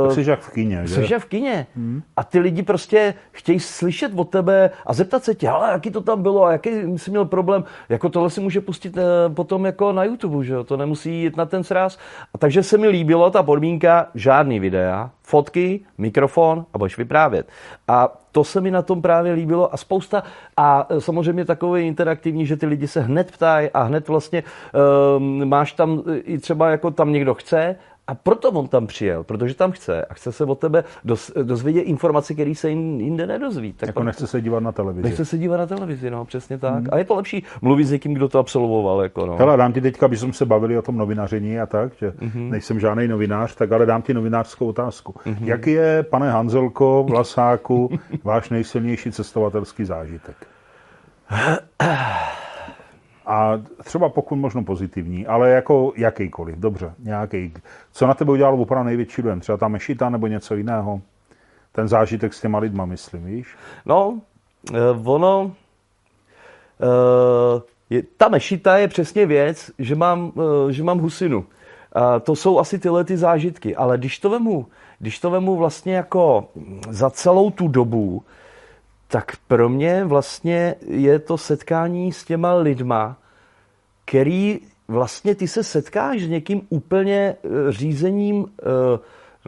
Uh, 0.00 0.08
tak 0.08 0.24
jsi 0.24 0.30
jak 0.30 0.40
v 0.40 0.50
kině, 0.50 0.82
že? 0.84 0.94
Jsi 0.94 1.12
jak 1.12 1.22
v 1.22 1.26
kině. 1.26 1.66
Hmm. 1.76 2.02
A 2.16 2.24
ty 2.24 2.38
lidi 2.38 2.62
prostě 2.62 3.14
chtějí 3.30 3.60
slyšet 3.60 4.12
od 4.16 4.30
tebe 4.30 4.70
a 4.86 4.92
zeptat 4.92 5.24
se 5.24 5.34
tě, 5.34 5.48
ale 5.48 5.72
jaký 5.72 5.90
to 5.90 6.00
tam 6.00 6.22
bylo 6.22 6.44
a 6.44 6.52
jaký 6.52 6.70
jsi 6.98 7.10
měl 7.10 7.24
problém. 7.24 7.64
Jako 7.88 8.08
tohle 8.08 8.30
si 8.30 8.40
může 8.40 8.60
pustit 8.60 8.96
uh, 8.96 9.02
potom 9.34 9.66
jako 9.66 9.92
na 9.92 10.04
YouTube, 10.04 10.44
že 10.44 10.52
jo, 10.52 10.64
to 10.64 10.76
nemusí 10.76 11.22
jít 11.22 11.36
na 11.36 11.46
ten 11.46 11.64
sráz. 11.64 11.98
A 12.34 12.38
takže 12.38 12.62
se 12.62 12.78
mi 12.78 12.88
líbilo 12.88 13.30
ta 13.30 13.42
podmínka, 13.42 14.06
žádný 14.14 14.60
videa, 14.60 15.10
fotky, 15.28 15.80
mikrofon 15.98 16.64
a 16.74 16.78
budeš 16.78 16.98
vyprávět. 16.98 17.48
A 17.88 18.18
to 18.32 18.44
se 18.44 18.60
mi 18.60 18.70
na 18.70 18.82
tom 18.82 19.02
právě 19.02 19.32
líbilo 19.32 19.74
a 19.74 19.76
spousta 19.76 20.22
a 20.56 20.86
e, 20.88 21.00
samozřejmě 21.00 21.44
takové 21.44 21.82
interaktivní, 21.82 22.46
že 22.46 22.56
ty 22.56 22.66
lidi 22.66 22.88
se 22.88 23.00
hned 23.00 23.32
ptají 23.32 23.70
a 23.74 23.82
hned 23.82 24.08
vlastně 24.08 24.42
um, 25.16 25.48
máš 25.48 25.72
tam 25.72 26.02
i 26.24 26.38
třeba 26.38 26.70
jako 26.70 26.90
tam 26.90 27.12
někdo 27.12 27.34
chce 27.34 27.76
a 28.08 28.14
proto 28.14 28.50
on 28.50 28.68
tam 28.68 28.86
přijel, 28.86 29.24
protože 29.24 29.54
tam 29.54 29.72
chce 29.72 30.04
a 30.04 30.14
chce 30.14 30.32
se 30.32 30.44
od 30.44 30.58
tebe 30.58 30.84
doz, 31.04 31.32
dozvědět 31.42 31.80
informace, 31.80 32.34
které 32.34 32.54
se 32.54 32.70
jinde 32.70 33.26
nedozví. 33.26 33.72
Tak 33.72 33.86
jako 33.86 34.02
nechce 34.02 34.26
se 34.26 34.40
dívat 34.40 34.60
na 34.60 34.72
televizi. 34.72 35.08
Nechce 35.08 35.24
se 35.24 35.38
dívat 35.38 35.56
na 35.56 35.66
televizi, 35.66 36.10
no, 36.10 36.24
přesně 36.24 36.58
tak. 36.58 36.74
Hmm. 36.74 36.88
A 36.92 36.98
je 36.98 37.04
to 37.04 37.14
lepší 37.14 37.44
mluvit 37.62 37.84
s 37.84 37.90
někým, 37.90 38.14
kdo 38.14 38.28
to 38.28 38.38
absolvoval. 38.38 39.02
Jako, 39.02 39.26
no. 39.26 39.36
Hele, 39.36 39.56
dám 39.56 39.72
ti 39.72 39.80
teďka, 39.80 40.06
aby 40.06 40.16
jsme 40.16 40.32
se 40.32 40.46
bavili 40.46 40.78
o 40.78 40.82
tom 40.82 40.96
novinaření 40.96 41.60
a 41.60 41.66
tak, 41.66 41.92
že 42.00 42.12
hmm. 42.18 42.50
nejsem 42.50 42.80
žádný 42.80 43.08
novinář, 43.08 43.54
tak 43.54 43.72
ale 43.72 43.86
dám 43.86 44.02
ti 44.02 44.14
novinářskou 44.14 44.66
otázku. 44.66 45.14
Hmm. 45.24 45.48
Jak 45.48 45.66
je, 45.66 46.02
pane 46.02 46.30
Hanzelko, 46.30 47.06
Vlasáku, 47.08 47.98
váš 48.24 48.50
nejsilnější 48.50 49.12
cestovatelský 49.12 49.84
zážitek? 49.84 50.36
a 53.28 53.60
třeba 53.84 54.08
pokud 54.08 54.36
možno 54.36 54.64
pozitivní, 54.64 55.26
ale 55.26 55.50
jako 55.50 55.92
jakýkoliv, 55.96 56.56
dobře, 56.56 56.94
nějaký. 56.98 57.52
Co 57.92 58.06
na 58.06 58.14
tebe 58.14 58.32
udělalo 58.32 58.56
opravdu 58.56 58.86
největší 58.86 59.22
dojem? 59.22 59.40
Třeba 59.40 59.58
ta 59.58 59.68
mešita 59.68 60.10
nebo 60.10 60.26
něco 60.26 60.54
jiného? 60.54 61.00
Ten 61.72 61.88
zážitek 61.88 62.34
s 62.34 62.40
těma 62.40 62.58
lidma, 62.58 62.84
myslím, 62.84 63.24
víš? 63.24 63.56
No, 63.86 64.08
uh, 64.08 65.08
ono, 65.14 65.44
uh, 65.44 65.52
je, 67.90 68.02
ta 68.16 68.28
mešita 68.28 68.78
je 68.78 68.88
přesně 68.88 69.26
věc, 69.26 69.70
že 69.78 69.94
mám, 69.94 70.32
uh, 70.34 70.70
že 70.70 70.84
mám 70.84 70.98
husinu. 70.98 71.44
To 72.22 72.36
jsou 72.36 72.58
asi 72.58 72.78
tyhle 72.78 73.04
ty 73.04 73.16
zážitky, 73.16 73.76
ale 73.76 73.98
když 73.98 74.18
to 74.18 74.30
vemu, 74.30 74.66
když 74.98 75.18
to 75.18 75.30
vemu 75.30 75.56
vlastně 75.56 75.94
jako 75.94 76.48
za 76.90 77.10
celou 77.10 77.50
tu 77.50 77.68
dobu, 77.68 78.22
tak 79.08 79.32
pro 79.48 79.68
mě 79.68 80.04
vlastně 80.04 80.74
je 80.86 81.18
to 81.18 81.38
setkání 81.38 82.12
s 82.12 82.24
těma 82.24 82.54
lidma, 82.54 83.16
který 84.04 84.60
vlastně 84.88 85.34
ty 85.34 85.48
se 85.48 85.64
setkáš 85.64 86.22
s 86.22 86.28
někým 86.28 86.62
úplně 86.70 87.36
řízením 87.68 88.46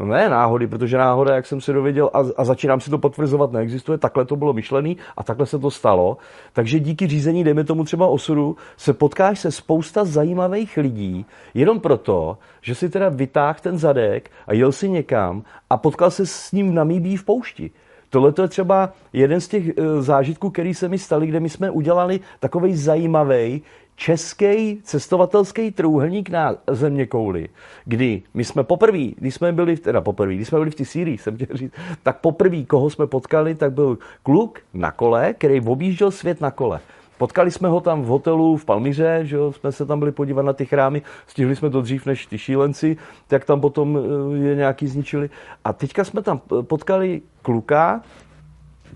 No 0.00 0.06
ne 0.06 0.28
náhody, 0.28 0.66
protože 0.66 0.98
náhoda, 0.98 1.34
jak 1.34 1.46
jsem 1.46 1.60
se 1.60 1.72
dověděl 1.72 2.10
a, 2.14 2.22
a 2.36 2.44
začínám 2.44 2.80
si 2.80 2.90
to 2.90 2.98
potvrzovat, 2.98 3.52
neexistuje, 3.52 3.98
takhle 3.98 4.24
to 4.24 4.36
bylo 4.36 4.52
myšlený 4.52 4.96
a 5.16 5.22
takhle 5.22 5.46
se 5.46 5.58
to 5.58 5.70
stalo. 5.70 6.16
Takže 6.52 6.80
díky 6.80 7.06
řízení, 7.06 7.44
dejme 7.44 7.64
tomu 7.64 7.84
třeba 7.84 8.06
osudu, 8.06 8.56
se 8.76 8.92
potkáš 8.92 9.40
se 9.40 9.52
spousta 9.52 10.04
zajímavých 10.04 10.76
lidí, 10.76 11.26
jenom 11.54 11.80
proto, 11.80 12.38
že 12.60 12.74
si 12.74 12.88
teda 12.88 13.08
vytáhl 13.08 13.58
ten 13.62 13.78
zadek 13.78 14.30
a 14.46 14.54
jel 14.54 14.72
si 14.72 14.88
někam 14.88 15.42
a 15.70 15.76
potkal 15.76 16.10
se 16.10 16.26
s 16.26 16.52
ním 16.52 16.70
v 16.70 16.74
Namíbí 16.74 17.16
v 17.16 17.24
poušti. 17.24 17.70
Tohle 18.10 18.32
je 18.42 18.48
třeba 18.48 18.92
jeden 19.12 19.40
z 19.40 19.48
těch 19.48 19.68
eh, 19.68 20.02
zážitků, 20.02 20.50
který 20.50 20.74
se 20.74 20.88
mi 20.88 20.98
staly, 20.98 21.26
kde 21.26 21.40
my 21.40 21.48
jsme 21.48 21.70
udělali 21.70 22.20
takový 22.40 22.76
zajímavý 22.76 23.62
český 24.00 24.80
cestovatelský 24.82 25.70
trůhelník 25.70 26.30
na 26.30 26.56
země 26.70 27.06
kouli, 27.06 27.48
kdy 27.84 28.22
my 28.34 28.44
jsme 28.44 28.64
poprvé, 28.64 28.98
když 29.16 29.34
jsme 29.34 29.52
byli, 29.52 29.76
teda 29.76 30.00
poprvé, 30.00 30.34
když 30.34 30.48
jsme 30.48 30.58
byli 30.58 30.70
v 30.70 30.74
té 30.74 30.84
Sýrii, 30.84 31.18
jsem 31.18 31.36
chtěl 31.36 31.56
říct, 31.56 31.72
tak 32.02 32.20
poprvé, 32.20 32.64
koho 32.64 32.90
jsme 32.90 33.06
potkali, 33.06 33.54
tak 33.54 33.72
byl 33.72 33.98
kluk 34.22 34.58
na 34.74 34.90
kole, 34.90 35.34
který 35.34 35.60
objížděl 35.60 36.10
svět 36.10 36.40
na 36.40 36.50
kole. 36.50 36.80
Potkali 37.20 37.50
jsme 37.50 37.68
ho 37.68 37.80
tam 37.80 38.02
v 38.02 38.06
hotelu 38.06 38.56
v 38.56 38.64
Palmíře, 38.64 39.20
že 39.22 39.36
jo, 39.36 39.52
jsme 39.52 39.72
se 39.72 39.86
tam 39.86 39.98
byli 39.98 40.12
podívat 40.12 40.42
na 40.42 40.52
ty 40.52 40.66
chrámy, 40.66 41.02
stihli 41.26 41.56
jsme 41.56 41.70
to 41.70 41.82
dřív 41.82 42.06
než 42.06 42.26
ty 42.26 42.38
šílenci, 42.38 42.96
tak 43.28 43.44
tam 43.44 43.60
potom 43.60 43.98
eh, 43.98 44.36
je 44.36 44.54
nějaký 44.56 44.86
zničili. 44.86 45.30
A 45.64 45.72
teďka 45.72 46.04
jsme 46.04 46.22
tam 46.22 46.40
potkali 46.62 47.22
kluka, 47.42 48.02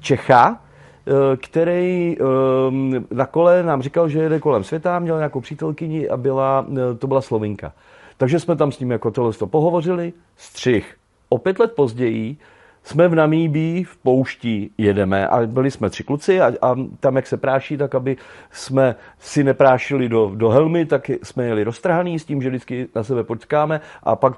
Čecha, 0.00 0.60
Eh, 1.06 1.36
který 1.36 2.16
ehm, 2.20 3.06
na 3.10 3.26
kole 3.26 3.62
nám 3.62 3.82
říkal, 3.82 4.08
že 4.08 4.18
jede 4.18 4.40
kolem 4.40 4.64
světa, 4.64 4.98
měl 4.98 5.16
nějakou 5.16 5.40
přítelkyni 5.40 6.08
a 6.08 6.16
byla, 6.16 6.66
eh, 6.72 6.94
to 6.94 7.06
byla 7.06 7.20
Slovinka. 7.20 7.72
Takže 8.16 8.40
jsme 8.40 8.56
tam 8.56 8.72
s 8.72 8.78
ním 8.78 8.90
jako 8.90 9.10
tohle 9.10 9.32
to 9.32 9.46
pohovořili, 9.46 10.12
střih. 10.36 10.96
O 11.28 11.38
pět 11.38 11.58
let 11.58 11.72
později 11.72 12.36
jsme 12.84 13.08
v 13.08 13.14
Namíbí 13.14 13.84
v 13.84 13.96
poušti 13.96 14.70
jedeme 14.78 15.28
a 15.28 15.46
byli 15.46 15.70
jsme 15.70 15.90
tři 15.90 16.04
kluci 16.04 16.40
a, 16.40 16.52
a 16.62 16.76
tam, 17.00 17.16
jak 17.16 17.26
se 17.26 17.36
práší, 17.36 17.76
tak 17.76 17.94
aby 17.94 18.16
jsme 18.50 18.96
si 19.18 19.44
neprášili 19.44 20.08
do, 20.08 20.32
do 20.34 20.48
helmy, 20.50 20.86
tak 20.86 21.10
jsme 21.22 21.44
jeli 21.44 21.64
roztrhaný 21.64 22.18
s 22.18 22.24
tím, 22.24 22.42
že 22.42 22.48
vždycky 22.48 22.88
na 22.94 23.04
sebe 23.04 23.24
počkáme 23.24 23.80
a 24.02 24.16
pak 24.16 24.32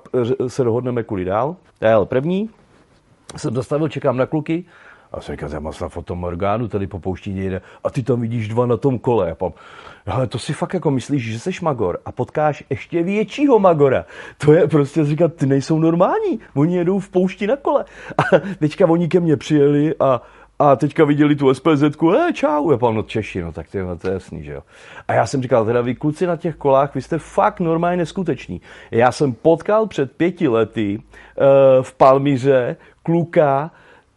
se 0.46 0.64
dohodneme 0.64 1.02
kudy 1.02 1.24
dál. 1.24 1.56
Já 1.80 1.88
jel 1.88 2.06
první, 2.06 2.50
jsem 3.36 3.54
zastavil, 3.54 3.88
čekám 3.88 4.16
na 4.16 4.26
kluky, 4.26 4.64
a 5.16 5.20
jsem 5.20 5.34
říkal, 5.34 5.60
mám 5.60 5.72
na 5.80 5.88
fotomorgánu, 5.88 6.68
tady 6.68 6.86
po 6.86 6.98
poušti 6.98 7.30
jde 7.30 7.60
a 7.84 7.90
ty 7.90 8.02
tam 8.02 8.20
vidíš 8.20 8.48
dva 8.48 8.66
na 8.66 8.76
tom 8.76 8.98
kole. 8.98 9.30
A 9.30 9.34
pam, 9.34 9.52
ale 10.06 10.26
to 10.26 10.38
si 10.38 10.52
fakt 10.52 10.74
jako 10.74 10.90
myslíš, 10.90 11.32
že 11.32 11.40
jsi 11.40 11.50
magor 11.62 11.98
a 12.04 12.12
potkáš 12.12 12.64
ještě 12.70 13.02
většího 13.02 13.58
magora. 13.58 14.04
To 14.38 14.52
je 14.52 14.68
prostě 14.68 15.04
říkat, 15.04 15.34
ty 15.34 15.46
nejsou 15.46 15.78
normální, 15.78 16.40
oni 16.54 16.76
jedou 16.76 16.98
v 16.98 17.08
poušti 17.08 17.46
na 17.46 17.56
kole. 17.56 17.84
A 18.18 18.38
teďka 18.58 18.86
oni 18.86 19.08
ke 19.08 19.20
mně 19.20 19.36
přijeli 19.36 19.94
a, 20.00 20.22
a 20.58 20.76
teďka 20.76 21.04
viděli 21.04 21.36
tu 21.36 21.54
SPZ, 21.54 21.82
e, 21.82 22.32
čau, 22.32 22.70
já 22.70 22.78
no 22.80 23.02
Češi, 23.02 23.42
no 23.42 23.52
tak 23.52 23.68
tyhle, 23.68 23.96
to 23.96 24.08
je 24.08 24.14
jasný, 24.14 24.44
že 24.44 24.52
jo. 24.52 24.62
A 25.08 25.12
já 25.12 25.26
jsem 25.26 25.42
říkal, 25.42 25.64
teda 25.64 25.80
vy 25.80 25.94
kluci 25.94 26.26
na 26.26 26.36
těch 26.36 26.56
kolách, 26.56 26.94
vy 26.94 27.02
jste 27.02 27.18
fakt 27.18 27.60
normálně 27.60 27.96
neskuteční. 27.96 28.60
Já 28.90 29.12
jsem 29.12 29.32
potkal 29.32 29.86
před 29.86 30.12
pěti 30.12 30.48
lety 30.48 30.98
uh, 30.98 31.82
v 31.82 31.94
Palmíře 31.94 32.76
kluka, 33.02 33.70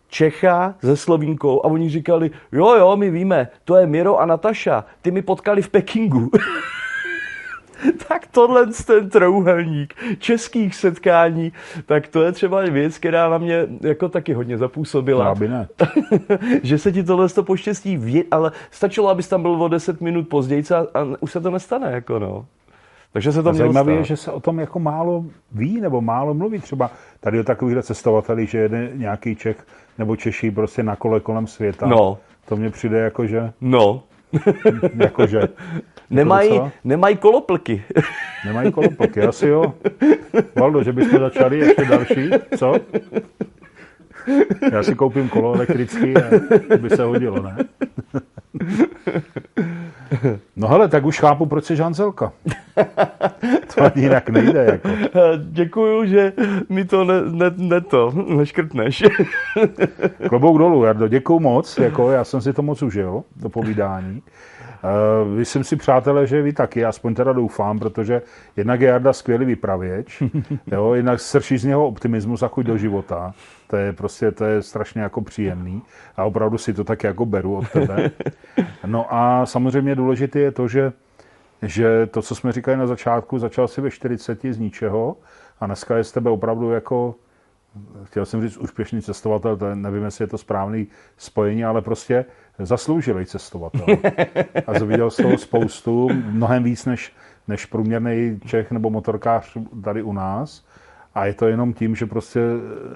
Čecha 0.10 0.76
se 0.82 0.98
Slovínkou 0.98 1.66
a 1.66 1.68
oni 1.68 1.90
říkali, 1.90 2.32
jo, 2.52 2.76
jo, 2.76 2.98
my 2.98 3.10
víme, 3.10 3.48
to 3.66 3.76
je 3.76 3.88
Miro 3.88 4.18
a 4.18 4.26
Nataša, 4.26 4.86
ty 5.02 5.12
mi 5.12 5.22
potkali 5.22 5.62
v 5.62 5.70
Pekingu. 5.70 6.30
tak 8.08 8.28
tohle 8.28 8.68
ten 8.86 9.10
trouhelník 9.10 9.94
českých 10.18 10.76
setkání, 10.76 11.54
tak 11.86 12.08
to 12.08 12.24
je 12.24 12.32
třeba 12.32 12.62
věc, 12.62 12.98
která 12.98 13.30
na 13.30 13.38
mě 13.38 13.68
jako 13.82 14.10
taky 14.10 14.34
hodně 14.34 14.58
zapůsobila. 14.58 15.28
Aby 15.28 15.48
ne. 15.48 15.68
že 16.64 16.78
se 16.78 16.92
ti 16.92 17.04
tohle 17.04 17.30
to 17.30 17.44
poštěstí, 17.44 17.98
vě, 17.98 18.24
ale 18.32 18.52
stačilo, 18.72 19.10
abys 19.10 19.28
tam 19.28 19.42
byl 19.42 19.64
o 19.64 19.68
10 19.68 20.02
minut 20.02 20.28
později 20.28 20.64
a, 20.76 21.00
a 21.00 21.08
už 21.20 21.32
se 21.32 21.42
to 21.42 21.52
nestane, 21.52 21.92
jako 21.92 22.20
no. 22.20 22.46
Takže 23.14 23.32
se 23.32 23.44
to 23.44 23.54
Zajímavé 23.54 23.94
je, 23.94 24.04
že 24.04 24.18
se 24.18 24.32
o 24.32 24.40
tom 24.40 24.60
jako 24.60 24.80
málo 24.80 25.26
ví 25.52 25.82
nebo 25.82 26.02
málo 26.02 26.34
mluví. 26.34 26.60
Třeba 26.60 26.92
tady 27.20 27.40
o 27.40 27.44
takovýchhle 27.44 27.84
cestovatelích, 27.84 28.50
že 28.50 28.58
jede 28.58 28.92
nějaký 28.94 29.36
Čech 29.36 29.66
nebo 30.00 30.16
Češi 30.16 30.52
prostě 30.52 30.84
na 30.84 30.96
kole 30.96 31.20
kolem 31.20 31.48
světa. 31.48 31.88
No. 31.88 32.18
To 32.46 32.56
mně 32.56 32.70
přijde 32.70 33.00
jako, 33.00 33.28
že... 33.28 33.52
No. 33.62 34.04
Jakože... 34.96 35.42
Nemají 36.10 36.54
jako 36.54 36.72
nemaj 36.84 37.16
koloplky. 37.16 37.84
Nemají 38.46 38.72
koloplky, 38.72 39.22
asi 39.22 39.48
jo. 39.48 39.74
Valdo, 40.56 40.84
že 40.84 40.94
bychom 40.94 41.20
začali 41.20 41.60
ještě 41.60 41.86
další, 41.86 42.30
co? 42.58 42.76
Já 44.72 44.84
si 44.84 44.96
koupím 44.96 45.30
kolo 45.30 45.56
elektrický 45.56 46.14
a 46.18 46.30
by 46.78 46.90
se 46.90 47.04
hodilo, 47.04 47.42
ne? 47.42 47.58
No 50.56 50.68
hele, 50.68 50.88
tak 50.88 51.06
už 51.06 51.20
chápu, 51.20 51.46
proč 51.46 51.66
jsi 51.66 51.76
Žanzelka. 51.76 52.32
To 53.76 53.84
ani 53.84 54.04
jinak 54.04 54.30
nejde. 54.30 54.66
Jako. 54.66 54.90
Děkuju, 55.38 56.06
že 56.06 56.34
mi 56.70 56.86
to 56.86 57.04
ne, 57.04 57.14
ne, 57.26 57.52
ne 57.58 57.82
to, 57.82 58.14
neškrtneš. 58.28 59.04
Klobouk 60.30 60.58
dolů, 60.58 60.84
Jardo, 60.84 61.08
děkuju 61.08 61.40
moc. 61.40 61.78
Jako, 61.78 62.12
já 62.12 62.24
jsem 62.24 62.42
si 62.42 62.54
to 62.54 62.62
moc 62.62 62.82
užil, 62.82 63.24
to 63.42 63.50
povídání. 63.50 64.22
Uh, 64.84 65.28
myslím 65.28 65.64
si, 65.64 65.76
přátelé, 65.76 66.28
že 66.28 66.42
vy 66.42 66.54
taky, 66.54 66.86
aspoň 66.86 67.16
teda 67.16 67.34
doufám, 67.34 67.80
protože 67.80 68.22
jednak 68.58 68.82
je 68.82 68.88
Jarda 68.88 69.14
skvělý 69.14 69.46
vypravěč, 69.46 70.24
jo, 70.72 70.94
jednak 70.94 71.20
srší 71.20 71.58
z 71.58 71.66
něho 71.66 71.88
optimismus 71.88 72.44
a 72.44 72.48
chuť 72.48 72.66
do 72.66 72.78
života. 72.78 73.34
To 73.70 73.76
je 73.76 73.94
prostě, 73.94 74.32
to 74.32 74.46
je 74.46 74.62
strašně 74.62 75.02
jako 75.02 75.22
příjemný 75.22 75.82
a 76.18 76.24
opravdu 76.24 76.58
si 76.58 76.74
to 76.74 76.84
tak 76.84 77.04
jako 77.04 77.26
beru 77.26 77.56
od 77.56 77.70
tebe. 77.70 78.12
No 78.86 79.14
a 79.14 79.46
samozřejmě 79.46 79.96
důležité 79.96 80.40
je 80.40 80.52
to, 80.52 80.68
že, 80.68 80.94
že 81.62 82.06
to, 82.06 82.22
co 82.22 82.36
jsme 82.36 82.52
říkali 82.52 82.78
na 82.78 82.88
začátku, 82.88 83.40
začal 83.40 83.68
si 83.68 83.82
ve 83.82 83.92
40 83.92 84.40
z 84.50 84.60
ničeho 84.60 85.18
a 85.60 85.66
dneska 85.66 85.98
je 85.98 86.04
z 86.04 86.12
tebe 86.12 86.30
opravdu 86.30 86.72
jako 86.72 87.16
chtěl 88.04 88.26
jsem 88.26 88.42
říct 88.42 88.58
úspěšný 88.58 89.02
cestovatel, 89.02 89.58
to 89.58 89.76
nevím, 89.76 90.04
jestli 90.04 90.24
je 90.24 90.28
to 90.28 90.38
správný 90.38 90.88
spojení, 91.18 91.66
ale 91.66 91.82
prostě 91.82 92.26
zasloužilý 92.60 93.26
cestovatel. 93.26 93.86
A 94.68 94.72
viděl 94.86 95.10
z 95.12 95.18
toho 95.18 95.38
spoustu, 95.38 96.10
mnohem 96.14 96.64
víc 96.64 96.86
než, 96.86 97.14
než 97.48 97.66
průměrný 97.66 98.40
Čech 98.46 98.72
nebo 98.72 98.90
motorkář 98.90 99.58
tady 99.84 100.04
u 100.04 100.14
nás. 100.14 100.66
A 101.20 101.26
je 101.26 101.34
to 101.34 101.48
jenom 101.48 101.74
tím, 101.74 101.96
že 101.96 102.06
prostě 102.06 102.40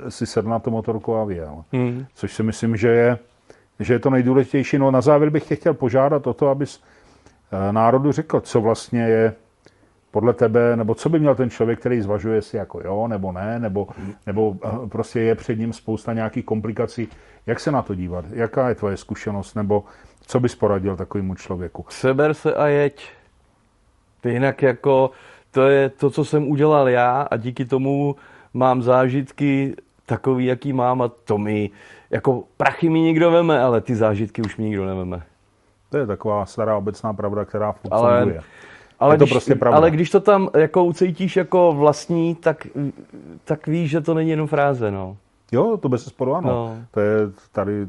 si 0.09 0.25
sedl 0.25 0.49
na 0.49 0.59
tu 0.59 0.71
motorku 0.71 1.15
a 1.15 1.23
vyjel. 1.25 1.63
Hmm. 1.73 2.05
Což 2.15 2.33
si 2.33 2.43
myslím, 2.43 2.77
že 2.77 2.87
je, 2.87 3.17
že 3.79 3.93
je 3.93 3.99
to 3.99 4.09
nejdůležitější. 4.09 4.77
No 4.77 4.91
na 4.91 5.01
závěr 5.01 5.29
bych 5.29 5.47
tě 5.47 5.55
chtěl 5.55 5.73
požádat 5.73 6.27
o 6.27 6.33
to, 6.33 6.49
abys 6.49 6.83
eh, 7.51 7.73
národu 7.73 8.11
řekl, 8.11 8.39
co 8.39 8.61
vlastně 8.61 9.01
je 9.01 9.33
podle 10.11 10.33
tebe, 10.33 10.75
nebo 10.75 10.95
co 10.95 11.09
by 11.09 11.19
měl 11.19 11.35
ten 11.35 11.49
člověk, 11.49 11.79
který 11.79 12.01
zvažuje 12.01 12.41
si 12.41 12.57
jako 12.57 12.81
jo, 12.83 13.07
nebo 13.07 13.31
ne, 13.31 13.59
nebo, 13.59 13.87
nebo 14.25 14.55
eh, 14.65 14.87
prostě 14.87 15.19
je 15.19 15.35
před 15.35 15.59
ním 15.59 15.73
spousta 15.73 16.13
nějakých 16.13 16.45
komplikací. 16.45 17.07
Jak 17.45 17.59
se 17.59 17.71
na 17.71 17.81
to 17.81 17.95
dívat? 17.95 18.25
Jaká 18.31 18.69
je 18.69 18.75
tvoje 18.75 18.97
zkušenost, 18.97 19.55
nebo 19.55 19.83
co 20.21 20.39
bys 20.39 20.55
poradil 20.55 20.95
takovému 20.95 21.35
člověku? 21.35 21.85
Seber 21.89 22.33
se 22.33 22.53
a 22.53 22.67
jeď. 22.67 23.11
Jinak 24.25 24.61
jako 24.61 25.11
to 25.53 25.67
je 25.67 25.89
to, 25.89 26.09
co 26.09 26.25
jsem 26.25 26.47
udělal 26.47 26.89
já 26.89 27.21
a 27.21 27.37
díky 27.37 27.65
tomu 27.65 28.15
mám 28.53 28.81
zážitky 28.81 29.75
takový, 30.05 30.45
jaký 30.45 30.73
mám 30.73 31.01
a 31.01 31.07
to 31.07 31.37
mi, 31.37 31.69
jako 32.09 32.43
prachy 32.57 32.89
mi 32.89 32.99
nikdo 32.99 33.31
veme, 33.31 33.59
ale 33.59 33.81
ty 33.81 33.95
zážitky 33.95 34.41
už 34.41 34.57
mi 34.57 34.63
nikdo 34.63 34.85
neveme. 34.85 35.23
To 35.89 35.97
je 35.97 36.07
taková 36.07 36.45
stará 36.45 36.77
obecná 36.77 37.13
pravda, 37.13 37.45
která 37.45 37.71
furt 37.71 37.93
ale, 37.93 38.21
funguje. 38.21 38.41
Ale, 38.99 39.17
to 39.17 39.23
když, 39.23 39.33
prostě 39.33 39.55
pravda. 39.55 39.77
ale 39.77 39.91
když 39.91 40.09
to 40.09 40.19
tam 40.19 40.49
jako 40.57 40.83
ucítíš 40.83 41.35
jako 41.35 41.73
vlastní, 41.77 42.35
tak, 42.35 42.67
tak 43.43 43.67
víš, 43.67 43.89
že 43.89 44.01
to 44.01 44.13
není 44.13 44.29
jenom 44.29 44.47
fráze. 44.47 44.91
No. 44.91 45.17
Jo, 45.53 45.77
to 45.77 45.89
bez 45.89 46.05
sporu 46.05 46.35
ano. 46.35 46.49
No. 46.49 46.77
To 46.91 46.99
je 46.99 47.17
tady, 47.51 47.87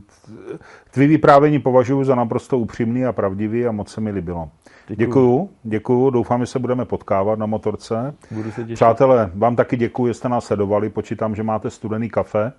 tvý 0.90 1.06
vyprávění 1.06 1.58
považuji 1.58 2.04
za 2.04 2.14
naprosto 2.14 2.58
upřímný 2.58 3.04
a 3.04 3.12
pravdivý 3.12 3.66
a 3.66 3.72
moc 3.72 3.92
se 3.92 4.00
mi 4.00 4.10
líbilo. 4.10 4.50
Děkuju. 4.88 5.06
děkuju, 5.06 5.50
děkuju, 5.62 6.10
doufám, 6.10 6.40
že 6.40 6.46
se 6.46 6.58
budeme 6.58 6.84
potkávat 6.84 7.38
na 7.38 7.46
motorce. 7.46 8.14
Budu 8.30 8.50
se 8.50 8.62
těšit. 8.62 8.74
Přátelé, 8.74 9.30
vám 9.34 9.56
taky 9.56 9.76
děkuji, 9.76 10.06
že 10.06 10.14
jste 10.14 10.28
nás 10.28 10.44
sledovali, 10.44 10.90
počítám, 10.90 11.34
že 11.34 11.42
máte 11.42 11.70
studený 11.70 12.10
kafe 12.10 12.52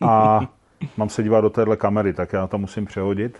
a 0.00 0.40
mám 0.96 1.08
se 1.08 1.22
dívat 1.22 1.40
do 1.40 1.50
téhle 1.50 1.76
kamery, 1.76 2.12
tak 2.12 2.32
já 2.32 2.46
to 2.46 2.58
musím 2.58 2.84
přehodit. 2.86 3.38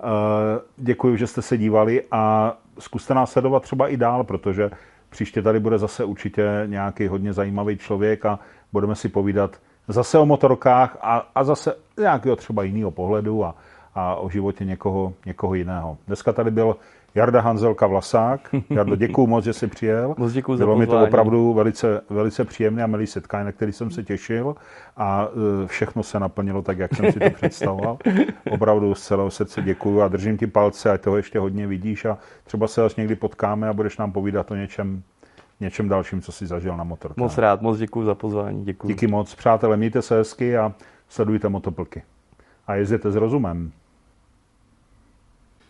Eh, 0.00 0.60
děkuji, 0.76 1.16
že 1.16 1.26
jste 1.26 1.42
se 1.42 1.58
dívali 1.58 2.02
a 2.10 2.54
zkuste 2.78 3.14
nás 3.14 3.32
sledovat 3.32 3.62
třeba 3.62 3.88
i 3.88 3.96
dál, 3.96 4.24
protože 4.24 4.70
příště 5.08 5.42
tady 5.42 5.60
bude 5.60 5.78
zase 5.78 6.04
určitě 6.04 6.62
nějaký 6.66 7.06
hodně 7.06 7.32
zajímavý 7.32 7.76
člověk 7.76 8.26
a 8.26 8.38
budeme 8.72 8.94
si 8.94 9.08
povídat 9.08 9.60
zase 9.88 10.18
o 10.18 10.26
motorkách 10.26 10.96
a, 11.00 11.28
a 11.34 11.44
zase 11.44 11.74
nějakého 11.98 12.36
třeba 12.36 12.62
jiného 12.62 12.90
pohledu 12.90 13.44
a, 13.44 13.54
a 13.94 14.14
o 14.14 14.30
životě 14.30 14.64
někoho, 14.64 15.12
někoho 15.26 15.54
jiného. 15.54 15.96
Dneska 16.06 16.32
tady 16.32 16.50
byl 16.50 16.76
Jarda 17.14 17.40
Hanzelka 17.40 17.86
Vlasák. 17.86 18.54
Jardo, 18.70 18.96
děkuji 18.96 19.26
moc, 19.26 19.44
že 19.44 19.52
jsi 19.52 19.66
přijel. 19.66 20.14
Moc 20.18 20.32
děkuji 20.32 20.58
Bylo 20.58 20.74
za 20.74 20.78
mi 20.78 20.86
to 20.86 21.02
opravdu 21.02 21.52
velice, 21.52 22.00
velice 22.10 22.44
příjemné 22.44 22.82
a 22.82 22.86
milý 22.86 23.06
setkání, 23.06 23.44
na 23.44 23.52
který 23.52 23.72
jsem 23.72 23.90
se 23.90 24.02
těšil 24.02 24.56
a 24.96 25.28
e, 25.64 25.66
všechno 25.66 26.02
se 26.02 26.20
naplnilo 26.20 26.62
tak, 26.62 26.78
jak 26.78 26.94
jsem 26.94 27.12
si 27.12 27.20
to 27.20 27.30
představoval. 27.30 27.98
Opravdu 28.50 28.94
z 28.94 29.06
celého 29.06 29.30
srdce 29.30 29.62
děkuji 29.62 30.02
a 30.02 30.08
držím 30.08 30.38
ti 30.38 30.46
palce, 30.46 30.90
ať 30.90 31.00
toho 31.00 31.16
ještě 31.16 31.38
hodně 31.38 31.66
vidíš 31.66 32.04
a 32.04 32.18
třeba 32.44 32.68
se 32.68 32.84
až 32.84 32.96
někdy 32.96 33.16
potkáme 33.16 33.68
a 33.68 33.72
budeš 33.72 33.96
nám 33.98 34.12
povídat 34.12 34.50
o 34.50 34.54
něčem, 34.54 35.02
něčem 35.60 35.88
dalším, 35.88 36.22
co 36.22 36.32
jsi 36.32 36.46
zažil 36.46 36.76
na 36.76 36.84
motorce. 36.84 37.20
Moc 37.20 37.38
rád, 37.38 37.62
moc 37.62 37.78
děkuji 37.78 38.04
za 38.04 38.14
pozvání. 38.14 38.64
Děkuji. 38.64 38.88
Díky 38.88 39.06
moc. 39.06 39.34
Přátelé, 39.34 39.76
mějte 39.76 40.02
se 40.02 40.16
hezky 40.16 40.58
a 40.58 40.72
sledujte 41.08 41.48
motoplky. 41.48 42.02
A 42.66 42.74
jezděte 42.74 43.10
s 43.10 43.16
rozumem. 43.16 43.72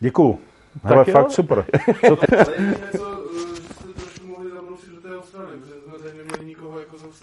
Děkuju. 0.00 0.38
Hele, 0.82 1.04
jo. 1.06 1.12
fakt 1.12 1.30
super. 1.30 1.64
Co 2.08 2.16
ty? 2.16 2.26
Eh, 2.32 2.74
jako. 2.92 3.18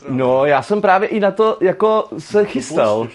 No, 0.10 0.46
já 0.46 0.62
jsem 0.62 0.82
právě 0.82 1.10
i 1.10 1.20
na 1.20 1.32
to 1.32 1.58
jako 1.62 2.08
se 2.18 2.46
chystal. 2.46 3.08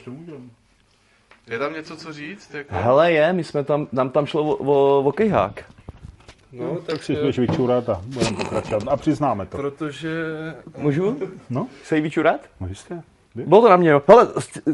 Je 1.46 1.58
tam 1.58 1.72
něco, 1.72 1.96
co 1.96 2.12
říct? 2.12 2.54
Jako? 2.54 2.74
Hele 2.74 3.12
je, 3.12 3.32
my 3.32 3.44
jsme 3.44 3.64
tam, 3.64 3.86
nám 3.92 4.10
tam 4.10 4.26
šlo 4.26 4.42
o, 4.44 4.56
o, 4.56 5.02
o 5.02 5.12
kejhák. 5.12 5.64
No, 6.52 6.76
Tak 6.86 7.02
si 7.02 7.14
budeš 7.16 7.38
vyčurat 7.38 7.88
a 7.88 8.00
budeme 8.06 8.36
pokračovat. 8.36 8.82
A 8.88 8.96
přiznáme 8.96 9.46
to. 9.46 9.56
Protože... 9.56 10.10
Můžu? 10.78 11.18
No, 11.50 11.66
Se 11.84 11.96
jí 11.96 12.02
vyčurat? 12.02 12.40
no 12.60 12.66
jistě. 12.66 13.02
Bylo 13.34 13.62
to 13.62 13.68
na 13.68 13.76
mě, 13.76 13.90
jo. 13.90 14.02
Hele, 14.08 14.28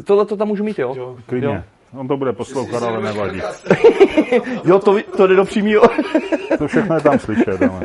tohle 0.05 0.25
to 0.25 0.37
tam 0.37 0.47
můžu 0.47 0.63
mít, 0.63 0.79
jo? 0.79 0.93
Jo. 0.97 1.17
Klidně. 1.25 1.47
Jo. 1.47 1.61
On 1.99 2.07
to 2.07 2.17
bude 2.17 2.33
poslouchat, 2.33 2.83
ale 2.83 3.01
nevadí. 3.01 3.41
Jo, 4.65 4.79
to, 4.79 4.97
to 5.17 5.27
jde 5.27 5.35
do 5.35 5.45
přímýho. 5.45 5.83
To 6.57 6.67
všechno 6.67 6.95
je 6.95 7.01
tam 7.01 7.19
slyšet. 7.19 7.61
Ale. 7.61 7.81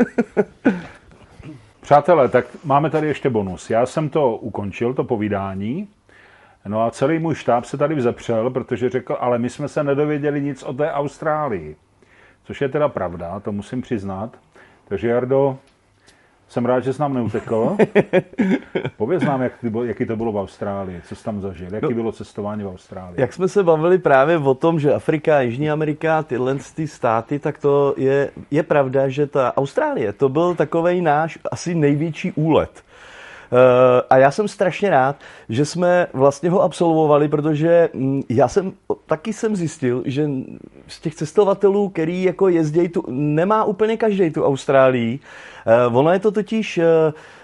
Přátelé, 1.81 2.29
tak 2.29 2.45
máme 2.65 2.91
tady 2.91 3.07
ještě 3.07 3.31
bonus. 3.31 3.71
Já 3.71 3.87
jsem 3.87 4.09
to 4.09 4.37
ukončil, 4.37 4.95
to 4.95 5.05
povídání. 5.05 5.89
No 6.67 6.83
a 6.83 6.91
celý 6.91 7.19
můj 7.19 7.35
štáb 7.35 7.65
se 7.65 7.77
tady 7.77 7.95
vzepřel, 7.95 8.51
protože 8.51 8.89
řekl, 8.91 9.17
ale 9.21 9.39
my 9.39 9.51
jsme 9.51 9.69
se 9.69 9.85
nedověděli 9.85 10.41
nic 10.41 10.63
o 10.63 10.73
té 10.73 10.93
Austrálii. 10.93 11.77
Což 12.45 12.61
je 12.61 12.69
teda 12.69 12.89
pravda, 12.89 13.41
to 13.41 13.53
musím 13.53 13.83
přiznat. 13.83 14.31
Takže 14.89 15.09
Jardo, 15.09 15.59
jsem 16.53 16.67
rád, 16.67 16.81
že 16.81 16.93
jsi 16.93 17.01
nám 17.01 17.15
neutekl. 17.15 17.77
Pověz 18.97 19.23
nám, 19.23 19.43
jak, 19.43 19.53
jaký 19.85 20.07
to 20.07 20.17
bylo 20.17 20.33
v 20.33 20.37
Austrálii, 20.37 21.01
co 21.09 21.17
jsi 21.17 21.25
tam 21.25 21.41
zažil, 21.41 21.75
jaký 21.75 21.95
bylo 21.95 22.13
cestování 22.13 22.65
v 22.65 22.69
Austrálii. 22.69 23.21
Jak 23.21 23.33
jsme 23.33 23.49
se 23.49 23.63
bavili 23.63 23.99
právě 23.99 24.39
o 24.39 24.55
tom, 24.55 24.81
že 24.81 24.95
Afrika, 24.95 25.41
Jižní 25.41 25.71
Amerika, 25.71 26.23
tyhle 26.23 26.57
ty 26.75 26.89
státy, 26.89 27.39
tak 27.39 27.59
to 27.59 27.95
je, 27.97 28.31
je 28.51 28.63
pravda, 28.63 29.09
že 29.09 29.27
ta 29.27 29.57
Austrálie, 29.57 30.13
to 30.13 30.29
byl 30.29 30.55
takový 30.55 31.01
náš 31.01 31.39
asi 31.51 31.75
největší 31.75 32.33
úlet. 32.33 32.83
Eh, 33.53 34.03
A 34.11 34.17
já 34.19 34.31
jsem 34.31 34.49
strašně 34.49 34.91
rád, 34.91 35.17
že 35.49 35.65
jsme 35.65 36.07
vlastně 36.13 36.51
ho 36.51 36.63
absolvovali, 36.63 37.29
protože 37.29 37.89
mm, 37.95 38.23
já 38.29 38.49
jsem 38.49 38.73
taky 39.07 39.33
jsem 39.33 39.57
zjistil, 39.57 40.03
že 40.07 40.29
z 40.89 41.01
těch 41.01 41.15
cestovatelů, 41.15 41.89
který 41.89 42.23
jako 42.23 42.49
jezdí 42.49 42.89
tu, 42.89 43.05
nemá 43.09 43.65
úplně 43.65 43.97
každý 43.97 44.31
tu 44.31 44.45
Austrálii. 44.45 45.19
Eh, 45.67 45.87
Ono 45.87 46.13
je 46.13 46.19
to 46.19 46.31
totiž 46.31 46.79
eh, 46.79 46.85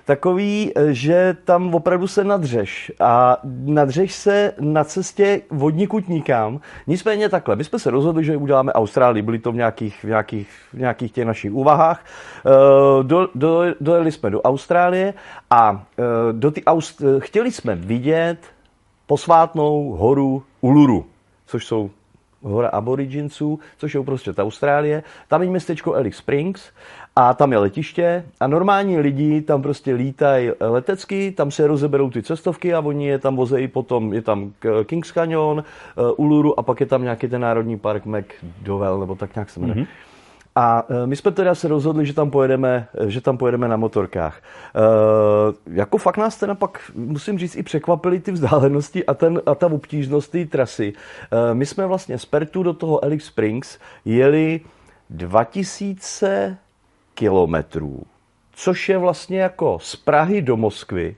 takový, 0.08 0.72
že 0.90 1.36
tam 1.44 1.74
opravdu 1.74 2.06
se 2.06 2.24
nadřeš 2.24 2.92
a 3.00 3.36
nadřeš 3.44 4.12
se 4.12 4.52
na 4.60 4.84
cestě 4.84 5.40
vodnikud 5.50 6.08
nikam. 6.08 6.60
Nicméně 6.86 7.28
takhle, 7.28 7.56
my 7.56 7.64
jsme 7.64 7.78
se 7.78 7.90
rozhodli, 7.90 8.24
že 8.24 8.36
uděláme 8.36 8.72
Austrálii, 8.72 9.22
byli 9.22 9.38
to 9.38 9.52
v 9.52 9.56
nějakých, 9.56 10.04
v 10.04 10.08
nějakých, 10.08 10.48
v 10.72 10.78
nějakých 10.78 11.12
těch 11.12 11.24
našich 11.24 11.52
úvahách. 11.52 12.04
Eh, 12.46 13.02
Do, 13.02 13.28
do, 13.34 13.62
dojeli 13.80 14.12
jsme 14.12 14.30
do 14.30 14.40
Austrálie 14.42 15.14
a 15.50 15.84
eh, 15.98 16.02
do 16.32 16.50
ty 16.50 16.60
Aust- 16.60 17.20
chtěli 17.20 17.52
jsme 17.52 17.74
vidět 17.76 18.38
posvátnou 19.06 19.92
horu 19.92 20.42
Uluru, 20.60 21.06
což 21.46 21.66
jsou 21.66 21.90
hora 22.42 22.68
aboriginců, 22.68 23.58
což 23.78 23.94
je 23.94 24.00
uprostřed 24.00 24.38
Austrálie. 24.38 25.02
Tam 25.28 25.42
je 25.42 25.50
městečko 25.50 25.94
Alice 25.94 26.18
Springs 26.18 26.70
a 27.20 27.34
tam 27.34 27.52
je 27.52 27.58
letiště 27.58 28.24
a 28.40 28.46
normální 28.46 28.98
lidi 28.98 29.42
tam 29.42 29.62
prostě 29.62 29.94
lítají 29.94 30.50
letecky, 30.60 31.32
tam 31.32 31.50
se 31.50 31.66
rozeberou 31.66 32.10
ty 32.10 32.22
cestovky 32.22 32.74
a 32.74 32.80
oni 32.80 33.06
je 33.06 33.18
tam 33.18 33.36
vozejí 33.36 33.68
potom, 33.68 34.12
je 34.12 34.22
tam 34.22 34.52
Kings 34.84 35.12
Canyon, 35.12 35.64
eh, 35.64 36.12
Uluru 36.16 36.58
a 36.58 36.62
pak 36.62 36.80
je 36.80 36.86
tam 36.86 37.02
nějaký 37.02 37.28
ten 37.28 37.40
národní 37.40 37.78
park 37.78 38.02
McDowell, 38.06 39.00
nebo 39.00 39.14
tak 39.14 39.34
nějak 39.34 39.50
se 39.50 39.60
jmenuje. 39.60 39.76
Mm-hmm. 39.76 39.86
A 40.56 40.84
e, 40.88 41.06
my 41.06 41.16
jsme 41.16 41.30
teda 41.30 41.54
se 41.54 41.68
rozhodli, 41.68 42.06
že 42.06 42.12
tam 42.12 42.30
pojedeme, 42.30 42.88
že 43.06 43.20
tam 43.20 43.38
pojedeme 43.38 43.68
na 43.68 43.76
motorkách. 43.76 44.38
E, 44.38 44.80
jako 45.74 45.98
fakt 45.98 46.16
nás 46.16 46.36
teda 46.36 46.54
pak, 46.54 46.90
musím 46.94 47.38
říct, 47.38 47.56
i 47.56 47.62
překvapily 47.62 48.20
ty 48.20 48.32
vzdálenosti 48.32 49.06
a, 49.06 49.14
ten, 49.14 49.42
a 49.46 49.54
ta 49.54 49.66
obtížnost 49.66 50.30
té 50.30 50.46
trasy. 50.46 50.92
E, 51.50 51.54
my 51.54 51.66
jsme 51.66 51.86
vlastně 51.86 52.18
z 52.18 52.24
Pertu 52.24 52.62
do 52.62 52.72
toho 52.72 53.04
Alice 53.04 53.26
Springs 53.26 53.78
jeli 54.04 54.60
2000 55.10 56.58
kilometrů, 57.18 58.02
což 58.52 58.88
je 58.88 58.98
vlastně 58.98 59.40
jako 59.40 59.78
z 59.82 59.96
Prahy 59.96 60.42
do 60.42 60.56
Moskvy, 60.56 61.16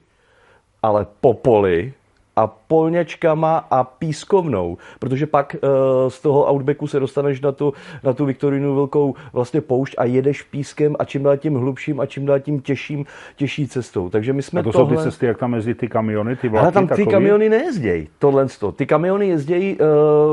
ale 0.82 1.06
po 1.20 1.34
poli 1.34 1.92
a 2.40 2.46
polňačkama 2.46 3.56
a 3.70 3.84
pískovnou, 3.84 4.76
protože 4.98 5.26
pak 5.26 5.56
uh, 5.62 5.70
z 6.08 6.20
toho 6.20 6.52
Outbacku 6.52 6.86
se 6.86 7.00
dostaneš 7.00 7.40
na 7.40 7.52
tu, 7.52 7.72
na 8.04 8.12
tu 8.12 8.24
Viktorinu 8.24 8.74
velkou 8.74 9.14
vlastně 9.32 9.60
poušť 9.60 9.94
a 9.98 10.04
jedeš 10.04 10.42
pískem 10.42 10.96
a 10.98 11.04
čím 11.04 11.22
dál 11.22 11.36
tím 11.36 11.54
hlubším 11.54 12.00
a 12.00 12.06
čím 12.06 12.26
dál 12.26 12.40
tím 12.40 12.60
těžším, 12.60 13.04
těžší 13.36 13.68
cestou. 13.68 14.08
Takže 14.08 14.32
my 14.32 14.42
jsme 14.42 14.60
A 14.60 14.62
to 14.62 14.72
tohle... 14.72 14.96
jsou 14.96 14.96
ty 14.96 15.02
cesty, 15.02 15.26
jak 15.26 15.38
tam 15.38 15.54
jezdí 15.54 15.74
ty 15.74 15.88
kamiony, 15.88 16.36
ty 16.36 16.48
vlaky 16.48 16.62
Ale 16.62 16.72
tam 16.72 16.84
ty 16.84 16.88
takový? 16.88 17.06
kamiony 17.06 17.48
nejezdějí, 17.48 18.08
tohle. 18.18 18.46
Ty 18.76 18.86
kamiony 18.86 19.28
jezdějí 19.28 19.78
uh, 19.78 19.86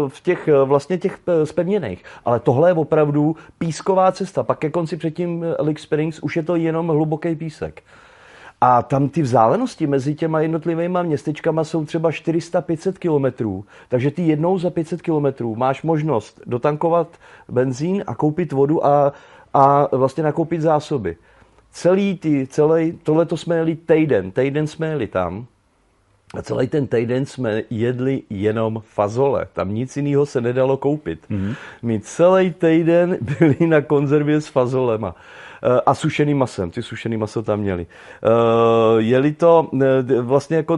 v 0.09 0.21
těch 0.21 0.47
uh, 0.47 0.69
vlastně 0.69 0.97
těch 0.97 1.19
spevněných, 1.43 2.03
ale 2.25 2.39
tohle 2.39 2.69
je 2.69 2.73
opravdu 2.73 3.35
písková 3.57 4.11
cesta. 4.11 4.43
Pak 4.43 4.59
ke 4.59 4.69
konci 4.69 4.97
předtím 4.97 5.45
Lake 5.59 5.81
Springs 5.81 6.19
už 6.19 6.35
je 6.35 6.43
to 6.43 6.55
jenom 6.55 6.87
hluboký 6.87 7.35
písek. 7.35 7.83
A 8.61 8.81
tam 8.81 9.09
ty 9.09 9.21
vzdálenosti 9.21 9.87
mezi 9.87 10.15
těma 10.15 10.41
jednotlivými 10.41 10.99
městečkama 11.03 11.63
jsou 11.63 11.85
třeba 11.85 12.09
400-500 12.09 12.93
kilometrů. 12.93 13.65
Takže 13.89 14.11
ty 14.11 14.21
jednou 14.21 14.59
za 14.59 14.69
500 14.69 15.01
kilometrů 15.01 15.55
máš 15.55 15.83
možnost 15.83 16.41
dotankovat 16.45 17.07
benzín 17.49 18.03
a 18.07 18.15
koupit 18.15 18.51
vodu 18.51 18.85
a, 18.85 19.13
a 19.53 19.95
vlastně 19.95 20.23
nakoupit 20.23 20.61
zásoby. 20.61 21.17
Celý 21.71 22.17
ty, 22.17 22.47
celý, 22.47 22.99
tohle 23.03 23.27
jsme 23.35 23.55
jeli 23.55 23.75
týden, 23.75 24.31
týden 24.31 24.67
jsme 24.67 24.87
jeli 24.87 25.07
tam. 25.07 25.45
A 26.33 26.41
celý 26.41 26.67
ten 26.67 26.87
týden 26.87 27.25
jsme 27.25 27.63
jedli 27.69 28.21
jenom 28.29 28.81
fazole. 28.85 29.47
Tam 29.53 29.73
nic 29.73 29.97
jiného 29.97 30.25
se 30.25 30.41
nedalo 30.41 30.77
koupit. 30.77 31.19
Mm-hmm. 31.29 31.55
My 31.81 31.99
celý 31.99 32.53
týden 32.53 33.17
byli 33.21 33.67
na 33.67 33.81
konzervě 33.81 34.41
s 34.41 34.47
fazolema. 34.47 35.15
Eh, 35.63 35.81
A 35.85 35.93
sušeným 35.93 36.37
masem, 36.37 36.71
ty 36.71 36.83
sušený 36.83 37.17
maso 37.17 37.43
tam 37.43 37.59
měli. 37.59 37.87
Eh, 38.23 39.01
Jeli 39.01 39.31
to 39.33 39.69
eh, 39.81 40.21
vlastně 40.21 40.57
jako, 40.57 40.77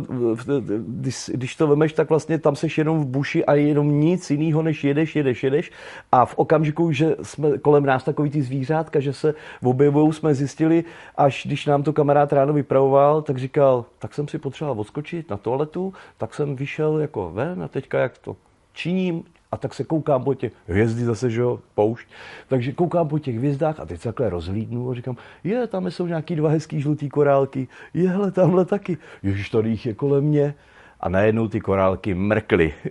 když, 0.88 1.32
když 1.34 1.56
to 1.56 1.68
vemeš, 1.68 1.94
tak 1.94 2.10
vlastně 2.10 2.38
tam 2.38 2.56
seš 2.56 2.78
jenom 2.78 3.00
v 3.00 3.06
buši 3.06 3.46
a 3.46 3.54
jenom 3.54 4.00
nic 4.00 4.30
jiného, 4.32 4.62
než 4.62 4.84
jedeš, 4.84 5.16
jedeš, 5.16 5.44
jedeš. 5.44 5.72
A 6.12 6.26
v 6.26 6.34
okamžiku, 6.38 6.92
že 6.92 7.16
jsme 7.22 7.58
kolem 7.58 7.86
nás 7.86 8.04
takový 8.04 8.30
ty 8.30 8.42
zvířátka, 8.42 9.00
že 9.00 9.14
se 9.14 9.34
objevují, 9.64 10.14
jsme 10.14 10.36
zjistili, 10.36 10.84
až 11.18 11.44
když 11.46 11.66
nám 11.66 11.84
to 11.84 11.94
kamarád 11.94 12.34
ráno 12.34 12.54
vypravoval, 12.54 13.22
tak 13.22 13.38
říkal, 13.38 13.86
tak 14.00 14.14
jsem 14.14 14.28
si 14.28 14.38
potřeboval 14.38 14.80
odskočit 14.80 15.30
na 15.30 15.38
toaletu, 15.38 15.94
tak 16.18 16.34
jsem 16.34 16.56
vyšel 16.56 17.00
jako 17.00 17.32
ven 17.34 17.64
a 17.64 17.68
teďka 17.68 18.00
jak 18.00 18.18
to 18.18 18.36
činím, 18.74 19.24
a 19.52 19.58
tak 19.58 19.74
se 19.74 19.84
koukám 19.84 20.24
po 20.24 20.34
těch 20.34 20.54
hvězdy 20.68 21.06
zase, 21.06 21.30
že 21.30 21.42
jo, 21.42 21.60
poušť. 21.76 22.08
Takže 22.48 22.72
koukám 22.72 23.08
po 23.08 23.20
těch 23.20 23.36
hvězdách 23.36 23.80
a 23.80 23.86
teď 23.86 24.02
se 24.02 24.08
takhle 24.10 24.30
rozhlídnu 24.30 24.92
a 24.92 24.94
říkám, 24.94 25.16
je, 25.44 25.68
tam 25.68 25.92
jsou 25.92 26.08
nějaký 26.08 26.36
dva 26.36 26.50
hezký 26.50 26.82
žlutý 26.82 27.10
korálky, 27.10 27.68
je, 27.94 28.10
hele, 28.10 28.32
tamhle 28.32 28.66
taky. 28.66 28.98
Ježiš, 29.24 29.50
tady 29.50 29.70
jich 29.70 29.86
je 29.86 29.94
kolem 29.94 30.24
mě. 30.24 30.54
a 31.00 31.10
najednou 31.10 31.48
ty 31.48 31.60
korálky 31.62 32.14
mrkly. 32.14 32.74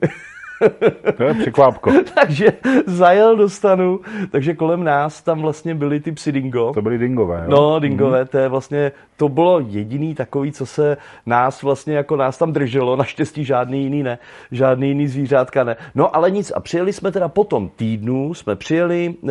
To 1.16 1.24
je 1.24 1.34
překvápko. 1.34 1.92
takže 2.14 2.52
zajel 2.86 3.36
do 3.36 3.48
stanu, 3.48 4.00
takže 4.30 4.54
kolem 4.54 4.84
nás 4.84 5.22
tam 5.22 5.40
vlastně 5.42 5.74
byly 5.74 6.00
ty 6.00 6.12
psy 6.12 6.32
dingo. 6.32 6.72
To 6.74 6.82
byly 6.82 6.98
dingové, 6.98 7.42
jo? 7.44 7.50
No, 7.50 7.78
dingové, 7.78 8.24
to 8.24 8.38
je 8.38 8.48
vlastně, 8.48 8.92
to 9.18 9.28
bylo 9.28 9.60
jediný 9.60 10.14
takový, 10.14 10.52
co 10.52 10.66
se 10.66 10.96
nás 11.26 11.62
vlastně 11.62 11.94
jako 11.96 12.16
nás 12.16 12.38
tam 12.38 12.52
drželo, 12.52 12.96
naštěstí 12.96 13.44
žádný 13.44 13.82
jiný 13.82 14.02
ne, 14.02 14.18
žádný 14.50 14.88
jiný 14.88 15.08
zvířátka 15.08 15.64
ne. 15.64 15.76
No 15.94 16.16
ale 16.16 16.30
nic 16.30 16.52
a 16.54 16.60
přijeli 16.60 16.92
jsme 16.92 17.12
teda 17.12 17.28
po 17.28 17.44
tom 17.44 17.68
týdnu, 17.68 18.34
jsme 18.34 18.56
přijeli 18.56 19.14
uh, 19.20 19.30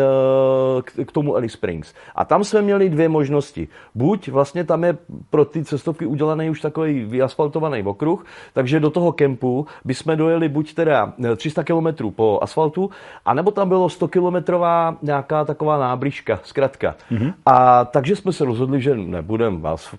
k, 0.81 1.05
k 1.07 1.11
tomu 1.11 1.35
Alice 1.35 1.53
Springs 1.53 1.93
a 2.15 2.25
tam 2.25 2.43
jsme 2.43 2.61
měli 2.61 2.89
dvě 2.89 3.09
možnosti. 3.09 3.67
Buď 3.95 4.29
vlastně 4.29 4.63
tam 4.63 4.83
je 4.83 4.97
pro 5.29 5.45
ty 5.45 5.63
cestovky 5.63 6.05
udělaný 6.05 6.49
už 6.49 6.61
takový 6.61 7.05
vyasfaltovaný 7.05 7.83
okruh, 7.83 8.25
takže 8.53 8.79
do 8.79 8.89
toho 8.89 9.11
kempu 9.11 9.67
bychom 9.85 10.17
dojeli 10.17 10.49
buď 10.49 10.73
teda 10.73 11.13
eh, 11.23 11.35
300 11.35 11.63
km 11.63 12.11
po 12.15 12.39
asfaltu, 12.41 12.89
anebo 13.25 13.51
tam 13.51 13.69
bylo 13.69 13.89
100 13.89 14.07
kilometrová 14.07 14.97
nějaká 15.01 15.45
taková 15.45 15.77
nábližka, 15.79 16.39
zkratka. 16.43 16.95
Mm-hmm. 17.11 17.33
A 17.45 17.85
takže 17.85 18.15
jsme 18.15 18.33
se 18.33 18.45
rozhodli, 18.45 18.81
že 18.81 18.95
nebudeme 18.95 19.57
vás, 19.77 19.95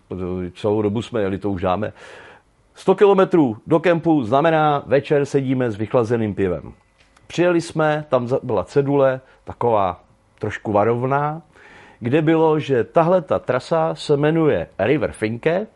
celou 0.54 0.82
dobu 0.82 1.02
jsme 1.02 1.20
jeli, 1.20 1.38
to 1.38 1.50
už 1.50 1.62
dáme. 1.62 1.92
100 2.74 2.94
kilometrů 2.94 3.56
do 3.66 3.80
kempu 3.80 4.24
znamená 4.24 4.82
večer 4.86 5.26
sedíme 5.26 5.70
s 5.70 5.76
vychlazeným 5.76 6.34
pivem. 6.34 6.72
Přijeli 7.26 7.60
jsme, 7.60 8.04
tam 8.08 8.28
byla 8.42 8.64
cedule, 8.64 9.20
taková 9.44 10.00
trošku 10.38 10.72
varovná, 10.72 11.42
kde 12.00 12.22
bylo, 12.22 12.58
že 12.58 12.84
tahle 12.84 13.22
ta 13.22 13.38
trasa 13.38 13.94
se 13.94 14.16
jmenuje 14.16 14.66
River 14.78 15.12
Finke 15.12 15.66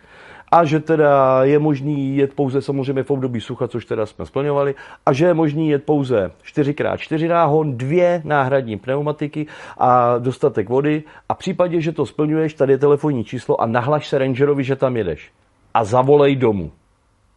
a 0.53 0.65
že 0.65 0.81
teda 0.81 1.45
je 1.45 1.59
možný 1.59 2.17
jet 2.17 2.35
pouze 2.35 2.63
samozřejmě 2.63 3.03
v 3.03 3.11
období 3.11 3.41
sucha, 3.41 3.69
což 3.69 3.85
teda 3.85 4.07
jsme 4.07 4.27
splňovali, 4.27 4.75
a 5.07 5.13
že 5.13 5.27
je 5.27 5.35
možný 5.35 5.69
jet 5.69 5.85
pouze 5.85 6.31
4x4 6.45 7.29
náhon, 7.29 7.77
dvě 7.77 8.23
náhradní 8.25 8.79
pneumatiky 8.79 9.47
a 9.79 10.19
dostatek 10.19 10.69
vody 10.69 11.03
a 11.29 11.35
v 11.35 11.39
případě, 11.39 11.81
že 11.81 11.93
to 11.93 12.07
splňuješ, 12.07 12.55
tady 12.55 12.73
je 12.73 12.79
telefonní 12.79 13.25
číslo 13.25 13.61
a 13.61 13.67
nahlaš 13.67 14.09
se 14.09 14.19
rangerovi, 14.19 14.65
že 14.65 14.77
tam 14.77 14.97
jedeš 14.97 15.33
a 15.75 15.85
zavolej 15.85 16.37
domů. 16.37 16.73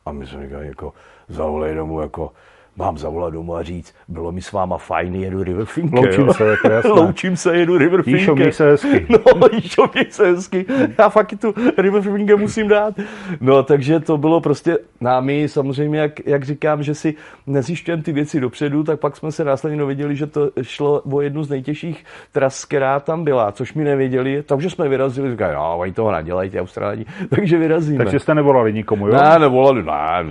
A 0.06 0.12
my 0.12 0.28
jsme 0.28 0.44
říkali, 0.44 0.68
jako 0.68 0.94
zavolej 1.28 1.76
domů, 1.76 2.02
jako 2.02 2.32
mám 2.78 2.98
zavolat 2.98 3.34
domů 3.34 3.56
a 3.56 3.64
říct, 3.64 3.94
bylo 4.08 4.32
mi 4.32 4.42
s 4.42 4.52
váma 4.52 4.78
fajn, 4.78 5.16
jedu 5.16 5.44
River 5.44 5.66
Finke. 5.66 5.96
Loučím 5.96 6.28
jo? 6.28 6.34
se. 6.34 6.58
Loučím 6.88 7.38
se, 7.38 7.58
jedu 7.58 7.78
River 7.78 8.04
Finke. 8.04 8.20
Jíšo, 8.20 8.36
měj 8.36 8.52
se 8.52 8.70
hezky. 8.70 9.08
No, 9.40 9.48
Jíšo, 9.54 9.90
měj 9.94 10.06
se 10.10 10.26
hezky. 10.26 10.66
Já 10.98 11.10
fakt 11.10 11.34
tu 11.42 11.54
River 11.78 12.02
Finke 12.02 12.36
musím 12.36 12.68
dát. 12.68 12.94
No, 13.42 13.64
takže 13.64 14.00
to 14.00 14.18
bylo 14.18 14.42
prostě 14.42 14.78
námi, 15.02 15.48
samozřejmě, 15.48 16.00
jak, 16.00 16.28
jak 16.28 16.44
říkám, 16.44 16.84
že 16.84 16.96
si 16.96 17.16
nezjišťujeme 17.48 18.04
ty 18.04 18.12
věci 18.12 18.40
dopředu, 18.40 18.84
tak 18.84 19.00
pak 19.00 19.18
jsme 19.18 19.32
se 19.32 19.44
následně 19.44 19.80
dověděli, 19.80 20.16
že 20.16 20.28
to 20.28 20.52
šlo 20.62 21.02
o 21.12 21.22
jednu 21.22 21.44
z 21.44 21.50
nejtěžších 21.50 22.06
tras, 22.32 22.66
která 22.66 23.00
tam 23.00 23.24
byla, 23.24 23.52
což 23.52 23.74
mi 23.74 23.84
nevěděli, 23.84 24.44
takže 24.44 24.70
jsme 24.70 24.90
vyrazili, 24.90 25.32
říkali, 25.32 25.54
jo, 25.54 25.76
oni 25.78 25.92
toho 25.92 26.12
nadělají, 26.12 26.60
Austrálani, 26.60 27.06
takže 27.30 27.58
vyrazíme. 27.58 28.04
Takže 28.04 28.20
jste 28.20 28.36
nevolali 28.36 28.74
nikomu, 28.74 29.08
jo? 29.08 29.14
Ne, 29.14 29.40
nevolali, 29.40 29.84
ne, 29.84 30.24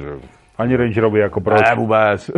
Ani 0.58 0.76
Rangerovi 0.76 1.20
jako 1.20 1.40
proč? 1.40 1.60
ne, 1.60 1.74
vůbec. 1.74 2.30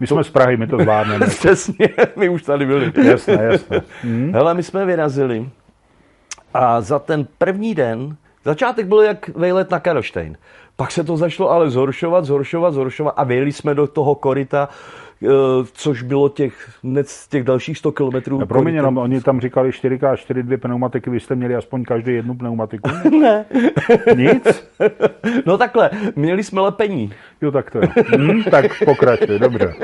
My 0.00 0.06
jsme 0.06 0.24
z 0.24 0.30
Prahy, 0.30 0.56
my 0.56 0.66
to 0.66 0.78
zvládneme. 0.78 1.26
Přesně, 1.38 1.88
my 2.16 2.28
už 2.28 2.42
tady 2.42 2.66
byli. 2.66 2.92
jasné, 3.04 3.38
jasné. 3.50 3.82
Hm? 4.04 4.32
Hele, 4.34 4.54
my 4.54 4.62
jsme 4.62 4.86
vyrazili 4.86 5.48
a 6.54 6.80
za 6.80 6.98
ten 6.98 7.26
první 7.38 7.74
den, 7.74 8.16
začátek 8.44 8.86
byl 8.86 9.00
jak 9.00 9.28
vejlet 9.28 9.70
na 9.70 9.80
Karlštejn. 9.80 10.36
Pak 10.76 10.90
se 10.90 11.04
to 11.04 11.16
začalo 11.16 11.50
ale 11.50 11.70
zhoršovat, 11.70 12.24
zhoršovat, 12.24 12.74
zhoršovat 12.74 13.14
a 13.16 13.24
vyjeli 13.24 13.52
jsme 13.52 13.74
do 13.74 13.86
toho 13.86 14.14
korita, 14.14 14.68
což 15.72 16.02
bylo 16.02 16.28
těch, 16.28 16.70
hned 16.84 17.06
těch 17.30 17.44
dalších 17.44 17.78
100 17.78 17.92
kilometrů. 17.92 18.46
Promiň, 18.46 18.74
jenom 18.74 18.98
oni 18.98 19.20
tam 19.20 19.40
říkali 19.40 19.70
4x4 19.70 20.42
dvě 20.42 20.58
pneumatiky, 20.58 21.10
vy 21.10 21.20
jste 21.20 21.34
měli 21.34 21.54
aspoň 21.54 21.84
každý 21.84 22.14
jednu 22.14 22.34
pneumatiku? 22.34 22.90
Ne. 23.20 23.44
Nic? 24.16 24.70
No 25.46 25.58
takhle, 25.58 25.90
měli 26.16 26.44
jsme 26.44 26.60
lepení. 26.60 27.12
Jo, 27.42 27.50
tak 27.50 27.70
to 27.70 27.78
je. 27.78 27.88
Hm, 28.18 28.42
tak 28.50 28.64
pokračuj, 28.84 29.38
dobře. 29.38 29.74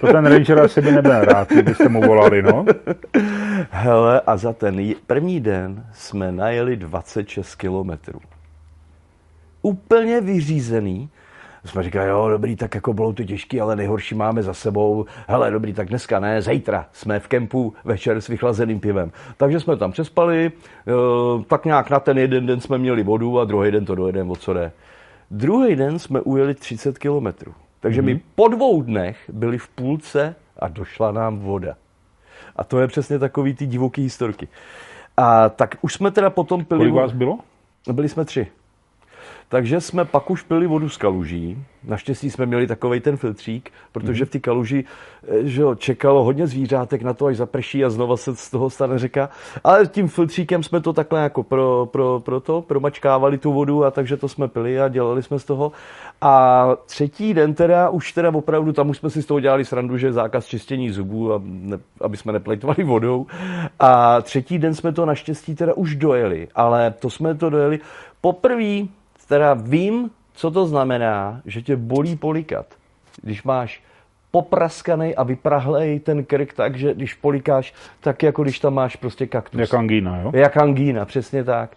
To 0.00 0.06
ten 0.06 0.26
Ranger 0.26 0.58
asi 0.58 0.80
by 0.80 0.92
nebyl 0.92 1.20
rád, 1.20 1.48
kdybyste 1.48 1.88
mu 1.88 2.00
volali, 2.00 2.42
no. 2.42 2.64
Hele, 3.70 4.20
a 4.20 4.36
za 4.36 4.52
ten 4.52 4.94
první 5.06 5.40
den 5.40 5.84
jsme 5.92 6.32
najeli 6.32 6.76
26 6.76 7.54
kilometrů. 7.54 8.20
Úplně 9.62 10.20
vyřízený. 10.20 11.08
Jsme 11.64 11.82
říkali, 11.82 12.08
jo, 12.08 12.28
dobrý, 12.28 12.56
tak 12.56 12.74
jako 12.74 12.92
bylo 12.92 13.12
to 13.12 13.24
těžký, 13.24 13.60
ale 13.60 13.76
nejhorší 13.76 14.14
máme 14.14 14.42
za 14.42 14.54
sebou. 14.54 15.04
Hele, 15.28 15.50
dobrý, 15.50 15.72
tak 15.72 15.88
dneska 15.88 16.20
ne, 16.20 16.42
zítra 16.42 16.86
jsme 16.92 17.20
v 17.20 17.28
kempu 17.28 17.74
večer 17.84 18.20
s 18.20 18.28
vychlazeným 18.28 18.80
pivem. 18.80 19.12
Takže 19.36 19.60
jsme 19.60 19.76
tam 19.76 19.92
přespali, 19.92 20.52
eh, 20.88 21.44
tak 21.44 21.64
nějak 21.64 21.90
na 21.90 22.00
ten 22.00 22.18
jeden 22.18 22.46
den 22.46 22.60
jsme 22.60 22.78
měli 22.78 23.02
vodu 23.02 23.40
a 23.40 23.44
druhý 23.44 23.70
den 23.70 23.84
to 23.84 23.94
dojedeme, 23.94 24.30
o 24.30 24.36
co 24.36 24.52
jde. 24.52 24.72
Druhý 25.30 25.76
den 25.76 25.98
jsme 25.98 26.20
ujeli 26.20 26.54
30 26.54 26.98
kilometrů. 26.98 27.54
Takže 27.80 28.02
my 28.02 28.20
po 28.34 28.48
dvou 28.48 28.82
dnech 28.82 29.18
byli 29.32 29.58
v 29.58 29.68
půlce 29.68 30.34
a 30.58 30.68
došla 30.68 31.12
nám 31.12 31.38
voda. 31.38 31.74
A 32.56 32.64
to 32.64 32.80
je 32.80 32.86
přesně 32.86 33.18
takový 33.18 33.54
ty 33.54 33.66
divoký 33.66 34.02
historky. 34.02 34.48
A 35.16 35.48
tak 35.48 35.76
už 35.80 35.94
jsme 35.94 36.10
teda 36.10 36.30
potom 36.30 36.64
pili... 36.64 36.78
Kolik 36.78 36.94
vás 36.94 37.12
bylo? 37.12 37.38
Byli 37.92 38.08
jsme 38.08 38.24
tři. 38.24 38.46
Takže 39.52 39.80
jsme 39.80 40.04
pak 40.04 40.30
už 40.30 40.42
pili 40.42 40.66
vodu 40.66 40.88
z 40.88 40.96
kaluží. 40.96 41.64
Naštěstí 41.84 42.30
jsme 42.30 42.46
měli 42.46 42.66
takový 42.66 43.00
ten 43.00 43.16
filtřík, 43.16 43.70
protože 43.92 44.24
v 44.24 44.30
té 44.30 44.38
kaluži 44.38 44.84
eh, 45.28 45.46
že 45.48 45.62
jo, 45.62 45.74
čekalo 45.74 46.24
hodně 46.24 46.46
zvířátek 46.46 47.02
na 47.02 47.14
to, 47.14 47.26
až 47.26 47.36
zaprší 47.36 47.84
a 47.84 47.90
znova 47.90 48.16
se 48.16 48.36
z 48.36 48.50
toho 48.50 48.70
stane 48.70 48.98
řeka. 48.98 49.28
Ale 49.64 49.86
tím 49.86 50.08
filtříkem 50.08 50.62
jsme 50.62 50.80
to 50.80 50.92
takhle 50.92 51.22
jako 51.22 51.42
pro, 51.42 51.88
pro, 51.92 52.20
pro 52.20 52.40
to, 52.40 52.62
promačkávali 52.62 53.38
tu 53.38 53.52
vodu 53.52 53.84
a 53.84 53.90
takže 53.90 54.16
to 54.16 54.28
jsme 54.28 54.48
pili 54.48 54.80
a 54.80 54.88
dělali 54.88 55.22
jsme 55.22 55.38
z 55.38 55.44
toho. 55.44 55.72
A 56.20 56.66
třetí 56.86 57.34
den 57.34 57.54
teda, 57.54 57.88
už 57.88 58.12
teda 58.12 58.30
opravdu, 58.34 58.72
tam 58.72 58.90
už 58.90 58.98
jsme 58.98 59.10
si 59.10 59.22
z 59.22 59.26
toho 59.26 59.40
dělali 59.40 59.64
srandu, 59.64 59.98
že 59.98 60.12
zákaz 60.12 60.46
čištění 60.46 60.90
zubů, 60.90 61.32
a 61.32 61.40
ne, 61.44 61.78
aby 62.00 62.16
jsme 62.16 62.32
neplejtovali 62.32 62.84
vodou. 62.84 63.26
A 63.80 64.22
třetí 64.22 64.58
den 64.58 64.74
jsme 64.74 64.92
to 64.92 65.06
naštěstí 65.06 65.54
teda 65.54 65.74
už 65.74 65.96
dojeli, 65.96 66.48
ale 66.54 66.94
to 66.98 67.10
jsme 67.10 67.34
to 67.34 67.50
dojeli 67.50 67.80
poprvé, 68.20 68.99
teda 69.30 69.54
vím, 69.54 70.10
co 70.34 70.50
to 70.50 70.66
znamená, 70.66 71.40
že 71.46 71.62
tě 71.62 71.76
bolí 71.76 72.16
polikat. 72.16 72.66
Když 73.22 73.42
máš 73.42 73.82
popraskaný 74.30 75.16
a 75.16 75.22
vyprahlej 75.22 76.00
ten 76.00 76.24
krk 76.24 76.52
tak, 76.52 76.76
že 76.76 76.94
když 76.94 77.14
polikáš, 77.14 77.74
tak 78.00 78.22
jako 78.22 78.42
když 78.42 78.58
tam 78.58 78.74
máš 78.74 78.96
prostě 78.96 79.26
kaktus. 79.26 79.60
Jak 79.60 79.74
angína, 79.74 80.20
jo? 80.20 80.32
Jak 80.34 80.56
angína, 80.56 81.04
přesně 81.04 81.44
tak. 81.44 81.70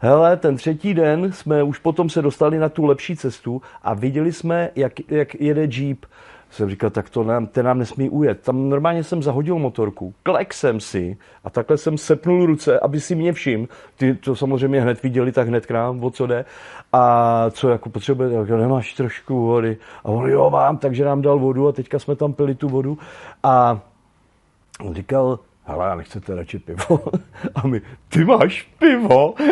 Hele, 0.00 0.36
ten 0.36 0.56
třetí 0.56 0.94
den 0.94 1.32
jsme 1.32 1.62
už 1.62 1.78
potom 1.78 2.10
se 2.10 2.22
dostali 2.22 2.58
na 2.58 2.68
tu 2.68 2.84
lepší 2.84 3.16
cestu 3.16 3.62
a 3.82 3.94
viděli 3.94 4.32
jsme, 4.32 4.70
jak, 4.76 4.92
jak 5.08 5.34
jede 5.34 5.68
Jeep. 5.70 6.06
Jsem 6.50 6.70
říkal, 6.70 6.90
tak 6.90 7.10
to 7.10 7.24
nám, 7.24 7.46
ten 7.46 7.66
nám 7.66 7.78
nesmí 7.78 8.10
ujet. 8.10 8.40
Tam 8.40 8.68
normálně 8.68 9.04
jsem 9.04 9.22
zahodil 9.22 9.58
motorku, 9.58 10.14
klek 10.22 10.54
jsem 10.54 10.80
si 10.80 11.16
a 11.44 11.50
takhle 11.50 11.76
jsem 11.76 11.98
sepnul 11.98 12.46
ruce, 12.46 12.80
aby 12.80 13.00
si 13.00 13.14
mě 13.14 13.32
všim. 13.32 13.68
Ty 13.96 14.14
to 14.14 14.36
samozřejmě 14.36 14.80
hned 14.80 15.02
viděli, 15.02 15.32
tak 15.32 15.48
hned 15.48 15.66
k 15.66 15.70
nám, 15.70 16.04
o 16.04 16.10
co 16.10 16.26
jde. 16.26 16.44
A 16.92 17.44
co 17.50 17.68
jako 17.68 17.90
potřebuje, 17.90 18.30
tak 18.30 18.50
nemáš 18.50 18.94
trošku 18.94 19.46
vody. 19.46 19.76
A 20.04 20.08
on, 20.08 20.30
jo, 20.30 20.50
mám, 20.50 20.78
takže 20.78 21.04
nám 21.04 21.22
dal 21.22 21.38
vodu 21.38 21.68
a 21.68 21.72
teďka 21.72 21.98
jsme 21.98 22.16
tam 22.16 22.32
pili 22.32 22.54
tu 22.54 22.68
vodu. 22.68 22.98
A 23.42 23.80
on 24.80 24.94
říkal, 24.94 25.38
hele, 25.64 25.86
já 25.86 25.94
nechcete 25.94 26.34
radši 26.34 26.58
pivo. 26.58 27.00
A 27.54 27.66
my, 27.66 27.80
ty 28.08 28.24
máš 28.24 28.68
pivo? 28.78 29.34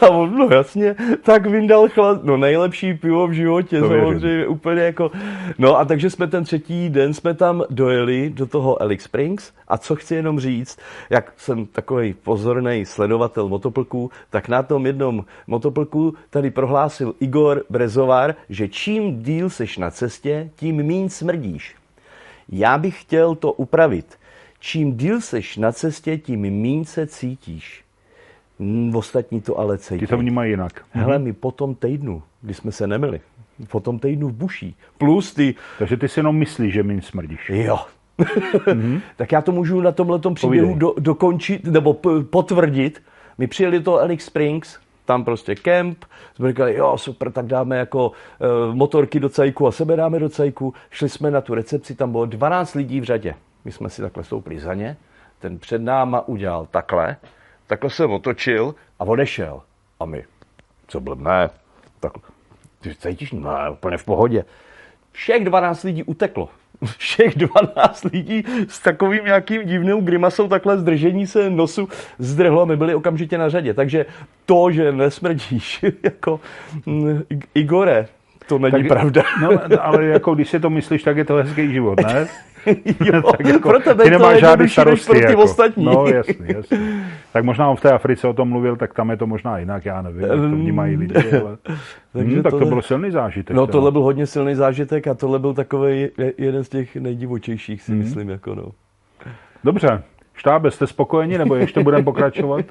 A 0.00 0.08
on, 0.10 0.36
no 0.38 0.48
jasně, 0.50 0.96
tak 1.22 1.46
vyndal 1.46 1.88
chlad, 1.88 2.24
no 2.24 2.36
nejlepší 2.36 2.94
pivo 2.94 3.26
v 3.28 3.32
životě, 3.32 3.80
To 3.80 3.88
věřím. 3.88 4.04
samozřejmě, 4.04 4.46
úplně 4.46 4.82
jako, 4.82 5.10
no 5.58 5.78
a 5.78 5.84
takže 5.84 6.10
jsme 6.10 6.26
ten 6.26 6.44
třetí 6.44 6.90
den 6.90 7.14
jsme 7.14 7.34
tam 7.34 7.62
dojeli 7.70 8.30
do 8.30 8.46
toho 8.46 8.82
Alex 8.82 9.04
Springs 9.04 9.52
a 9.68 9.78
co 9.78 9.96
chci 9.96 10.14
jenom 10.14 10.40
říct, 10.40 10.78
jak 11.10 11.32
jsem 11.36 11.66
takový 11.66 12.14
pozorný 12.14 12.84
sledovatel 12.86 13.48
motoplků, 13.48 14.10
tak 14.30 14.48
na 14.48 14.62
tom 14.62 14.86
jednom 14.86 15.24
motoplku 15.46 16.14
tady 16.30 16.50
prohlásil 16.50 17.14
Igor 17.20 17.62
Brezovar, 17.70 18.34
že 18.48 18.68
čím 18.68 19.22
díl 19.22 19.50
seš 19.50 19.78
na 19.78 19.90
cestě, 19.90 20.50
tím 20.56 20.82
míň 20.82 21.08
smrdíš. 21.08 21.74
Já 22.52 22.78
bych 22.78 23.00
chtěl 23.00 23.34
to 23.34 23.52
upravit. 23.52 24.18
Čím 24.60 24.96
díl 24.96 25.20
seš 25.20 25.56
na 25.56 25.72
cestě, 25.72 26.18
tím 26.18 26.40
míň 26.40 26.84
se 26.84 27.06
cítíš. 27.06 27.84
Mm, 28.58 28.96
Ostatní 28.96 29.40
to 29.40 29.58
ale 29.58 29.78
cítí. 29.78 30.00
Ti 30.00 30.06
to 30.06 30.18
vnímají 30.18 30.50
jinak. 30.50 30.84
Hele, 30.90 31.18
my 31.18 31.32
po 31.32 31.50
tom 31.50 31.74
týdnu, 31.74 32.22
kdy 32.42 32.54
jsme 32.54 32.72
se 32.72 32.86
nemili, 32.86 33.20
po 33.68 33.80
tom 33.80 33.98
týdnu 33.98 34.28
v 34.28 34.32
buší, 34.32 34.76
plus 34.98 35.34
ty, 35.34 35.54
Takže 35.78 35.96
ty 35.96 36.08
si 36.08 36.18
jenom 36.20 36.36
myslíš, 36.36 36.72
že 36.74 36.82
mi 36.82 37.02
smrdíš. 37.02 37.50
jo, 37.54 37.78
tak 39.16 39.32
já 39.32 39.42
to 39.42 39.52
můžu 39.52 39.80
na 39.80 39.92
tomhle 39.92 40.20
příběhu 40.34 40.74
do, 40.74 40.94
dokončit 40.98 41.64
nebo 41.64 41.94
p- 41.94 42.08
potvrdit. 42.30 43.02
My 43.38 43.46
přijeli 43.46 43.80
do 43.80 43.98
Alex 43.98 44.24
Springs, 44.24 44.78
tam 45.12 45.24
prostě 45.24 45.54
kemp, 45.54 46.04
jsme 46.34 46.48
říkali, 46.48 46.74
jo, 46.74 46.98
super, 46.98 47.32
tak 47.32 47.46
dáme 47.46 47.76
jako 47.76 48.08
uh, 48.08 48.74
motorky 48.74 49.20
do 49.20 49.28
cajku 49.28 49.66
a 49.66 49.72
sebe 49.72 49.96
dáme 49.96 50.18
do 50.18 50.28
cajku. 50.28 50.74
Šli 50.90 51.08
jsme 51.08 51.30
na 51.30 51.40
tu 51.40 51.54
recepci, 51.54 51.94
tam 51.94 52.12
bylo 52.12 52.26
12 52.26 52.74
lidí 52.74 53.00
v 53.00 53.04
řadě. 53.04 53.34
My 53.64 53.72
jsme 53.72 53.90
si 53.90 54.02
takhle 54.02 54.24
stoupli 54.24 54.60
za 54.60 54.74
ně, 54.74 54.96
ten 55.38 55.58
před 55.58 55.82
náma 55.82 56.28
udělal 56.28 56.66
takhle, 56.70 57.16
takhle 57.66 57.90
se 57.90 58.04
otočil 58.04 58.74
a 58.98 59.04
odešel. 59.04 59.62
A 60.00 60.04
my, 60.04 60.24
co 60.88 61.00
blbne, 61.00 61.50
tak 62.00 62.12
ty 62.80 62.94
cítíš, 62.94 63.32
ne, 63.32 63.70
úplně 63.72 63.98
v 63.98 64.04
pohodě. 64.04 64.44
Všech 65.12 65.44
12 65.44 65.82
lidí 65.82 66.02
uteklo. 66.02 66.48
Všech 66.98 67.34
12 67.34 68.04
lidí 68.04 68.44
s 68.68 68.78
takovým 68.78 69.24
nějakým 69.24 69.62
divným 69.62 70.04
grimasou 70.04 70.48
takhle 70.48 70.78
zdržení 70.78 71.26
se 71.26 71.50
nosu 71.50 71.88
zdrhlo 72.18 72.62
a 72.62 72.64
my 72.64 72.76
byli 72.76 72.94
okamžitě 72.94 73.38
na 73.38 73.48
řadě. 73.48 73.74
Takže 73.74 74.06
to, 74.46 74.70
že 74.70 74.92
nesmrdíš 74.92 75.84
jako 76.02 76.40
mm, 76.86 77.22
Igore, 77.54 78.06
to 78.46 78.58
není 78.58 78.88
tak, 78.88 78.88
pravda. 78.88 79.22
No, 79.42 79.50
ale 79.80 80.04
jako 80.04 80.34
když 80.34 80.50
si 80.50 80.60
to 80.60 80.70
myslíš, 80.70 81.02
tak 81.02 81.16
je 81.16 81.24
to 81.24 81.34
hezký 81.34 81.72
život, 81.72 82.00
ne? 82.00 82.28
jo, 83.04 83.22
tak 83.36 83.46
jako, 83.46 83.68
pro 83.68 83.80
tebe 83.80 84.04
ty 84.04 84.10
to 84.10 84.18
nemáš 84.18 84.40
žádný 84.40 84.68
starosti. 84.68 85.06
pro 85.06 85.18
ty 85.18 85.24
jako. 85.24 85.42
ostatní. 85.42 85.84
No 85.84 86.06
jasný, 86.06 86.46
jasný. 86.48 87.04
Tak 87.32 87.44
možná 87.44 87.70
on 87.70 87.76
v 87.76 87.80
té 87.80 87.92
Africe 87.92 88.28
o 88.28 88.32
tom 88.32 88.48
mluvil, 88.48 88.76
tak 88.76 88.94
tam 88.94 89.10
je 89.10 89.16
to 89.16 89.26
možná 89.26 89.58
jinak, 89.58 89.84
já 89.84 90.02
nevím, 90.02 90.20
jak 90.20 90.30
to 90.30 90.48
vnímají 90.48 90.96
lidi. 90.96 91.14
Ale... 91.14 91.56
Takže 92.12 92.34
hmm, 92.34 92.42
tak 92.42 92.52
to 92.52 92.64
byl 92.64 92.82
silný 92.82 93.10
zážitek. 93.10 93.56
No 93.56 93.66
tohle 93.66 93.90
byl 93.90 94.02
hodně 94.02 94.26
silný 94.26 94.54
zážitek 94.54 95.06
a 95.06 95.14
tohle 95.14 95.38
byl 95.38 95.54
takový 95.54 96.08
jeden 96.38 96.64
z 96.64 96.68
těch 96.68 96.96
nejdivočejších, 96.96 97.82
si 97.82 97.92
myslím, 97.92 98.28
jako 98.28 98.54
no. 98.54 98.66
Dobře, 99.64 100.02
štábe, 100.34 100.70
jste 100.70 100.86
spokojeni, 100.86 101.38
nebo 101.38 101.54
ještě 101.54 101.82
budeme 101.82 102.04
pokračovat? 102.04 102.64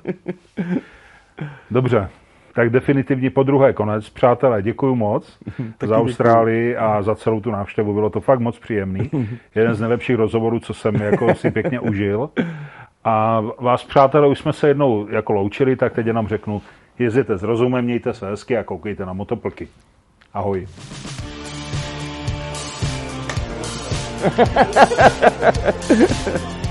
Dobře, 1.72 2.10
tak 2.54 2.70
definitivně 2.70 3.30
po 3.30 3.44
druhé 3.44 3.74
konec. 3.74 4.10
Přátelé, 4.10 4.62
děkuji 4.62 4.96
moc 4.96 5.40
za 5.84 5.98
Austrálii 5.98 6.76
a 6.76 7.02
za 7.02 7.16
celou 7.16 7.42
tu 7.42 7.52
návštěvu. 7.52 7.94
Bylo 7.94 8.10
to 8.10 8.22
fakt 8.22 8.40
moc 8.40 8.60
příjemný. 8.60 9.10
Jeden 9.56 9.74
z 9.76 9.80
nejlepších 9.80 10.16
rozhovorů, 10.16 10.60
co 10.60 10.74
jsem 10.74 10.96
jako 10.96 11.36
si 11.36 11.52
pěkně 11.52 11.80
užil. 11.80 12.30
A 13.04 13.44
vás, 13.60 13.84
přátelé, 13.84 14.28
už 14.28 14.40
jsme 14.40 14.54
se 14.54 14.68
jednou 14.68 15.08
jako 15.10 15.34
loučili, 15.34 15.76
tak 15.76 15.94
teď 15.94 16.06
jenom 16.06 16.28
řeknu, 16.28 16.62
jezděte 17.00 17.38
s 17.38 17.44
rozumem, 17.44 17.86
mějte 17.86 18.14
se 18.14 18.30
hezky 18.30 18.58
a 18.58 18.64
koukejte 18.64 19.06
na 19.06 19.14
motoplky. 19.14 19.68
Ahoj. 20.34 20.68